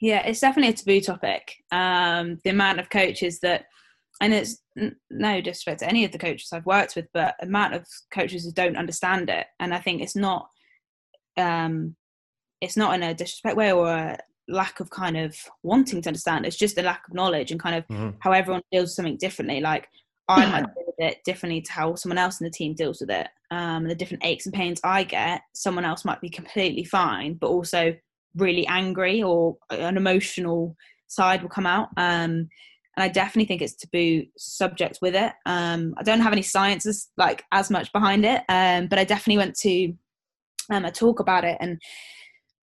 Yeah 0.01 0.27
it's 0.27 0.41
definitely 0.41 0.71
a 0.71 0.77
taboo 0.77 1.01
topic. 1.01 1.55
Um, 1.71 2.39
the 2.45 2.51
amount 2.51 2.81
of 2.81 2.91
coaches 2.91 3.41
that 3.41 3.67
and 4.21 4.33
it's 4.33 4.63
no 5.11 5.41
disrespect 5.41 5.81
to 5.81 5.89
any 5.89 6.05
of 6.05 6.13
the 6.13 6.19
coaches 6.19 6.51
I've 6.53 6.67
worked 6.67 6.95
with, 6.95 7.07
but 7.13 7.35
amount 7.41 7.75
of 7.75 7.87
coaches 8.13 8.45
who 8.45 8.53
don't 8.53 8.77
understand 8.77 9.29
it, 9.29 9.47
and 9.59 9.75
I 9.75 9.81
think 9.81 10.01
it's 10.01 10.17
not 10.17 10.49
um, 11.37 11.97
it's 12.65 12.77
not 12.77 12.95
in 12.95 13.03
a 13.03 13.15
disrespect 13.15 13.57
way 13.57 13.73
or 13.73 13.89
a 13.89 14.19
lack 14.49 14.81
of 14.81 14.91
kind 14.91 15.17
of 15.17 15.37
wanting 15.63 16.03
to 16.03 16.09
understand. 16.09 16.45
It's 16.45 16.57
just 16.57 16.79
a 16.79 16.83
lack 16.83 17.07
of 17.09 17.15
knowledge 17.15 17.51
and 17.51 17.61
kind 17.61 17.77
of 17.77 17.87
mm-hmm. 17.89 18.17
how 18.21 18.33
everyone 18.33 18.63
deals 18.71 18.85
with 18.85 18.93
something 18.93 19.17
differently. 19.17 19.61
Like 19.61 19.89
I 20.29 20.47
might 20.47 20.75
deal 20.75 20.85
with 20.87 20.95
it 20.99 21.19
differently 21.25 21.61
to 21.63 21.73
how 21.73 21.95
someone 21.95 22.19
else 22.19 22.41
in 22.41 22.45
the 22.45 22.51
team 22.51 22.75
deals 22.75 23.01
with 23.01 23.11
it. 23.11 23.29
Um, 23.51 23.85
the 23.85 23.95
different 23.95 24.25
aches 24.25 24.47
and 24.47 24.55
pains 24.55 24.81
I 24.83 25.05
get, 25.05 25.43
someone 25.55 25.85
else 25.85 26.05
might 26.05 26.21
be 26.21 26.29
completely 26.31 26.85
fine, 26.85 27.35
but 27.35 27.49
also 27.49 27.95
really 28.37 28.67
angry 28.67 29.23
or 29.23 29.57
an 29.71 29.97
emotional 29.97 30.77
side 31.07 31.43
will 31.43 31.51
come 31.51 31.67
out. 31.67 31.89
Um, 31.97 32.49
and 32.97 33.03
I 33.03 33.09
definitely 33.09 33.47
think 33.47 33.63
it's 33.63 33.75
taboo 33.75 34.25
subject 34.37 34.99
with 35.03 35.15
it. 35.15 35.33
Um, 35.47 35.95
I 35.99 36.03
don't 36.03 36.21
have 36.21 36.33
any 36.33 36.43
sciences 36.43 37.11
like 37.17 37.45
as 37.53 37.71
much 37.71 37.93
behind 37.93 38.25
it, 38.25 38.43
um, 38.49 38.87
but 38.87 38.99
I 38.99 39.05
definitely 39.05 39.39
went 39.39 39.57
to 39.61 39.95
um, 40.71 40.85
a 40.85 40.93
talk 40.93 41.21
about 41.21 41.45
it, 41.45 41.59
and 41.61 41.81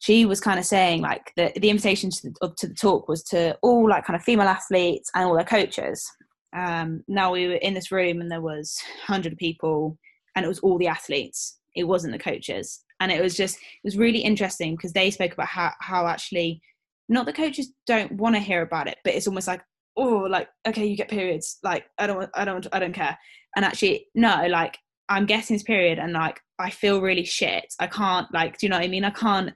she 0.01 0.25
was 0.25 0.41
kind 0.41 0.59
of 0.59 0.65
saying 0.65 1.01
like 1.01 1.31
the 1.37 1.53
the 1.57 1.69
invitation 1.69 2.09
to 2.09 2.21
the, 2.23 2.53
to 2.57 2.67
the 2.67 2.73
talk 2.73 3.07
was 3.07 3.23
to 3.23 3.55
all 3.61 3.87
like 3.87 4.03
kind 4.03 4.15
of 4.15 4.23
female 4.23 4.47
athletes 4.47 5.11
and 5.13 5.25
all 5.25 5.35
their 5.35 5.45
coaches. 5.45 6.09
Um, 6.57 7.03
now 7.07 7.31
we 7.31 7.47
were 7.47 7.53
in 7.53 7.75
this 7.75 7.91
room, 7.91 8.19
and 8.19 8.29
there 8.29 8.41
was 8.41 8.77
hundred 9.05 9.37
people, 9.37 9.97
and 10.35 10.43
it 10.43 10.49
was 10.49 10.59
all 10.59 10.79
the 10.79 10.87
athletes. 10.87 11.59
It 11.75 11.83
wasn't 11.83 12.13
the 12.13 12.19
coaches, 12.19 12.83
and 12.99 13.11
it 13.11 13.21
was 13.21 13.37
just 13.37 13.57
it 13.57 13.83
was 13.83 13.95
really 13.95 14.19
interesting 14.19 14.75
because 14.75 14.91
they 14.91 15.11
spoke 15.11 15.33
about 15.33 15.47
how 15.47 15.71
how 15.79 16.07
actually 16.07 16.61
not 17.07 17.27
the 17.27 17.33
coaches 17.33 17.71
don't 17.85 18.13
want 18.13 18.35
to 18.35 18.41
hear 18.41 18.63
about 18.63 18.87
it, 18.87 18.97
but 19.03 19.13
it's 19.13 19.27
almost 19.27 19.47
like 19.47 19.61
oh 19.97 20.25
like 20.29 20.47
okay 20.65 20.85
you 20.85 20.95
get 20.95 21.09
periods 21.09 21.57
like 21.63 21.83
i 21.99 22.07
don't 22.07 22.29
i 22.33 22.45
don't 22.45 22.65
i 22.71 22.79
don't 22.79 22.93
care 22.93 23.17
and 23.57 23.65
actually 23.65 24.07
no 24.15 24.47
like 24.47 24.77
i'm 25.11 25.25
getting 25.25 25.55
this 25.55 25.63
period 25.63 25.99
and 25.99 26.13
like 26.13 26.39
i 26.59 26.69
feel 26.69 27.01
really 27.01 27.25
shit. 27.25 27.73
I 27.79 27.87
can't 27.87 28.31
like 28.33 28.57
do 28.57 28.65
you 28.65 28.69
know 28.69 28.77
what 28.77 28.85
i 28.85 28.87
mean? 28.87 29.05
I 29.05 29.11
can't 29.11 29.53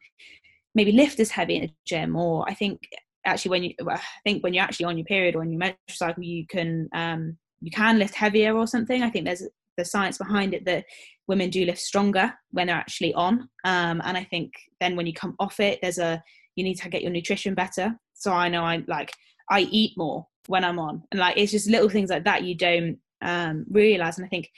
maybe 0.74 0.92
lift 0.92 1.20
as 1.20 1.32
heavy 1.32 1.56
in 1.56 1.64
a 1.66 1.74
gym 1.86 2.16
or 2.16 2.48
i 2.50 2.54
think 2.54 2.82
actually 3.26 3.50
when 3.50 3.64
you 3.64 3.74
i 3.90 4.02
think 4.24 4.44
when 4.44 4.54
you're 4.54 4.64
actually 4.64 4.86
on 4.86 4.98
your 4.98 5.06
period 5.06 5.36
or 5.36 5.42
on 5.42 5.52
your 5.52 5.60
menstrual 5.60 5.78
cycle 5.88 6.24
you 6.24 6.46
can 6.48 6.90
um 6.94 7.38
you 7.62 7.72
can 7.72 7.98
lift 7.98 8.14
heavier 8.14 8.56
or 8.56 8.68
something. 8.68 9.02
I 9.02 9.10
think 9.10 9.26
there's 9.26 9.44
the 9.78 9.86
science 9.86 10.18
behind 10.18 10.54
it 10.54 10.66
that 10.66 10.86
women 11.28 11.50
do 11.50 11.66
lift 11.66 11.80
stronger 11.80 12.32
when 12.52 12.68
they're 12.68 12.76
actually 12.76 13.14
on. 13.14 13.50
Um 13.64 14.02
and 14.04 14.18
i 14.18 14.24
think 14.24 14.54
then 14.80 14.96
when 14.96 15.08
you 15.08 15.14
come 15.14 15.36
off 15.40 15.60
it 15.60 15.80
there's 15.82 15.98
a 15.98 16.22
you 16.56 16.64
need 16.64 16.76
to 16.76 16.90
get 16.90 17.02
your 17.02 17.12
nutrition 17.12 17.56
better. 17.56 17.98
So 18.14 18.32
i 18.32 18.50
know 18.50 18.64
i 18.64 18.84
like 18.88 19.12
I 19.50 19.62
eat 19.62 19.94
more 19.98 20.28
when 20.48 20.64
I'm 20.64 20.80
on. 20.80 21.04
And 21.12 21.20
like 21.20 21.38
it's 21.38 21.52
just 21.52 21.70
little 21.70 21.90
things 21.90 22.10
like 22.10 22.24
that 22.26 22.44
you 22.44 22.56
don't 22.56 22.98
um, 23.22 23.66
realize. 23.70 24.18
And 24.18 24.26
I 24.26 24.30
think 24.30 24.50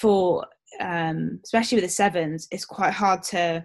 for 0.00 0.46
um, 0.80 1.40
especially 1.44 1.76
with 1.76 1.84
the 1.84 1.90
sevens, 1.90 2.48
it's 2.50 2.64
quite 2.64 2.92
hard 2.92 3.22
to 3.24 3.64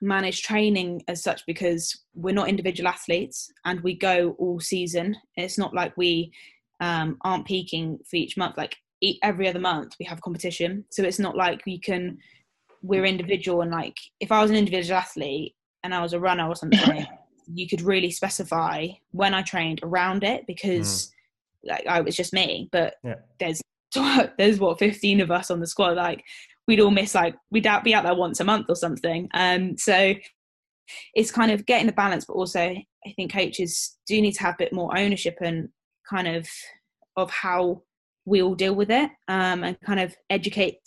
manage 0.00 0.42
training 0.42 1.02
as 1.08 1.22
such 1.22 1.44
because 1.46 2.04
we're 2.14 2.34
not 2.34 2.48
individual 2.48 2.88
athletes 2.88 3.52
and 3.64 3.80
we 3.80 3.94
go 3.94 4.34
all 4.38 4.60
season. 4.60 5.16
It's 5.36 5.58
not 5.58 5.74
like 5.74 5.96
we 5.96 6.32
um, 6.80 7.18
aren't 7.22 7.46
peaking 7.46 7.98
for 8.08 8.16
each 8.16 8.36
month. 8.36 8.56
Like 8.56 8.76
every 9.22 9.48
other 9.48 9.58
month 9.58 9.94
we 9.98 10.06
have 10.06 10.20
competition, 10.22 10.84
so 10.90 11.02
it's 11.02 11.18
not 11.18 11.36
like 11.36 11.62
we 11.66 11.78
can. 11.78 12.18
We're 12.82 13.04
individual 13.04 13.60
and 13.60 13.70
like 13.70 13.98
if 14.20 14.32
I 14.32 14.40
was 14.40 14.50
an 14.50 14.56
individual 14.56 14.98
athlete 14.98 15.54
and 15.84 15.94
I 15.94 16.00
was 16.00 16.14
a 16.14 16.20
runner 16.20 16.48
or 16.48 16.56
something, 16.56 17.06
you 17.52 17.68
could 17.68 17.82
really 17.82 18.10
specify 18.10 18.86
when 19.10 19.34
I 19.34 19.42
trained 19.42 19.80
around 19.82 20.24
it 20.24 20.46
because 20.46 21.12
mm. 21.66 21.70
like 21.72 21.86
I 21.86 22.00
was 22.00 22.16
just 22.16 22.32
me. 22.32 22.70
But 22.72 22.94
yeah. 23.04 23.16
there's 23.38 23.60
there's 24.38 24.58
what 24.58 24.78
15 24.78 25.20
of 25.20 25.30
us 25.30 25.50
on 25.50 25.60
the 25.60 25.66
squad. 25.66 25.96
Like 25.96 26.24
we'd 26.66 26.80
all 26.80 26.90
miss 26.90 27.14
like 27.14 27.34
we'd 27.50 27.66
out 27.66 27.84
be 27.84 27.94
out 27.94 28.04
there 28.04 28.14
once 28.14 28.40
a 28.40 28.44
month 28.44 28.66
or 28.68 28.76
something. 28.76 29.28
Um, 29.34 29.76
so 29.76 30.14
it's 31.14 31.30
kind 31.30 31.50
of 31.50 31.66
getting 31.66 31.86
the 31.86 31.92
balance, 31.92 32.24
but 32.24 32.34
also 32.34 32.60
I 32.60 33.12
think 33.16 33.32
coaches 33.32 33.96
do 34.06 34.20
need 34.20 34.32
to 34.32 34.42
have 34.42 34.54
a 34.54 34.58
bit 34.64 34.72
more 34.72 34.96
ownership 34.96 35.38
and 35.40 35.68
kind 36.08 36.28
of 36.28 36.48
of 37.16 37.30
how 37.30 37.82
we 38.24 38.42
all 38.42 38.54
deal 38.54 38.74
with 38.74 38.90
it 38.90 39.10
um, 39.28 39.64
and 39.64 39.80
kind 39.80 40.00
of 40.00 40.14
educate, 40.28 40.78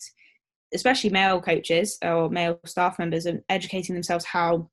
especially 0.73 1.09
male 1.09 1.41
coaches 1.41 1.97
or 2.03 2.29
male 2.29 2.59
staff 2.65 2.99
members, 2.99 3.25
and 3.25 3.41
educating 3.49 3.95
themselves 3.95 4.25
how 4.25 4.69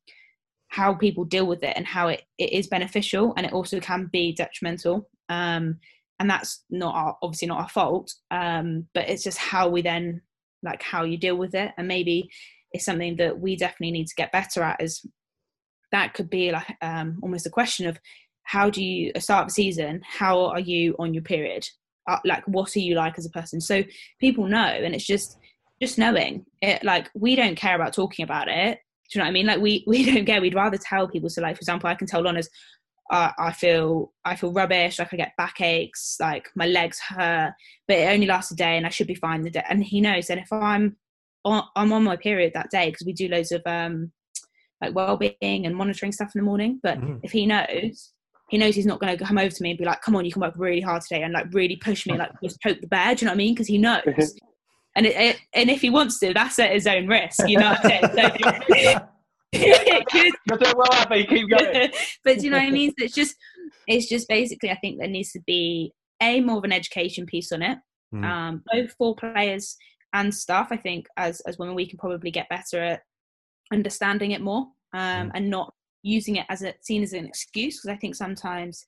how 0.69 0.95
people 0.95 1.25
deal 1.25 1.47
with 1.47 1.65
it 1.65 1.77
and 1.77 1.87
how 1.87 2.07
it, 2.07 2.23
it 2.39 2.53
is 2.53 2.69
beneficial 2.69 3.35
and 3.37 3.45
it 3.45 3.53
also 3.53 3.81
can 3.81 4.09
be 4.13 4.33
detrimental. 4.33 5.09
Um, 5.29 5.81
and 6.21 6.29
that's 6.29 6.63
not 6.71 6.95
our, 6.95 7.17
obviously 7.23 7.49
not 7.49 7.61
our 7.61 7.69
fault, 7.69 8.13
um, 8.31 8.87
but 8.95 9.09
it's 9.09 9.25
just 9.25 9.39
how 9.39 9.69
we 9.69 9.81
then 9.81 10.21
like 10.63 10.83
how 10.83 11.03
you 11.03 11.17
deal 11.17 11.37
with 11.37 11.55
it. 11.55 11.73
And 11.79 11.89
maybe 11.89 12.31
it's 12.73 12.85
something 12.85 13.17
that 13.17 13.41
we 13.41 13.57
definitely 13.57 13.93
need 13.93 14.07
to 14.07 14.15
get 14.15 14.31
better 14.31 14.63
at 14.63 14.83
is 14.83 15.05
that 15.93 16.13
could 16.13 16.29
be 16.29 16.53
like 16.53 16.77
um, 16.83 17.19
almost 17.23 17.47
a 17.47 17.51
question 17.51 17.87
of 17.87 17.99
how 18.43 18.69
do 18.69 18.85
you 18.85 19.13
start 19.19 19.49
the 19.49 19.53
season 19.53 20.03
how 20.05 20.47
are 20.47 20.61
you 20.61 20.95
on 20.99 21.15
your 21.15 21.23
period? 21.23 21.67
Uh, 22.07 22.19
like 22.25 22.47
what 22.47 22.77
are 22.77 22.81
you 22.81 22.95
like 22.95 23.19
as 23.19 23.25
a 23.25 23.31
person? 23.31 23.61
So 23.61 23.83
people 24.21 24.47
know 24.47 24.59
and 24.59 24.95
it's 24.95 25.07
just 25.07 25.39
just 25.81 25.97
knowing. 25.97 26.45
It 26.61 26.85
like 26.85 27.09
we 27.15 27.35
don't 27.35 27.57
care 27.57 27.75
about 27.75 27.95
talking 27.95 28.25
about 28.25 28.49
it. 28.49 28.79
Do 29.11 29.19
you 29.19 29.21
know 29.21 29.25
what 29.25 29.31
i 29.31 29.33
mean? 29.33 29.47
Like 29.47 29.61
we 29.61 29.85
we 29.87 30.05
don't 30.05 30.27
care. 30.27 30.43
We'd 30.43 30.55
rather 30.55 30.79
tell 30.79 31.09
people. 31.09 31.31
So 31.31 31.41
like 31.41 31.57
for 31.57 31.61
example 31.61 31.89
i 31.89 31.95
can 31.95 32.07
tell 32.07 32.23
Lonas 32.23 32.49
uh, 33.11 33.33
I 33.39 33.53
feel 33.53 34.13
I 34.25 34.37
feel 34.37 34.53
rubbish, 34.53 34.99
like 34.99 35.13
I 35.13 35.17
get 35.17 35.37
backaches, 35.37 36.17
like 36.21 36.49
my 36.55 36.67
legs 36.67 37.01
hurt, 37.01 37.53
but 37.89 37.99
it 37.99 38.09
only 38.09 38.27
lasts 38.27 38.53
a 38.53 38.57
day 38.57 38.77
and 38.77 38.87
I 38.87 38.91
should 38.91 39.09
be 39.09 39.17
fine 39.17 39.43
the 39.43 39.51
day. 39.51 39.65
And 39.69 39.83
he 39.83 40.01
knows. 40.01 40.31
And 40.31 40.41
if 40.41 40.53
I'm 40.53 40.97
on, 41.45 41.65
I'm 41.75 41.93
on 41.93 42.05
my 42.05 42.17
period 42.17 42.53
that 42.55 42.71
day 42.71 42.91
because 42.91 43.07
we 43.07 43.13
do 43.13 43.29
loads 43.29 43.51
of 43.51 43.63
um 43.67 44.13
like 44.81 44.95
well-being 44.95 45.67
and 45.67 45.77
monitoring 45.77 46.13
stuff 46.13 46.31
in 46.35 46.41
the 46.41 46.45
morning. 46.45 46.79
But 46.83 46.99
mm-hmm. 46.99 47.17
if 47.23 47.33
he 47.33 47.47
knows, 47.47 48.13
he 48.49 48.59
knows 48.59 48.75
he's 48.77 48.87
not 48.87 49.01
going 49.01 49.17
to 49.17 49.25
come 49.25 49.39
over 49.39 49.51
to 49.51 49.63
me 49.63 49.71
and 49.71 49.79
be 49.79 49.85
like, 49.85 50.03
"Come 50.03 50.15
on, 50.15 50.25
you 50.25 50.33
can 50.33 50.43
work 50.43 50.55
really 50.57 50.81
hard 50.81 51.03
today," 51.03 51.23
and 51.23 51.33
like 51.33 51.53
really 51.53 51.77
push 51.77 52.07
me, 52.07 52.17
like 52.17 52.31
just 52.43 52.63
poke 52.63 52.81
the 52.81 52.87
bear. 52.87 53.15
Do 53.15 53.25
you 53.25 53.27
know 53.27 53.33
what 53.33 53.35
I 53.35 53.39
mean? 53.39 53.55
Because 53.55 53.67
he 53.67 53.79
knows. 53.79 54.03
and 54.97 55.07
it, 55.07 55.17
it, 55.17 55.37
and 55.53 55.69
if 55.69 55.81
he 55.81 55.91
wants 55.91 56.21
to, 56.21 56.33
that's 56.33 56.59
at 56.61 56.73
his 56.73 56.87
own 56.87 57.09
risk. 57.09 57.41
You 57.49 57.59
know 57.59 57.71
what 57.71 57.93
I'm 57.93 58.15
saying? 58.15 58.99
So, 59.55 59.61
You're 59.61 60.59
doing 60.59 60.75
well, 60.77 60.93
Abbie. 60.93 61.27
Keep 61.27 61.51
going. 61.51 61.91
but 62.25 62.39
do 62.39 62.45
you 62.45 62.51
know 62.51 62.59
what 62.59 62.67
I 62.67 62.71
mean? 62.71 62.91
So 62.91 63.05
it's 63.05 63.15
just, 63.15 63.37
it's 63.87 64.09
just 64.09 64.29
basically, 64.29 64.71
I 64.71 64.77
think 64.77 64.99
there 64.99 65.09
needs 65.09 65.33
to 65.33 65.41
be 65.47 65.93
a 66.23 66.41
more 66.41 66.59
of 66.59 66.65
an 66.65 66.73
education 66.73 67.27
piece 67.27 67.53
on 67.53 67.63
it, 67.63 67.79
mm. 68.15 68.25
um, 68.25 68.63
both 68.73 68.93
for 68.93 69.17
players 69.17 69.77
and 70.13 70.35
staff. 70.35 70.69
I 70.71 70.77
think 70.77 71.07
as 71.17 71.41
as 71.41 71.59
women, 71.59 71.75
we 71.75 71.89
can 71.89 71.99
probably 71.99 72.31
get 72.31 72.49
better 72.49 72.83
at 72.83 73.03
understanding 73.73 74.33
it 74.33 74.41
more 74.41 74.67
um, 74.93 75.29
mm. 75.29 75.31
and 75.35 75.51
not 75.51 75.73
using 76.03 76.37
it 76.37 76.47
as 76.49 76.63
a 76.63 76.75
seen 76.81 77.03
as 77.03 77.13
an 77.13 77.25
excuse. 77.25 77.81
Because 77.81 77.95
I 77.95 77.99
think 77.99 78.15
sometimes 78.15 78.85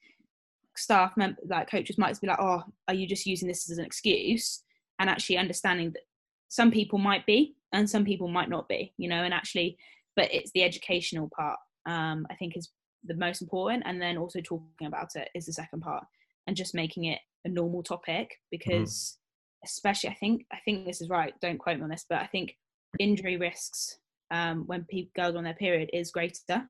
staff 0.76 1.12
mem- 1.16 1.36
like 1.48 1.70
coaches 1.70 1.98
might 1.98 2.20
be 2.20 2.26
like, 2.26 2.40
"Oh, 2.40 2.62
are 2.88 2.94
you 2.94 3.06
just 3.06 3.26
using 3.26 3.48
this 3.48 3.70
as 3.70 3.78
an 3.78 3.84
excuse?" 3.84 4.62
And 4.98 5.08
actually 5.08 5.38
understanding 5.38 5.92
that 5.92 6.02
some 6.48 6.70
people 6.70 6.98
might 6.98 7.24
be 7.26 7.54
and 7.72 7.88
some 7.88 8.04
people 8.04 8.28
might 8.28 8.50
not 8.50 8.68
be, 8.68 8.92
you 8.98 9.08
know, 9.08 9.22
and 9.24 9.32
actually 9.32 9.78
but 10.16 10.32
it's 10.32 10.50
the 10.52 10.62
educational 10.62 11.28
part 11.34 11.58
um, 11.86 12.26
I 12.30 12.34
think 12.34 12.56
is 12.56 12.70
the 13.04 13.14
most 13.14 13.42
important, 13.42 13.82
and 13.86 14.00
then 14.00 14.16
also 14.16 14.40
talking 14.40 14.86
about 14.86 15.16
it 15.16 15.28
is 15.34 15.46
the 15.46 15.52
second 15.52 15.80
part, 15.80 16.04
and 16.46 16.56
just 16.56 16.74
making 16.74 17.04
it 17.04 17.18
a 17.44 17.48
normal 17.48 17.82
topic 17.82 18.28
mm-hmm. 18.28 18.46
because, 18.50 19.18
mm. 19.18 19.68
especially, 19.68 20.10
I 20.10 20.14
think 20.14 20.46
I 20.52 20.58
think 20.64 20.86
this 20.86 21.00
is 21.00 21.08
right. 21.08 21.34
Don't 21.40 21.58
quote 21.58 21.78
me 21.78 21.84
on 21.84 21.90
this, 21.90 22.06
but 22.08 22.18
I 22.18 22.26
think 22.26 22.56
injury 22.98 23.36
risks 23.36 23.98
um, 24.30 24.64
when 24.66 24.84
people 24.84 25.12
girls 25.16 25.36
on 25.36 25.44
their 25.44 25.54
period 25.54 25.90
is 25.92 26.10
greater. 26.10 26.68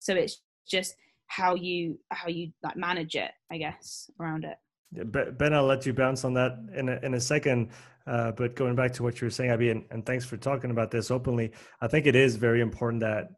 So 0.00 0.14
it's 0.14 0.42
just 0.68 0.94
how 1.28 1.54
you 1.54 1.98
how 2.10 2.28
you 2.28 2.52
like 2.62 2.76
manage 2.76 3.14
it, 3.14 3.30
I 3.50 3.58
guess, 3.58 4.10
around 4.20 4.44
it. 4.44 4.58
Ben, 4.92 5.54
I'll 5.54 5.66
let 5.66 5.86
you 5.86 5.92
bounce 5.92 6.24
on 6.24 6.34
that 6.34 6.58
in 6.74 6.88
a, 6.88 6.98
in 7.04 7.14
a 7.14 7.20
second. 7.20 7.70
Uh, 8.10 8.32
but 8.32 8.56
going 8.56 8.74
back 8.74 8.92
to 8.92 9.04
what 9.04 9.20
you 9.20 9.26
were 9.26 9.30
saying, 9.30 9.50
Abbie, 9.50 9.70
and, 9.70 9.84
and, 9.92 10.04
thanks 10.04 10.24
for 10.24 10.36
talking 10.36 10.72
about 10.72 10.90
this 10.90 11.12
openly. 11.12 11.52
I 11.80 11.86
think 11.86 12.06
it 12.06 12.16
is 12.16 12.34
very 12.34 12.60
important 12.60 13.00
that 13.02 13.28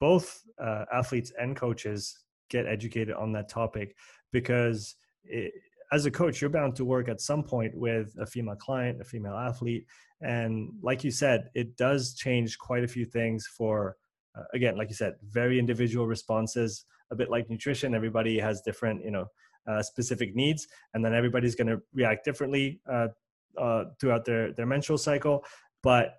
both 0.00 0.42
uh, 0.58 0.86
athletes 0.90 1.32
and 1.38 1.54
coaches 1.54 2.18
get 2.48 2.66
educated 2.66 3.14
on 3.14 3.32
that 3.32 3.50
topic 3.50 3.94
because 4.32 4.96
it, 5.24 5.52
as 5.92 6.06
a 6.06 6.10
coach, 6.10 6.40
you're 6.40 6.48
bound 6.48 6.74
to 6.76 6.84
work 6.86 7.10
at 7.10 7.20
some 7.20 7.42
point 7.42 7.76
with 7.76 8.14
a 8.18 8.24
female 8.24 8.56
client, 8.56 9.02
a 9.02 9.04
female 9.04 9.34
athlete. 9.34 9.84
And 10.22 10.70
like 10.82 11.04
you 11.04 11.10
said, 11.10 11.50
it 11.54 11.76
does 11.76 12.14
change 12.14 12.58
quite 12.58 12.84
a 12.84 12.88
few 12.88 13.04
things 13.04 13.46
for, 13.46 13.96
uh, 14.34 14.44
again, 14.54 14.78
like 14.78 14.88
you 14.88 14.96
said, 14.96 15.16
very 15.28 15.58
individual 15.58 16.06
responses, 16.06 16.86
a 17.10 17.14
bit 17.14 17.28
like 17.28 17.50
nutrition. 17.50 17.94
Everybody 17.94 18.38
has 18.38 18.62
different, 18.62 19.04
you 19.04 19.10
know, 19.10 19.26
uh, 19.66 19.82
specific 19.82 20.34
needs, 20.34 20.66
and 20.94 21.04
then 21.04 21.14
everybody's 21.14 21.54
going 21.54 21.68
to 21.68 21.80
react 21.92 22.24
differently 22.24 22.80
uh, 22.90 23.08
uh, 23.58 23.84
throughout 24.00 24.24
their 24.24 24.52
their 24.52 24.66
menstrual 24.66 24.98
cycle. 24.98 25.44
But 25.82 26.16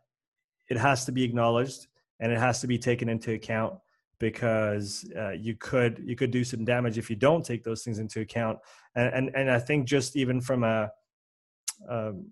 it 0.69 0.77
has 0.77 1.05
to 1.05 1.11
be 1.11 1.23
acknowledged 1.23 1.87
and 2.19 2.31
it 2.31 2.39
has 2.39 2.61
to 2.61 2.67
be 2.67 2.77
taken 2.77 3.09
into 3.09 3.33
account 3.33 3.75
because 4.19 5.05
uh, 5.17 5.31
you 5.31 5.55
could 5.55 6.01
you 6.05 6.15
could 6.15 6.31
do 6.31 6.43
some 6.43 6.63
damage 6.63 6.97
if 6.97 7.09
you 7.09 7.15
don't 7.15 7.45
take 7.45 7.63
those 7.63 7.83
things 7.83 7.99
into 7.99 8.21
account. 8.21 8.59
And 8.95 9.13
and, 9.13 9.35
and 9.35 9.51
I 9.51 9.59
think 9.59 9.85
just 9.85 10.15
even 10.15 10.39
from 10.41 10.63
a 10.63 10.89
um, 11.89 12.31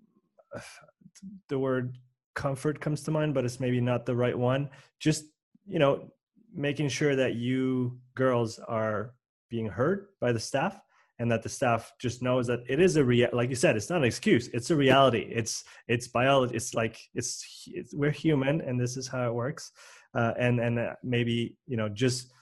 the 1.48 1.58
word 1.58 1.98
comfort 2.34 2.80
comes 2.80 3.02
to 3.02 3.10
mind, 3.10 3.34
but 3.34 3.44
it's 3.44 3.60
maybe 3.60 3.80
not 3.80 4.06
the 4.06 4.16
right 4.16 4.36
one. 4.36 4.70
Just 4.98 5.24
you 5.66 5.78
know, 5.78 6.10
making 6.54 6.88
sure 6.88 7.14
that 7.16 7.34
you 7.34 7.98
girls 8.14 8.58
are 8.58 9.14
being 9.50 9.66
heard 9.66 10.06
by 10.20 10.32
the 10.32 10.40
staff 10.40 10.80
and 11.22 11.30
that 11.30 11.40
the 11.40 11.48
staff 11.48 11.92
just 12.00 12.20
knows 12.20 12.48
that 12.48 12.64
it 12.68 12.80
is 12.80 12.96
a 12.96 13.04
real 13.04 13.28
like 13.32 13.48
you 13.48 13.54
said 13.54 13.76
it's 13.76 13.88
not 13.88 13.98
an 13.98 14.04
excuse 14.04 14.48
it's 14.48 14.70
a 14.70 14.76
reality. 14.76 15.24
It's 15.30 15.62
it's 15.86 16.08
biology 16.08 16.56
it's 16.56 16.74
like 16.74 16.98
it's, 17.14 17.68
it's 17.68 17.94
we're 17.94 18.10
human 18.10 18.60
and 18.60 18.78
this 18.78 18.96
is 18.96 19.06
how 19.06 19.24
it 19.28 19.32
works. 19.32 19.70
Uh, 20.14 20.32
and 20.36 20.58
and 20.58 20.80
uh, 20.80 20.94
maybe 21.04 21.56
you 21.68 21.76
know 21.76 21.88
just 21.88 22.32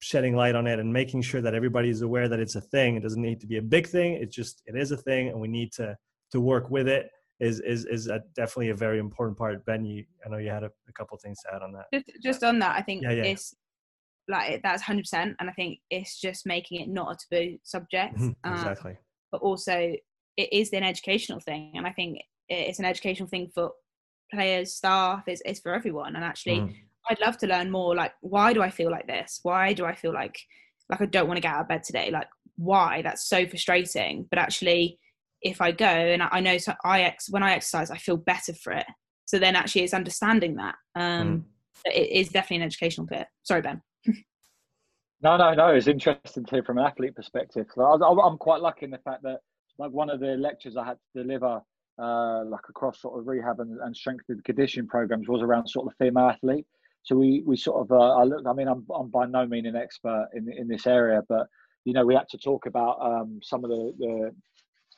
shedding 0.00 0.36
light 0.36 0.54
on 0.54 0.66
it 0.66 0.78
and 0.78 0.92
making 0.92 1.22
sure 1.22 1.40
that 1.40 1.54
everybody 1.54 1.88
is 1.88 2.02
aware 2.02 2.28
that 2.28 2.38
it's 2.38 2.54
a 2.54 2.60
thing. 2.60 2.96
It 2.96 3.02
doesn't 3.02 3.22
need 3.22 3.40
to 3.40 3.46
be 3.46 3.56
a 3.56 3.62
big 3.62 3.88
thing. 3.88 4.12
It's 4.12 4.36
just 4.36 4.62
it 4.66 4.76
is 4.76 4.92
a 4.92 4.96
thing 4.98 5.28
and 5.30 5.40
we 5.40 5.48
need 5.48 5.72
to 5.72 5.96
to 6.32 6.40
work 6.40 6.70
with 6.70 6.86
it 6.86 7.08
is 7.40 7.60
is 7.60 7.86
is 7.86 8.08
a, 8.08 8.20
definitely 8.36 8.68
a 8.68 8.74
very 8.74 8.98
important 8.98 9.38
part. 9.38 9.64
Ben 9.64 9.86
you 9.86 10.04
i 10.24 10.28
know 10.28 10.36
you 10.36 10.50
had 10.50 10.64
a, 10.64 10.70
a 10.90 10.92
couple 10.92 11.16
things 11.16 11.38
to 11.42 11.54
add 11.54 11.62
on 11.62 11.72
that. 11.72 11.86
Just, 11.94 12.22
just 12.22 12.42
on 12.44 12.58
that 12.58 12.76
i 12.76 12.82
think 12.82 13.02
yeah, 13.04 13.12
yeah. 13.12 13.32
it's 13.32 13.54
like 14.28 14.60
that's 14.62 14.82
100% 14.82 15.04
and 15.12 15.34
i 15.40 15.52
think 15.52 15.78
it's 15.90 16.20
just 16.20 16.46
making 16.46 16.80
it 16.80 16.88
not 16.88 17.12
a 17.12 17.16
taboo 17.16 17.58
subject 17.64 18.14
mm-hmm, 18.16 18.30
um, 18.44 18.54
exactly. 18.54 18.96
but 19.32 19.40
also 19.40 19.94
it 20.36 20.52
is 20.52 20.72
an 20.72 20.82
educational 20.82 21.40
thing 21.40 21.72
and 21.74 21.86
i 21.86 21.90
think 21.90 22.18
it's 22.48 22.78
an 22.78 22.84
educational 22.84 23.28
thing 23.28 23.50
for 23.54 23.72
players 24.32 24.74
staff 24.74 25.24
it's, 25.26 25.42
it's 25.44 25.60
for 25.60 25.74
everyone 25.74 26.14
and 26.16 26.24
actually 26.24 26.58
mm. 26.58 26.74
i'd 27.10 27.20
love 27.20 27.38
to 27.38 27.46
learn 27.46 27.70
more 27.70 27.94
like 27.94 28.12
why 28.20 28.52
do 28.52 28.62
i 28.62 28.70
feel 28.70 28.90
like 28.90 29.06
this? 29.06 29.40
Why 29.42 29.72
do 29.72 29.84
i 29.84 29.94
feel 29.94 30.12
like 30.12 30.38
like 30.90 31.00
i 31.00 31.06
don't 31.06 31.26
want 31.26 31.36
to 31.36 31.42
get 31.42 31.52
out 31.52 31.62
of 31.62 31.68
bed 31.68 31.82
today? 31.82 32.10
Like 32.10 32.28
why? 32.56 33.02
That's 33.02 33.28
so 33.28 33.46
frustrating 33.46 34.26
but 34.30 34.38
actually 34.38 34.98
if 35.40 35.60
i 35.60 35.70
go 35.70 35.86
and 35.86 36.22
i, 36.22 36.28
I 36.32 36.40
know 36.40 36.58
so 36.58 36.74
i 36.84 37.02
ex 37.02 37.30
when 37.30 37.44
i 37.44 37.52
exercise 37.52 37.90
i 37.90 37.96
feel 37.96 38.16
better 38.16 38.52
for 38.52 38.72
it. 38.72 38.86
So 39.26 39.38
then 39.38 39.56
actually 39.56 39.82
it's 39.82 39.94
understanding 39.94 40.56
that 40.56 40.74
um 40.94 41.28
mm. 41.28 41.42
it 41.86 42.10
is 42.10 42.28
definitely 42.28 42.58
an 42.58 42.62
educational 42.64 43.06
bit. 43.06 43.26
Sorry 43.44 43.62
ben 43.62 43.82
no, 45.22 45.36
no, 45.36 45.54
no. 45.54 45.68
It's 45.68 45.86
interesting 45.86 46.44
to 46.44 46.50
hear 46.50 46.62
from 46.62 46.78
an 46.78 46.84
athlete 46.84 47.14
perspective. 47.14 47.66
I'm 47.76 48.38
quite 48.38 48.60
lucky 48.60 48.84
in 48.84 48.90
the 48.90 48.98
fact 48.98 49.22
that, 49.22 49.40
like, 49.78 49.90
one 49.90 50.10
of 50.10 50.20
the 50.20 50.36
lectures 50.36 50.76
I 50.76 50.84
had 50.84 50.96
to 51.14 51.22
deliver, 51.22 51.60
uh, 51.98 52.44
like 52.44 52.68
across 52.68 53.00
sort 53.00 53.18
of 53.18 53.26
rehab 53.26 53.60
and, 53.60 53.78
and 53.80 53.96
strength 53.96 54.24
and 54.28 54.42
conditioning 54.44 54.88
programs, 54.88 55.28
was 55.28 55.42
around 55.42 55.68
sort 55.68 55.86
of 55.86 55.94
the 55.98 56.04
female 56.04 56.30
athlete. 56.30 56.66
So 57.04 57.16
we 57.16 57.42
we 57.46 57.56
sort 57.56 57.80
of 57.80 57.92
uh, 57.92 58.16
I 58.16 58.24
look. 58.24 58.44
I 58.46 58.52
mean, 58.52 58.68
I'm 58.68 58.84
I'm 58.94 59.08
by 59.08 59.26
no 59.26 59.46
means 59.46 59.66
an 59.66 59.76
expert 59.76 60.28
in 60.34 60.52
in 60.52 60.68
this 60.68 60.86
area, 60.86 61.22
but 61.28 61.46
you 61.84 61.92
know, 61.92 62.04
we 62.04 62.14
had 62.14 62.28
to 62.30 62.38
talk 62.38 62.66
about 62.66 62.98
um, 63.00 63.40
some 63.42 63.64
of 63.64 63.70
the, 63.70 63.92
the 63.98 64.34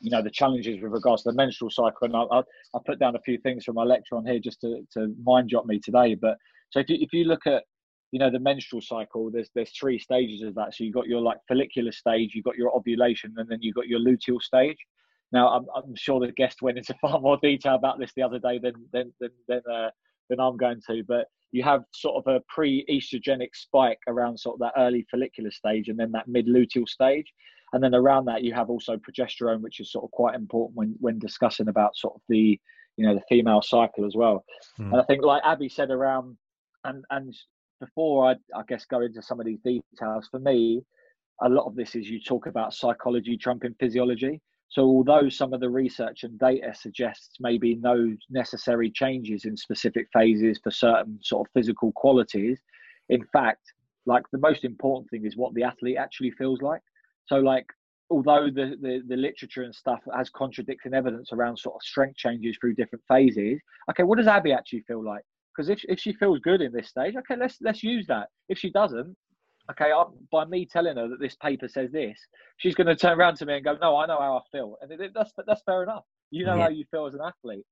you 0.01 0.11
know 0.11 0.23
the 0.23 0.31
challenges 0.31 0.83
with 0.83 0.93
regards 0.93 1.23
to 1.23 1.31
the 1.31 1.37
menstrual 1.37 1.71
cycle 1.71 2.07
and 2.07 2.16
I, 2.16 2.23
I, 2.23 2.39
I, 2.75 2.79
put 2.85 2.99
down 2.99 3.16
a 3.16 3.21
few 3.21 3.39
things 3.39 3.64
from 3.64 3.75
my 3.75 3.85
lecture 3.85 4.16
on 4.16 4.27
here 4.27 4.39
just 4.39 4.61
to, 4.62 4.81
to 4.95 5.14
mind 5.23 5.51
jot 5.51 5.66
me 5.66 5.79
today 5.79 6.14
but 6.14 6.39
so 6.71 6.81
if 6.81 6.89
you, 6.89 6.97
if 7.01 7.12
you 7.12 7.25
look 7.25 7.47
at 7.47 7.64
you 8.13 8.19
know 8.19 8.31
the 8.31 8.41
menstrual 8.41 8.83
cycle 8.83 9.31
there's 9.31 9.51
there's 9.55 9.71
three 9.71 9.99
stages 9.99 10.43
of 10.43 10.55
that. 10.55 10.75
So 10.75 10.85
you've 10.85 10.95
got 10.95 11.07
your 11.07 11.21
like 11.21 11.39
follicular 11.49 11.93
stage 11.93 12.33
you've 12.35 12.45
got 12.45 12.57
your 12.57 12.75
ovulation 12.77 13.35
and 13.37 13.49
then 13.49 13.59
you've 13.61 13.77
got 13.77 13.89
your 13.89 14.01
luteal 14.01 14.41
stage. 14.41 14.79
Now 15.33 15.49
i'm, 15.49 15.67
I'm 15.75 15.95
sure 15.97 16.21
the 16.21 16.33
guest 16.33 16.63
went 16.63 16.79
into 16.79 16.95
far 17.01 17.21
more 17.21 17.39
detail 17.43 17.75
about 17.75 17.99
this 17.99 18.13
the 18.17 18.23
other 18.23 18.39
day 18.39 18.59
than 18.59 18.75
than 18.93 19.13
than 19.21 19.31
than, 19.49 19.63
uh, 19.71 19.91
than 20.29 20.41
i'm 20.41 20.57
going 20.57 20.81
to 20.89 21.03
but 21.07 21.27
you 21.53 21.63
have 21.63 21.85
sort 21.93 22.17
of 22.25 22.35
a 22.35 22.41
pre-estrogenic 22.49 23.51
spike 23.55 23.99
around 24.07 24.39
sort 24.39 24.55
of 24.55 24.61
that 24.61 24.81
early 24.81 25.07
follicular 25.11 25.51
stage 25.51 25.89
and 25.89 25.99
then 25.99 26.13
that 26.13 26.29
mid 26.29 26.47
luteal 26.47 26.89
stage. 26.89 27.27
And 27.73 27.83
then 27.83 27.95
around 27.95 28.25
that 28.27 28.43
you 28.43 28.53
have 28.55 28.69
also 28.69 28.97
progesterone 28.97 29.61
which 29.61 29.81
is 29.81 29.93
sort 29.93 30.05
of 30.05 30.11
quite 30.11 30.35
important 30.35 30.77
when 30.77 30.97
when 30.99 31.19
discussing 31.19 31.69
about 31.69 31.97
sort 31.97 32.15
of 32.15 32.21
the 32.29 32.59
you 32.97 33.07
know 33.07 33.15
the 33.15 33.23
female 33.29 33.63
cycle 33.63 34.05
as 34.05 34.15
well. 34.17 34.45
Mm. 34.79 34.93
and 34.93 34.97
i 35.01 35.05
think 35.05 35.25
like 35.25 35.43
abbie 35.45 35.69
said 35.69 35.91
around 35.91 36.37
and 36.85 37.05
and 37.11 37.37
before 37.81 38.31
I, 38.31 38.33
I 38.57 38.62
guess 38.68 38.85
go 38.85 39.01
into 39.01 39.22
some 39.22 39.41
of 39.41 39.47
these 39.47 39.61
details, 39.61 40.28
for 40.31 40.39
me, 40.39 40.83
a 41.43 41.49
lot 41.49 41.66
of 41.66 41.74
this 41.74 41.95
is 41.95 42.09
you 42.09 42.20
talk 42.20 42.47
about 42.47 42.74
psychology 42.74 43.37
trumping 43.37 43.74
physiology. 43.81 44.41
So, 44.68 44.83
although 44.83 45.28
some 45.28 45.53
of 45.53 45.61
the 45.61 45.68
research 45.68 46.22
and 46.22 46.39
data 46.39 46.72
suggests 46.74 47.37
maybe 47.41 47.74
no 47.74 48.14
necessary 48.28 48.91
changes 48.91 49.45
in 49.45 49.57
specific 49.57 50.07
phases 50.12 50.61
for 50.62 50.70
certain 50.70 51.18
sort 51.22 51.49
of 51.49 51.53
physical 51.53 51.91
qualities, 51.93 52.61
in 53.09 53.24
fact, 53.33 53.72
like 54.07 54.22
the 54.31 54.39
most 54.39 54.64
important 54.64 55.11
thing 55.11 55.26
is 55.26 55.37
what 55.37 55.55
the 55.55 55.64
athlete 55.64 55.97
actually 55.99 56.31
feels 56.31 56.62
like. 56.62 56.83
So, 57.26 57.37
like, 57.37 57.66
although 58.11 58.47
the, 58.47 58.76
the, 58.81 59.03
the 59.09 59.16
literature 59.16 59.62
and 59.62 59.74
stuff 59.74 60.01
has 60.14 60.31
contradicting 60.31 60.95
evidence 60.95 61.33
around 61.33 61.57
sort 61.57 61.74
of 61.74 61.83
strength 61.83 62.16
changes 62.16 62.57
through 62.61 62.74
different 62.74 63.05
phases, 63.09 63.59
okay, 63.91 64.05
what 64.05 64.18
does 64.18 64.26
Abbie 64.28 64.53
actually 64.53 64.85
feel 64.87 65.03
like? 65.03 65.24
Because 65.61 65.69
if, 65.69 65.85
if 65.91 66.01
she 66.01 66.15
feels 66.15 66.39
good 66.41 66.63
in 66.63 66.73
this 66.73 66.89
stage, 66.89 67.15
okay, 67.17 67.39
let's 67.39 67.59
let's 67.61 67.83
use 67.83 68.07
that. 68.07 68.29
If 68.49 68.59
she 68.59 68.71
doesn't, 68.71 69.15
okay, 69.71 69.93
I, 69.93 70.05
by 70.33 70.47
me 70.47 70.65
telling 70.65 70.97
her 70.97 71.07
that 71.07 71.21
this 71.21 71.37
paper 71.37 71.69
says 71.69 71.93
this, 71.93 72.19
she's 72.57 72.75
going 72.75 72.87
to 72.87 72.97
turn 72.97 73.21
around 73.21 73.37
to 73.37 73.47
me 73.47 73.57
and 73.57 73.65
go, 73.65 73.77
"No, 73.79 73.95
I 73.99 74.07
know 74.07 74.19
how 74.19 74.39
I 74.39 74.41
feel," 74.51 74.79
and 74.81 74.91
it, 74.91 75.13
that's 75.15 75.33
that's 75.47 75.61
fair 75.67 75.83
enough. 75.83 76.05
You 76.31 76.47
know 76.47 76.57
yeah. 76.57 76.63
how 76.63 76.69
you 76.71 76.87
feel 76.91 77.05
as 77.05 77.13
an 77.13 77.21
athlete. 77.21 77.67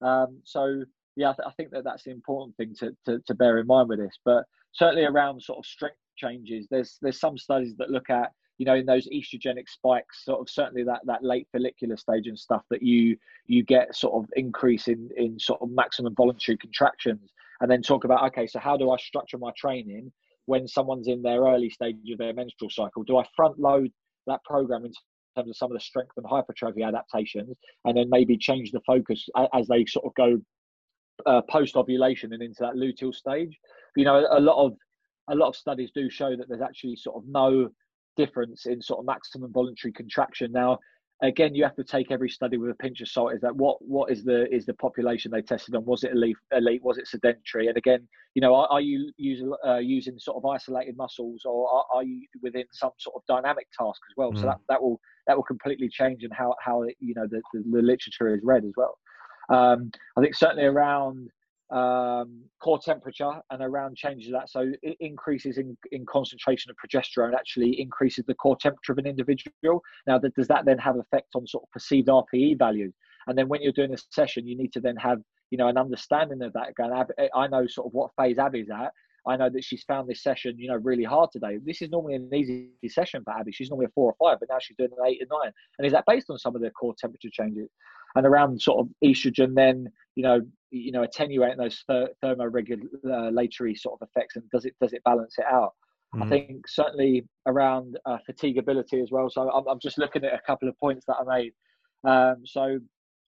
Um, 0.00 0.40
so 0.44 0.84
yeah, 1.16 1.30
I, 1.30 1.32
th- 1.32 1.46
I, 1.46 1.50
think 1.50 1.70
that 1.72 1.84
that's 1.84 2.04
the 2.04 2.12
important 2.12 2.56
thing 2.56 2.74
to, 2.78 2.96
to, 3.04 3.20
to 3.26 3.34
bear 3.34 3.58
in 3.58 3.66
mind 3.66 3.90
with 3.90 3.98
this. 3.98 4.18
But 4.24 4.44
certainly 4.72 5.04
around 5.04 5.42
sort 5.42 5.58
of 5.58 5.66
strength 5.66 5.98
changes, 6.16 6.66
there's 6.70 6.96
there's 7.02 7.20
some 7.20 7.36
studies 7.36 7.74
that 7.76 7.90
look 7.90 8.08
at 8.08 8.32
you 8.58 8.64
know 8.64 8.74
in 8.74 8.86
those 8.86 9.06
estrogenic 9.08 9.68
spikes, 9.68 10.24
sort 10.24 10.40
of 10.40 10.48
certainly 10.48 10.82
that 10.84 11.00
that 11.04 11.22
late 11.22 11.46
follicular 11.52 11.98
stage 11.98 12.26
and 12.26 12.38
stuff 12.38 12.62
that 12.70 12.82
you 12.82 13.18
you 13.46 13.62
get 13.62 13.94
sort 13.94 14.14
of 14.14 14.30
increase 14.36 14.88
in 14.88 15.10
in 15.16 15.38
sort 15.38 15.60
of 15.60 15.70
maximum 15.70 16.14
voluntary 16.14 16.56
contractions, 16.56 17.32
and 17.60 17.70
then 17.70 17.82
talk 17.82 18.04
about 18.04 18.24
okay, 18.28 18.46
so 18.46 18.58
how 18.58 18.76
do 18.76 18.90
I 18.90 18.96
structure 18.96 19.38
my 19.38 19.50
training 19.56 20.12
when 20.46 20.68
someone's 20.68 21.08
in 21.08 21.22
their 21.22 21.42
early 21.42 21.70
stage 21.70 21.96
of 22.12 22.18
their 22.18 22.34
menstrual 22.34 22.70
cycle? 22.70 23.02
Do 23.04 23.18
I 23.18 23.24
front 23.36 23.58
load 23.58 23.90
that 24.26 24.42
program 24.44 24.84
in 24.84 24.92
terms 25.36 25.50
of 25.50 25.56
some 25.56 25.70
of 25.70 25.76
the 25.76 25.84
strength 25.84 26.12
and 26.16 26.26
hypertrophy 26.26 26.82
adaptations, 26.82 27.56
and 27.84 27.96
then 27.96 28.08
maybe 28.10 28.36
change 28.36 28.70
the 28.70 28.80
focus 28.86 29.26
as 29.54 29.66
they 29.68 29.84
sort 29.86 30.06
of 30.06 30.14
go 30.14 30.38
uh, 31.26 31.42
post 31.48 31.76
ovulation 31.76 32.32
and 32.32 32.42
into 32.42 32.60
that 32.60 32.74
luteal 32.74 33.14
stage? 33.14 33.56
You 33.96 34.04
know, 34.04 34.26
a 34.30 34.40
lot 34.40 34.64
of 34.64 34.74
a 35.30 35.34
lot 35.34 35.48
of 35.48 35.56
studies 35.56 35.90
do 35.94 36.10
show 36.10 36.36
that 36.36 36.48
there's 36.48 36.60
actually 36.60 36.96
sort 36.96 37.16
of 37.16 37.28
no 37.28 37.70
difference 38.16 38.66
in 38.66 38.80
sort 38.82 39.00
of 39.00 39.06
maximum 39.06 39.52
voluntary 39.52 39.92
contraction. 39.92 40.52
Now, 40.52 40.78
again, 41.26 41.54
you 41.54 41.62
have 41.64 41.76
to 41.76 41.84
take 41.84 42.10
every 42.10 42.28
study 42.28 42.56
with 42.56 42.70
a 42.70 42.74
pinch 42.74 43.00
of 43.00 43.08
salt. 43.08 43.34
Is 43.34 43.40
that 43.42 43.54
what 43.54 43.78
what 43.80 44.10
is 44.10 44.24
the 44.24 44.52
is 44.54 44.66
the 44.66 44.74
population 44.74 45.30
they 45.30 45.42
tested 45.42 45.74
on? 45.74 45.84
Was 45.84 46.04
it 46.04 46.12
elite? 46.12 46.36
elite 46.52 46.82
was 46.82 46.98
it 46.98 47.06
sedentary? 47.06 47.68
And 47.68 47.76
again, 47.76 48.06
you 48.34 48.40
know, 48.40 48.54
are, 48.54 48.66
are 48.68 48.80
you 48.80 49.12
using 49.16 49.52
uh, 49.66 49.78
using 49.78 50.18
sort 50.18 50.36
of 50.36 50.44
isolated 50.44 50.96
muscles, 50.96 51.42
or 51.44 51.70
are, 51.70 51.84
are, 51.94 52.02
you 52.02 52.26
within 52.42 52.64
some 52.72 52.90
sort 52.98 53.16
of 53.16 53.22
dynamic 53.26 53.66
task 53.78 54.00
as 54.10 54.16
well? 54.16 54.32
Mm. 54.32 54.40
So 54.40 54.46
that, 54.46 54.58
that 54.68 54.82
will 54.82 55.00
that 55.26 55.36
will 55.36 55.44
completely 55.44 55.88
change 55.88 56.24
in 56.24 56.30
how 56.30 56.54
how 56.64 56.84
you 57.00 57.14
know 57.14 57.26
the, 57.30 57.40
the, 57.52 57.62
the 57.70 57.82
literature 57.82 58.34
is 58.34 58.40
read 58.42 58.64
as 58.64 58.72
well. 58.76 58.98
Um, 59.50 59.90
I 60.16 60.20
think 60.20 60.34
certainly 60.34 60.64
around 60.64 61.30
um, 61.74 62.42
core 62.60 62.78
temperature 62.78 63.32
and 63.50 63.60
around 63.60 63.96
changes 63.96 64.30
that. 64.30 64.48
So 64.48 64.72
it 64.82 64.96
increases 65.00 65.58
in, 65.58 65.76
in 65.90 66.06
concentration 66.06 66.70
of 66.70 66.76
progesterone 66.76 67.34
actually 67.34 67.80
increases 67.80 68.24
the 68.26 68.34
core 68.34 68.56
temperature 68.56 68.92
of 68.92 68.98
an 68.98 69.06
individual. 69.06 69.82
Now, 70.06 70.18
that, 70.20 70.34
does 70.34 70.46
that 70.48 70.64
then 70.64 70.78
have 70.78 70.96
effect 70.96 71.30
on 71.34 71.46
sort 71.46 71.64
of 71.64 71.70
perceived 71.70 72.08
RPE 72.08 72.58
value? 72.58 72.92
And 73.26 73.36
then 73.36 73.48
when 73.48 73.60
you're 73.60 73.72
doing 73.72 73.92
a 73.92 73.98
session, 74.10 74.46
you 74.46 74.56
need 74.56 74.72
to 74.74 74.80
then 74.80 74.96
have 74.96 75.18
you 75.50 75.58
know 75.58 75.68
an 75.68 75.78
understanding 75.78 76.42
of 76.42 76.52
that. 76.52 76.74
Going, 76.74 76.92
I 77.34 77.46
know 77.48 77.66
sort 77.66 77.86
of 77.86 77.94
what 77.94 78.10
phase 78.16 78.38
Abbie's 78.38 78.70
at. 78.70 78.92
I 79.26 79.36
know 79.36 79.48
that 79.48 79.64
she's 79.64 79.84
found 79.84 80.08
this 80.08 80.22
session, 80.22 80.58
you 80.58 80.68
know, 80.68 80.76
really 80.76 81.04
hard 81.04 81.30
today. 81.32 81.58
This 81.64 81.80
is 81.80 81.90
normally 81.90 82.14
an 82.14 82.32
easy 82.34 82.70
session 82.88 83.22
for 83.24 83.32
Abbie. 83.32 83.52
She's 83.52 83.70
normally 83.70 83.86
a 83.86 83.92
four 83.94 84.12
or 84.12 84.16
five, 84.18 84.38
but 84.38 84.48
now 84.50 84.58
she's 84.60 84.76
doing 84.76 84.90
an 84.96 85.06
eight 85.06 85.20
and 85.20 85.30
nine. 85.30 85.52
And 85.78 85.86
is 85.86 85.92
that 85.92 86.04
based 86.06 86.28
on 86.30 86.38
some 86.38 86.54
of 86.54 86.62
the 86.62 86.70
core 86.70 86.94
temperature 86.98 87.30
changes? 87.32 87.70
And 88.16 88.26
around 88.26 88.60
sort 88.60 88.80
of 88.80 88.88
estrogen, 89.02 89.54
then 89.54 89.88
you 90.14 90.22
know, 90.22 90.40
you 90.70 90.92
know, 90.92 91.02
attenuating 91.02 91.58
those 91.58 91.82
th- 91.88 92.10
thermoregulatory 92.22 93.78
sort 93.78 93.98
of 94.00 94.08
effects, 94.08 94.36
and 94.36 94.44
does 94.50 94.64
it 94.64 94.74
does 94.80 94.92
it 94.92 95.02
balance 95.04 95.34
it 95.38 95.46
out? 95.50 95.72
I 96.22 96.28
think 96.28 96.68
certainly 96.68 97.24
around 97.46 97.98
uh, 98.06 98.18
fatigability 98.30 99.02
as 99.02 99.10
well. 99.10 99.28
So 99.28 99.50
I'm, 99.50 99.66
I'm, 99.66 99.80
just 99.80 99.98
looking 99.98 100.24
at 100.24 100.32
a 100.32 100.40
couple 100.46 100.68
of 100.68 100.78
points 100.78 101.04
that 101.06 101.16
I 101.16 101.38
made. 101.38 101.52
Um, 102.04 102.42
so 102.44 102.78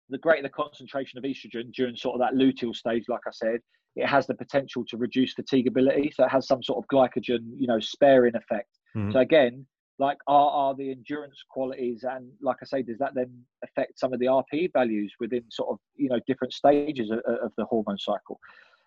the 0.08 0.18
greater 0.18 0.42
the 0.42 0.50
concentration 0.50 1.18
of 1.18 1.24
estrogen 1.24 1.72
during 1.72 1.96
sort 1.96 2.14
of 2.14 2.20
that 2.20 2.38
luteal 2.38 2.74
stage, 2.74 3.04
like 3.08 3.22
I 3.26 3.32
said, 3.32 3.60
it 3.96 4.06
has 4.06 4.26
the 4.26 4.34
potential 4.34 4.84
to 4.88 4.96
reduce 4.96 5.34
fatigability. 5.34 6.14
So 6.14 6.24
it 6.24 6.30
has 6.30 6.46
some 6.46 6.62
sort 6.62 6.78
of 6.78 6.88
glycogen, 6.88 7.40
you 7.56 7.66
know, 7.66 7.80
sparing 7.80 8.36
effect. 8.36 8.68
Mm-hmm. 8.94 9.12
So 9.12 9.18
again, 9.20 9.66
like 9.98 10.18
are, 10.26 10.50
are 10.50 10.74
the 10.74 10.90
endurance 10.90 11.42
qualities 11.48 12.04
and 12.08 12.30
like 12.40 12.56
i 12.62 12.64
say 12.64 12.82
does 12.82 12.98
that 12.98 13.14
then 13.14 13.30
affect 13.64 13.98
some 13.98 14.12
of 14.12 14.20
the 14.20 14.26
rp 14.26 14.70
values 14.72 15.12
within 15.20 15.42
sort 15.50 15.70
of 15.70 15.78
you 15.96 16.08
know 16.08 16.20
different 16.26 16.52
stages 16.52 17.10
of, 17.10 17.18
of 17.42 17.52
the 17.56 17.64
hormone 17.64 17.98
cycle 17.98 18.38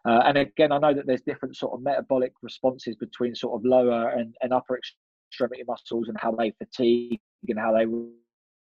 uh, 0.08 0.22
and 0.26 0.38
again 0.38 0.72
i 0.72 0.78
know 0.78 0.94
that 0.94 1.08
there's 1.08 1.22
different 1.22 1.56
sort 1.56 1.74
of 1.74 1.82
metabolic 1.82 2.34
responses 2.42 2.96
between 2.96 3.34
sort 3.34 3.60
of 3.60 3.66
lower 3.66 4.10
and, 4.10 4.36
and 4.42 4.54
upper 4.54 4.80
extremity 5.32 5.64
muscles 5.68 6.08
and 6.08 6.18
how 6.20 6.32
they 6.32 6.52
fatigue 6.52 7.20
and 7.48 7.60
how 7.60 7.74
they 7.74 7.86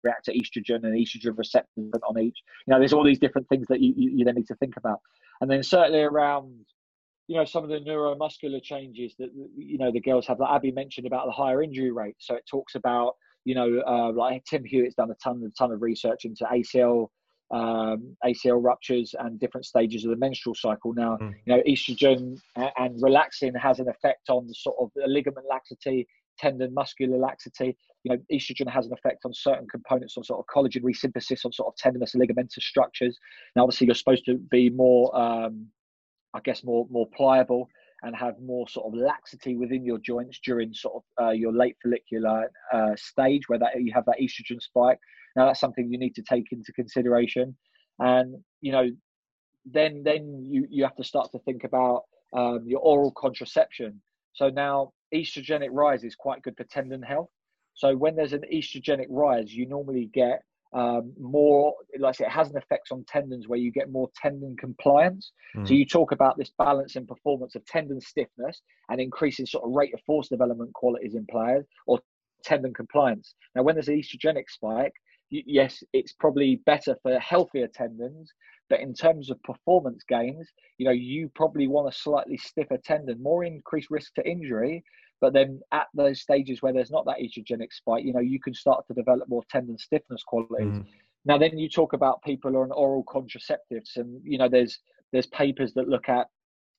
react 0.03 0.25
to 0.25 0.33
estrogen 0.33 0.83
and 0.83 0.95
estrogen 0.95 1.37
receptors 1.37 1.91
on 2.07 2.19
each 2.19 2.37
you 2.65 2.71
know 2.71 2.79
there's 2.79 2.93
all 2.93 3.03
these 3.03 3.19
different 3.19 3.47
things 3.49 3.67
that 3.69 3.79
you, 3.79 3.93
you, 3.95 4.11
you 4.17 4.25
then 4.25 4.35
need 4.35 4.47
to 4.47 4.55
think 4.55 4.75
about 4.77 4.99
and 5.41 5.49
then 5.49 5.63
certainly 5.63 6.01
around 6.01 6.65
you 7.27 7.35
know 7.35 7.45
some 7.45 7.63
of 7.63 7.69
the 7.69 7.79
neuromuscular 7.79 8.61
changes 8.61 9.13
that 9.19 9.29
you 9.55 9.77
know 9.77 9.91
the 9.91 10.01
girls 10.01 10.25
have. 10.27 10.39
Like 10.39 10.55
Abbie 10.55 10.71
mentioned 10.71 11.07
about 11.07 11.27
the 11.27 11.31
higher 11.31 11.61
injury 11.61 11.91
rate. 11.91 12.15
So 12.17 12.35
it 12.35 12.43
talks 12.49 12.75
about 12.75 13.13
you 13.45 13.55
know 13.55 13.81
uh, 13.87 14.11
like 14.11 14.43
Tim 14.45 14.63
Hewett's 14.63 14.95
done 14.95 15.11
a 15.11 15.15
ton 15.23 15.43
a 15.45 15.51
ton 15.57 15.71
of 15.71 15.81
research 15.81 16.25
into 16.25 16.45
ACL 16.45 17.07
um, 17.51 18.15
ACL 18.25 18.63
ruptures 18.63 19.15
and 19.17 19.39
different 19.39 19.65
stages 19.65 20.05
of 20.05 20.11
the 20.11 20.17
menstrual 20.17 20.55
cycle. 20.55 20.93
Now, 20.93 21.17
mm. 21.21 21.33
you 21.45 21.55
know, 21.55 21.63
estrogen 21.67 22.39
and 22.55 23.01
relaxin 23.01 23.59
has 23.59 23.79
an 23.79 23.89
effect 23.89 24.29
on 24.29 24.47
the 24.47 24.53
sort 24.53 24.77
of 24.79 24.91
the 24.95 25.07
ligament 25.07 25.45
laxity, 25.49 26.07
tendon 26.39 26.73
muscular 26.73 27.17
laxity. 27.17 27.77
You 28.03 28.11
know, 28.11 28.17
estrogen 28.31 28.69
has 28.69 28.85
an 28.85 28.93
effect 28.93 29.25
on 29.25 29.33
certain 29.33 29.67
components 29.67 30.15
on 30.17 30.23
sort 30.23 30.39
of 30.39 30.45
collagen 30.53 30.83
resynthesis 30.83 31.45
on 31.45 31.51
sort 31.51 31.67
of 31.67 31.75
tendinous 31.75 32.15
ligamentous 32.15 32.63
structures. 32.63 33.17
Now, 33.55 33.63
obviously, 33.63 33.87
you're 33.87 33.95
supposed 33.95 34.25
to 34.25 34.37
be 34.49 34.69
more 34.69 35.15
um, 35.19 35.67
I 36.33 36.39
guess 36.43 36.63
more 36.63 36.87
more 36.89 37.07
pliable 37.15 37.69
and 38.03 38.15
have 38.15 38.39
more 38.39 38.67
sort 38.69 38.87
of 38.87 38.99
laxity 38.99 39.57
within 39.57 39.83
your 39.83 39.97
joints 39.97 40.39
during 40.43 40.73
sort 40.73 40.95
of 40.95 41.25
uh, 41.25 41.31
your 41.31 41.51
late 41.51 41.75
follicular 41.83 42.49
uh, 42.71 42.95
stage 42.95 43.41
where 43.47 43.59
that 43.59 43.81
you 43.81 43.91
have 43.93 44.05
that 44.05 44.19
estrogen 44.21 44.61
spike. 44.61 44.99
Now 45.35 45.47
that's 45.47 45.59
something 45.59 45.91
you 45.91 45.99
need 45.99 46.15
to 46.15 46.23
take 46.23 46.45
into 46.51 46.71
consideration, 46.73 47.57
and 47.99 48.35
you 48.61 48.71
know, 48.71 48.87
then 49.65 50.03
then 50.03 50.45
you 50.45 50.65
you 50.69 50.83
have 50.83 50.95
to 50.95 51.03
start 51.03 51.31
to 51.31 51.39
think 51.39 51.63
about 51.63 52.03
um, 52.33 52.63
your 52.65 52.79
oral 52.79 53.11
contraception. 53.17 54.01
So 54.33 54.49
now 54.49 54.93
estrogenic 55.13 55.69
rise 55.71 56.03
is 56.03 56.15
quite 56.15 56.41
good 56.41 56.55
for 56.57 56.63
tendon 56.65 57.01
health. 57.01 57.29
So 57.73 57.95
when 57.95 58.15
there's 58.15 58.33
an 58.33 58.43
estrogenic 58.53 59.07
rise, 59.09 59.53
you 59.53 59.67
normally 59.67 60.09
get 60.13 60.43
um, 60.71 61.13
more 61.19 61.73
like 61.97 62.09
I 62.09 62.11
say, 62.11 62.25
it 62.25 62.31
has 62.31 62.51
an 62.51 62.57
effect 62.57 62.89
on 62.91 63.03
tendons 63.07 63.47
where 63.47 63.57
you 63.57 63.71
get 63.71 63.89
more 63.89 64.09
tendon 64.15 64.55
compliance. 64.57 65.31
Mm. 65.55 65.67
So 65.67 65.73
you 65.73 65.85
talk 65.85 66.11
about 66.11 66.37
this 66.37 66.51
balance 66.57 66.95
in 66.95 67.07
performance 67.07 67.55
of 67.55 67.65
tendon 67.65 67.99
stiffness 67.99 68.61
and 68.89 69.01
increasing 69.01 69.45
sort 69.45 69.63
of 69.63 69.71
rate 69.71 69.93
of 69.93 70.01
force 70.05 70.29
development 70.29 70.73
qualities 70.73 71.15
in 71.15 71.25
players 71.25 71.65
or 71.87 71.99
tendon 72.43 72.73
compliance. 72.73 73.33
Now, 73.55 73.63
when 73.63 73.75
there's 73.75 73.87
an 73.87 73.99
estrogenic 73.99 74.49
spike, 74.49 74.93
yes, 75.31 75.83
it's 75.93 76.13
probably 76.13 76.61
better 76.65 76.95
for 77.01 77.17
healthier 77.19 77.67
tendons, 77.67 78.31
but 78.69 78.79
in 78.79 78.93
terms 78.93 79.29
of 79.29 79.41
performance 79.43 80.03
gains, 80.07 80.47
you 80.77 80.85
know, 80.85 80.91
you 80.91 81.29
probably 81.35 81.67
want 81.67 81.93
a 81.93 81.97
slightly 81.97 82.37
stiffer 82.37 82.77
tendon, 82.77 83.21
more 83.21 83.43
increased 83.43 83.89
risk 83.89 84.13
to 84.15 84.27
injury, 84.29 84.83
but 85.21 85.33
then 85.33 85.59
at 85.71 85.87
those 85.93 86.21
stages 86.21 86.61
where 86.61 86.73
there's 86.73 86.91
not 86.91 87.05
that 87.05 87.17
estrogenic 87.19 87.71
spike, 87.73 88.05
you 88.05 88.13
know, 88.13 88.19
you 88.19 88.39
can 88.39 88.53
start 88.53 88.85
to 88.87 88.93
develop 88.93 89.27
more 89.27 89.43
tendon 89.49 89.77
stiffness 89.77 90.23
qualities. 90.23 90.79
Mm. 90.79 90.85
Now, 91.25 91.37
then 91.37 91.57
you 91.57 91.67
talk 91.67 91.93
about 91.93 92.23
people 92.23 92.55
on 92.57 92.71
oral 92.71 93.03
contraceptives, 93.03 93.97
and 93.97 94.21
you 94.23 94.37
know, 94.37 94.47
there's 94.47 94.79
there's 95.11 95.27
papers 95.27 95.73
that 95.73 95.89
look 95.89 96.07
at 96.07 96.27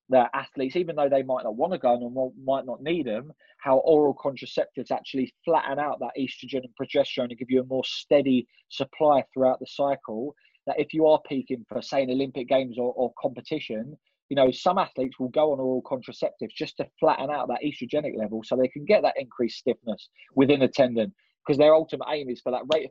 that 0.09 0.31
athletes, 0.35 0.77
even 0.77 0.97
though 0.97 1.09
they 1.09 1.23
might 1.23 1.45
not 1.45 1.57
want 1.57 1.73
to 1.73 1.79
go 1.79 1.97
or 1.97 2.33
might 2.43 2.67
not 2.67 2.83
need 2.83 3.07
them, 3.07 3.33
how 3.59 3.79
oral 3.79 4.15
contraceptives 4.15 4.91
actually 4.91 5.33
flatten 5.45 5.79
out 5.79 6.01
that 6.01 6.11
estrogen 6.19 6.65
and 6.65 6.75
progesterone 6.81 7.31
and 7.31 7.39
give 7.39 7.51
you 7.51 7.61
a 7.61 7.67
more 7.67 7.85
steady 7.85 8.47
supply 8.69 9.23
throughout 9.33 9.61
the 9.61 9.67
cycle. 9.67 10.35
That 10.66 10.78
if 10.78 10.93
you 10.93 11.07
are 11.07 11.20
peaking 11.27 11.65
for, 11.69 11.81
say, 11.82 12.03
an 12.03 12.11
Olympic 12.11 12.49
Games 12.49 12.78
or, 12.78 12.93
or 12.93 13.12
competition, 13.20 13.97
you 14.28 14.37
know, 14.37 14.51
some 14.51 14.78
athletes 14.78 15.19
will 15.19 15.28
go 15.28 15.53
on 15.53 15.59
oral 15.59 15.82
contraceptives 15.82 16.55
just 16.57 16.77
to 16.77 16.87
flatten 16.99 17.31
out 17.31 17.49
that 17.49 17.61
estrogenic 17.65 18.16
level 18.16 18.43
so 18.45 18.57
they 18.57 18.69
can 18.69 18.85
get 18.85 19.03
that 19.03 19.15
increased 19.19 19.59
stiffness 19.59 20.09
within 20.37 20.62
a 20.62 20.69
tendon 20.69 21.12
because 21.45 21.59
their 21.59 21.74
ultimate 21.74 22.07
aim 22.12 22.28
is 22.28 22.41
for 22.41 22.53
that 22.53 22.62
rate 22.73 22.91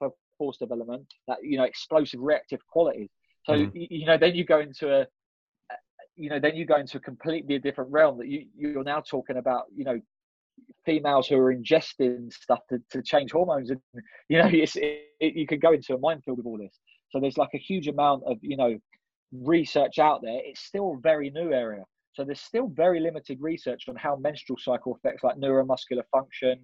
of 0.00 0.12
force 0.38 0.56
development, 0.56 1.04
that, 1.26 1.38
you 1.42 1.58
know, 1.58 1.64
explosive 1.64 2.20
reactive 2.20 2.60
qualities. 2.68 3.10
So, 3.44 3.54
mm. 3.54 3.70
you, 3.74 4.06
know, 4.06 4.16
then 4.16 4.34
you 4.34 4.44
go 4.44 4.60
into 4.60 4.94
a, 4.94 5.06
you 6.18 6.28
know 6.28 6.40
then 6.40 6.56
you 6.56 6.66
go 6.66 6.76
into 6.76 6.98
a 6.98 7.00
completely 7.00 7.58
different 7.58 7.90
realm 7.90 8.18
that 8.18 8.26
you 8.26 8.46
you're 8.56 8.84
now 8.84 9.00
talking 9.00 9.36
about 9.36 9.66
you 9.74 9.84
know 9.84 10.00
females 10.84 11.28
who 11.28 11.36
are 11.36 11.54
ingesting 11.54 12.32
stuff 12.32 12.58
to, 12.68 12.82
to 12.90 13.00
change 13.02 13.30
hormones 13.30 13.70
and 13.70 13.80
you 14.28 14.38
know 14.38 14.48
it's, 14.52 14.76
it, 14.76 15.02
it, 15.20 15.34
you 15.34 15.46
could 15.46 15.62
go 15.62 15.72
into 15.72 15.94
a 15.94 15.98
minefield 15.98 16.36
with 16.36 16.46
all 16.46 16.58
this 16.58 16.76
so 17.10 17.20
there's 17.20 17.38
like 17.38 17.54
a 17.54 17.58
huge 17.58 17.88
amount 17.88 18.22
of 18.26 18.38
you 18.42 18.56
know 18.56 18.78
research 19.32 19.98
out 19.98 20.22
there. 20.22 20.40
It's 20.42 20.60
still 20.60 20.94
a 20.96 21.00
very 21.00 21.30
new 21.30 21.52
area. 21.52 21.84
So 22.14 22.24
there's 22.24 22.40
still 22.40 22.68
very 22.68 23.00
limited 23.00 23.38
research 23.40 23.84
on 23.88 23.96
how 23.96 24.16
menstrual 24.16 24.58
cycle 24.58 24.96
affects 24.96 25.22
like 25.22 25.36
neuromuscular 25.36 26.02
function. 26.10 26.58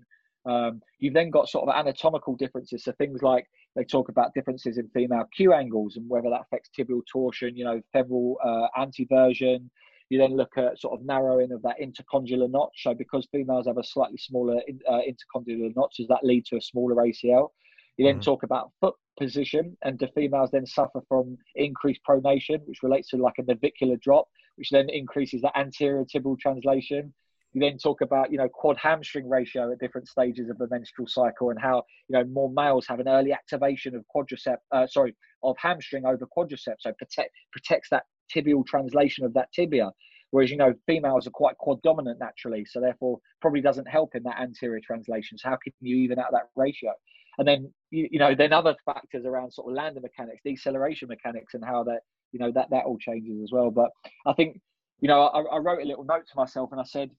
Um, 0.46 0.82
you've 0.98 1.14
then 1.14 1.30
got 1.30 1.48
sort 1.48 1.68
of 1.68 1.74
anatomical 1.74 2.36
differences. 2.36 2.84
So 2.84 2.92
things 2.92 3.22
like 3.22 3.46
they 3.76 3.84
talk 3.84 4.08
about 4.08 4.34
differences 4.34 4.78
in 4.78 4.88
female 4.88 5.24
q 5.34 5.52
angles 5.52 5.96
and 5.96 6.08
whether 6.08 6.30
that 6.30 6.42
affects 6.42 6.70
tibial 6.76 7.02
torsion 7.10 7.56
you 7.56 7.64
know 7.64 7.80
femoral 7.92 8.38
uh, 8.44 8.80
anteversion 8.80 9.68
you 10.10 10.18
then 10.18 10.36
look 10.36 10.56
at 10.56 10.78
sort 10.78 10.98
of 10.98 11.06
narrowing 11.06 11.52
of 11.52 11.62
that 11.62 11.76
intercondylar 11.82 12.50
notch. 12.50 12.82
So 12.82 12.94
because 12.94 13.26
females 13.32 13.66
have 13.66 13.78
a 13.78 13.84
slightly 13.84 14.18
smaller 14.18 14.60
uh, 14.88 15.00
intercondylar 15.00 15.74
notch, 15.74 15.96
does 15.96 16.08
that 16.08 16.22
lead 16.22 16.44
to 16.46 16.56
a 16.56 16.60
smaller 16.60 16.96
ACL? 16.96 17.50
You 17.96 18.06
then 18.06 18.16
mm-hmm. 18.16 18.22
talk 18.22 18.42
about 18.42 18.72
foot 18.80 18.94
position, 19.18 19.76
and 19.82 19.98
do 19.98 20.08
females 20.14 20.50
then 20.52 20.66
suffer 20.66 21.00
from 21.08 21.38
increased 21.54 22.00
pronation, 22.08 22.66
which 22.66 22.82
relates 22.82 23.08
to 23.10 23.16
like 23.16 23.38
a 23.38 23.42
navicular 23.42 23.96
drop, 23.96 24.28
which 24.56 24.70
then 24.70 24.88
increases 24.90 25.42
the 25.42 25.56
anterior 25.56 26.04
tibial 26.04 26.38
translation. 26.38 27.12
You 27.52 27.60
then 27.60 27.78
talk 27.78 28.00
about 28.00 28.32
you 28.32 28.38
know 28.38 28.48
quad 28.48 28.76
hamstring 28.76 29.28
ratio 29.28 29.70
at 29.70 29.78
different 29.78 30.08
stages 30.08 30.50
of 30.50 30.58
the 30.58 30.68
menstrual 30.68 31.06
cycle, 31.06 31.50
and 31.50 31.60
how 31.60 31.84
you 32.08 32.18
know 32.18 32.24
more 32.24 32.50
males 32.50 32.86
have 32.88 33.00
an 33.00 33.08
early 33.08 33.32
activation 33.32 33.94
of 33.94 34.04
quadricep, 34.14 34.56
uh, 34.72 34.86
sorry, 34.88 35.14
of 35.42 35.56
hamstring 35.58 36.04
over 36.04 36.26
quadriceps, 36.36 36.80
so 36.80 36.92
protect 36.98 37.30
protects 37.52 37.90
that 37.90 38.04
tibial 38.34 38.66
translation 38.66 39.24
of 39.24 39.34
that 39.34 39.52
tibia. 39.52 39.90
Whereas, 40.34 40.50
you 40.50 40.56
know, 40.56 40.74
females 40.84 41.28
are 41.28 41.30
quite 41.30 41.56
quad 41.58 41.80
dominant 41.82 42.18
naturally, 42.18 42.64
so 42.64 42.80
therefore 42.80 43.20
probably 43.40 43.60
doesn't 43.60 43.86
help 43.86 44.16
in 44.16 44.24
that 44.24 44.40
anterior 44.40 44.80
translation. 44.84 45.38
So 45.38 45.48
how 45.50 45.58
can 45.62 45.72
you 45.80 45.96
even 45.98 46.18
out 46.18 46.32
that 46.32 46.48
ratio? 46.56 46.90
And 47.38 47.46
then, 47.46 47.72
you, 47.94 48.08
you 48.10 48.18
know, 48.18 48.34
then 48.34 48.52
other 48.52 48.74
factors 48.84 49.24
around 49.24 49.52
sort 49.52 49.68
of 49.70 49.76
landing 49.76 50.02
mechanics, 50.02 50.42
deceleration 50.44 51.08
mechanics, 51.08 51.54
and 51.54 51.64
how 51.64 51.84
that, 51.84 52.00
you 52.32 52.40
know, 52.40 52.50
that 52.52 52.70
that 52.70 52.84
all 52.84 52.98
changes 52.98 53.40
as 53.42 53.50
well. 53.52 53.70
But 53.70 53.90
I 54.26 54.32
think, 54.32 54.60
you 55.00 55.08
know, 55.08 55.22
I, 55.22 55.42
I 55.42 55.58
wrote 55.58 55.82
a 55.82 55.86
little 55.86 56.04
note 56.04 56.26
to 56.26 56.36
myself 56.36 56.72
and 56.72 56.80
I 56.80 56.84
said, 56.84 57.10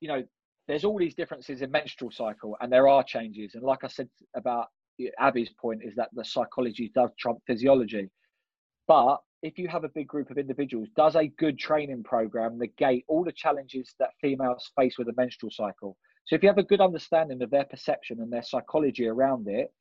you 0.00 0.08
know, 0.08 0.22
there's 0.68 0.84
all 0.84 0.98
these 0.98 1.14
differences 1.14 1.62
in 1.62 1.70
menstrual 1.70 2.10
cycle, 2.10 2.56
and 2.60 2.70
there 2.70 2.88
are 2.88 3.02
changes. 3.02 3.54
And 3.54 3.64
like 3.64 3.84
I 3.84 3.88
said 3.88 4.08
about 4.36 4.66
Abbie's 5.18 5.50
point, 5.60 5.80
is 5.82 5.94
that 5.96 6.10
the 6.12 6.24
psychology 6.24 6.92
does 6.94 7.10
trump 7.18 7.38
physiology. 7.46 8.10
But 8.86 9.18
if 9.42 9.58
you 9.58 9.68
have 9.68 9.84
a 9.84 9.88
big 9.88 10.06
group 10.06 10.30
of 10.30 10.38
individuals, 10.38 10.88
does 10.96 11.16
a 11.16 11.28
good 11.38 11.58
training 11.58 12.04
program 12.04 12.58
negate 12.58 13.04
all 13.08 13.24
the 13.24 13.32
challenges 13.32 13.94
that 13.98 14.10
females 14.20 14.70
face 14.78 14.98
with 14.98 15.08
a 15.08 15.14
menstrual 15.16 15.50
cycle? 15.50 15.96
So 16.28 16.36
if 16.36 16.42
you 16.42 16.48
have 16.48 16.58
a 16.58 16.62
good 16.62 16.82
understanding 16.82 17.42
of 17.42 17.50
their 17.50 17.64
perception 17.64 18.20
and 18.20 18.30
their 18.30 18.42
psychology 18.42 19.06
around 19.06 19.48
it, 19.48 19.72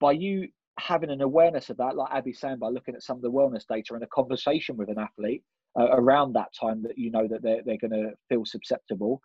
by 0.00 0.12
you 0.12 0.48
having 0.78 1.10
an 1.10 1.20
awareness 1.20 1.68
of 1.68 1.76
that, 1.78 1.96
like 1.96 2.12
Abbie's 2.12 2.40
saying, 2.40 2.58
by 2.58 2.68
looking 2.68 2.94
at 2.94 3.02
some 3.02 3.16
of 3.16 3.22
the 3.22 3.30
wellness 3.30 3.64
data 3.68 3.94
and 3.94 4.04
a 4.04 4.06
conversation 4.06 4.76
with 4.76 4.88
an 4.88 4.98
athlete 4.98 5.42
uh, 5.78 5.88
around 5.90 6.32
that 6.32 6.54
time 6.58 6.82
that 6.82 6.96
you 6.96 7.10
know 7.10 7.26
that 7.28 7.42
they're, 7.42 7.62
they're 7.66 7.76
going 7.76 7.90
to 7.90 8.12
feel 8.28 8.44
susceptible, 8.44 9.20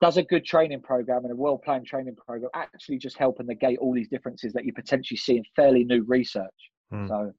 does 0.00 0.16
a 0.16 0.22
good 0.22 0.44
training 0.44 0.80
program 0.80 1.24
and 1.24 1.32
a 1.32 1.36
well 1.36 1.58
planned 1.58 1.86
training 1.86 2.16
program 2.16 2.50
actually 2.54 2.98
just 2.98 3.18
help 3.18 3.38
and 3.38 3.48
negate 3.48 3.78
all 3.78 3.94
these 3.94 4.08
differences 4.08 4.54
that 4.54 4.64
you 4.64 4.72
potentially 4.72 5.18
see 5.18 5.36
in 5.36 5.44
fairly 5.54 5.84
new 5.84 6.02
research? 6.04 6.50
Hmm. 6.90 7.06
So 7.08 7.32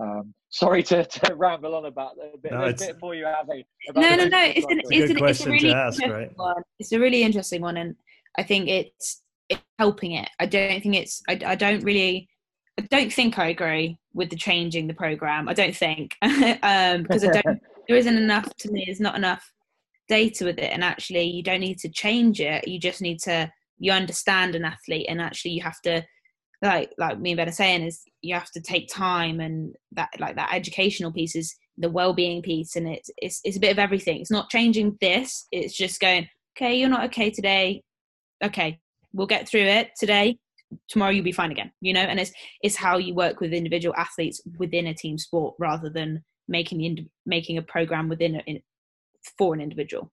um, 0.00 0.34
sorry 0.50 0.82
to, 0.84 1.04
to 1.04 1.34
ramble 1.36 1.74
on 1.74 1.86
about 1.86 2.12
a 2.34 2.38
bit, 2.38 2.52
no, 2.52 2.64
a 2.64 2.72
bit 2.72 2.96
more 3.00 3.14
you 3.14 3.26
have. 3.26 3.48
No, 3.48 4.16
no, 4.16 4.26
no. 4.26 4.44
It's, 4.44 4.66
an, 4.66 4.80
it's, 4.90 5.10
an, 5.10 5.24
it's 5.24 5.46
a 5.46 5.50
really 5.50 5.72
ask, 5.72 6.02
right? 6.06 6.30
one. 6.36 6.62
It's 6.78 6.92
a 6.92 6.98
really 6.98 7.22
interesting 7.22 7.60
one, 7.60 7.76
and 7.76 7.94
I 8.36 8.42
think 8.42 8.68
it's, 8.68 9.22
it's 9.48 9.62
helping 9.78 10.12
it. 10.12 10.28
I 10.40 10.46
don't 10.46 10.82
think 10.82 10.96
it's. 10.96 11.22
I, 11.28 11.40
I 11.44 11.54
don't 11.54 11.82
really. 11.84 12.28
I 12.78 12.82
don't 12.90 13.12
think 13.12 13.38
I 13.38 13.48
agree 13.48 13.98
with 14.14 14.30
the 14.30 14.36
changing 14.36 14.88
the 14.88 14.94
program. 14.94 15.48
I 15.48 15.54
don't 15.54 15.76
think 15.76 16.16
um, 16.22 17.02
because 17.02 17.24
I 17.24 17.40
don't. 17.40 17.60
there 17.88 17.96
isn't 17.96 18.16
enough 18.16 18.52
to 18.56 18.70
me. 18.70 18.84
There's 18.86 19.00
not 19.00 19.16
enough 19.16 19.48
data 20.08 20.44
with 20.44 20.58
it, 20.58 20.72
and 20.72 20.82
actually, 20.82 21.24
you 21.24 21.42
don't 21.42 21.60
need 21.60 21.78
to 21.78 21.88
change 21.88 22.40
it. 22.40 22.66
You 22.66 22.80
just 22.80 23.00
need 23.00 23.20
to. 23.20 23.50
You 23.78 23.92
understand 23.92 24.54
an 24.54 24.64
athlete, 24.64 25.06
and 25.08 25.20
actually, 25.20 25.52
you 25.52 25.62
have 25.62 25.80
to 25.82 26.04
like 26.62 26.92
like 26.98 27.18
me 27.18 27.32
and 27.32 27.36
Ben 27.36 27.48
are 27.48 27.52
saying 27.52 27.82
is 27.82 28.02
you 28.22 28.34
have 28.34 28.50
to 28.52 28.60
take 28.60 28.88
time 28.88 29.40
and 29.40 29.74
that 29.92 30.08
like 30.18 30.36
that 30.36 30.52
educational 30.52 31.12
piece 31.12 31.36
is 31.36 31.54
the 31.78 31.90
well-being 31.90 32.42
piece 32.42 32.76
and 32.76 32.88
it's 32.88 33.10
it's 33.18 33.40
it's 33.44 33.56
a 33.56 33.60
bit 33.60 33.72
of 33.72 33.78
everything. 33.78 34.20
It's 34.20 34.30
not 34.30 34.50
changing 34.50 34.96
this. 35.00 35.46
It's 35.52 35.76
just 35.76 36.00
going 36.00 36.28
okay, 36.56 36.76
you're 36.76 36.88
not 36.88 37.04
okay 37.06 37.30
today. 37.30 37.82
Okay, 38.42 38.78
we'll 39.12 39.26
get 39.26 39.48
through 39.48 39.62
it 39.62 39.90
today. 39.98 40.38
Tomorrow 40.88 41.10
you'll 41.12 41.24
be 41.24 41.32
fine 41.32 41.50
again. 41.50 41.72
You 41.80 41.92
know, 41.92 42.00
and 42.00 42.18
it's 42.18 42.32
it's 42.62 42.76
how 42.76 42.98
you 42.98 43.14
work 43.14 43.40
with 43.40 43.52
individual 43.52 43.94
athletes 43.96 44.40
within 44.58 44.86
a 44.86 44.94
team 44.94 45.18
sport 45.18 45.54
rather 45.58 45.90
than 45.90 46.22
making 46.48 46.78
the 46.78 47.06
making 47.26 47.58
a 47.58 47.62
program 47.62 48.08
within 48.08 48.36
a, 48.36 48.38
in, 48.46 48.60
for 49.38 49.54
an 49.54 49.60
individual. 49.60 50.10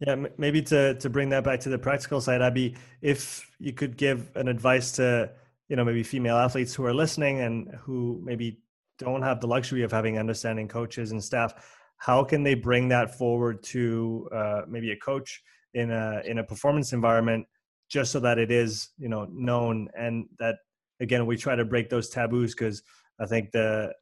Yeah, 0.00 0.26
maybe 0.38 0.60
to 0.62 0.94
to 0.94 1.10
bring 1.10 1.28
that 1.30 1.44
back 1.44 1.60
to 1.60 1.68
the 1.68 1.78
practical 1.78 2.20
side, 2.20 2.42
Abbie, 2.42 2.76
if 3.00 3.50
you 3.58 3.72
could 3.72 3.96
give 3.96 4.30
an 4.34 4.48
advice 4.48 4.92
to 4.92 5.30
you 5.68 5.76
know 5.76 5.84
maybe 5.84 6.02
female 6.02 6.36
athletes 6.36 6.74
who 6.74 6.84
are 6.84 6.94
listening 6.94 7.40
and 7.40 7.68
who 7.82 8.20
maybe 8.24 8.58
don't 8.98 9.22
have 9.22 9.40
the 9.40 9.46
luxury 9.46 9.82
of 9.82 9.90
having 9.90 10.18
understanding 10.18 10.68
coaches 10.68 11.12
and 11.12 11.22
staff 11.22 11.54
how 11.98 12.22
can 12.22 12.42
they 12.42 12.54
bring 12.54 12.88
that 12.88 13.16
forward 13.16 13.62
to 13.62 14.28
uh, 14.34 14.62
maybe 14.68 14.92
a 14.92 14.96
coach 14.96 15.42
in 15.74 15.90
a 15.90 16.22
in 16.24 16.38
a 16.38 16.44
performance 16.44 16.92
environment 16.92 17.46
just 17.88 18.12
so 18.12 18.20
that 18.20 18.38
it 18.38 18.50
is 18.50 18.90
you 18.98 19.08
know 19.08 19.26
known 19.32 19.88
and 19.96 20.26
that 20.38 20.56
again 21.00 21.26
we 21.26 21.36
try 21.36 21.54
to 21.56 21.64
break 21.64 21.88
those 21.88 22.08
taboos 22.08 22.54
because 22.54 22.82
i 23.20 23.26
think 23.26 23.50
the 23.52 23.92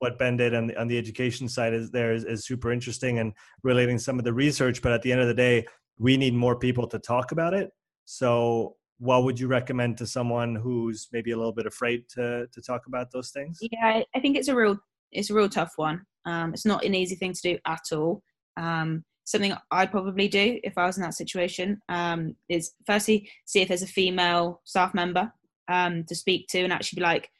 what 0.00 0.18
ben 0.18 0.36
did 0.36 0.54
on 0.54 0.66
the, 0.66 0.80
on 0.80 0.86
the 0.86 0.98
education 0.98 1.48
side 1.48 1.72
is 1.72 1.90
there 1.90 2.12
is, 2.12 2.24
is 2.24 2.44
super 2.44 2.70
interesting 2.72 3.18
and 3.18 3.32
relating 3.62 3.98
some 3.98 4.18
of 4.18 4.24
the 4.24 4.32
research 4.32 4.82
but 4.82 4.92
at 4.92 5.02
the 5.02 5.10
end 5.10 5.20
of 5.20 5.28
the 5.28 5.34
day 5.34 5.64
we 5.98 6.16
need 6.16 6.34
more 6.34 6.56
people 6.58 6.86
to 6.88 6.98
talk 6.98 7.32
about 7.32 7.54
it. 7.54 7.70
So 8.04 8.76
what 8.98 9.24
would 9.24 9.38
you 9.38 9.48
recommend 9.48 9.98
to 9.98 10.06
someone 10.06 10.54
who's 10.54 11.08
maybe 11.12 11.32
a 11.32 11.36
little 11.36 11.52
bit 11.52 11.66
afraid 11.66 12.08
to 12.10 12.46
to 12.52 12.62
talk 12.62 12.86
about 12.86 13.10
those 13.10 13.30
things? 13.30 13.58
Yeah, 13.60 14.02
I 14.14 14.20
think 14.20 14.36
it's 14.36 14.48
a 14.48 14.54
real 14.54 14.78
it's 15.10 15.30
a 15.30 15.34
real 15.34 15.48
tough 15.48 15.72
one. 15.76 16.02
Um, 16.24 16.52
it's 16.54 16.66
not 16.66 16.84
an 16.84 16.94
easy 16.94 17.16
thing 17.16 17.32
to 17.32 17.42
do 17.42 17.58
at 17.66 17.82
all. 17.92 18.22
Um, 18.56 19.04
something 19.24 19.54
I'd 19.70 19.90
probably 19.90 20.28
do 20.28 20.58
if 20.64 20.76
I 20.76 20.86
was 20.86 20.96
in 20.96 21.02
that 21.02 21.14
situation 21.14 21.80
um, 21.88 22.36
is 22.48 22.72
firstly 22.86 23.30
see 23.44 23.60
if 23.60 23.68
there's 23.68 23.82
a 23.82 23.86
female 23.86 24.60
staff 24.64 24.94
member 24.94 25.32
um, 25.68 26.04
to 26.04 26.14
speak 26.14 26.48
to 26.48 26.62
and 26.62 26.72
actually 26.72 26.96
be 26.96 27.02
like, 27.02 27.30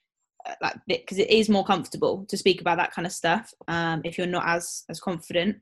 uh, 0.46 0.54
like 0.60 0.76
because 0.86 1.18
it 1.18 1.30
is 1.30 1.48
more 1.48 1.64
comfortable 1.64 2.24
to 2.28 2.36
speak 2.36 2.60
about 2.60 2.78
that 2.78 2.92
kind 2.92 3.06
of 3.06 3.12
stuff 3.12 3.52
um, 3.68 4.00
if 4.04 4.18
you're 4.18 4.26
not 4.26 4.46
as 4.46 4.84
as 4.88 5.00
confident. 5.00 5.56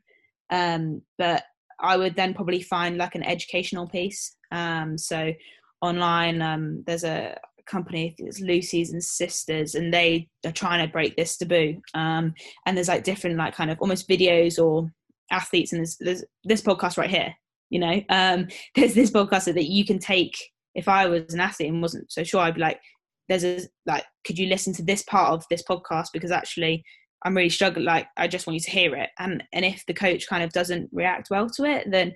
Um, 0.51 1.03
but 1.19 1.45
I 1.79 1.97
would 1.97 2.17
then 2.17 2.35
probably 2.35 2.63
find 2.63 2.99
like 2.99 3.15
an 3.15 3.23
educational 3.23 3.87
piece. 3.89 4.37
Um, 4.53 4.99
so 4.99 5.33
online. 5.81 6.43
Um, 6.43 6.85
there's 6.87 7.05
a 7.05 7.39
company, 7.67 8.15
it's 8.19 8.41
Lucy's 8.41 8.93
and 8.93 9.03
Sisters, 9.03 9.75
and 9.75 9.95
they 9.95 10.29
are 10.45 10.53
trying 10.53 10.85
to 10.85 10.93
break 10.93 11.17
this 11.17 11.37
taboo. 11.37 11.81
Um, 11.95 12.35
and 12.67 12.77
there's 12.77 12.89
like 12.89 13.05
different, 13.05 13.37
like 13.37 13.55
kind 13.55 13.71
of 13.71 13.79
almost 13.81 14.09
videos 14.09 14.63
or 14.63 14.91
athletes, 15.31 15.73
and 15.73 15.81
there's, 15.81 15.97
there's 16.01 16.25
this 16.45 16.63
podcast 16.63 16.99
right 16.99 17.11
here. 17.11 17.35
You 17.71 17.79
know, 17.79 18.03
um, 18.09 18.49
there's 18.75 18.95
this 18.95 19.11
podcast 19.11 19.45
that 19.45 19.71
you 19.71 19.85
can 19.85 19.99
take. 19.99 20.37
If 20.75 20.89
I 20.89 21.07
was 21.07 21.33
an 21.35 21.41
athlete 21.41 21.71
and 21.71 21.83
wasn't 21.83 22.13
so 22.13 22.25
sure, 22.25 22.41
I'd 22.41 22.55
be 22.55 22.61
like, 22.61 22.81
"There's 23.29 23.45
a 23.45 23.61
like, 23.87 24.05
could 24.25 24.39
you 24.39 24.47
listen 24.47 24.73
to 24.75 24.83
this 24.83 25.03
part 25.03 25.33
of 25.33 25.45
this 25.51 25.63
podcast 25.69 26.09
because 26.13 26.31
actually." 26.31 26.85
I'm 27.23 27.37
really 27.37 27.51
struggling. 27.51 27.85
Like, 27.85 28.07
I 28.17 28.27
just 28.29 28.47
want 28.47 28.55
you 28.55 28.61
to 28.61 28.71
hear 28.71 28.97
it. 28.97 29.11
And 29.19 29.45
and 29.53 29.63
if 29.63 29.85
the 29.87 29.93
coach 29.93 30.27
kind 30.27 30.43
of 30.43 30.55
doesn't 30.55 30.89
react 30.91 31.29
well 31.31 31.51
to 31.51 31.65
it, 31.65 31.87
then 31.91 32.15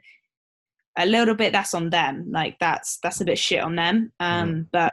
a 0.99 1.07
little 1.07 1.35
bit 1.35 1.53
that's 1.53 1.75
on 1.75 1.91
them. 1.91 2.27
Like 2.31 2.59
that's 2.61 2.99
that's 3.03 3.21
a 3.21 3.25
bit 3.25 3.39
shit 3.39 3.63
on 3.63 3.77
them. 3.77 4.13
Um 4.21 4.49
mm. 4.49 4.67
but 4.73 4.93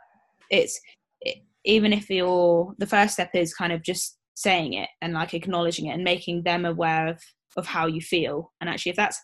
it's 0.49 0.79
it, 1.21 1.37
even 1.65 1.93
if 1.93 2.09
you're 2.09 2.73
the 2.77 2.87
first 2.87 3.13
step 3.13 3.31
is 3.33 3.53
kind 3.53 3.73
of 3.73 3.83
just 3.83 4.17
saying 4.35 4.73
it 4.73 4.89
and 5.01 5.13
like 5.13 5.33
acknowledging 5.33 5.87
it 5.87 5.93
and 5.93 6.03
making 6.03 6.43
them 6.43 6.65
aware 6.65 7.07
of 7.07 7.21
of 7.57 7.65
how 7.65 7.85
you 7.85 8.01
feel. 8.01 8.51
And 8.61 8.69
actually 8.69 8.91
if 8.91 8.95
that's 8.95 9.19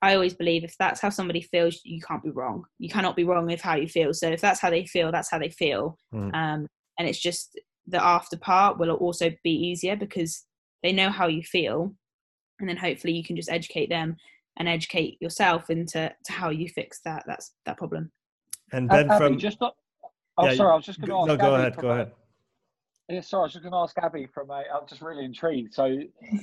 i 0.00 0.14
always 0.14 0.34
believe 0.34 0.62
if 0.62 0.76
that's 0.78 1.00
how 1.00 1.10
somebody 1.10 1.40
feels 1.40 1.80
you 1.84 2.00
can't 2.00 2.22
be 2.22 2.30
wrong. 2.30 2.64
You 2.78 2.88
cannot 2.88 3.16
be 3.16 3.24
wrong 3.24 3.46
with 3.46 3.60
how 3.60 3.76
you 3.76 3.88
feel. 3.88 4.12
So 4.12 4.28
if 4.28 4.40
that's 4.40 4.60
how 4.60 4.70
they 4.70 4.86
feel 4.86 5.10
that's 5.10 5.30
how 5.30 5.38
they 5.38 5.50
feel. 5.50 5.98
Mm. 6.14 6.34
um 6.34 6.66
and 6.98 7.08
it's 7.08 7.20
just 7.20 7.58
the 7.86 8.02
after 8.04 8.36
part 8.36 8.78
will 8.78 8.90
also 8.90 9.30
be 9.42 9.50
easier 9.50 9.96
because 9.96 10.44
they 10.82 10.92
know 10.92 11.10
how 11.10 11.26
you 11.26 11.42
feel. 11.42 11.94
And 12.60 12.68
then 12.68 12.76
hopefully 12.76 13.14
you 13.14 13.24
can 13.24 13.36
just 13.36 13.50
educate 13.50 13.88
them 13.88 14.16
and 14.58 14.68
educate 14.68 15.20
yourself 15.20 15.70
into 15.70 16.12
to 16.24 16.32
how 16.32 16.50
you 16.50 16.68
fix 16.68 17.00
that 17.04 17.24
that's 17.26 17.54
that 17.64 17.78
problem. 17.78 18.10
And 18.72 18.88
Ben, 18.88 19.10
uh, 19.10 19.18
from 19.18 19.38
just 19.38 19.60
not, 19.60 19.76
oh 20.36 20.46
yeah, 20.46 20.54
sorry, 20.54 20.72
I 20.72 20.76
was 20.76 20.84
just 20.84 21.00
going 21.00 21.10
to 21.10 21.16
ask. 21.16 21.28
No, 21.28 21.36
go 21.36 21.54
ahead. 21.54 21.76
Go 21.76 21.90
ahead. 21.90 22.12
Yeah, 23.08 23.22
sorry, 23.22 23.42
I 23.42 23.44
was 23.44 23.52
just 23.52 23.62
going 23.62 23.72
to 23.72 23.78
ask 23.78 23.96
Abbie 23.98 24.28
from 24.32 24.50
a. 24.50 24.64
I'm 24.74 24.86
just 24.86 25.00
really 25.00 25.24
intrigued. 25.24 25.72
So, 25.72 25.98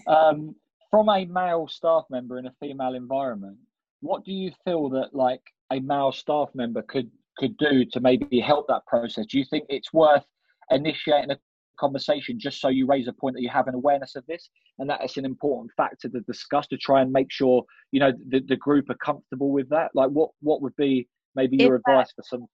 um, 0.08 0.56
from 0.90 1.10
a 1.10 1.26
male 1.26 1.68
staff 1.68 2.06
member 2.10 2.40
in 2.40 2.48
a 2.48 2.54
female 2.60 2.96
environment, 2.96 3.58
what 4.02 4.24
do 4.26 4.32
you 4.32 4.52
feel 4.64 4.90
that 4.90 5.14
like 5.14 5.42
a 5.72 5.80
male 5.80 6.12
staff 6.12 6.50
member 6.56 6.82
could 6.82 7.12
could 7.38 7.58
do 7.58 7.86
to 7.86 8.00
maybe 8.00 8.40
help 8.40 8.68
that 8.70 8.86
process? 8.88 9.26
Do 9.28 9.38
you 9.38 9.46
think 9.50 9.66
it's 9.70 9.94
worth 9.94 10.24
initiating 10.72 11.32
a 11.32 11.38
conversation 11.76 12.40
just 12.40 12.60
so 12.60 12.70
you 12.70 12.86
raise 12.86 13.08
a 13.08 13.14
point 13.14 13.36
that 13.36 13.42
you 13.42 13.50
have 13.50 13.68
an 13.68 13.76
awareness 13.76 14.16
of 14.16 14.26
this 14.28 14.50
and 14.80 14.90
that 14.90 15.04
is 15.04 15.18
an 15.18 15.26
important 15.26 15.72
factor 15.76 16.10
to 16.10 16.20
discuss 16.22 16.68
to 16.68 16.78
try 16.78 17.02
and 17.02 17.12
make 17.12 17.32
sure 17.32 17.64
you 17.92 18.00
know 18.00 18.12
the, 18.30 18.40
the 18.48 18.56
group 18.56 18.90
are 18.90 18.98
comfortable 19.04 19.52
with 19.52 19.70
that. 19.70 19.92
Like 19.94 20.10
what 20.10 20.32
what 20.42 20.62
would 20.62 20.76
be 20.76 21.08
maybe 21.36 21.58
your 21.58 21.76
if 21.76 21.82
advice 21.86 22.12
for 22.16 22.24
some 22.24 22.48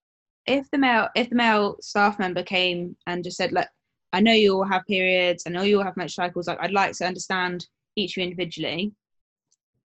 if 0.47 0.69
the 0.71 0.77
male 0.77 1.07
if 1.15 1.29
the 1.29 1.35
male 1.35 1.77
staff 1.81 2.17
member 2.19 2.43
came 2.43 2.95
and 3.05 3.23
just 3.23 3.37
said 3.37 3.51
look 3.51 3.67
i 4.11 4.19
know 4.19 4.33
you 4.33 4.55
all 4.55 4.63
have 4.63 4.81
periods 4.87 5.43
i 5.45 5.51
know 5.51 5.61
you 5.61 5.77
all 5.77 5.83
have 5.83 5.95
menstrual 5.95 6.25
cycles 6.25 6.47
like 6.47 6.57
i'd 6.61 6.71
like 6.71 6.93
to 6.93 7.05
understand 7.05 7.67
each 7.95 8.13
of 8.13 8.21
you 8.21 8.23
individually. 8.23 8.93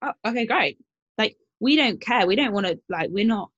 Oh, 0.02 0.12
okay 0.26 0.46
great. 0.46 0.78
Like 1.18 1.36
we 1.60 1.76
don't 1.76 2.00
care. 2.00 2.26
We 2.26 2.36
don't 2.36 2.52
want 2.52 2.66
to 2.66 2.78
like 2.88 3.10
we're 3.10 3.26
not 3.26 3.50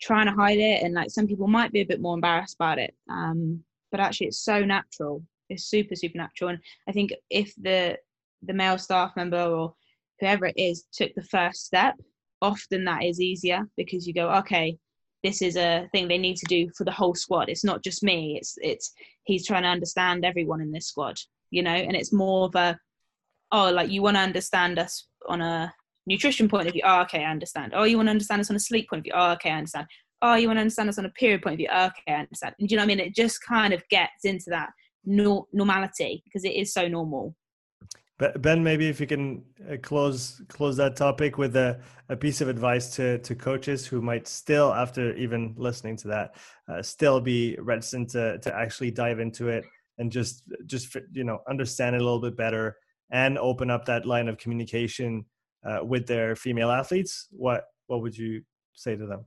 trying 0.00 0.26
to 0.26 0.32
hide 0.32 0.58
it 0.58 0.82
and 0.82 0.94
like 0.94 1.10
some 1.10 1.26
people 1.26 1.46
might 1.46 1.72
be 1.72 1.80
a 1.80 1.86
bit 1.86 2.00
more 2.00 2.14
embarrassed 2.14 2.54
about 2.54 2.78
it. 2.78 2.94
Um 3.10 3.64
but 3.90 4.00
actually 4.00 4.28
it's 4.28 4.44
so 4.44 4.64
natural. 4.64 5.22
It's 5.48 5.64
super 5.64 5.94
super 5.94 6.18
natural. 6.18 6.50
And 6.50 6.58
i 6.88 6.92
think 6.92 7.12
if 7.30 7.52
the 7.56 7.98
the 8.42 8.54
male 8.54 8.78
staff 8.78 9.12
member 9.16 9.42
or 9.42 9.74
whoever 10.20 10.46
it 10.46 10.56
is 10.56 10.84
took 10.92 11.14
the 11.14 11.22
first 11.22 11.64
step 11.66 11.94
often 12.42 12.84
that 12.84 13.02
is 13.02 13.20
easier 13.20 13.66
because 13.76 14.06
you 14.06 14.12
go 14.12 14.30
okay 14.30 14.76
this 15.22 15.40
is 15.42 15.56
a 15.56 15.88
thing 15.92 16.06
they 16.06 16.18
need 16.18 16.36
to 16.36 16.46
do 16.46 16.70
for 16.76 16.84
the 16.84 16.92
whole 16.92 17.14
squad. 17.14 17.48
It's 17.48 17.64
not 17.64 17.82
just 17.82 18.04
me. 18.04 18.36
It's 18.38 18.54
it's 18.58 18.92
he's 19.24 19.46
trying 19.46 19.62
to 19.64 19.68
understand 19.68 20.24
everyone 20.24 20.60
in 20.60 20.70
this 20.70 20.86
squad 20.88 21.16
you 21.50 21.62
know? 21.62 21.74
And 21.74 21.96
it's 21.96 22.12
more 22.12 22.46
of 22.46 22.54
a 22.54 22.78
oh 23.52 23.70
like 23.70 23.90
you 23.90 24.02
want 24.02 24.16
to 24.16 24.20
understand 24.20 24.78
us 24.78 25.06
on 25.28 25.40
a 25.40 25.72
nutrition 26.06 26.48
point 26.48 26.66
of 26.68 26.72
view. 26.72 26.82
Oh 26.84 27.02
okay 27.02 27.24
i 27.24 27.30
understand. 27.30 27.72
Oh 27.74 27.84
you 27.84 27.96
want 27.96 28.06
to 28.06 28.12
understand 28.12 28.40
us 28.40 28.50
on 28.50 28.56
a 28.56 28.60
sleep 28.60 28.88
point 28.88 29.00
of 29.00 29.04
view. 29.04 29.12
Oh 29.14 29.32
okay 29.32 29.50
i 29.50 29.58
understand 29.58 29.86
oh, 30.22 30.34
you 30.34 30.48
want 30.48 30.56
to 30.58 30.62
understand 30.62 30.88
us 30.88 30.98
on 30.98 31.04
a 31.04 31.10
period 31.10 31.42
point 31.42 31.54
of 31.54 31.58
view. 31.58 31.68
Okay, 31.68 32.02
I 32.08 32.20
understand. 32.20 32.54
And 32.58 32.68
do 32.68 32.72
you 32.72 32.76
know 32.76 32.82
what 32.82 32.92
I 32.92 32.96
mean? 32.96 33.00
It 33.00 33.14
just 33.14 33.42
kind 33.42 33.72
of 33.72 33.86
gets 33.88 34.24
into 34.24 34.46
that 34.48 34.70
no- 35.04 35.46
normality 35.52 36.22
because 36.24 36.44
it 36.44 36.54
is 36.54 36.72
so 36.72 36.88
normal. 36.88 37.34
Ben, 38.38 38.64
maybe 38.64 38.88
if 38.88 38.98
you 38.98 39.06
can 39.06 39.44
uh, 39.70 39.76
close 39.82 40.40
close 40.48 40.74
that 40.78 40.96
topic 40.96 41.36
with 41.36 41.54
a, 41.54 41.78
a 42.08 42.16
piece 42.16 42.40
of 42.40 42.48
advice 42.48 42.94
to 42.96 43.18
to 43.18 43.34
coaches 43.34 43.86
who 43.86 44.00
might 44.00 44.26
still, 44.26 44.72
after 44.72 45.14
even 45.16 45.54
listening 45.58 45.98
to 45.98 46.08
that, 46.08 46.36
uh, 46.66 46.80
still 46.80 47.20
be 47.20 47.58
reticent 47.60 48.08
to 48.10 48.38
to 48.38 48.56
actually 48.56 48.90
dive 48.90 49.20
into 49.20 49.48
it 49.48 49.66
and 49.98 50.10
just 50.10 50.44
just 50.64 50.96
you 51.12 51.24
know 51.24 51.40
understand 51.46 51.94
it 51.94 52.00
a 52.00 52.04
little 52.04 52.20
bit 52.20 52.38
better 52.38 52.76
and 53.12 53.36
open 53.36 53.70
up 53.70 53.84
that 53.84 54.06
line 54.06 54.28
of 54.28 54.38
communication 54.38 55.26
uh, 55.68 55.84
with 55.84 56.06
their 56.06 56.34
female 56.34 56.70
athletes. 56.70 57.28
What 57.32 57.64
what 57.86 58.00
would 58.00 58.16
you 58.16 58.42
say 58.72 58.96
to 58.96 59.06
them? 59.06 59.26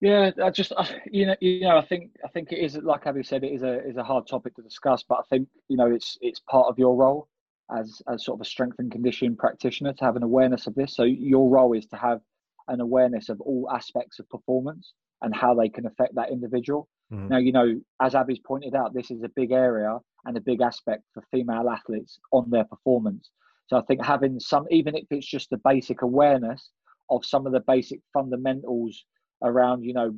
Yeah, 0.00 0.30
I 0.42 0.50
just 0.50 0.72
you 1.10 1.26
know 1.26 1.36
you 1.40 1.62
know 1.62 1.78
I 1.78 1.84
think 1.84 2.10
I 2.24 2.28
think 2.28 2.52
it 2.52 2.58
is 2.58 2.76
like 2.76 3.06
Abbie 3.06 3.22
said 3.22 3.44
it 3.44 3.52
is 3.52 3.62
a 3.62 3.86
is 3.86 3.96
a 3.96 4.04
hard 4.04 4.26
topic 4.26 4.54
to 4.56 4.62
discuss, 4.62 5.02
but 5.08 5.18
I 5.18 5.22
think 5.30 5.48
you 5.68 5.76
know 5.76 5.90
it's 5.90 6.18
it's 6.20 6.40
part 6.40 6.66
of 6.68 6.78
your 6.78 6.96
role 6.96 7.28
as 7.76 8.02
as 8.12 8.24
sort 8.24 8.36
of 8.36 8.42
a 8.42 8.48
strength 8.48 8.78
and 8.78 8.92
conditioning 8.92 9.36
practitioner 9.36 9.94
to 9.94 10.04
have 10.04 10.16
an 10.16 10.22
awareness 10.22 10.66
of 10.66 10.74
this. 10.74 10.94
So 10.94 11.04
your 11.04 11.48
role 11.48 11.72
is 11.72 11.86
to 11.86 11.96
have 11.96 12.20
an 12.68 12.80
awareness 12.80 13.28
of 13.28 13.40
all 13.40 13.70
aspects 13.72 14.18
of 14.18 14.28
performance 14.28 14.92
and 15.22 15.34
how 15.34 15.54
they 15.54 15.68
can 15.68 15.86
affect 15.86 16.14
that 16.16 16.30
individual. 16.30 16.88
Mm-hmm. 17.10 17.28
Now 17.28 17.38
you 17.38 17.52
know 17.52 17.80
as 18.02 18.14
Abbie's 18.14 18.40
pointed 18.40 18.74
out, 18.74 18.92
this 18.92 19.10
is 19.10 19.22
a 19.22 19.30
big 19.30 19.50
area 19.50 19.98
and 20.26 20.36
a 20.36 20.40
big 20.40 20.60
aspect 20.60 21.04
for 21.14 21.22
female 21.30 21.70
athletes 21.70 22.18
on 22.32 22.50
their 22.50 22.64
performance. 22.64 23.30
So 23.68 23.76
I 23.76 23.82
think 23.82 24.04
having 24.04 24.38
some, 24.38 24.66
even 24.70 24.94
if 24.94 25.06
it's 25.10 25.26
just 25.26 25.52
a 25.52 25.60
basic 25.64 26.02
awareness 26.02 26.70
of 27.10 27.24
some 27.24 27.46
of 27.46 27.52
the 27.52 27.60
basic 27.60 28.00
fundamentals 28.12 29.04
around 29.42 29.82
you 29.82 29.92
know 29.92 30.14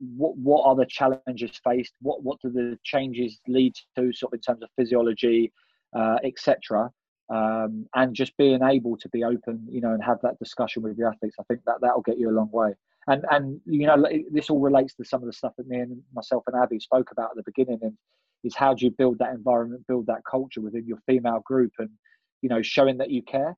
what 0.00 0.36
what 0.36 0.66
are 0.66 0.74
the 0.74 0.86
challenges 0.86 1.52
faced? 1.62 1.94
What 2.00 2.22
what 2.22 2.40
do 2.40 2.50
the 2.50 2.78
changes 2.82 3.40
lead 3.46 3.74
to 3.96 4.12
sort 4.12 4.32
of 4.32 4.38
in 4.38 4.40
terms 4.40 4.62
of 4.62 4.68
physiology 4.76 5.52
uh, 5.96 6.16
etc 6.24 6.90
um, 7.30 7.86
and 7.94 8.14
just 8.14 8.36
being 8.36 8.62
able 8.62 8.96
to 8.96 9.08
be 9.10 9.24
open 9.24 9.66
you 9.70 9.80
know 9.80 9.92
and 9.92 10.02
have 10.02 10.18
that 10.22 10.38
discussion 10.38 10.82
with 10.82 10.96
your 10.96 11.08
athletes 11.08 11.36
i 11.38 11.42
think 11.44 11.60
that 11.66 11.76
that'll 11.80 12.02
get 12.02 12.18
you 12.18 12.30
a 12.30 12.32
long 12.32 12.50
way. 12.52 12.74
And 13.06 13.24
and 13.30 13.60
you 13.64 13.86
know 13.86 14.06
this 14.30 14.50
all 14.50 14.60
relates 14.60 14.94
to 14.94 15.04
some 15.04 15.22
of 15.22 15.26
the 15.26 15.32
stuff 15.32 15.52
that 15.56 15.68
me 15.68 15.78
and 15.78 16.02
myself 16.14 16.44
and 16.46 16.62
abbie 16.62 16.80
spoke 16.80 17.10
about 17.10 17.30
at 17.30 17.36
the 17.36 17.42
beginning 17.44 17.78
and 17.82 17.96
is 18.44 18.54
how 18.54 18.74
do 18.74 18.84
you 18.84 18.90
build 18.90 19.18
that 19.18 19.32
environment 19.34 19.86
build 19.86 20.06
that 20.06 20.22
culture 20.30 20.60
within 20.60 20.86
your 20.86 20.98
female 21.06 21.40
group? 21.44 21.72
And 21.78 21.90
you 22.42 22.48
know 22.48 22.62
showing 22.62 22.98
that 22.98 23.10
you 23.10 23.22
care 23.22 23.56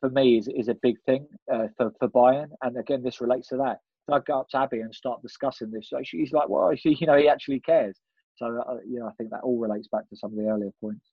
for 0.00 0.08
me 0.08 0.38
is, 0.38 0.48
is 0.48 0.68
a 0.68 0.74
big 0.74 0.96
thing 1.04 1.26
uh, 1.52 1.66
for, 1.76 1.92
for 1.98 2.08
buy-in. 2.08 2.48
And 2.62 2.76
again 2.78 3.02
this 3.02 3.20
relates 3.20 3.48
to 3.48 3.56
that 3.56 3.78
go 4.08 4.40
up 4.40 4.48
to 4.50 4.58
Abbie 4.58 4.80
and 4.80 4.94
start 4.94 5.22
discussing 5.22 5.70
this. 5.70 5.90
So 5.90 6.00
she's 6.04 6.32
like, 6.32 6.48
well, 6.48 6.74
she, 6.76 6.96
you 7.00 7.06
know, 7.06 7.16
he 7.16 7.28
actually 7.28 7.60
cares. 7.60 7.98
So, 8.36 8.46
uh, 8.46 8.76
you 8.86 9.00
know, 9.00 9.06
I 9.06 9.12
think 9.16 9.30
that 9.30 9.40
all 9.42 9.58
relates 9.58 9.88
back 9.88 10.08
to 10.10 10.16
some 10.16 10.32
of 10.32 10.36
the 10.36 10.44
earlier 10.44 10.70
points. 10.80 11.06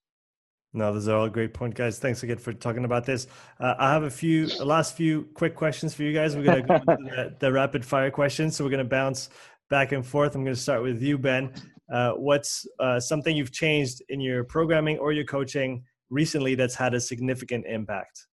No, 0.75 0.91
those 0.91 1.07
are 1.07 1.17
all 1.17 1.29
great 1.29 1.53
points, 1.53 1.77
guys. 1.77 1.99
Thanks 1.99 2.23
again 2.23 2.37
for 2.37 2.51
talking 2.51 2.83
about 2.83 3.05
this. 3.05 3.27
Uh, 3.59 3.75
I 3.77 3.93
have 3.93 4.03
a 4.03 4.09
few 4.09 4.47
last 4.59 4.97
few 4.97 5.29
quick 5.35 5.55
questions 5.55 5.93
for 5.93 6.01
you 6.01 6.13
guys. 6.13 6.35
We're 6.35 6.43
going 6.43 6.65
to 6.65 6.67
go 6.67 6.79
the, 6.85 7.35
the, 7.39 7.51
rapid 7.51 7.85
fire 7.85 8.09
questions. 8.09 8.55
So 8.55 8.63
we're 8.63 8.71
going 8.71 8.83
to 8.83 8.89
bounce 8.89 9.29
back 9.69 9.91
and 9.91 10.05
forth. 10.05 10.35
I'm 10.35 10.43
going 10.43 10.55
to 10.55 10.61
start 10.61 10.81
with 10.81 11.01
you, 11.01 11.19
Ben. 11.19 11.53
Uh, 11.91 12.13
what's 12.13 12.65
uh, 12.79 12.99
something 12.99 13.37
you've 13.37 13.51
changed 13.51 14.01
in 14.09 14.19
your 14.19 14.43
programming 14.43 14.97
or 14.97 15.13
your 15.13 15.25
coaching 15.25 15.83
recently 16.09 16.55
that's 16.55 16.75
had 16.75 16.95
a 16.95 16.99
significant 16.99 17.65
impact? 17.67 18.25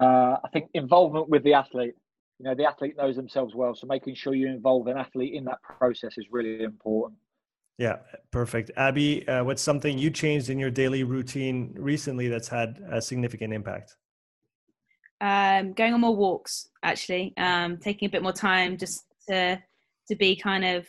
Uh, 0.00 0.38
I 0.44 0.48
think 0.52 0.68
involvement 0.74 1.28
with 1.28 1.44
the 1.44 1.54
athlete 1.54 1.94
you 2.44 2.50
know 2.50 2.54
the 2.54 2.66
athlete 2.66 2.94
knows 2.98 3.16
themselves 3.16 3.54
well 3.54 3.74
so 3.74 3.86
making 3.86 4.14
sure 4.14 4.34
you 4.34 4.48
involve 4.48 4.86
an 4.86 4.98
athlete 4.98 5.32
in 5.32 5.44
that 5.44 5.62
process 5.62 6.18
is 6.18 6.26
really 6.30 6.62
important. 6.62 7.18
Yeah 7.78 7.96
perfect. 8.30 8.70
Abbie 8.76 9.26
uh, 9.26 9.42
what's 9.44 9.62
something 9.62 9.96
you 9.96 10.10
changed 10.10 10.50
in 10.50 10.58
your 10.58 10.70
daily 10.70 11.04
routine 11.04 11.74
recently 11.78 12.28
that's 12.28 12.48
had 12.48 12.80
a 12.90 13.00
significant 13.00 13.54
impact? 13.54 13.96
Um, 15.22 15.72
going 15.72 15.94
on 15.94 16.02
more 16.02 16.14
walks 16.14 16.68
actually. 16.82 17.32
Um, 17.38 17.78
taking 17.78 18.08
a 18.08 18.10
bit 18.10 18.22
more 18.22 18.32
time 18.32 18.76
just 18.76 19.06
to 19.28 19.58
to 20.08 20.14
be 20.14 20.36
kind 20.36 20.66
of 20.66 20.86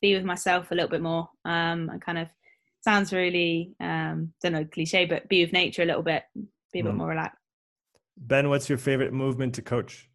be 0.00 0.14
with 0.14 0.24
myself 0.24 0.70
a 0.70 0.74
little 0.74 0.88
bit 0.88 1.02
more. 1.02 1.28
Um, 1.44 1.90
and 1.90 2.00
kind 2.00 2.16
of 2.16 2.28
sounds 2.80 3.12
really 3.12 3.74
um, 3.80 4.32
don't 4.42 4.52
know 4.52 4.64
cliche 4.64 5.04
but 5.04 5.28
be 5.28 5.44
with 5.44 5.52
nature 5.52 5.82
a 5.82 5.86
little 5.86 6.02
bit 6.02 6.22
be 6.72 6.80
a 6.80 6.82
mm. 6.82 6.86
bit 6.86 6.94
more 6.94 7.08
relaxed. 7.08 7.42
Ben 8.16 8.48
what's 8.48 8.70
your 8.70 8.78
favorite 8.78 9.12
movement 9.12 9.54
to 9.56 9.60
coach 9.60 10.08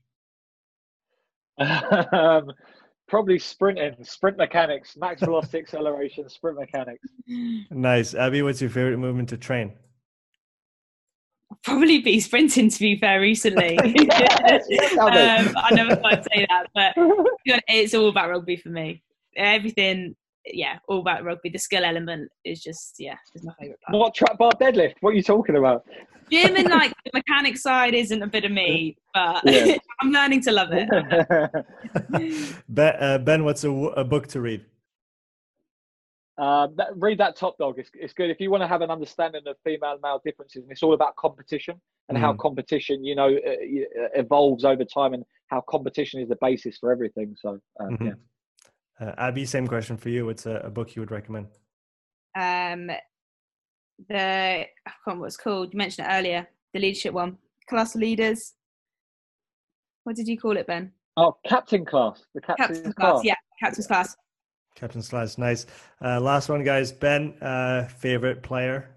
um, 1.60 2.52
probably 3.10 3.40
sprinting, 3.40 3.96
sprint 4.04 4.38
mechanics, 4.38 4.96
max 4.96 5.22
velocity 5.22 5.58
acceleration, 5.60 6.30
sprint 6.30 6.58
mechanics. 6.58 7.06
Nice. 7.72 8.14
Abbie, 8.14 8.42
what's 8.42 8.62
your 8.62 8.70
favorite 8.70 8.98
movement 8.98 9.30
to 9.30 9.38
train? 9.38 9.74
Probably 11.64 12.00
be 12.00 12.20
sprinting, 12.20 12.70
to 12.70 12.80
be 12.80 12.98
fair, 12.98 13.20
recently. 13.20 13.78
yes, 13.96 14.98
um, 14.98 15.56
I 15.58 15.70
never 15.74 15.96
thought 15.96 16.14
I'd 16.14 16.24
say 16.26 16.48
that, 16.48 16.68
but 16.74 16.94
it's 17.68 17.94
all 17.94 18.08
about 18.08 18.30
rugby 18.30 18.56
for 18.56 18.70
me. 18.70 19.02
Everything, 19.36 20.16
yeah, 20.54 20.80
all 20.88 21.00
about 21.00 21.24
rugby. 21.24 21.50
The 21.50 21.60
skill 21.60 21.84
element 21.84 22.32
is 22.46 22.62
just, 22.62 22.96
yeah, 23.00 23.16
is 23.36 23.44
my 23.44 23.54
favourite 23.60 23.82
part. 23.82 23.98
What 23.98 24.14
trap 24.16 24.38
bar 24.38 24.52
deadlift. 24.60 24.96
What 25.02 25.12
are 25.12 25.16
you 25.16 25.24
talking 25.24 25.56
about? 25.56 25.86
Gym 26.32 26.56
and 26.56 26.70
like 26.70 26.94
the 27.06 27.12
mechanic 27.14 27.58
side 27.58 27.94
isn't 27.94 28.22
a 28.22 28.28
bit 28.28 28.46
of 28.46 28.52
me, 28.52 28.98
but 29.14 29.42
yeah. 29.46 29.78
I'm 30.02 30.12
learning 30.12 30.42
to 30.44 30.52
love 30.52 30.70
it. 30.72 30.88
ben, 32.70 32.96
uh, 33.00 33.18
ben, 33.18 33.44
what's 33.44 33.64
a, 33.64 33.72
a, 33.72 34.04
book 34.04 34.28
to 34.28 34.42
read? 34.42 34.64
Uh, 36.38 36.68
that, 36.76 36.90
read 36.96 37.18
that 37.18 37.36
Top 37.36 37.58
Dog. 37.58 37.80
It's, 37.80 37.90
it's 37.94 38.14
good 38.14 38.30
if 38.30 38.40
you 38.40 38.50
want 38.52 38.62
to 38.62 38.68
have 38.68 38.82
an 38.82 38.92
understanding 38.92 39.42
of 39.46 39.56
female 39.64 39.98
male 40.02 40.22
differences, 40.24 40.64
and 40.64 40.72
it's 40.72 40.84
all 40.84 40.94
about 40.94 41.16
competition 41.16 41.82
and 42.08 42.18
mm. 42.18 42.22
how 42.22 42.34
competition, 42.34 43.04
you 43.04 43.16
know, 43.16 43.28
uh, 43.28 43.50
uh, 43.50 44.08
evolves 44.16 44.64
over 44.66 44.86
time, 44.86 45.14
and 45.14 45.26
how 45.48 45.62
competition 45.62 46.22
is 46.22 46.30
the 46.30 46.38
basis 46.42 46.78
for 46.78 46.92
everything. 46.92 47.36
So, 47.40 47.60
um, 47.80 47.90
mm-hmm. 47.90 48.06
yeah. 48.08 48.14
Uh, 49.00 49.14
Abbie, 49.18 49.46
same 49.46 49.68
question 49.68 49.98
for 49.98 50.10
you. 50.10 50.26
What's 50.26 50.46
a, 50.46 50.56
a 50.64 50.70
book 50.70 50.96
you 50.96 51.02
would 51.02 51.12
recommend? 51.12 51.48
Um, 52.36 52.92
the 54.08 54.16
I 54.16 54.66
can't 54.86 54.96
remember 55.08 55.22
what 55.22 55.28
it's 55.28 55.38
called. 55.38 55.74
You 55.74 55.78
mentioned 55.78 56.08
it 56.08 56.12
earlier. 56.12 56.48
The 56.74 56.80
leadership 56.80 57.14
one, 57.14 57.38
class 57.68 57.96
leaders. 57.96 58.54
What 60.04 60.16
did 60.16 60.28
you 60.28 60.38
call 60.38 60.58
it, 60.58 60.68
Ben? 60.68 60.92
Oh, 61.18 61.38
captain 61.48 61.86
class. 61.86 62.24
The 62.34 62.42
captain's, 62.42 62.78
captain's 62.80 62.96
class. 62.96 63.12
class. 63.12 63.26
Yeah, 63.26 63.36
captain's 63.60 63.88
class. 63.88 64.16
Captain's 64.76 65.10
class. 65.10 65.38
Nice. 65.38 65.66
Uh, 66.04 66.20
last 66.22 66.50
one, 66.50 66.64
guys. 66.64 66.92
Ben, 66.92 67.34
uh, 67.42 67.86
favorite 67.88 68.44
player 68.44 68.96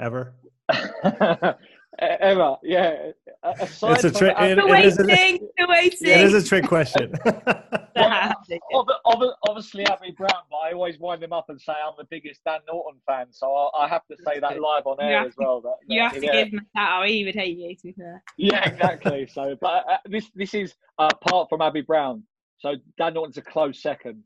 ever? 0.00 0.34
Ever, 2.00 2.56
yeah. 2.64 3.12
Aside 3.60 3.94
it's 3.94 4.04
a 4.04 4.10
trick. 4.10 4.34
It, 4.36 4.58
it, 4.58 4.66
waiting, 4.66 5.48
a. 5.60 5.86
It 6.10 6.20
is 6.24 6.34
a 6.34 6.42
trick 6.42 6.66
question. 6.66 7.14
obviously 9.48 9.86
Abbie 9.86 10.14
Brown, 10.16 10.42
but 10.50 10.56
I 10.56 10.72
always 10.72 10.98
wind 10.98 11.22
them 11.22 11.32
up 11.32 11.46
and 11.48 11.60
say 11.60 11.72
I'm 11.72 11.94
the 11.98 12.06
biggest 12.10 12.40
Dan 12.44 12.60
Norton 12.68 13.00
fan, 13.06 13.26
so 13.30 13.52
I, 13.52 13.84
I 13.84 13.88
have 13.88 14.06
to 14.10 14.16
say 14.26 14.40
that 14.40 14.60
live 14.60 14.86
on 14.86 14.96
air 15.00 15.26
as 15.26 15.34
well. 15.36 15.60
That, 15.60 15.76
you 15.86 16.00
have 16.02 16.14
to 16.14 16.24
yeah. 16.24 16.44
give 16.44 16.52
him 16.52 16.60
a 16.60 16.78
shout 16.78 17.02
out. 17.02 17.08
He 17.08 17.24
would 17.24 17.34
hate 17.34 17.56
you, 17.56 17.74
to 17.76 17.82
be 17.82 17.92
fair. 17.92 18.22
Yeah, 18.36 18.68
exactly. 18.68 19.26
so, 19.32 19.56
but 19.60 19.84
uh, 19.88 19.96
this 20.06 20.30
this 20.34 20.54
is 20.54 20.74
uh, 20.98 21.10
apart 21.12 21.48
from 21.48 21.62
Abbie 21.62 21.82
Brown. 21.82 22.24
So 22.58 22.74
Dan 22.98 23.14
Norton's 23.14 23.36
a 23.36 23.42
close 23.42 23.82
second. 23.82 24.24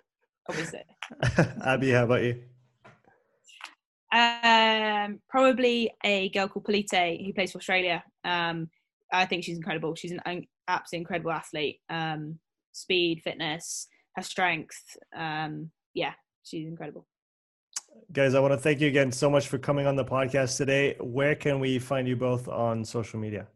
Obviously. 0.48 0.82
Abbie, 1.66 1.90
how 1.90 2.04
about 2.04 2.22
you? 2.22 2.42
Um, 4.10 5.20
probably 5.28 5.92
a 6.02 6.30
girl 6.30 6.48
called 6.48 6.64
Polite 6.64 6.90
who 6.90 7.32
plays 7.32 7.52
for 7.52 7.58
Australia. 7.58 8.02
Um, 8.24 8.70
I 9.12 9.26
think 9.26 9.44
she's 9.44 9.56
incredible. 9.56 9.94
She's 9.94 10.12
an 10.12 10.46
absolutely 10.68 11.02
incredible 11.02 11.32
athlete. 11.32 11.80
Um, 11.90 12.38
speed, 12.78 13.22
fitness, 13.22 13.88
her 14.16 14.22
strength. 14.22 14.96
Um, 15.16 15.70
yeah, 15.94 16.12
she's 16.44 16.66
incredible. 16.66 17.06
Guys, 18.12 18.34
I 18.34 18.40
want 18.40 18.52
to 18.52 18.58
thank 18.58 18.80
you 18.80 18.88
again 18.88 19.10
so 19.12 19.28
much 19.28 19.48
for 19.48 19.58
coming 19.58 19.86
on 19.86 19.96
the 19.96 20.04
podcast 20.04 20.56
today. 20.56 20.96
Where 21.00 21.34
can 21.34 21.60
we 21.60 21.78
find 21.78 22.06
you 22.06 22.16
both 22.16 22.48
on 22.48 22.84
social 22.84 23.18
media? 23.18 23.46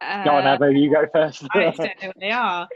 Uh, 0.00 0.24
go 0.24 0.30
on, 0.30 0.46
Abbie, 0.46 0.80
you 0.80 0.92
go 0.92 1.06
first. 1.12 1.44
I 1.54 1.70
don't 1.70 1.78
know 1.78 2.08
what 2.08 2.16
they 2.18 2.30
are. 2.30 2.68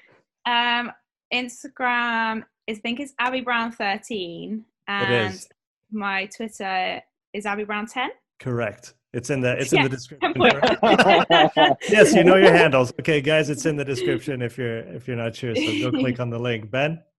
Um, 0.47 0.93
Instagram, 1.33 2.45
I 2.69 2.75
think 2.75 3.01
it's 3.01 3.15
Abbie 3.19 3.41
Brown 3.41 3.73
13 3.73 4.65
and 4.89 5.47
my 5.91 6.27
Twitter 6.27 7.01
is 7.33 7.47
Abbie 7.47 7.65
Brown 7.65 7.87
ten. 7.87 8.11
Correct. 8.39 8.95
It's 9.17 9.31
in 9.31 9.41
the 9.41 9.59
it's 9.59 9.73
yeah. 9.73 9.79
in 9.79 9.85
the 9.85 9.97
description. 9.97 10.35
yes, 11.89 12.15
you 12.15 12.23
know 12.23 12.37
your 12.37 12.53
handles. 12.53 12.93
Okay, 13.01 13.23
guys, 13.23 13.49
it's 13.49 13.65
in 13.65 13.75
the 13.75 13.85
description 13.85 14.43
if 14.43 14.59
you're 14.59 14.81
if 14.81 15.09
you're 15.09 15.17
not 15.17 15.35
sure. 15.35 15.57
So 15.57 15.91
go 15.91 15.99
click 15.99 16.21
on 16.21 16.29
the 16.29 16.39
link. 16.39 16.71
Ben. 16.71 17.03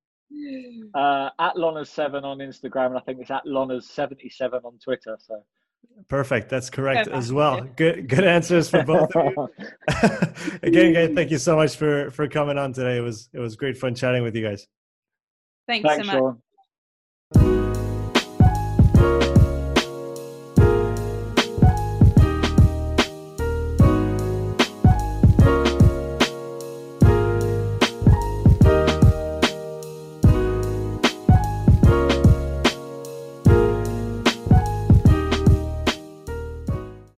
Uh, 0.93 1.29
at 1.39 1.55
Lonas 1.55 1.87
seven 1.87 2.23
on 2.23 2.39
Instagram, 2.39 2.87
and 2.87 2.97
I 2.97 3.01
think 3.01 3.19
it's 3.19 3.29
at 3.29 3.45
Lonas 3.45 3.83
seventy 3.83 4.29
seven 4.29 4.61
on 4.63 4.79
Twitter. 4.79 5.17
So 5.19 5.43
perfect. 6.07 6.49
That's 6.49 6.69
correct 6.69 7.07
as 7.09 7.31
well. 7.31 7.61
Good 7.75 8.07
good 8.07 8.23
answers 8.23 8.69
for 8.69 8.83
both 8.83 9.15
of 9.15 9.33
you. 9.35 9.49
Again, 10.63 10.93
guys, 10.93 11.11
thank 11.13 11.29
you 11.29 11.37
so 11.37 11.55
much 11.55 11.75
for 11.75 12.09
for 12.11 12.27
coming 12.27 12.57
on 12.57 12.73
today. 12.73 12.97
It 12.97 13.01
was 13.01 13.29
it 13.33 13.39
was 13.39 13.55
great 13.55 13.77
fun 13.77 13.95
chatting 13.95 14.23
with 14.23 14.35
you 14.35 14.43
guys. 14.43 14.65
Thanks, 15.67 15.87
Thanks 15.87 16.07
so 16.07 16.13
much. 16.13 16.19
Sean. 16.19 16.41